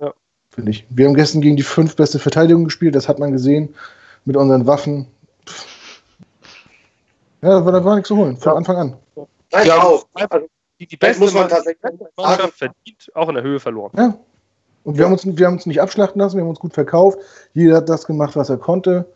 Ja. 0.00 0.12
Finde 0.50 0.72
ich. 0.72 0.84
Wir 0.90 1.06
haben 1.06 1.14
gestern 1.14 1.40
gegen 1.40 1.56
die 1.56 1.62
fünf 1.62 1.94
beste 1.94 2.18
Verteidigung 2.18 2.64
gespielt, 2.64 2.96
das 2.96 3.08
hat 3.08 3.20
man 3.20 3.30
gesehen 3.30 3.72
mit 4.24 4.36
unseren 4.36 4.66
Waffen. 4.66 5.06
Ja, 7.42 7.50
da 7.50 7.64
war, 7.64 7.72
da 7.72 7.84
war 7.84 7.94
nichts 7.94 8.08
zu 8.08 8.16
holen, 8.16 8.36
von 8.36 8.52
ja. 8.52 8.56
Anfang 8.56 8.76
an. 8.76 8.96
Nein, 9.52 9.66
ja, 9.66 9.82
auch. 9.82 10.06
Also, 10.14 10.46
die, 10.80 10.86
die 10.86 10.96
beste 10.96 11.22
muss 11.22 11.34
man 11.34 11.48
tatsächlich 11.48 11.92
Mannschaft 12.16 12.58
verdient, 12.58 13.10
auch 13.14 13.28
in 13.28 13.34
der 13.34 13.44
Höhe 13.44 13.60
verloren. 13.60 13.92
Ja. 13.96 14.18
Und 14.84 14.98
wir, 14.98 15.04
haben 15.04 15.12
uns, 15.12 15.24
wir 15.24 15.46
haben 15.46 15.54
uns 15.54 15.66
nicht 15.66 15.80
abschlachten 15.80 16.20
lassen, 16.20 16.36
wir 16.36 16.42
haben 16.42 16.50
uns 16.50 16.58
gut 16.58 16.74
verkauft. 16.74 17.18
Jeder 17.52 17.76
hat 17.76 17.88
das 17.88 18.06
gemacht, 18.06 18.34
was 18.36 18.50
er 18.50 18.58
konnte. 18.58 19.06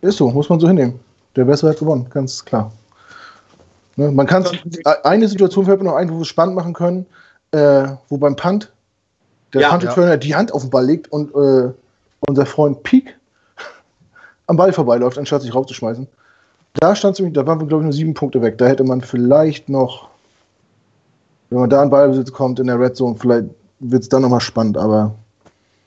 Ist 0.00 0.16
so, 0.16 0.30
muss 0.30 0.48
man 0.48 0.60
so 0.60 0.66
hinnehmen. 0.66 1.00
Der 1.36 1.44
Bessere 1.44 1.70
hat 1.70 1.78
gewonnen, 1.78 2.06
ganz 2.10 2.44
klar. 2.44 2.72
Ne, 4.00 4.10
man 4.10 4.26
kann 4.26 4.46
eine 5.02 5.28
Situation 5.28 5.66
fällt 5.66 5.82
mir 5.82 5.90
noch 5.90 5.96
ein, 5.96 6.08
wo 6.08 6.14
wir 6.14 6.22
es 6.22 6.28
spannend 6.28 6.54
machen 6.54 6.72
können, 6.72 7.04
äh, 7.50 7.86
wo 8.08 8.16
beim 8.16 8.34
Punt 8.34 8.72
der 9.52 9.60
ja, 9.60 9.68
Punt-Returner 9.68 10.12
ja. 10.12 10.16
die 10.16 10.34
Hand 10.34 10.54
auf 10.54 10.62
den 10.62 10.70
Ball 10.70 10.86
legt 10.86 11.12
und 11.12 11.34
äh, 11.34 11.70
unser 12.26 12.46
Freund 12.46 12.82
Peak 12.82 13.18
am 14.46 14.56
Ball 14.56 14.72
vorbeiläuft, 14.72 15.18
anstatt 15.18 15.42
sich 15.42 15.54
raufzuschmeißen. 15.54 16.08
Da 16.74 16.96
stand 16.96 17.16
ziemlich, 17.16 17.34
da 17.34 17.46
waren 17.46 17.60
wir, 17.60 17.66
glaube 17.66 17.82
ich, 17.82 17.84
nur 17.84 17.92
sieben 17.92 18.14
Punkte 18.14 18.40
weg. 18.40 18.56
Da 18.56 18.68
hätte 18.68 18.84
man 18.84 19.02
vielleicht 19.02 19.68
noch, 19.68 20.08
wenn 21.50 21.60
man 21.60 21.68
da 21.68 21.82
an 21.82 21.90
Ballbesitz 21.90 22.32
kommt 22.32 22.58
in 22.58 22.68
der 22.68 22.80
Red 22.80 22.96
Zone, 22.96 23.16
vielleicht 23.20 23.48
wird 23.80 24.02
es 24.02 24.08
dann 24.08 24.22
nochmal 24.22 24.40
spannend, 24.40 24.78
aber. 24.78 25.14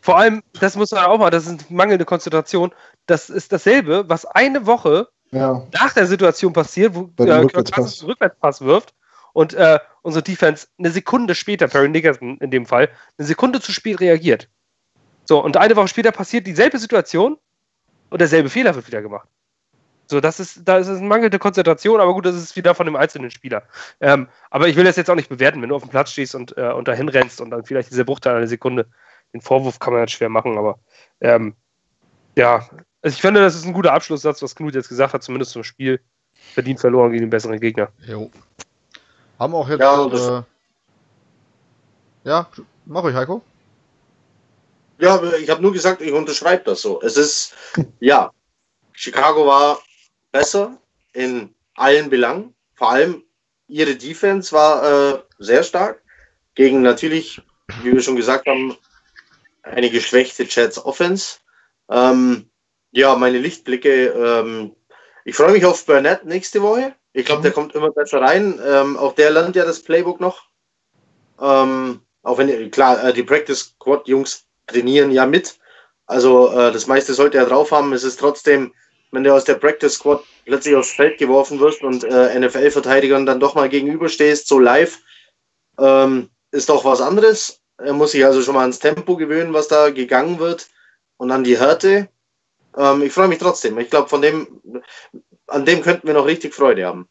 Vor 0.01 0.20
allem, 0.20 0.43
das 0.59 0.76
muss 0.76 0.91
man 0.91 1.05
auch 1.05 1.18
mal, 1.18 1.32
das 1.32 1.47
ist 1.47 1.72
mangelnde 1.72 2.05
Konzentration. 2.05 2.74
Das 3.07 3.32
ist 3.32 3.51
dasselbe, 3.51 4.03
was 4.07 4.26
eine 4.26 4.68
Woche 4.68 5.07
ja. 5.34 5.63
nach 5.73 5.93
der 5.93 6.05
Situation 6.07 6.53
passiert, 6.53 6.95
wo 6.95 7.09
äh, 7.23 7.31
Rückwärtspass. 7.31 8.03
Rückwärtspass 8.03 8.61
wirft 8.61 8.93
und 9.34 9.53
äh, 9.53 9.79
unsere 10.01 10.23
Defense 10.23 10.67
eine 10.77 10.91
Sekunde 10.91 11.36
später, 11.36 11.67
Perry 11.67 11.89
Nickerson 11.89 12.38
in 12.38 12.51
dem 12.51 12.65
Fall, 12.65 12.89
eine 13.17 13.27
Sekunde 13.27 13.59
zu 13.59 13.71
spät 13.71 13.99
reagiert. 13.99 14.47
So, 15.25 15.43
und 15.43 15.57
eine 15.57 15.75
Woche 15.75 15.88
später 15.88 16.11
passiert 16.11 16.47
dieselbe 16.47 16.77
Situation 16.77 17.38
und 18.09 18.19
derselbe 18.19 18.49
Fehler 18.49 18.75
wird 18.75 18.88
wieder 18.88 19.01
gemacht. 19.01 19.27
So, 20.07 20.19
das 20.19 20.39
ist, 20.39 20.61
da 20.65 20.77
ist 20.77 20.88
es 20.88 20.99
eine 20.99 21.07
mangelnde 21.07 21.39
Konzentration, 21.39 22.01
aber 22.01 22.13
gut, 22.13 22.25
das 22.25 22.36
ist 22.36 22.55
wieder 22.55 22.75
von 22.75 22.86
dem 22.86 22.95
einzelnen 22.95 23.31
Spieler. 23.31 23.63
Ähm, 24.01 24.27
aber 24.49 24.67
ich 24.67 24.75
will 24.75 24.84
das 24.84 24.97
jetzt 24.97 25.09
auch 25.09 25.15
nicht 25.15 25.29
bewerten, 25.29 25.61
wenn 25.61 25.69
du 25.69 25.75
auf 25.75 25.84
dem 25.84 25.89
Platz 25.89 26.11
stehst 26.11 26.36
und, 26.36 26.55
äh, 26.57 26.71
und 26.71 26.88
dahin 26.88 27.09
rennst 27.09 27.39
und 27.39 27.51
dann 27.51 27.63
vielleicht 27.63 27.89
diese 27.89 28.05
Bruchteil 28.05 28.36
einer 28.36 28.47
Sekunde, 28.47 28.88
den 29.34 29.41
Vorwurf 29.41 29.79
kann 29.79 29.93
man 29.93 30.01
jetzt 30.01 30.11
schwer 30.11 30.29
machen, 30.29 30.57
aber 30.57 30.79
ähm, 31.21 31.55
ja, 32.36 32.67
also 33.04 33.16
ich 33.16 33.22
finde, 33.22 33.41
das 33.41 33.56
ist 33.56 33.66
ein 33.66 33.74
guter 33.74 33.93
Abschlusssatz, 33.93 34.41
was 34.41 34.56
Knut 34.56 34.76
jetzt 34.76 34.88
gesagt 34.88 35.14
hat, 35.14 35.22
zumindest 35.24 35.51
zum 35.51 35.64
Spiel. 35.64 35.99
Verdient 36.54 36.80
verloren 36.80 37.12
gegen 37.12 37.26
den 37.26 37.30
besseren 37.30 37.60
Gegner. 37.60 37.89
Jo. 38.06 38.32
Haben 39.38 39.56
auch 39.56 39.70
jetzt. 39.70 39.82
Ja, 39.82 40.06
äh, 40.06 40.43
ja 42.24 42.49
mach 42.86 43.04
euch, 43.04 43.14
Heiko. 43.14 43.41
Ja, 44.99 45.22
ich 45.34 45.49
habe 45.49 45.62
nur 45.62 45.74
gesagt, 45.74 46.01
ich 46.01 46.14
unterschreibe 46.14 46.64
das 46.64 46.82
so. 46.82 47.01
Es 47.01 47.18
ist, 47.18 47.54
ja, 47.99 48.32
Chicago 48.93 49.47
war 49.47 49.80
besser 50.32 50.78
in 51.12 51.54
allen 51.76 52.10
Belangen. 52.10 52.56
Vor 52.76 52.91
allem 52.91 53.24
ihre 53.68 53.95
Defense 53.95 54.54
war 54.54 55.14
äh, 55.14 55.20
sehr 55.39 55.64
stark 55.64 56.01
gegen 56.56 56.82
natürlich, 56.82 57.41
wie 57.82 57.91
wir 57.91 58.01
schon 58.01 58.16
gesagt 58.16 58.47
haben, 58.47 58.78
eine 59.64 59.89
geschwächte 59.89 60.43
Jets 60.43 60.78
Offense. 60.78 61.39
Ähm, 61.89 62.49
ja, 62.93 63.15
meine 63.15 63.39
Lichtblicke. 63.39 64.05
Ähm, 64.07 64.75
ich 65.25 65.35
freue 65.35 65.51
mich 65.51 65.65
auf 65.65 65.85
Burnett 65.85 66.25
nächste 66.25 66.61
Woche. 66.61 66.95
Ich 67.11 67.25
glaube, 67.25 67.41
der 67.41 67.51
mhm. 67.51 67.55
kommt 67.55 67.75
immer 67.75 67.91
besser 67.91 68.21
rein. 68.21 68.59
Ähm, 68.65 68.97
auch 68.97 69.13
der 69.13 69.31
lernt 69.31 69.55
ja 69.55 69.65
das 69.65 69.83
Playbook 69.83 70.19
noch. 70.21 70.43
Ähm, 71.41 71.99
auch 72.21 72.37
wenn, 72.37 72.71
klar, 72.71 73.03
äh, 73.03 73.13
die 73.13 73.23
Practice 73.23 73.75
Squad 73.75 74.07
Jungs 74.07 74.45
trainieren 74.67 75.11
ja 75.11 75.25
mit. 75.25 75.59
Also 76.05 76.51
äh, 76.51 76.71
das 76.71 76.87
meiste 76.87 77.13
sollte 77.13 77.37
er 77.37 77.45
drauf 77.45 77.71
haben. 77.71 77.91
Es 77.91 78.03
ist 78.03 78.19
trotzdem 78.19 78.71
wenn 79.13 79.23
du 79.23 79.33
aus 79.33 79.45
der 79.45 79.55
Practice 79.55 79.93
Squad 79.93 80.23
plötzlich 80.45 80.75
aufs 80.75 80.91
Feld 80.91 81.19
geworfen 81.19 81.59
wirst 81.59 81.83
und 81.83 82.03
äh, 82.03 82.39
NFL-Verteidigern 82.39 83.27
dann 83.27 83.39
doch 83.39 83.53
mal 83.53 83.69
gegenüberstehst, 83.69 84.47
so 84.47 84.57
live, 84.57 84.97
ähm, 85.77 86.29
ist 86.51 86.69
doch 86.69 86.83
was 86.83 86.99
anderes. 86.99 87.61
Er 87.77 87.93
muss 87.93 88.11
sich 88.11 88.25
also 88.25 88.41
schon 88.41 88.55
mal 88.55 88.61
ans 88.61 88.79
Tempo 88.79 89.15
gewöhnen, 89.15 89.53
was 89.53 89.67
da 89.67 89.91
gegangen 89.91 90.39
wird 90.39 90.67
und 91.17 91.31
an 91.31 91.43
die 91.43 91.59
Härte. 91.59 92.09
Ähm, 92.78 93.01
ich 93.01 93.11
freue 93.11 93.28
mich 93.28 93.39
trotzdem. 93.39 93.78
Ich 93.80 93.89
glaube, 93.89 94.09
von 94.09 94.21
dem, 94.21 94.47
an 95.47 95.65
dem 95.65 95.82
könnten 95.82 96.07
wir 96.07 96.13
noch 96.13 96.26
richtig 96.26 96.53
Freude 96.53 96.86
haben. 96.86 97.07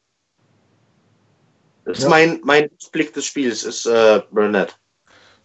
Das 1.84 1.98
ja. 1.98 2.04
ist 2.04 2.10
mein, 2.10 2.40
mein 2.44 2.70
Blick 2.92 3.12
des 3.12 3.26
Spiels, 3.26 3.64
ist 3.64 3.86
äh, 3.86 4.22
Burnett. 4.30 4.78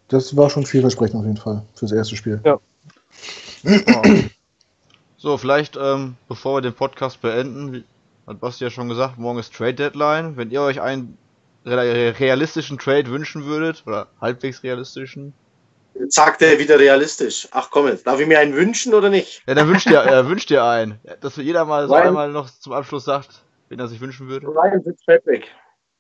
Das 0.07 0.35
war 0.37 0.49
schon 0.49 0.65
vielversprechend 0.65 1.15
auf 1.15 1.25
jeden 1.25 1.37
Fall 1.37 1.63
fürs 1.75 1.91
erste 1.91 2.15
Spiel. 2.15 2.41
Ja. 2.43 2.59
So, 5.19 5.35
vielleicht, 5.39 5.75
ähm, 5.75 6.15
bevor 6.29 6.57
wir 6.57 6.61
den 6.61 6.75
Podcast 6.75 7.21
beenden, 7.21 7.73
wie, 7.73 7.83
hat 8.27 8.39
Basti 8.39 8.63
ja 8.63 8.69
schon 8.69 8.87
gesagt, 8.87 9.17
morgen 9.17 9.39
ist 9.39 9.51
Trade 9.51 9.73
Deadline. 9.73 10.37
Wenn 10.37 10.51
ihr 10.51 10.61
euch 10.61 10.79
einen 10.79 11.17
realistischen 11.65 12.77
Trade 12.77 13.07
wünschen 13.09 13.45
würdet, 13.45 13.83
oder 13.85 14.07
halbwegs 14.21 14.63
realistischen. 14.63 15.33
Jetzt 15.99 16.15
sagt 16.15 16.41
er 16.41 16.59
wieder 16.59 16.79
realistisch. 16.79 17.47
Ach 17.51 17.69
komm 17.71 17.87
jetzt, 17.87 18.05
darf 18.05 18.19
ich 18.19 18.27
mir 18.27 18.39
einen 18.39 18.53
wünschen 18.53 18.93
oder 18.93 19.09
nicht? 19.09 19.41
Ja, 19.47 19.55
dann 19.55 19.67
wünscht 19.67 19.87
ihr, 19.87 19.99
er 19.99 20.27
wünscht 20.29 20.51
ihr 20.51 20.63
einen. 20.63 20.99
Dass 21.21 21.35
jeder 21.37 21.65
mal 21.65 21.87
so 21.87 21.93
Ryan, 21.93 22.07
einmal 22.07 22.31
noch 22.31 22.49
zum 22.49 22.73
Abschluss 22.73 23.05
sagt, 23.05 23.43
wen 23.69 23.79
er 23.79 23.87
sich 23.87 23.99
wünschen 23.99 24.27
würde. 24.27 24.47
Ryan 24.47 24.83
Fitzpatrick. 24.83 25.47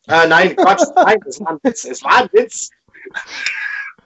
Äh, 0.07 0.27
nein, 0.27 0.55
Quatsch, 0.55 0.83
nein, 0.95 1.19
das 1.25 1.39
war 1.39 1.51
ein 1.51 1.59
Witz. 1.63 1.85
Es 1.85 2.03
war 2.03 2.17
ein 2.17 2.29
Witz. 2.31 2.69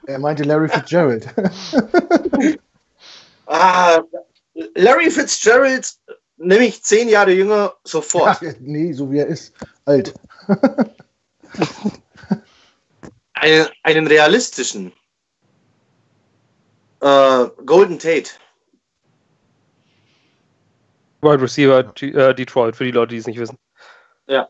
Er 0.07 0.19
meinte 0.19 0.43
Larry 0.43 0.69
Fitzgerald. 0.69 1.27
ah, 3.45 4.01
Larry 4.75 5.11
Fitzgerald, 5.11 5.93
nämlich 6.37 6.83
zehn 6.83 7.07
Jahre 7.09 7.31
jünger, 7.31 7.73
sofort. 7.83 8.41
Ja, 8.41 8.51
nee, 8.59 8.93
so 8.93 9.11
wie 9.11 9.19
er 9.19 9.27
ist. 9.27 9.53
Alt. 9.85 10.13
einen, 13.33 13.67
einen 13.83 14.07
realistischen. 14.07 14.91
Äh, 17.01 17.49
Golden 17.65 17.99
Tate. 17.99 18.31
Wide 21.21 21.41
Receiver 21.41 21.93
äh, 22.01 22.33
Detroit, 22.33 22.75
für 22.75 22.83
die 22.83 22.91
Leute, 22.91 23.09
die 23.09 23.17
es 23.17 23.27
nicht 23.27 23.39
wissen. 23.39 23.57
Ja. 24.27 24.47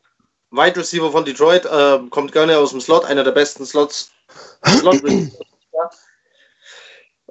Wide 0.51 0.77
Receiver 0.77 1.11
von 1.11 1.25
Detroit, 1.25 1.65
äh, 1.65 1.99
kommt 2.09 2.31
gerne 2.31 2.57
aus 2.57 2.71
dem 2.71 2.81
Slot, 2.81 3.05
einer 3.05 3.23
der 3.23 3.31
besten 3.31 3.65
Slots. 3.65 4.11
Slot 4.65 5.01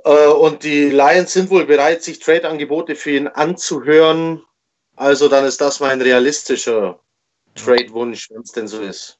Äh, 0.05 0.29
und 0.29 0.63
die 0.63 0.91
Lions 0.91 1.33
sind 1.33 1.51
wohl 1.51 1.67
bereit, 1.67 2.03
sich 2.03 2.21
Trade-Angebote 2.21 2.95
für 2.95 3.11
ihn 3.11 3.29
anzuhören. 3.29 4.43
Also 4.97 5.29
dann 5.29 5.45
ist 5.45 5.61
das 5.61 5.81
mein 5.81 6.01
realistischer 6.01 7.01
Trade-Wunsch, 7.55 8.31
wenn 8.31 8.43
es 8.43 8.53
denn 8.53 8.69
so 8.69 8.81
ist. 8.81 9.19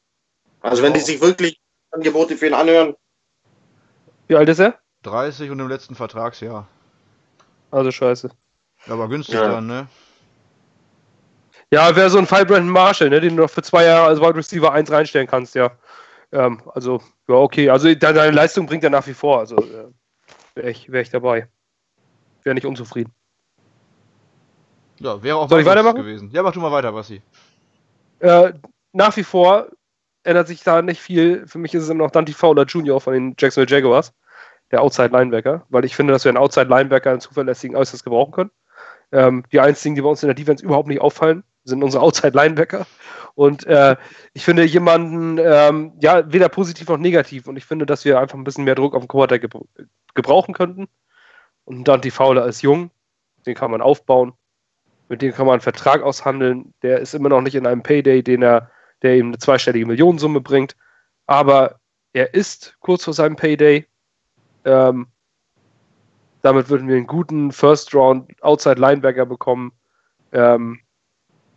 Also 0.61 0.83
wenn 0.83 0.95
die 0.95 1.01
sich 1.01 1.21
wirklich 1.21 1.61
Angebote 1.91 2.37
für 2.37 2.47
ihn 2.47 2.55
anhören. 2.55 2.95
Wie 4.29 4.37
alt 4.37 4.49
ist 4.49 4.61
er? 4.61 4.79
30 5.03 5.51
und 5.51 5.61
im 5.61 5.69
letzten 5.69 5.95
Vertragsjahr. 5.95 6.67
Also 7.71 7.91
scheiße. 7.91 8.31
Aber 8.89 9.09
günstig 9.09 9.35
ja. 9.35 9.49
dann, 9.49 9.67
ne? 9.67 9.87
Ja, 11.73 11.95
wäre 11.95 12.11
so 12.11 12.19
ein 12.19 12.27
Fall 12.27 12.45
Brandon 12.45 12.71
Marshall, 12.71 13.11
ne, 13.11 13.21
den 13.21 13.37
du 13.37 13.43
noch 13.43 13.51
für 13.51 13.63
zwei 13.63 13.85
Jahre 13.85 14.09
als 14.09 14.21
Wide 14.21 14.35
Receiver 14.35 14.73
1 14.73 14.91
reinstellen 14.91 15.29
kannst, 15.29 15.55
ja. 15.55 15.71
Ähm, 16.33 16.61
also, 16.75 17.01
ja, 17.29 17.37
okay. 17.37 17.71
Also 17.71 17.95
deine 17.95 18.31
Leistung 18.31 18.67
bringt 18.67 18.83
er 18.85 18.91
nach 18.91 19.07
wie 19.07 19.15
vor. 19.15 19.39
Also, 19.39 19.57
äh, 19.57 19.89
wäre 20.55 20.71
ich, 20.71 20.91
wär 20.91 21.03
ich 21.03 21.11
dabei. 21.11 21.49
Wäre 22.43 22.55
nicht 22.55 22.67
unzufrieden. 22.67 23.13
Ja, 24.99 25.23
wäre 25.23 25.37
auch 25.37 25.49
Soll 25.49 25.61
ich 25.61 25.67
weitermachen? 25.67 25.97
gewesen. 25.97 26.31
Ja, 26.33 26.43
mach 26.43 26.53
du 26.53 26.61
mal 26.61 26.73
weiter, 26.73 26.93
Bassi. 26.93 27.23
Äh, 28.19 28.53
nach 28.93 29.17
wie 29.17 29.25
vor 29.25 29.69
ändert 30.25 30.49
sich 30.49 30.63
da 30.63 30.83
nicht 30.83 31.01
viel. 31.01 31.47
Für 31.47 31.59
mich 31.59 31.75
ist 31.75 31.85
es 31.85 31.89
immer 31.89 32.05
noch 32.05 32.11
Dante 32.11 32.33
Fowler 32.33 32.65
Jr. 32.65 33.01
von 33.01 33.15
den 33.15 33.35
Jacksonville 33.39 33.75
Jaguars, 33.75 34.13
der 34.71 34.83
Outside 34.83 35.09
Linebacker, 35.09 35.67
weil 35.69 35.85
ich 35.85 35.97
finde, 35.97 36.13
dass 36.13 36.25
wir 36.25 36.31
einen 36.31 36.39
Outside 36.39 36.69
Linebacker 36.69 37.11
einen 37.11 37.21
zuverlässigen 37.21 37.77
äußerst 37.77 38.05
gebrauchen 38.05 38.33
können. 38.33 38.51
Ähm, 39.13 39.45
die 39.53 39.61
einzigen, 39.61 39.95
die 39.95 40.03
bei 40.03 40.09
uns 40.09 40.23
in 40.23 40.29
der 40.29 40.35
Defense 40.35 40.65
überhaupt 40.65 40.89
nicht 40.89 41.01
auffallen, 41.01 41.43
sind 41.65 41.83
unsere 41.83 42.03
Outside 42.03 42.37
Linebacker. 42.37 42.87
Und 43.35 43.67
äh, 43.67 43.97
ich 44.33 44.45
finde 44.45 44.65
jemanden, 44.65 45.39
ähm, 45.39 45.93
ja, 46.01 46.33
weder 46.33 46.49
positiv 46.49 46.89
noch 46.89 46.99
negativ. 46.99 47.47
Und 47.47 47.57
ich 47.57 47.65
finde, 47.65 47.87
dass 47.87 48.05
wir 48.05 48.21
einfach 48.21 48.37
ein 48.37 48.45
bisschen 48.45 48.65
mehr 48.65 48.75
Druck 48.75 48.95
auf 48.95 49.03
den 49.03 49.09
Quarterback 49.09 49.51
gebrauchen 50.15 50.55
könnten. 50.55 50.89
Und 51.65 51.87
Dante 51.87 52.11
Fowler 52.11 52.47
ist 52.47 52.63
jung, 52.63 52.91
den 53.47 53.55
kann 53.55 53.71
man 53.71 53.81
aufbauen, 53.81 54.33
mit 55.09 55.23
dem 55.23 55.33
kann 55.33 55.47
man 55.47 55.55
einen 55.55 55.61
Vertrag 55.61 56.03
aushandeln. 56.03 56.75
Der 56.83 57.01
ist 57.01 57.15
immer 57.15 57.29
noch 57.29 57.41
nicht 57.41 57.55
in 57.55 57.67
einem 57.67 57.83
Payday, 57.83 58.23
den 58.23 58.43
er 58.43 58.71
der 59.03 59.17
ihm 59.17 59.29
eine 59.29 59.39
zweistellige 59.39 59.87
Millionensumme 59.87 60.41
bringt. 60.41 60.77
Aber 61.27 61.81
er 62.13 62.35
ist 62.35 62.77
kurz 62.81 63.05
vor 63.05 63.15
seinem 63.15 63.37
Payday. 63.37 63.87
Ähm, 64.71 65.07
damit 66.43 66.71
würden 66.71 66.89
wir 66.89 66.97
einen 66.97 67.07
guten 67.07 67.53
First 67.53 67.95
Round 67.95 68.31
Outside 68.43 68.81
Linebacker 68.81 69.27
bekommen. 69.27 69.73
Ähm, 70.33 70.81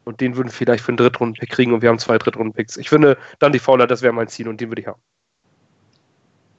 und 0.05 0.19
den 0.19 0.35
würden 0.35 0.47
wir 0.47 0.53
vielleicht 0.53 0.83
für 0.83 0.89
einen 0.89 0.97
Drittrunden-Pick 0.97 1.49
kriegen 1.49 1.73
und 1.73 1.81
wir 1.81 1.89
haben 1.89 1.99
zwei 1.99 2.17
Drittrunden-Picks. 2.17 2.77
Ich 2.77 2.89
finde, 2.89 3.17
dann 3.39 3.53
die 3.53 3.59
Fowler, 3.59 3.87
das 3.87 4.01
wäre 4.01 4.13
mein 4.13 4.27
Ziel 4.27 4.49
und 4.49 4.59
den 4.59 4.69
würde 4.69 4.81
ich 4.81 4.87
haben. 4.87 5.01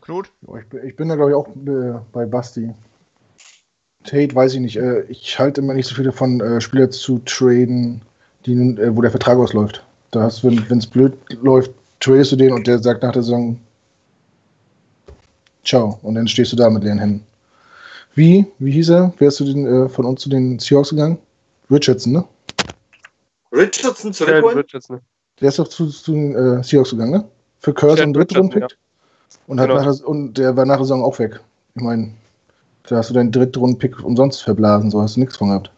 Knut? 0.01 0.31
Ich 0.59 0.69
bin, 0.69 0.87
ich 0.87 0.97
bin 0.97 1.09
da, 1.09 1.17
glaube 1.17 1.31
ich, 1.31 1.37
auch 1.37 1.49
äh, 1.49 2.01
bei 2.13 2.25
Basti. 2.25 2.73
Tate 4.05 4.35
weiß 4.35 4.55
ich 4.55 4.61
nicht. 4.61 4.77
Äh, 4.77 5.03
ich 5.03 5.39
halte 5.39 5.61
immer 5.61 5.75
nicht 5.75 5.87
so 5.87 5.95
viel 5.95 6.05
davon, 6.05 6.41
äh, 6.41 6.61
Spieler 6.61 6.91
zu 6.91 7.19
traden, 7.21 8.03
die, 8.47 8.53
äh, 8.53 8.95
wo 8.95 9.03
der 9.03 9.11
Vertrag 9.11 9.39
ausläuft. 9.39 9.85
Da 10.11 10.23
hast, 10.23 10.45
wenn 10.45 10.79
es 10.79 10.87
blöd 10.87 11.15
läuft, 11.43 11.73
tradest 12.01 12.33
du 12.33 12.37
den 12.37 12.53
und 12.53 12.67
der 12.67 12.79
sagt 12.79 13.03
nach 13.03 13.13
der 13.13 13.23
Saison 13.23 13.59
Ciao. 15.65 15.99
Und 16.03 16.15
dann 16.15 16.29
stehst 16.29 16.53
du 16.53 16.57
da 16.57 16.69
mit 16.71 16.85
leeren 16.85 16.99
Händen. 16.99 17.27
Wie? 18.15 18.47
Wie 18.59 18.71
hieß 18.71 18.91
er? 18.91 19.13
Wärst 19.19 19.41
du 19.41 19.45
den, 19.45 19.67
äh, 19.67 19.89
von 19.89 20.05
uns 20.05 20.21
zu 20.23 20.29
den 20.29 20.59
Seahawks 20.59 20.91
gegangen? 20.91 21.19
Richardson, 21.71 22.13
ne? 22.13 22.25
Richardson 23.53 24.13
zurückholen? 24.13 24.59
Richardson. 24.59 25.01
Der 25.41 25.49
ist 25.49 25.59
doch 25.59 25.69
zu, 25.69 25.89
zu 25.89 26.13
den 26.13 26.35
äh, 26.35 26.63
Seahawks 26.63 26.91
gegangen, 26.91 27.11
ne? 27.13 27.25
Für 27.59 27.73
Curse 27.75 28.05
und 28.05 28.13
Drittrunden 28.13 28.53
Richardson, 28.53 28.69
pickt. 28.69 28.79
Und, 29.47 29.61
hat 29.61 29.69
Genau. 29.69 29.83
nach 29.83 29.97
der, 29.97 30.09
und 30.09 30.35
der 30.35 30.57
war 30.57 30.65
nach 30.65 30.77
der 30.77 30.85
Saison 30.85 31.03
auch 31.03 31.19
weg. 31.19 31.41
Ich 31.75 31.83
meine, 31.83 32.13
da 32.89 32.97
hast 32.97 33.11
du 33.11 33.15
deinen 33.15 33.33
Drittrunden-Pick 33.33 34.05
umsonst 34.05 34.43
verblasen, 34.43 34.91
so 34.91 35.01
hast 35.01 35.17
du 35.17 35.21
nichts 35.21 35.37
von 35.37 35.49
gehabt. 35.49 35.71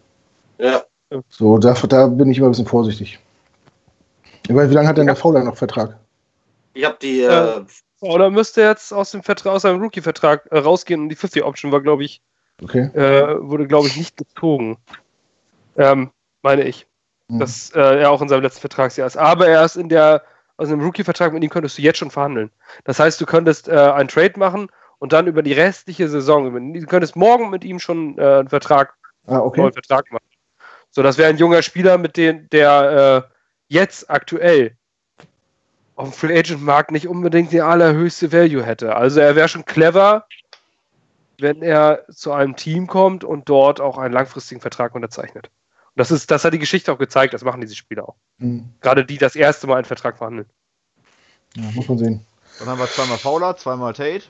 Ja. 0.58 0.82
So, 1.30 1.56
da, 1.58 1.72
da 1.72 2.06
bin 2.08 2.30
ich 2.30 2.38
immer 2.38 2.48
ein 2.48 2.50
bisschen 2.50 2.66
vorsichtig. 2.66 3.18
Ich 4.48 4.54
meine, 4.54 4.68
wie 4.68 4.74
lange 4.74 4.88
hat 4.88 4.98
denn 4.98 5.06
der 5.06 5.16
Fowler 5.16 5.42
noch 5.44 5.56
Vertrag? 5.56 5.96
Ich 6.74 6.84
habe 6.84 6.96
die. 7.00 7.20
Äh, 7.22 7.58
Äh, 7.58 7.64
Oder 8.00 8.30
müsste 8.30 8.60
jetzt 8.62 8.92
aus 8.92 9.10
dem 9.10 9.22
Vertrag, 9.22 9.54
aus 9.54 9.62
seinem 9.62 9.80
Rookie-Vertrag 9.80 10.46
äh, 10.50 10.58
rausgehen 10.58 11.00
und 11.00 11.08
die 11.08 11.16
50-Option 11.16 11.72
war, 11.72 11.80
glaube 11.80 12.04
ich, 12.04 12.22
Okay. 12.62 12.88
äh, 12.94 13.36
wurde, 13.40 13.66
glaube 13.66 13.86
ich, 13.88 13.96
nicht 13.96 14.16
gezogen. 14.16 14.78
Ähm, 15.76 16.10
meine 16.42 16.64
ich. 16.64 16.86
Hm. 17.30 17.38
Dass 17.38 17.70
äh, 17.74 18.00
er 18.00 18.10
auch 18.10 18.22
in 18.22 18.28
seinem 18.28 18.42
letzten 18.42 18.60
Vertragsjahr 18.60 19.06
ist. 19.06 19.16
Aber 19.16 19.46
er 19.46 19.64
ist 19.64 19.76
in 19.76 19.88
der, 19.88 20.22
also 20.56 20.72
im 20.72 20.80
Rookie-Vertrag 20.80 21.32
mit 21.32 21.42
ihm 21.44 21.50
könntest 21.50 21.76
du 21.76 21.82
jetzt 21.82 21.98
schon 21.98 22.10
verhandeln. 22.10 22.50
Das 22.84 22.98
heißt, 22.98 23.20
du 23.20 23.26
könntest 23.26 23.68
äh, 23.68 23.72
einen 23.72 24.08
Trade 24.08 24.38
machen 24.38 24.68
und 24.98 25.12
dann 25.12 25.26
über 25.26 25.42
die 25.42 25.52
restliche 25.52 26.08
Saison, 26.08 26.72
du 26.72 26.86
könntest 26.86 27.16
morgen 27.16 27.50
mit 27.50 27.64
ihm 27.64 27.78
schon 27.78 28.16
äh, 28.18 28.22
einen 28.22 28.48
Vertrag, 28.48 28.94
Ah, 29.26 29.40
okay. 29.40 29.60
neuen 29.60 29.72
Vertrag 29.72 30.10
machen. 30.12 30.24
So, 30.90 31.02
das 31.02 31.18
wäre 31.18 31.28
ein 31.28 31.36
junger 31.36 31.60
Spieler, 31.62 31.98
mit 31.98 32.16
dem, 32.16 32.48
der 32.50 33.26
äh, 33.28 33.32
jetzt 33.68 34.08
aktuell 34.08 34.76
auf 35.96 36.10
dem 36.10 36.12
Free 36.12 36.38
Agent 36.38 36.62
Markt 36.62 36.90
nicht 36.90 37.08
unbedingt 37.08 37.52
die 37.52 37.60
allerhöchste 37.60 38.32
Value 38.32 38.62
hätte. 38.62 38.94
Also 38.94 39.20
er 39.20 39.34
wäre 39.34 39.48
schon 39.48 39.64
clever, 39.64 40.26
wenn 41.38 41.62
er 41.62 42.04
zu 42.10 42.32
einem 42.32 42.56
Team 42.56 42.86
kommt 42.86 43.24
und 43.24 43.48
dort 43.48 43.80
auch 43.80 43.98
einen 43.98 44.14
langfristigen 44.14 44.60
Vertrag 44.60 44.94
unterzeichnet. 44.94 45.46
Und 45.46 46.00
das 46.00 46.10
ist, 46.10 46.30
das 46.30 46.44
hat 46.44 46.52
die 46.52 46.58
Geschichte 46.58 46.92
auch 46.92 46.98
gezeigt, 46.98 47.34
das 47.34 47.44
machen 47.44 47.60
diese 47.60 47.74
Spieler 47.74 48.08
auch. 48.08 48.16
Hm. 48.38 48.68
Gerade 48.80 49.04
die 49.04 49.18
das 49.18 49.36
erste 49.36 49.66
Mal 49.66 49.76
einen 49.76 49.84
Vertrag 49.84 50.18
verhandeln. 50.18 50.48
Ja, 51.56 51.64
muss 51.74 51.88
man 51.88 51.98
sehen. 51.98 52.26
Dann 52.58 52.68
haben 52.68 52.78
wir 52.78 52.86
zweimal 52.86 53.18
Fowler, 53.18 53.56
zweimal 53.56 53.92
Tate. 53.92 54.24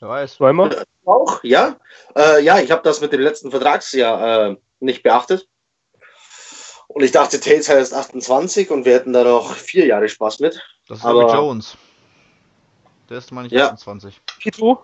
Wer 0.00 0.08
weiß. 0.08 0.36
Zweimal? 0.36 0.84
auch, 1.08 1.42
ja. 1.42 1.76
Äh, 2.14 2.42
ja, 2.42 2.60
ich 2.60 2.70
habe 2.70 2.82
das 2.82 3.00
mit 3.00 3.12
dem 3.12 3.20
letzten 3.20 3.50
Vertragsjahr 3.50 4.50
äh, 4.50 4.56
nicht 4.80 5.02
beachtet. 5.02 5.48
Und 6.98 7.04
ich 7.04 7.12
dachte, 7.12 7.38
Tate 7.38 7.54
ist 7.58 7.68
erst 7.68 7.94
28 7.94 8.72
und 8.72 8.84
wir 8.84 8.92
hätten 8.94 9.12
da 9.12 9.22
noch 9.22 9.52
vier 9.54 9.86
Jahre 9.86 10.08
Spaß 10.08 10.40
mit. 10.40 10.60
Das 10.88 10.98
ist 10.98 11.04
Aber- 11.04 11.22
aber 11.30 11.34
Jones. 11.34 11.76
Der 13.08 13.18
ist, 13.18 13.30
meine 13.30 13.46
ich, 13.46 13.52
Ja. 13.52 13.68
28. 13.70 14.20
Kito, 14.40 14.82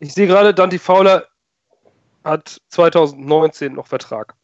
ich 0.00 0.12
sehe 0.12 0.26
gerade, 0.26 0.52
Dante 0.54 0.80
Fowler 0.80 1.28
hat 2.24 2.60
2019 2.70 3.74
noch 3.74 3.86
Vertrag. 3.86 4.34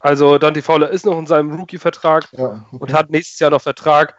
Also 0.00 0.36
Dante 0.36 0.60
Fowler 0.60 0.90
ist 0.90 1.06
noch 1.06 1.18
in 1.18 1.26
seinem 1.26 1.54
Rookie-Vertrag 1.54 2.28
Ja, 2.32 2.66
und 2.72 2.82
okay. 2.82 2.92
hat 2.92 3.08
nächstes 3.08 3.38
Jahr 3.38 3.50
noch 3.50 3.62
Vertrag. 3.62 4.16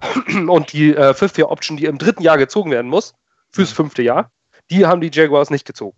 Und 0.48 0.72
die 0.72 0.92
äh, 0.96 1.14
Fifth-Year-Option, 1.14 1.76
die 1.76 1.84
im 1.84 1.96
dritten 1.98 2.24
Jahr 2.24 2.38
gezogen 2.38 2.72
werden 2.72 2.88
muss, 2.90 3.14
fürs 3.52 3.70
fünfte 3.70 4.02
Jahr, 4.02 4.32
die 4.68 4.84
haben 4.84 5.00
die 5.00 5.10
Jaguars 5.12 5.48
nicht 5.50 5.64
gezogen. 5.64 5.96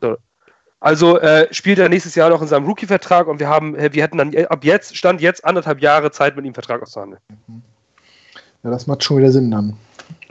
So. 0.00 0.16
Also 0.80 1.18
äh, 1.18 1.52
spielt 1.52 1.78
er 1.78 1.88
nächstes 1.88 2.14
Jahr 2.14 2.30
noch 2.30 2.42
in 2.42 2.48
seinem 2.48 2.66
Rookie-Vertrag 2.66 3.26
und 3.28 3.40
wir 3.40 3.48
haben, 3.48 3.74
äh, 3.76 3.92
wir 3.92 4.02
hätten 4.02 4.18
dann 4.18 4.34
ab 4.46 4.64
jetzt, 4.64 4.96
Stand 4.96 5.20
jetzt 5.20 5.44
anderthalb 5.44 5.80
Jahre 5.80 6.10
Zeit, 6.10 6.36
mit 6.36 6.44
ihm 6.44 6.54
Vertrag 6.54 6.82
auszuhandeln. 6.82 7.20
ja, 8.62 8.70
das 8.70 8.86
macht 8.86 9.02
schon 9.02 9.18
wieder 9.18 9.30
Sinn 9.30 9.50
dann. 9.50 9.76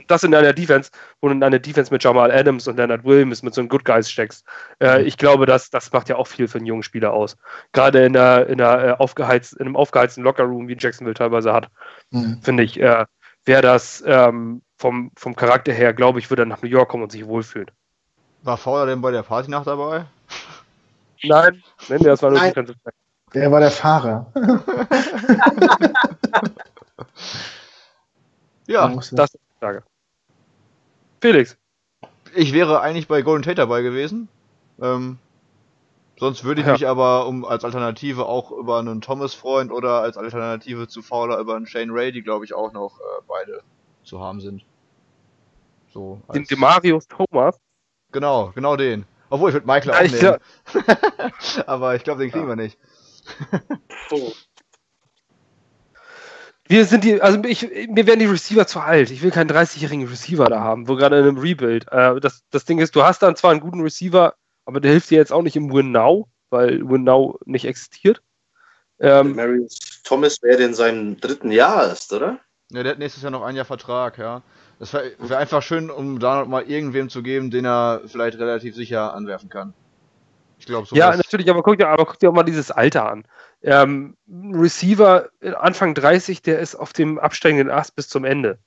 Das 0.06 0.22
in 0.22 0.32
einer 0.36 0.52
Defense, 0.52 0.90
wo 1.20 1.26
du 1.26 1.34
in 1.34 1.42
einer 1.42 1.58
Defense 1.58 1.92
mit 1.92 2.04
Jamal 2.04 2.30
Adams 2.30 2.68
und 2.68 2.76
Leonard 2.76 3.02
Williams 3.04 3.42
mit 3.42 3.54
so 3.54 3.60
einem 3.60 3.68
Good 3.68 3.84
Guys 3.84 4.08
steckst. 4.08 4.44
Äh, 4.80 5.02
ich 5.02 5.16
glaube, 5.16 5.46
das, 5.46 5.68
das 5.68 5.92
macht 5.92 6.08
ja 6.08 6.14
auch 6.14 6.28
viel 6.28 6.46
für 6.46 6.58
einen 6.58 6.66
jungen 6.66 6.84
Spieler 6.84 7.12
aus. 7.12 7.36
Gerade 7.72 8.04
in, 8.04 8.16
einer, 8.16 8.46
in, 8.46 8.60
einer, 8.60 8.84
äh, 8.84 8.92
aufgeheizt, 8.92 9.54
in 9.54 9.66
einem 9.66 9.74
aufgeheizten 9.74 10.22
Lockerroom, 10.22 10.68
wie 10.68 10.76
Jacksonville 10.78 11.14
teilweise 11.14 11.52
hat, 11.52 11.68
Hm. 12.12 12.38
finde 12.40 12.62
ich, 12.62 12.80
äh, 12.80 13.04
wäre 13.44 13.62
das 13.62 14.04
ähm, 14.06 14.62
vom, 14.78 15.10
vom 15.16 15.34
Charakter 15.34 15.72
her, 15.72 15.92
glaube 15.92 16.20
ich, 16.20 16.30
würde 16.30 16.42
er 16.42 16.46
nach 16.46 16.62
New 16.62 16.68
York 16.68 16.88
kommen 16.88 17.02
und 17.02 17.10
sich 17.10 17.26
wohlfühlen. 17.26 17.70
War 18.44 18.56
Fowler 18.56 18.86
denn 18.86 19.00
bei 19.00 19.10
der 19.10 19.24
Partynacht 19.24 19.66
dabei? 19.66 20.04
Nein, 21.22 21.62
nein, 21.88 22.02
das 22.02 22.22
war 22.22 22.30
nur 22.30 22.38
Nein. 22.38 22.48
Defensive 22.50 22.78
Back. 22.84 22.94
Der 23.34 23.50
war 23.50 23.60
der 23.60 23.70
Fahrer. 23.70 24.32
Ja, 28.68 28.88
Das 28.88 29.12
ist 29.12 29.34
die 29.34 29.58
Frage. 29.60 29.82
Felix, 31.20 31.56
ich 32.34 32.52
wäre 32.52 32.80
eigentlich 32.80 33.06
bei 33.08 33.22
Golden 33.22 33.42
Tate 33.44 33.54
dabei 33.56 33.82
gewesen. 33.82 34.28
Ähm, 34.80 35.18
sonst 36.18 36.42
würde 36.44 36.60
ich 36.62 36.66
Ja. 36.66 36.72
mich 36.72 36.86
aber 36.88 37.26
um 37.26 37.44
als 37.44 37.64
Alternative 37.64 38.26
auch 38.26 38.50
über 38.50 38.78
einen 38.80 39.00
Thomas 39.00 39.34
freuen 39.34 39.70
oder 39.70 40.00
als 40.02 40.16
Alternative 40.16 40.88
zu 40.88 41.02
Fowler 41.02 41.38
über 41.38 41.54
einen 41.54 41.66
Shane 41.66 41.90
Ray, 41.92 42.10
die 42.12 42.22
glaube 42.22 42.44
ich 42.44 42.54
auch 42.54 42.72
noch 42.72 42.98
äh, 42.98 43.22
beide 43.28 43.62
zu 44.04 44.20
haben 44.20 44.40
sind. 44.40 44.64
So. 45.94 46.20
den 46.34 46.44
Demarius 46.44 47.06
Thomas. 47.08 47.56
Genau, 48.12 48.50
genau 48.54 48.76
den. 48.76 49.06
Obwohl 49.30 49.50
ich 49.50 49.54
würde 49.54 49.66
Michael 49.66 49.88
Ja, 49.88 49.98
auch 49.98 50.02
ich 50.02 50.12
nehmen. 50.20 51.32
aber 51.66 51.96
ich 51.96 52.04
glaube, 52.04 52.22
den 52.22 52.30
kriegen 52.30 52.48
wir 52.48 52.56
nicht. 52.56 52.78
Wir 56.68 56.84
sind 56.84 57.04
die, 57.04 57.20
also 57.22 57.42
ich, 57.44 57.62
mir 57.88 58.06
werden 58.06 58.18
die 58.18 58.26
Receiver 58.26 58.66
zu 58.66 58.80
alt. 58.80 59.10
Ich 59.10 59.22
will 59.22 59.30
keinen 59.30 59.50
30-jährigen 59.50 60.08
Receiver 60.08 60.46
da 60.46 60.60
haben, 60.60 60.88
wo 60.88 60.96
gerade 60.96 61.18
in 61.18 61.22
einem 61.22 61.38
Rebuild. 61.38 61.86
Äh, 61.92 62.18
das, 62.20 62.42
das 62.50 62.64
Ding 62.64 62.80
ist, 62.80 62.96
du 62.96 63.04
hast 63.04 63.22
dann 63.22 63.36
zwar 63.36 63.52
einen 63.52 63.60
guten 63.60 63.82
Receiver, 63.82 64.34
aber 64.64 64.80
der 64.80 64.90
hilft 64.90 65.10
dir 65.10 65.18
jetzt 65.18 65.32
auch 65.32 65.42
nicht 65.42 65.54
im 65.54 65.72
Win 65.72 65.92
Now, 65.92 66.28
weil 66.50 66.80
Win 66.88 67.04
Now 67.04 67.38
nicht 67.44 67.66
existiert. 67.66 68.20
Ähm, 68.98 69.36
Marius 69.36 69.78
Thomas 70.02 70.42
wäre 70.42 70.62
in 70.62 70.74
seinem 70.74 71.20
dritten 71.20 71.52
Jahr 71.52 71.88
erst, 71.88 72.12
oder? 72.12 72.40
Ja, 72.72 72.82
der 72.82 72.92
hat 72.92 72.98
nächstes 72.98 73.22
Jahr 73.22 73.30
noch 73.30 73.42
ein 73.42 73.54
Jahr 73.54 73.64
Vertrag, 73.64 74.18
ja. 74.18 74.42
Das 74.78 74.92
wäre 74.92 75.12
wär 75.18 75.38
einfach 75.38 75.62
schön, 75.62 75.90
um 75.90 76.18
da 76.18 76.44
mal 76.44 76.64
irgendwem 76.64 77.08
zu 77.08 77.22
geben, 77.22 77.50
den 77.50 77.64
er 77.64 78.02
vielleicht 78.06 78.38
relativ 78.38 78.74
sicher 78.74 79.14
anwerfen 79.14 79.48
kann. 79.48 79.72
Ich 80.58 80.66
glaube, 80.66 80.86
so 80.86 80.96
ja, 80.96 81.14
natürlich, 81.14 81.50
aber 81.50 81.62
guck 81.62 81.78
dir, 81.78 81.88
aber 81.88 82.06
guck 82.06 82.18
dir 82.18 82.30
auch 82.30 82.34
mal 82.34 82.42
dieses 82.42 82.70
Alter 82.70 83.10
an. 83.10 83.24
Ähm, 83.62 84.16
ein 84.28 84.54
Receiver 84.54 85.28
Anfang 85.58 85.94
30, 85.94 86.42
der 86.42 86.58
ist 86.58 86.74
auf 86.74 86.92
dem 86.92 87.18
absteigenden 87.18 87.70
Ast 87.70 87.94
bis 87.96 88.08
zum 88.08 88.24
Ende. 88.24 88.58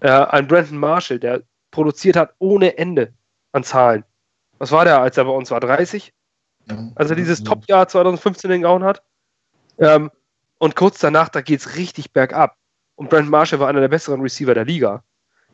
Äh, 0.00 0.10
ein 0.10 0.46
Brandon 0.46 0.78
Marshall, 0.78 1.18
der 1.18 1.42
produziert 1.70 2.16
hat 2.16 2.34
ohne 2.38 2.78
Ende 2.78 3.12
an 3.52 3.64
Zahlen. 3.64 4.04
Was 4.58 4.72
war 4.72 4.84
der, 4.84 5.00
als 5.00 5.16
er 5.16 5.24
bei 5.24 5.30
uns 5.30 5.50
war? 5.50 5.60
30? 5.60 6.12
als 6.94 7.10
er 7.10 7.16
dieses 7.16 7.44
Top-Jahr 7.44 7.88
2015 7.88 8.50
hingehauen 8.50 8.84
hat. 8.84 9.02
Ähm, 9.78 10.10
und 10.58 10.74
kurz 10.74 10.98
danach, 10.98 11.28
da 11.28 11.40
geht 11.40 11.60
es 11.60 11.76
richtig 11.76 12.12
bergab. 12.12 12.56
Und 12.94 13.10
Brent 13.10 13.28
Marshall 13.28 13.60
war 13.60 13.68
einer 13.68 13.80
der 13.80 13.88
besseren 13.88 14.20
Receiver 14.20 14.54
der 14.54 14.64
Liga. 14.64 15.04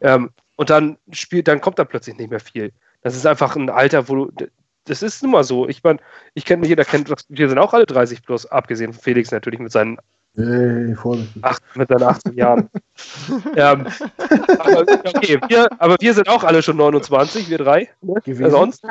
Ähm, 0.02 0.30
und 0.56 0.70
dann 0.70 0.98
spielt, 1.10 1.48
dann 1.48 1.60
kommt 1.60 1.78
da 1.78 1.84
plötzlich 1.84 2.16
nicht 2.16 2.30
mehr 2.30 2.40
viel. 2.40 2.72
Das 3.02 3.16
ist 3.16 3.26
einfach 3.26 3.56
ein 3.56 3.70
Alter, 3.70 4.08
wo 4.08 4.26
du. 4.26 4.46
Das 4.84 5.02
ist 5.02 5.22
nun 5.22 5.32
mal 5.32 5.44
so. 5.44 5.68
Ich 5.68 5.82
meine, 5.82 6.00
ich 6.34 6.44
kenne 6.44 6.66
jeder 6.66 6.84
kennt, 6.84 7.12
wir 7.28 7.48
sind 7.48 7.58
auch 7.58 7.72
alle 7.72 7.86
30 7.86 8.22
plus, 8.22 8.46
abgesehen 8.46 8.92
von 8.92 9.02
Felix 9.02 9.30
natürlich 9.30 9.60
mit 9.60 9.70
seinen 9.70 9.98
Hey, 10.34 10.96
acht, 11.42 11.62
mit 11.74 11.88
seinen 11.88 12.02
18 12.04 12.34
Jahren. 12.34 12.70
ähm, 13.56 13.86
aber, 14.58 14.80
okay, 15.04 15.38
wir, 15.46 15.68
aber 15.78 15.96
wir 16.00 16.14
sind 16.14 16.28
auch 16.28 16.42
alle 16.42 16.62
schon 16.62 16.78
29, 16.78 17.50
wir 17.50 17.58
drei. 17.58 17.90
Ne? 18.00 18.50
Sonst? 18.50 18.82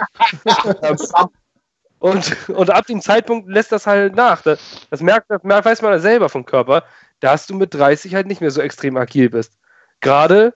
ähm, 0.84 0.98
und, 1.98 2.50
und 2.50 2.70
ab 2.70 2.86
dem 2.86 3.02
Zeitpunkt 3.02 3.50
lässt 3.50 3.72
das 3.72 3.88
halt 3.88 4.16
nach. 4.16 4.44
Das, 4.44 4.60
das 4.92 5.02
merkt, 5.02 5.32
das 5.32 5.42
weiß 5.44 5.82
man 5.82 6.00
selber 6.00 6.30
vom 6.30 6.46
Körper, 6.46 6.84
dass 7.22 7.48
du 7.48 7.56
mit 7.56 7.74
30 7.74 8.14
halt 8.14 8.28
nicht 8.28 8.42
mehr 8.42 8.52
so 8.52 8.62
extrem 8.62 8.96
agil 8.96 9.32
bist. 9.32 9.58
Gerade 10.00 10.54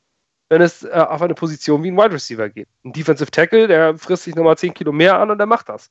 wenn 0.50 0.62
es 0.62 0.84
äh, 0.84 0.90
auf 0.90 1.22
eine 1.22 1.34
Position 1.34 1.84
wie 1.84 1.92
ein 1.92 1.98
Wide 1.98 2.14
Receiver 2.14 2.50
geht. 2.50 2.68
Ein 2.84 2.94
Defensive 2.94 3.32
Tackle, 3.32 3.68
der 3.68 3.98
frisst 3.98 4.24
sich 4.24 4.36
nochmal 4.36 4.58
10 4.58 4.74
Kilo 4.74 4.92
mehr 4.92 5.20
an 5.20 5.32
und 5.32 5.38
der 5.38 5.48
macht 5.48 5.70
das. 5.70 5.90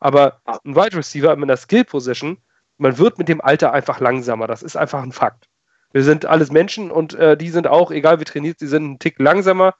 Aber 0.00 0.40
ein 0.64 0.74
Wide 0.74 0.96
Receiver 0.96 1.34
mit 1.36 1.44
einer 1.48 1.56
Skill 1.56 1.84
Position, 1.84 2.38
man 2.78 2.98
wird 2.98 3.18
mit 3.18 3.28
dem 3.28 3.40
Alter 3.40 3.72
einfach 3.72 4.00
langsamer. 4.00 4.46
Das 4.46 4.62
ist 4.62 4.76
einfach 4.76 5.02
ein 5.02 5.12
Fakt. 5.12 5.48
Wir 5.92 6.02
sind 6.02 6.26
alles 6.26 6.50
Menschen 6.50 6.90
und 6.90 7.14
äh, 7.14 7.36
die 7.36 7.50
sind 7.50 7.66
auch, 7.66 7.90
egal 7.90 8.18
wie 8.18 8.24
trainiert 8.24 8.58
sie 8.58 8.66
sind, 8.66 8.84
einen 8.84 8.98
Tick 8.98 9.18
langsamer. 9.18 9.74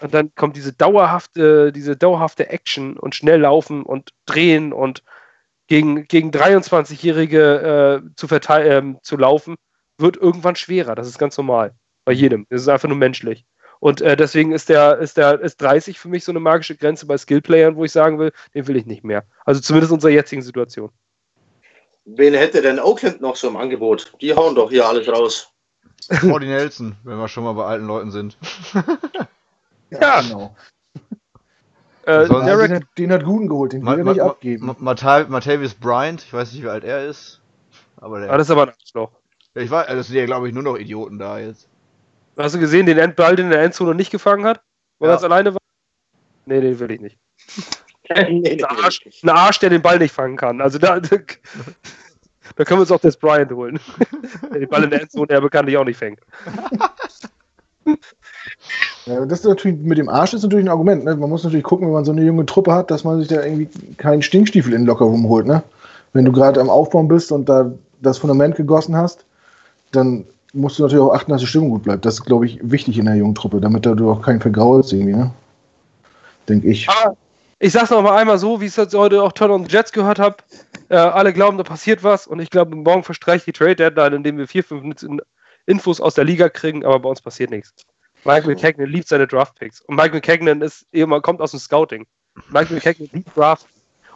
Und 0.00 0.14
dann 0.14 0.34
kommt 0.34 0.56
diese 0.56 0.72
dauerhafte, 0.72 1.72
diese 1.72 1.96
dauerhafte 1.96 2.50
Action 2.50 2.96
und 2.96 3.14
schnell 3.14 3.40
laufen 3.40 3.82
und 3.82 4.10
drehen 4.26 4.72
und 4.72 5.02
gegen, 5.66 6.04
gegen 6.04 6.30
23-Jährige 6.30 8.02
äh, 8.04 8.14
zu, 8.14 8.26
äh, 8.28 8.94
zu 9.02 9.16
laufen, 9.16 9.56
wird 9.98 10.16
irgendwann 10.16 10.56
schwerer. 10.56 10.94
Das 10.94 11.08
ist 11.08 11.18
ganz 11.18 11.36
normal. 11.36 11.74
Bei 12.04 12.12
jedem. 12.12 12.46
Das 12.50 12.62
ist 12.62 12.68
einfach 12.68 12.88
nur 12.88 12.96
menschlich. 12.96 13.44
Und 13.80 14.00
äh, 14.00 14.16
deswegen 14.16 14.52
ist 14.52 14.68
der, 14.68 14.98
ist 14.98 15.16
der, 15.16 15.40
ist 15.40 15.60
30 15.60 15.98
für 15.98 16.08
mich 16.08 16.24
so 16.24 16.30
eine 16.30 16.38
magische 16.38 16.76
Grenze 16.76 17.04
bei 17.06 17.18
Skillplayern, 17.18 17.74
wo 17.74 17.84
ich 17.84 17.90
sagen 17.90 18.18
will, 18.18 18.32
den 18.54 18.68
will 18.68 18.76
ich 18.76 18.86
nicht 18.86 19.02
mehr. 19.02 19.24
Also 19.44 19.60
zumindest 19.60 19.90
in 19.90 19.96
unserer 19.96 20.12
jetzigen 20.12 20.42
Situation. 20.42 20.90
Wen 22.04 22.34
hätte 22.34 22.62
denn 22.62 22.78
Oakland 22.78 23.20
noch 23.20 23.36
so 23.36 23.48
im 23.48 23.56
Angebot? 23.56 24.12
Die 24.20 24.34
hauen 24.34 24.54
doch 24.54 24.70
hier 24.70 24.86
alles 24.86 25.08
raus. 25.08 25.52
Morty 26.22 26.46
Nelson, 26.46 26.96
wenn 27.04 27.18
wir 27.18 27.28
schon 27.28 27.44
mal 27.44 27.54
bei 27.54 27.64
alten 27.64 27.86
Leuten 27.86 28.10
sind. 28.10 28.36
ja, 28.72 28.86
ja, 30.00 30.20
genau. 30.20 30.56
Äh, 32.04 32.26
Sonst, 32.26 32.46
Derek, 32.46 32.68
den, 32.68 32.76
hat, 32.76 32.88
den 32.98 33.12
hat 33.12 33.24
Guten 33.24 33.48
geholt, 33.48 33.72
den 33.72 33.86
will 33.86 33.98
er 33.98 34.04
nicht 34.04 34.20
abgeben. 34.20 34.76
Matavius 34.78 35.74
Bryant, 35.74 36.22
ich 36.22 36.32
weiß 36.32 36.52
nicht, 36.52 36.62
wie 36.62 36.68
alt 36.68 36.82
er 36.82 37.06
ist. 37.06 37.40
Aber 37.96 38.20
der. 38.20 38.32
Ah, 38.32 38.36
das 38.36 38.48
ist 38.48 38.50
aber 38.50 38.62
ein 38.62 38.70
Arschloch. 38.70 39.12
Ich 39.54 39.70
weiß, 39.70 39.86
das 39.86 40.08
sind 40.08 40.16
ja, 40.16 40.26
glaube 40.26 40.48
ich, 40.48 40.54
nur 40.54 40.64
noch 40.64 40.76
Idioten 40.76 41.18
da 41.18 41.38
jetzt. 41.38 41.68
Hast 42.36 42.54
du 42.54 42.58
gesehen, 42.58 42.86
den 42.86 42.98
Endball, 42.98 43.36
den 43.36 43.50
der 43.50 43.62
Endzone 43.62 43.94
nicht 43.94 44.10
gefangen 44.10 44.44
hat? 44.44 44.62
Weil 44.98 45.10
ja. 45.10 45.16
er 45.16 45.22
alleine 45.24 45.54
war? 45.54 45.60
Nee, 46.46 46.60
den 46.60 46.78
will 46.78 46.90
ich 46.90 47.00
nicht. 47.00 47.18
nee, 48.28 48.52
ein, 48.52 48.64
Arsch, 48.64 49.00
ein 49.22 49.28
Arsch, 49.28 49.58
der 49.58 49.70
den 49.70 49.82
Ball 49.82 49.98
nicht 49.98 50.14
fangen 50.14 50.36
kann. 50.36 50.60
Also 50.60 50.78
da, 50.78 51.00
da, 51.00 51.16
da 52.56 52.64
können 52.64 52.78
wir 52.78 52.82
uns 52.82 52.92
auch 52.92 53.00
das 53.00 53.16
Bryant 53.16 53.52
holen. 53.52 53.78
der 54.50 54.60
den 54.60 54.68
Ball 54.68 54.84
in 54.84 54.90
der 54.90 55.02
Endzone 55.02 55.28
ja 55.30 55.40
bekanntlich 55.40 55.76
auch 55.76 55.84
nicht 55.84 55.98
fängt. 55.98 56.20
Ja, 59.06 59.26
das 59.26 59.40
ist 59.40 59.46
natürlich, 59.46 59.80
mit 59.80 59.98
dem 59.98 60.08
Arsch 60.08 60.32
ist 60.32 60.42
natürlich 60.42 60.64
ein 60.64 60.70
Argument. 60.70 61.04
Ne? 61.04 61.16
Man 61.16 61.28
muss 61.28 61.44
natürlich 61.44 61.64
gucken, 61.64 61.86
wenn 61.86 61.94
man 61.94 62.04
so 62.04 62.12
eine 62.12 62.22
junge 62.22 62.46
Truppe 62.46 62.72
hat, 62.72 62.90
dass 62.90 63.04
man 63.04 63.18
sich 63.18 63.28
da 63.28 63.44
irgendwie 63.44 63.68
keinen 63.96 64.22
Stinkstiefel 64.22 64.72
in 64.72 64.82
den 64.82 64.86
Locker 64.86 65.04
rumholt. 65.04 65.46
Ne? 65.46 65.62
Wenn 66.12 66.24
du 66.24 66.32
gerade 66.32 66.60
am 66.60 66.70
Aufbauen 66.70 67.08
bist 67.08 67.32
und 67.32 67.48
da 67.48 67.72
das 68.00 68.18
Fundament 68.18 68.56
gegossen 68.56 68.96
hast, 68.96 69.24
dann 69.90 70.24
musst 70.52 70.78
du 70.78 70.82
natürlich 70.82 71.02
auch 71.02 71.14
achten, 71.14 71.30
dass 71.30 71.40
die 71.40 71.46
Stimmung 71.46 71.70
gut 71.70 71.82
bleibt. 71.82 72.04
Das 72.04 72.14
ist, 72.14 72.24
glaube 72.24 72.46
ich, 72.46 72.58
wichtig 72.62 72.98
in 72.98 73.06
der 73.06 73.14
jungen 73.14 73.34
Truppe, 73.34 73.60
damit 73.60 73.86
du 73.86 74.10
auch 74.10 74.22
keinen 74.22 74.40
vergraulst 74.40 74.92
irgendwie, 74.92 75.16
ne? 75.16 75.30
Denke 76.48 76.68
ich. 76.68 76.88
Aber 76.88 77.16
ich 77.58 77.72
sag's 77.72 77.90
noch 77.90 78.02
mal 78.02 78.16
einmal 78.16 78.38
so, 78.38 78.60
wie 78.60 78.66
ich 78.66 78.76
es 78.76 78.94
heute 78.94 79.22
auch 79.22 79.32
Turn 79.32 79.52
on 79.52 79.64
the 79.64 79.70
Jets 79.70 79.92
gehört 79.92 80.18
habe. 80.18 80.36
Äh, 80.88 80.96
alle 80.96 81.32
glauben, 81.32 81.58
da 81.58 81.62
passiert 81.64 82.02
was 82.02 82.26
und 82.26 82.40
ich 82.40 82.50
glaube, 82.50 82.74
morgen 82.74 83.04
verstreicht 83.04 83.46
die 83.46 83.52
Trade 83.52 83.76
Deadline, 83.76 84.14
indem 84.14 84.36
wir 84.36 84.48
vier, 84.48 84.64
fünf 84.64 85.06
Infos 85.66 86.00
aus 86.00 86.14
der 86.14 86.24
Liga 86.24 86.48
kriegen, 86.48 86.84
aber 86.84 86.98
bei 86.98 87.08
uns 87.08 87.20
passiert 87.20 87.50
nichts. 87.50 87.72
Mike 88.24 88.48
McKagan 88.48 88.86
liebt 88.86 89.08
seine 89.08 89.26
Draft 89.26 89.58
Picks 89.58 89.80
und 89.80 89.96
Mike 89.96 90.14
McKagan 90.14 90.60
ist 90.60 90.86
eben, 90.92 91.22
kommt 91.22 91.40
aus 91.40 91.52
dem 91.52 91.60
Scouting. 91.60 92.06
Mike 92.50 92.74
McKagan 92.74 93.08
liebt 93.12 93.36
Draft 93.36 93.66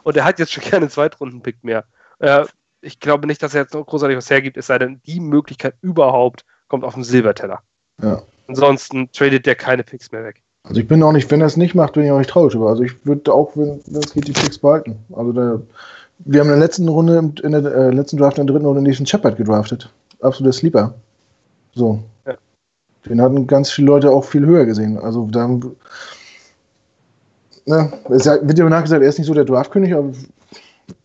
und 0.03 0.17
er 0.17 0.25
hat 0.25 0.39
jetzt 0.39 0.51
schon 0.51 0.63
gerne 0.69 0.83
einen 0.83 0.89
Zweitrunden-Pick 0.89 1.63
mehr. 1.63 1.85
Äh, 2.19 2.45
ich 2.81 2.99
glaube 2.99 3.27
nicht, 3.27 3.41
dass 3.43 3.53
er 3.53 3.61
jetzt 3.61 3.73
noch 3.73 3.85
großartig 3.85 4.17
was 4.17 4.29
hergibt, 4.29 4.57
es 4.57 4.67
sei 4.67 4.79
denn, 4.79 5.01
die 5.05 5.19
Möglichkeit 5.19 5.75
überhaupt 5.81 6.45
kommt 6.67 6.83
auf 6.83 6.93
den 6.93 7.03
Silberteller. 7.03 7.61
Ja. 8.01 8.21
Ansonsten 8.47 9.11
tradet 9.11 9.45
der 9.45 9.55
keine 9.55 9.83
Picks 9.83 10.11
mehr 10.11 10.23
weg. 10.23 10.43
Also 10.63 10.81
ich 10.81 10.87
bin 10.87 11.01
auch 11.01 11.11
nicht, 11.11 11.29
wenn 11.31 11.41
er 11.41 11.47
es 11.47 11.57
nicht 11.57 11.75
macht, 11.75 11.93
bin 11.93 12.03
ich 12.03 12.11
auch 12.11 12.17
nicht 12.17 12.29
traurig 12.29 12.53
über. 12.53 12.69
Also 12.69 12.83
ich 12.83 13.05
würde 13.05 13.33
auch, 13.33 13.55
wenn 13.55 13.81
es 13.93 14.13
geht, 14.13 14.27
die 14.27 14.33
Picks 14.33 14.57
behalten. 14.57 14.97
Also 15.13 15.31
der, 15.31 15.61
wir 16.19 16.39
haben 16.41 16.47
in 16.47 16.53
der 16.53 16.59
letzten 16.59 16.87
Runde, 16.89 17.33
in 17.41 17.51
der 17.51 17.65
äh, 17.65 17.89
letzten 17.91 18.17
Draft, 18.17 18.37
in 18.37 18.45
der 18.45 18.53
dritten 18.53 18.67
Runde 18.67 18.81
Nation 18.81 19.05
Shepard 19.05 19.37
gedraftet. 19.37 19.91
Absoluter 20.21 20.53
Sleeper. 20.53 20.93
So. 21.73 22.03
Ja. 22.25 22.35
Den 23.05 23.21
hatten 23.21 23.47
ganz 23.47 23.71
viele 23.71 23.87
Leute 23.87 24.11
auch 24.11 24.25
viel 24.25 24.45
höher 24.45 24.65
gesehen. 24.65 24.97
Also 24.97 25.27
da 25.31 25.47
ne, 27.67 27.93
es 28.09 28.25
wird 28.25 28.57
ja 28.57 28.69
nachgesagt, 28.69 29.03
er 29.03 29.09
ist 29.09 29.19
nicht 29.19 29.27
so 29.27 29.33
der 29.33 29.45
Draftkönig, 29.45 29.93
aber 29.93 30.11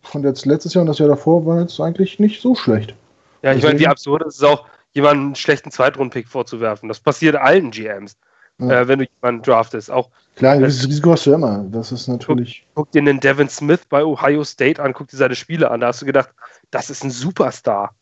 von 0.01 0.23
jetzt 0.23 0.45
letztes 0.45 0.73
Jahr 0.73 0.81
und 0.81 0.87
das 0.87 0.99
Jahr 0.99 1.09
davor 1.09 1.45
war 1.45 1.61
jetzt 1.61 1.79
eigentlich 1.79 2.19
nicht 2.19 2.41
so 2.41 2.55
schlecht. 2.55 2.93
Ja, 3.41 3.53
ich 3.53 3.63
meine, 3.63 3.79
wie 3.79 3.87
absurd 3.87 4.23
ist 4.23 4.37
es 4.37 4.43
auch, 4.43 4.65
jemanden 4.93 5.25
einen 5.25 5.35
schlechten 5.35 5.71
Zweitrundpick 5.71 6.27
vorzuwerfen. 6.27 6.87
Das 6.87 6.99
passiert 6.99 7.35
allen 7.35 7.71
GMs, 7.71 8.15
ja. 8.59 8.81
äh, 8.81 8.87
wenn 8.87 8.99
du 8.99 9.05
jemanden 9.05 9.41
draftest. 9.41 9.91
Auch, 9.91 10.09
Klar, 10.35 10.59
das 10.59 10.83
Risiko 10.85 11.11
hast 11.11 11.25
du 11.25 11.33
immer. 11.33 11.65
Das 11.71 11.91
ist 11.91 12.07
natürlich. 12.07 12.65
Guck, 12.73 12.85
guck 12.85 12.91
dir 12.91 13.03
den 13.03 13.19
Devin 13.19 13.49
Smith 13.49 13.81
bei 13.89 14.03
Ohio 14.03 14.43
State 14.43 14.81
an, 14.81 14.93
guck 14.93 15.07
dir 15.09 15.17
seine 15.17 15.35
Spiele 15.35 15.69
an. 15.69 15.81
Da 15.81 15.87
hast 15.87 16.01
du 16.01 16.05
gedacht, 16.05 16.29
das 16.71 16.89
ist 16.89 17.03
ein 17.03 17.11
Superstar. 17.11 17.93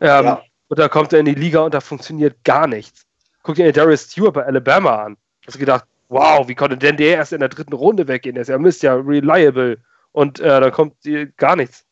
Ähm, 0.00 0.24
ja. 0.24 0.42
Und 0.68 0.78
da 0.78 0.88
kommt 0.88 1.12
er 1.12 1.20
in 1.20 1.26
die 1.26 1.34
Liga 1.34 1.60
und 1.60 1.74
da 1.74 1.80
funktioniert 1.80 2.42
gar 2.44 2.66
nichts. 2.66 3.02
Guck 3.42 3.56
dir 3.56 3.64
den 3.64 3.74
Darius 3.74 4.02
Stewart 4.02 4.34
bei 4.34 4.44
Alabama 4.44 5.04
an. 5.04 5.16
Hast 5.46 5.54
du 5.54 5.60
gedacht, 5.60 5.84
wow, 6.08 6.48
wie 6.48 6.54
konnte 6.54 6.76
denn 6.76 6.96
der 6.96 7.16
erst 7.16 7.32
in 7.32 7.40
der 7.40 7.48
dritten 7.48 7.74
Runde 7.74 8.08
weggehen? 8.08 8.34
Der 8.34 8.42
ist 8.42 8.48
ja 8.48 8.58
Mist, 8.58 8.82
ja 8.82 8.94
reliable 8.94 9.78
und 10.14 10.38
äh, 10.38 10.60
da 10.60 10.70
kommt 10.70 10.94
gar 11.36 11.56
nichts. 11.56 11.84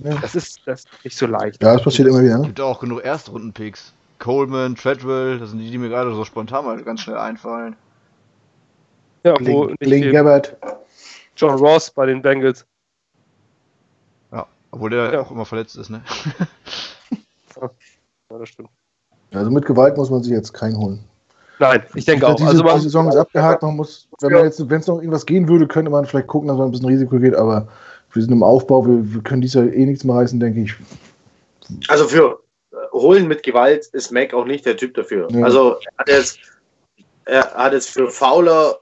Ja. 0.00 0.14
Das, 0.16 0.34
ist, 0.34 0.60
das 0.66 0.80
ist 0.80 1.04
nicht 1.04 1.16
so 1.16 1.26
leicht. 1.26 1.62
Ja, 1.62 1.74
das 1.74 1.84
passiert 1.84 2.08
immer 2.08 2.20
wieder. 2.20 2.34
Es 2.34 2.40
ne? 2.40 2.46
gibt 2.48 2.60
auch 2.60 2.80
genug 2.80 3.04
Erstrunden-Picks. 3.04 3.94
Coleman, 4.18 4.74
Treadwell, 4.74 5.38
das 5.38 5.50
sind 5.50 5.60
die, 5.60 5.70
die 5.70 5.78
mir 5.78 5.88
gerade 5.88 6.12
so 6.14 6.24
spontan 6.24 6.64
mal 6.64 6.82
ganz 6.82 7.00
schnell 7.00 7.16
einfallen. 7.16 7.76
Ja, 9.24 9.34
wo 9.40 9.72
Link 9.80 10.10
Gabbard. 10.12 10.56
John 11.36 11.58
Ross 11.58 11.90
bei 11.90 12.06
den 12.06 12.20
Bengals. 12.20 12.66
Ja, 14.32 14.46
obwohl 14.72 14.90
der 14.90 15.12
ja. 15.12 15.20
auch 15.20 15.30
immer 15.30 15.44
verletzt 15.44 15.76
ist, 15.76 15.90
ne? 15.90 16.02
ja, 17.60 17.70
das 18.30 18.48
stimmt. 18.48 18.70
Also 19.32 19.50
mit 19.50 19.64
Gewalt 19.64 19.96
muss 19.96 20.10
man 20.10 20.22
sich 20.22 20.32
jetzt 20.32 20.52
keinen 20.52 20.76
holen. 20.76 21.04
Nein, 21.60 21.82
ich 21.94 22.06
denke 22.06 22.26
auch. 22.26 22.36
Diese, 22.36 22.48
also 22.48 22.64
man, 22.64 22.76
die 22.76 22.82
Saison 22.84 23.08
ist 23.08 23.16
abgehakt, 23.16 23.62
man 23.62 23.76
muss, 23.76 24.08
wenn 24.22 24.32
man 24.32 24.44
jetzt, 24.44 24.70
wenn 24.70 24.80
es 24.80 24.86
noch 24.86 24.96
irgendwas 24.96 25.26
gehen 25.26 25.46
würde, 25.46 25.68
könnte 25.68 25.90
man 25.90 26.06
vielleicht 26.06 26.26
gucken, 26.26 26.48
dass 26.48 26.56
man 26.56 26.68
ein 26.68 26.70
bisschen 26.70 26.88
Risiko 26.88 27.18
geht, 27.18 27.34
aber 27.34 27.68
wir 28.14 28.22
sind 28.22 28.32
im 28.32 28.42
Aufbau, 28.42 28.86
wir, 28.86 29.14
wir 29.14 29.22
können 29.22 29.42
dies 29.42 29.52
Jahr 29.52 29.66
eh 29.66 29.84
nichts 29.84 30.02
mehr 30.02 30.16
reißen, 30.16 30.40
denke 30.40 30.60
ich. 30.62 30.74
Also 31.88 32.08
für 32.08 32.40
äh, 32.72 32.76
Holen 32.92 33.28
mit 33.28 33.42
Gewalt 33.42 33.86
ist 33.92 34.10
Mac 34.10 34.32
auch 34.32 34.46
nicht 34.46 34.64
der 34.64 34.78
Typ 34.78 34.94
dafür. 34.94 35.28
Ja. 35.30 35.44
Also 35.44 35.76
er 35.80 35.98
hat, 35.98 36.08
jetzt, 36.08 36.38
er 37.26 37.50
hat 37.52 37.74
jetzt 37.74 37.90
für 37.90 38.08
Fowler 38.08 38.80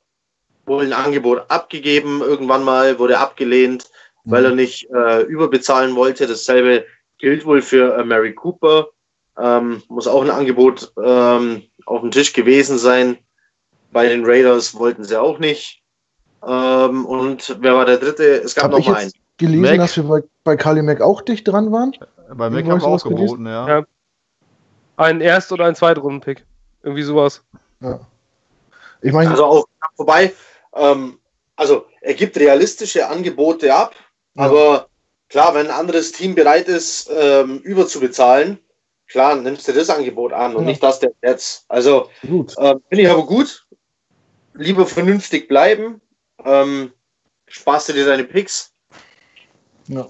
wohl 0.64 0.84
ein 0.84 0.92
Angebot 0.92 1.42
abgegeben, 1.48 2.20
irgendwann 2.20 2.62
mal 2.62 2.96
wurde 3.00 3.18
abgelehnt, 3.18 3.90
mhm. 4.22 4.30
weil 4.30 4.44
er 4.44 4.54
nicht 4.54 4.88
äh, 4.90 5.22
überbezahlen 5.22 5.96
wollte. 5.96 6.28
Dasselbe 6.28 6.84
gilt 7.18 7.44
wohl 7.44 7.60
für 7.60 7.96
äh, 7.96 8.04
Mary 8.04 8.34
Cooper. 8.34 8.86
Ähm, 9.40 9.82
muss 9.88 10.06
auch 10.06 10.22
ein 10.22 10.30
Angebot 10.30 10.92
ähm, 11.02 11.62
auf 11.86 12.00
dem 12.00 12.10
Tisch 12.10 12.32
gewesen 12.32 12.78
sein. 12.78 13.18
Bei 13.92 14.08
den 14.08 14.24
Raiders 14.24 14.74
wollten 14.74 15.04
sie 15.04 15.20
auch 15.20 15.38
nicht. 15.38 15.82
Ähm, 16.46 17.06
und 17.06 17.56
wer 17.60 17.74
war 17.74 17.84
der 17.84 17.98
dritte? 17.98 18.24
Es 18.42 18.54
gab 18.54 18.64
Hab 18.64 18.72
noch 18.72 18.86
mal 18.86 18.96
einen. 18.96 19.12
gelesen, 19.36 19.62
Mac. 19.62 19.76
dass 19.78 19.96
wir 19.96 20.04
bei, 20.04 20.22
bei 20.44 20.56
Kali 20.56 20.82
Mac 20.82 21.00
auch 21.00 21.20
dicht 21.22 21.46
dran 21.46 21.72
waren? 21.72 21.92
Bei 22.34 22.50
Mac 22.50 22.66
haben 22.66 22.80
wir 22.80 22.86
auch 22.86 23.02
geboten, 23.02 23.46
ja. 23.46 23.68
ja. 23.68 23.86
Ein 24.96 25.20
Erst- 25.20 25.52
oder 25.52 25.66
ein 25.66 25.74
Zweitrunden-Pick. 25.74 26.44
Irgendwie 26.82 27.02
sowas. 27.02 27.42
Ja. 27.80 28.00
Ich 29.02 29.12
meine. 29.12 29.30
Also 29.30 29.44
auch 29.44 29.64
vorbei. 29.96 30.32
Ähm, 30.74 31.18
also 31.56 31.86
er 32.00 32.14
gibt 32.14 32.36
realistische 32.36 33.08
Angebote 33.08 33.74
ab, 33.74 33.94
ja. 34.34 34.44
aber 34.44 34.88
klar, 35.28 35.54
wenn 35.54 35.66
ein 35.66 35.72
anderes 35.72 36.12
Team 36.12 36.34
bereit 36.34 36.68
ist, 36.68 37.10
ähm, 37.12 37.58
überzubezahlen, 37.58 38.58
klar, 39.08 39.36
nimmst 39.36 39.66
du 39.66 39.72
das 39.72 39.90
Angebot 39.90 40.32
an 40.32 40.54
und 40.54 40.62
ja. 40.62 40.70
nicht 40.70 40.82
das 40.82 41.00
der 41.00 41.12
jetzt. 41.22 41.64
Also 41.68 42.08
gut. 42.26 42.56
Äh, 42.58 42.76
finde 42.88 43.02
ich 43.02 43.10
aber 43.10 43.26
gut. 43.26 43.66
Lieber 44.54 44.86
vernünftig 44.86 45.48
bleiben. 45.48 46.00
Ähm, 46.44 46.92
sparst 47.46 47.88
du 47.88 47.92
dir 47.92 48.06
deine 48.06 48.24
Picks. 48.24 48.72
Ja. 49.88 50.06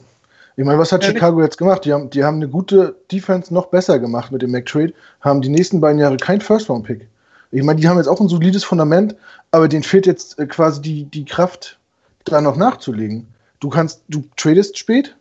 Ich 0.56 0.64
meine, 0.64 0.78
was 0.78 0.90
hat 0.90 1.04
Chicago 1.04 1.40
jetzt 1.40 1.56
gemacht? 1.56 1.84
Die 1.84 1.92
haben, 1.92 2.10
die 2.10 2.24
haben 2.24 2.36
eine 2.36 2.48
gute 2.48 2.96
Defense 3.12 3.54
noch 3.54 3.66
besser 3.66 4.00
gemacht 4.00 4.32
mit 4.32 4.42
dem 4.42 4.50
McTrade, 4.50 4.92
haben 5.20 5.40
die 5.40 5.50
nächsten 5.50 5.80
beiden 5.80 6.00
Jahre 6.00 6.16
kein 6.16 6.40
First-Round-Pick. 6.40 7.06
Ich 7.52 7.62
meine, 7.62 7.80
die 7.80 7.88
haben 7.88 7.96
jetzt 7.96 8.08
auch 8.08 8.20
ein 8.20 8.28
solides 8.28 8.64
Fundament, 8.64 9.14
aber 9.52 9.68
denen 9.68 9.84
fehlt 9.84 10.06
jetzt 10.06 10.36
äh, 10.38 10.46
quasi 10.46 10.82
die, 10.82 11.04
die 11.04 11.24
Kraft, 11.24 11.78
da 12.24 12.40
noch 12.40 12.56
nachzulegen. 12.56 13.28
Du 13.60 13.68
kannst, 13.68 14.02
du 14.08 14.24
tradest 14.36 14.76
spät, 14.76 15.16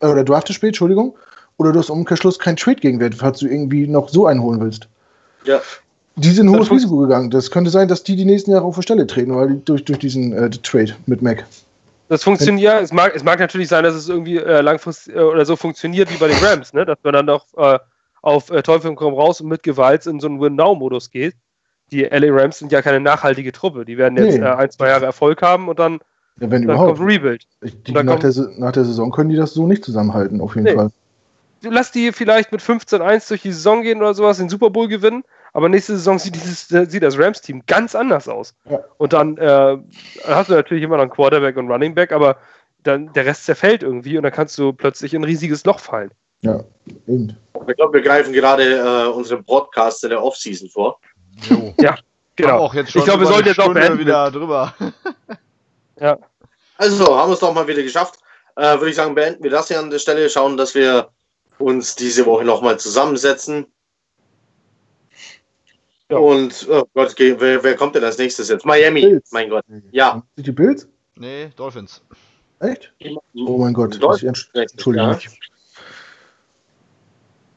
äh, 0.00 0.06
oder 0.06 0.24
draftest 0.24 0.56
spät, 0.56 0.70
Entschuldigung, 0.70 1.16
oder 1.60 1.72
du 1.72 1.78
hast 1.78 1.90
im 1.90 1.96
Umkehrschluss 1.96 2.38
keinen 2.38 2.56
Trade-Gegenwert, 2.56 3.14
falls 3.14 3.40
du 3.40 3.46
irgendwie 3.46 3.86
noch 3.86 4.08
so 4.08 4.26
einholen 4.26 4.62
willst. 4.62 4.88
Ja. 5.44 5.60
Die 6.16 6.30
sind 6.30 6.48
ein 6.48 6.56
hohes 6.56 6.70
Risiko 6.70 6.96
gegangen. 6.96 7.30
Das 7.30 7.50
könnte 7.50 7.70
sein, 7.70 7.86
dass 7.86 8.02
die 8.02 8.16
die 8.16 8.24
nächsten 8.24 8.50
Jahre 8.50 8.64
auf 8.64 8.76
der 8.76 8.82
Stelle 8.82 9.06
treten, 9.06 9.36
weil 9.36 9.56
durch, 9.66 9.84
durch 9.84 9.98
diesen 9.98 10.32
äh, 10.32 10.48
Trade 10.48 10.94
mit 11.04 11.20
Mac. 11.20 11.44
Das 12.08 12.24
funktioniert, 12.24 12.62
ja, 12.62 12.80
es 12.80 12.94
mag, 12.94 13.14
es 13.14 13.22
mag 13.22 13.38
natürlich 13.38 13.68
sein, 13.68 13.84
dass 13.84 13.94
es 13.94 14.08
irgendwie 14.08 14.38
äh, 14.38 14.62
langfristig 14.62 15.14
äh, 15.14 15.20
oder 15.20 15.44
so 15.44 15.54
funktioniert 15.54 16.10
wie 16.10 16.16
bei 16.16 16.28
den 16.28 16.38
Rams, 16.42 16.72
ne? 16.72 16.86
dass 16.86 16.98
man 17.02 17.12
dann 17.12 17.26
doch 17.26 17.44
äh, 17.58 17.78
auf 18.22 18.50
äh, 18.50 18.62
Teufel 18.62 18.94
komm 18.94 19.12
raus 19.12 19.42
und 19.42 19.48
mit 19.48 19.62
Gewalt 19.62 20.06
in 20.06 20.18
so 20.18 20.28
einen 20.28 20.40
Win-Now-Modus 20.40 21.10
geht. 21.10 21.34
Die 21.92 22.04
LA 22.04 22.32
Rams 22.32 22.58
sind 22.58 22.72
ja 22.72 22.80
keine 22.80 23.00
nachhaltige 23.00 23.52
Truppe. 23.52 23.84
Die 23.84 23.98
werden 23.98 24.16
jetzt 24.16 24.38
nee. 24.38 24.44
Äh, 24.44 24.54
ein, 24.54 24.70
zwei 24.70 24.88
Jahre 24.88 25.04
Erfolg 25.04 25.42
haben 25.42 25.68
und 25.68 25.78
dann, 25.78 26.00
ja, 26.40 26.50
wenn 26.50 26.50
dann 26.50 26.62
überhaupt. 26.62 26.96
kommt 26.96 27.10
Rebuild. 27.10 27.46
Ich, 27.60 27.82
die, 27.82 27.92
nach, 27.92 28.04
kommt, 28.06 28.22
der, 28.22 28.32
nach, 28.56 28.72
der, 28.72 28.84
Saison 28.86 29.10
können 29.10 29.28
die 29.28 29.36
das 29.36 29.52
so 29.52 29.66
nicht 29.66 29.84
zusammenhalten, 29.84 30.40
auf 30.40 30.54
jeden 30.54 30.64
nee. 30.64 30.74
Fall. 30.74 30.90
Lass 31.62 31.92
die 31.92 32.12
vielleicht 32.12 32.52
mit 32.52 32.60
15-1 32.60 33.28
durch 33.28 33.42
die 33.42 33.52
Saison 33.52 33.82
gehen 33.82 33.98
oder 33.98 34.14
sowas, 34.14 34.38
den 34.38 34.48
Super 34.48 34.70
Bowl 34.70 34.88
gewinnen, 34.88 35.24
aber 35.52 35.68
nächste 35.68 35.96
Saison 35.96 36.18
sieht, 36.18 36.34
dieses, 36.34 36.68
sieht 36.68 37.02
das 37.02 37.18
Rams-Team 37.18 37.62
ganz 37.66 37.94
anders 37.94 38.28
aus. 38.28 38.54
Ja. 38.68 38.80
Und 38.98 39.12
dann 39.12 39.36
äh, 39.36 39.78
hast 40.26 40.50
du 40.50 40.54
natürlich 40.54 40.84
immer 40.84 40.96
noch 40.96 41.02
einen 41.02 41.10
Quarterback 41.10 41.56
und 41.56 41.70
Running 41.70 41.94
Back, 41.94 42.12
aber 42.12 42.36
dann 42.82 43.12
der 43.12 43.26
Rest 43.26 43.44
zerfällt 43.44 43.82
irgendwie 43.82 44.16
und 44.16 44.22
dann 44.22 44.32
kannst 44.32 44.56
du 44.58 44.72
plötzlich 44.72 45.14
in 45.14 45.20
ein 45.22 45.24
riesiges 45.24 45.64
Loch 45.64 45.80
fallen. 45.80 46.10
Ja, 46.42 46.64
eben. 47.06 47.36
Ich 47.68 47.76
glaube, 47.76 47.94
wir 47.94 48.02
greifen 48.02 48.32
gerade 48.32 48.78
äh, 48.78 49.08
unseren 49.08 49.44
Podcast 49.44 50.02
in 50.04 50.10
der 50.10 50.22
Offseason 50.22 50.68
vor. 50.68 50.98
Jo. 51.48 51.74
Ja, 51.80 51.96
genau. 52.36 52.52
Haben 52.52 52.60
auch 52.60 52.74
jetzt 52.74 52.92
schon 52.92 53.00
ich 53.00 53.06
glaube, 53.06 53.20
wir 53.20 53.26
sollten 53.26 53.48
jetzt 53.48 53.60
auch 53.60 53.72
beenden. 53.72 53.98
wieder 53.98 54.30
drüber. 54.30 54.74
Ja. 56.00 56.16
Also, 56.78 57.14
haben 57.14 57.28
wir 57.28 57.34
es 57.34 57.40
doch 57.40 57.52
mal 57.52 57.68
wieder 57.68 57.82
geschafft. 57.82 58.20
Äh, 58.56 58.78
Würde 58.78 58.88
ich 58.88 58.96
sagen, 58.96 59.14
beenden 59.14 59.42
wir 59.42 59.50
das 59.50 59.68
hier 59.68 59.78
an 59.78 59.90
der 59.90 59.98
Stelle. 59.98 60.30
Schauen, 60.30 60.56
dass 60.56 60.74
wir 60.74 61.10
uns 61.60 61.94
diese 61.96 62.26
Woche 62.26 62.44
nochmal 62.44 62.78
zusammensetzen. 62.78 63.66
Ja. 66.10 66.18
Und, 66.18 66.66
oh 66.68 66.84
Gott, 66.94 67.14
wer, 67.18 67.62
wer 67.62 67.76
kommt 67.76 67.94
denn 67.94 68.02
als 68.04 68.18
nächstes 68.18 68.48
jetzt? 68.48 68.66
Miami, 68.66 69.02
Bills. 69.02 69.30
mein 69.30 69.48
Gott. 69.48 69.64
Ja. 69.92 70.22
Sind 70.34 70.46
die 70.46 70.52
Bills? 70.52 70.88
Nee, 71.14 71.50
Dolphins. 71.54 72.02
Echt? 72.58 72.92
Oh 73.34 73.58
mein 73.58 73.72
Gott. 73.72 73.94
Ich 73.94 74.00
Dolphins. 74.00 74.50
entsch- 74.52 74.70
Entschuldige 74.72 75.04
Ja. 75.04 75.14
mich. 75.14 75.40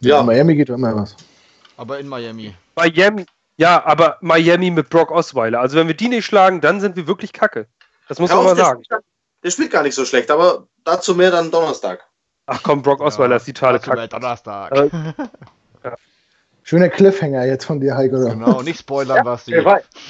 Ja. 0.01 0.19
In 0.19 0.25
Miami 0.27 0.55
geht 0.55 0.69
immer 0.69 0.95
was. 0.95 1.15
Aber 1.77 1.97
in 1.99 2.07
Miami. 2.07 2.53
Miami, 2.75 3.25
ja, 3.57 3.83
aber 3.85 4.17
Miami 4.21 4.69
mit 4.69 4.89
Brock 4.89 5.11
Osweiler. 5.11 5.59
Also 5.59 5.77
wenn 5.77 5.87
wir 5.87 5.95
die 5.95 6.09
nicht 6.09 6.25
schlagen, 6.25 6.61
dann 6.61 6.79
sind 6.79 6.95
wir 6.95 7.07
wirklich 7.07 7.33
kacke. 7.33 7.67
Das 8.07 8.19
muss 8.19 8.29
man 8.29 8.43
mal 8.43 8.55
sagen. 8.55 8.83
spielt 8.83 8.89
gar- 8.89 9.01
Der 9.43 9.49
spielt 9.51 9.71
gar 9.71 9.83
nicht 9.83 9.95
so 9.95 10.05
schlecht, 10.05 10.29
aber 10.29 10.67
dazu 10.83 11.15
mehr 11.15 11.31
dann 11.31 11.49
Donnerstag. 11.51 12.05
Ach 12.45 12.61
komm, 12.63 12.81
Brock 12.81 13.01
Osweiler 13.01 13.37
ist 13.37 13.47
die 13.47 13.53
totale 13.53 13.79
Kacke. 13.79 14.07
Donnerstag. 14.07 14.71
Äh, 14.75 14.89
Schöner 16.65 16.87
Cliffhanger 16.87 17.43
jetzt 17.45 17.65
von 17.65 17.81
dir, 17.81 17.95
Heiko. 17.97 18.15
genau, 18.17 18.61
nicht 18.61 18.79
spoilern, 18.79 19.25
was 19.25 19.43
die. 19.43 19.51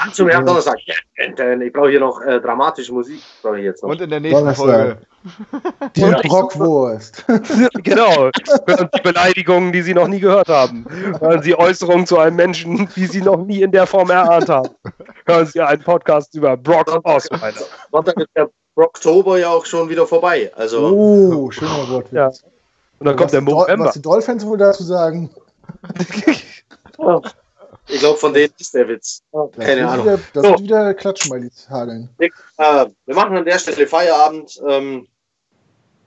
Dazu 0.06 0.24
mehr 0.24 0.38
am 0.38 0.46
Donnerstag. 0.46 0.78
Ja, 0.86 0.94
denn 1.36 1.62
Ich 1.62 1.74
brauche 1.74 1.90
hier 1.90 2.00
noch 2.00 2.22
äh, 2.22 2.40
dramatische 2.40 2.94
Musik. 2.94 3.22
Brauche 3.42 3.58
ich 3.58 3.66
jetzt 3.66 3.82
noch. 3.82 3.90
Und 3.90 4.00
in 4.02 4.10
der 4.12 4.20
nächsten 4.20 4.40
Donnerstag. 4.40 4.66
Folge. 4.68 5.92
Die 5.96 6.02
Ja. 6.02 6.22
Brockwurst. 6.22 7.26
genau. 7.84 8.30
Hören 8.68 8.90
Sie 8.94 9.02
Beleidigungen, 9.02 9.72
die 9.72 9.82
Sie 9.82 9.96
noch 9.96 10.08
nie 10.08 10.20
gehört 10.20 10.48
haben. 10.48 10.86
Hören 11.20 11.42
Sie 11.42 11.56
Äußerungen 11.58 12.06
zu 12.06 12.20
einem 12.20 12.36
Menschen, 12.36 12.88
die 12.96 13.08
Sie 13.08 13.24
noch 13.24 13.44
nie 13.44 13.64
in 13.64 13.72
der 13.72 13.88
Form 13.88 14.12
erahnt 14.12 14.50
haben. 14.50 14.70
Hören 15.26 15.48
Sie 15.48 15.60
einen 15.60 15.82
Podcast 15.82 16.36
über 16.36 16.56
Brock 16.56 17.00
Osweiler. 17.04 17.62
Sonntag 17.92 18.16
ist 18.18 18.30
der 18.36 18.50
Oktober 18.76 19.38
ja 19.40 19.50
auch 19.50 19.66
schon 19.66 19.90
wieder 19.90 20.08
vorbei. 20.08 20.52
Also, 20.56 20.88
Oh, 20.90 21.52
schöner 21.52 21.88
Wortwitz. 21.90 22.12
Ja. 22.14 22.28
Und 23.00 23.08
dann 23.08 23.16
kommt 23.16 23.32
der 23.34 23.42
was, 23.42 23.46
die 23.46 23.52
Dol- 23.52 23.62
November. 23.62 23.86
was 23.86 23.94
die 23.94 24.02
Dolphins 24.02 24.46
wohl 24.46 24.58
dazu 24.58 24.84
sagen? 24.84 25.30
ich 27.88 28.00
glaube, 28.00 28.18
von 28.18 28.34
denen 28.34 28.54
ist 28.58 28.74
der 28.74 28.88
Witz. 28.88 29.22
Keine 29.58 29.88
Ahnung. 29.90 30.06
Wieder, 30.06 30.20
das 30.34 30.44
So. 30.44 30.50
wird 30.52 30.62
wieder 30.62 30.94
Klatschmeilis 30.94 31.70
hageln. 31.70 32.10
Äh, 32.20 32.30
wir 33.06 33.16
machen 33.16 33.36
an 33.38 33.46
der 33.46 33.60
Stelle 33.60 33.88
Feierabend. 33.88 34.62
Ähm, 34.68 35.08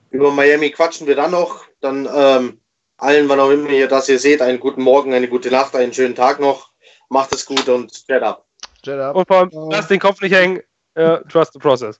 über 0.09 0.31
Miami 0.31 0.71
quatschen 0.71 1.05
wir 1.07 1.15
dann 1.15 1.31
noch. 1.31 1.65
Dann 1.81 2.07
ähm, 2.13 2.59
allen, 2.97 3.29
wann 3.29 3.39
auch 3.39 3.49
immer 3.51 3.69
ihr 3.69 3.87
das 3.87 4.07
hier 4.07 4.19
seht, 4.19 4.41
einen 4.41 4.59
guten 4.59 4.81
Morgen, 4.81 5.13
eine 5.13 5.27
gute 5.27 5.51
Nacht, 5.51 5.75
einen 5.75 5.93
schönen 5.93 6.15
Tag 6.15 6.39
noch. 6.39 6.71
Macht 7.09 7.33
es 7.33 7.45
gut 7.45 7.67
und 7.69 7.91
fährt 8.05 8.23
ab. 8.23 8.45
Jet 8.83 8.99
up. 8.99 9.15
Und 9.15 9.27
vor 9.27 9.37
allem, 9.37 9.51
lass 9.69 9.87
den 9.87 9.99
Kopf 9.99 10.21
nicht 10.21 10.33
hängen. 10.33 10.61
Äh, 10.95 11.19
trust 11.29 11.53
the 11.53 11.59
process. 11.59 11.99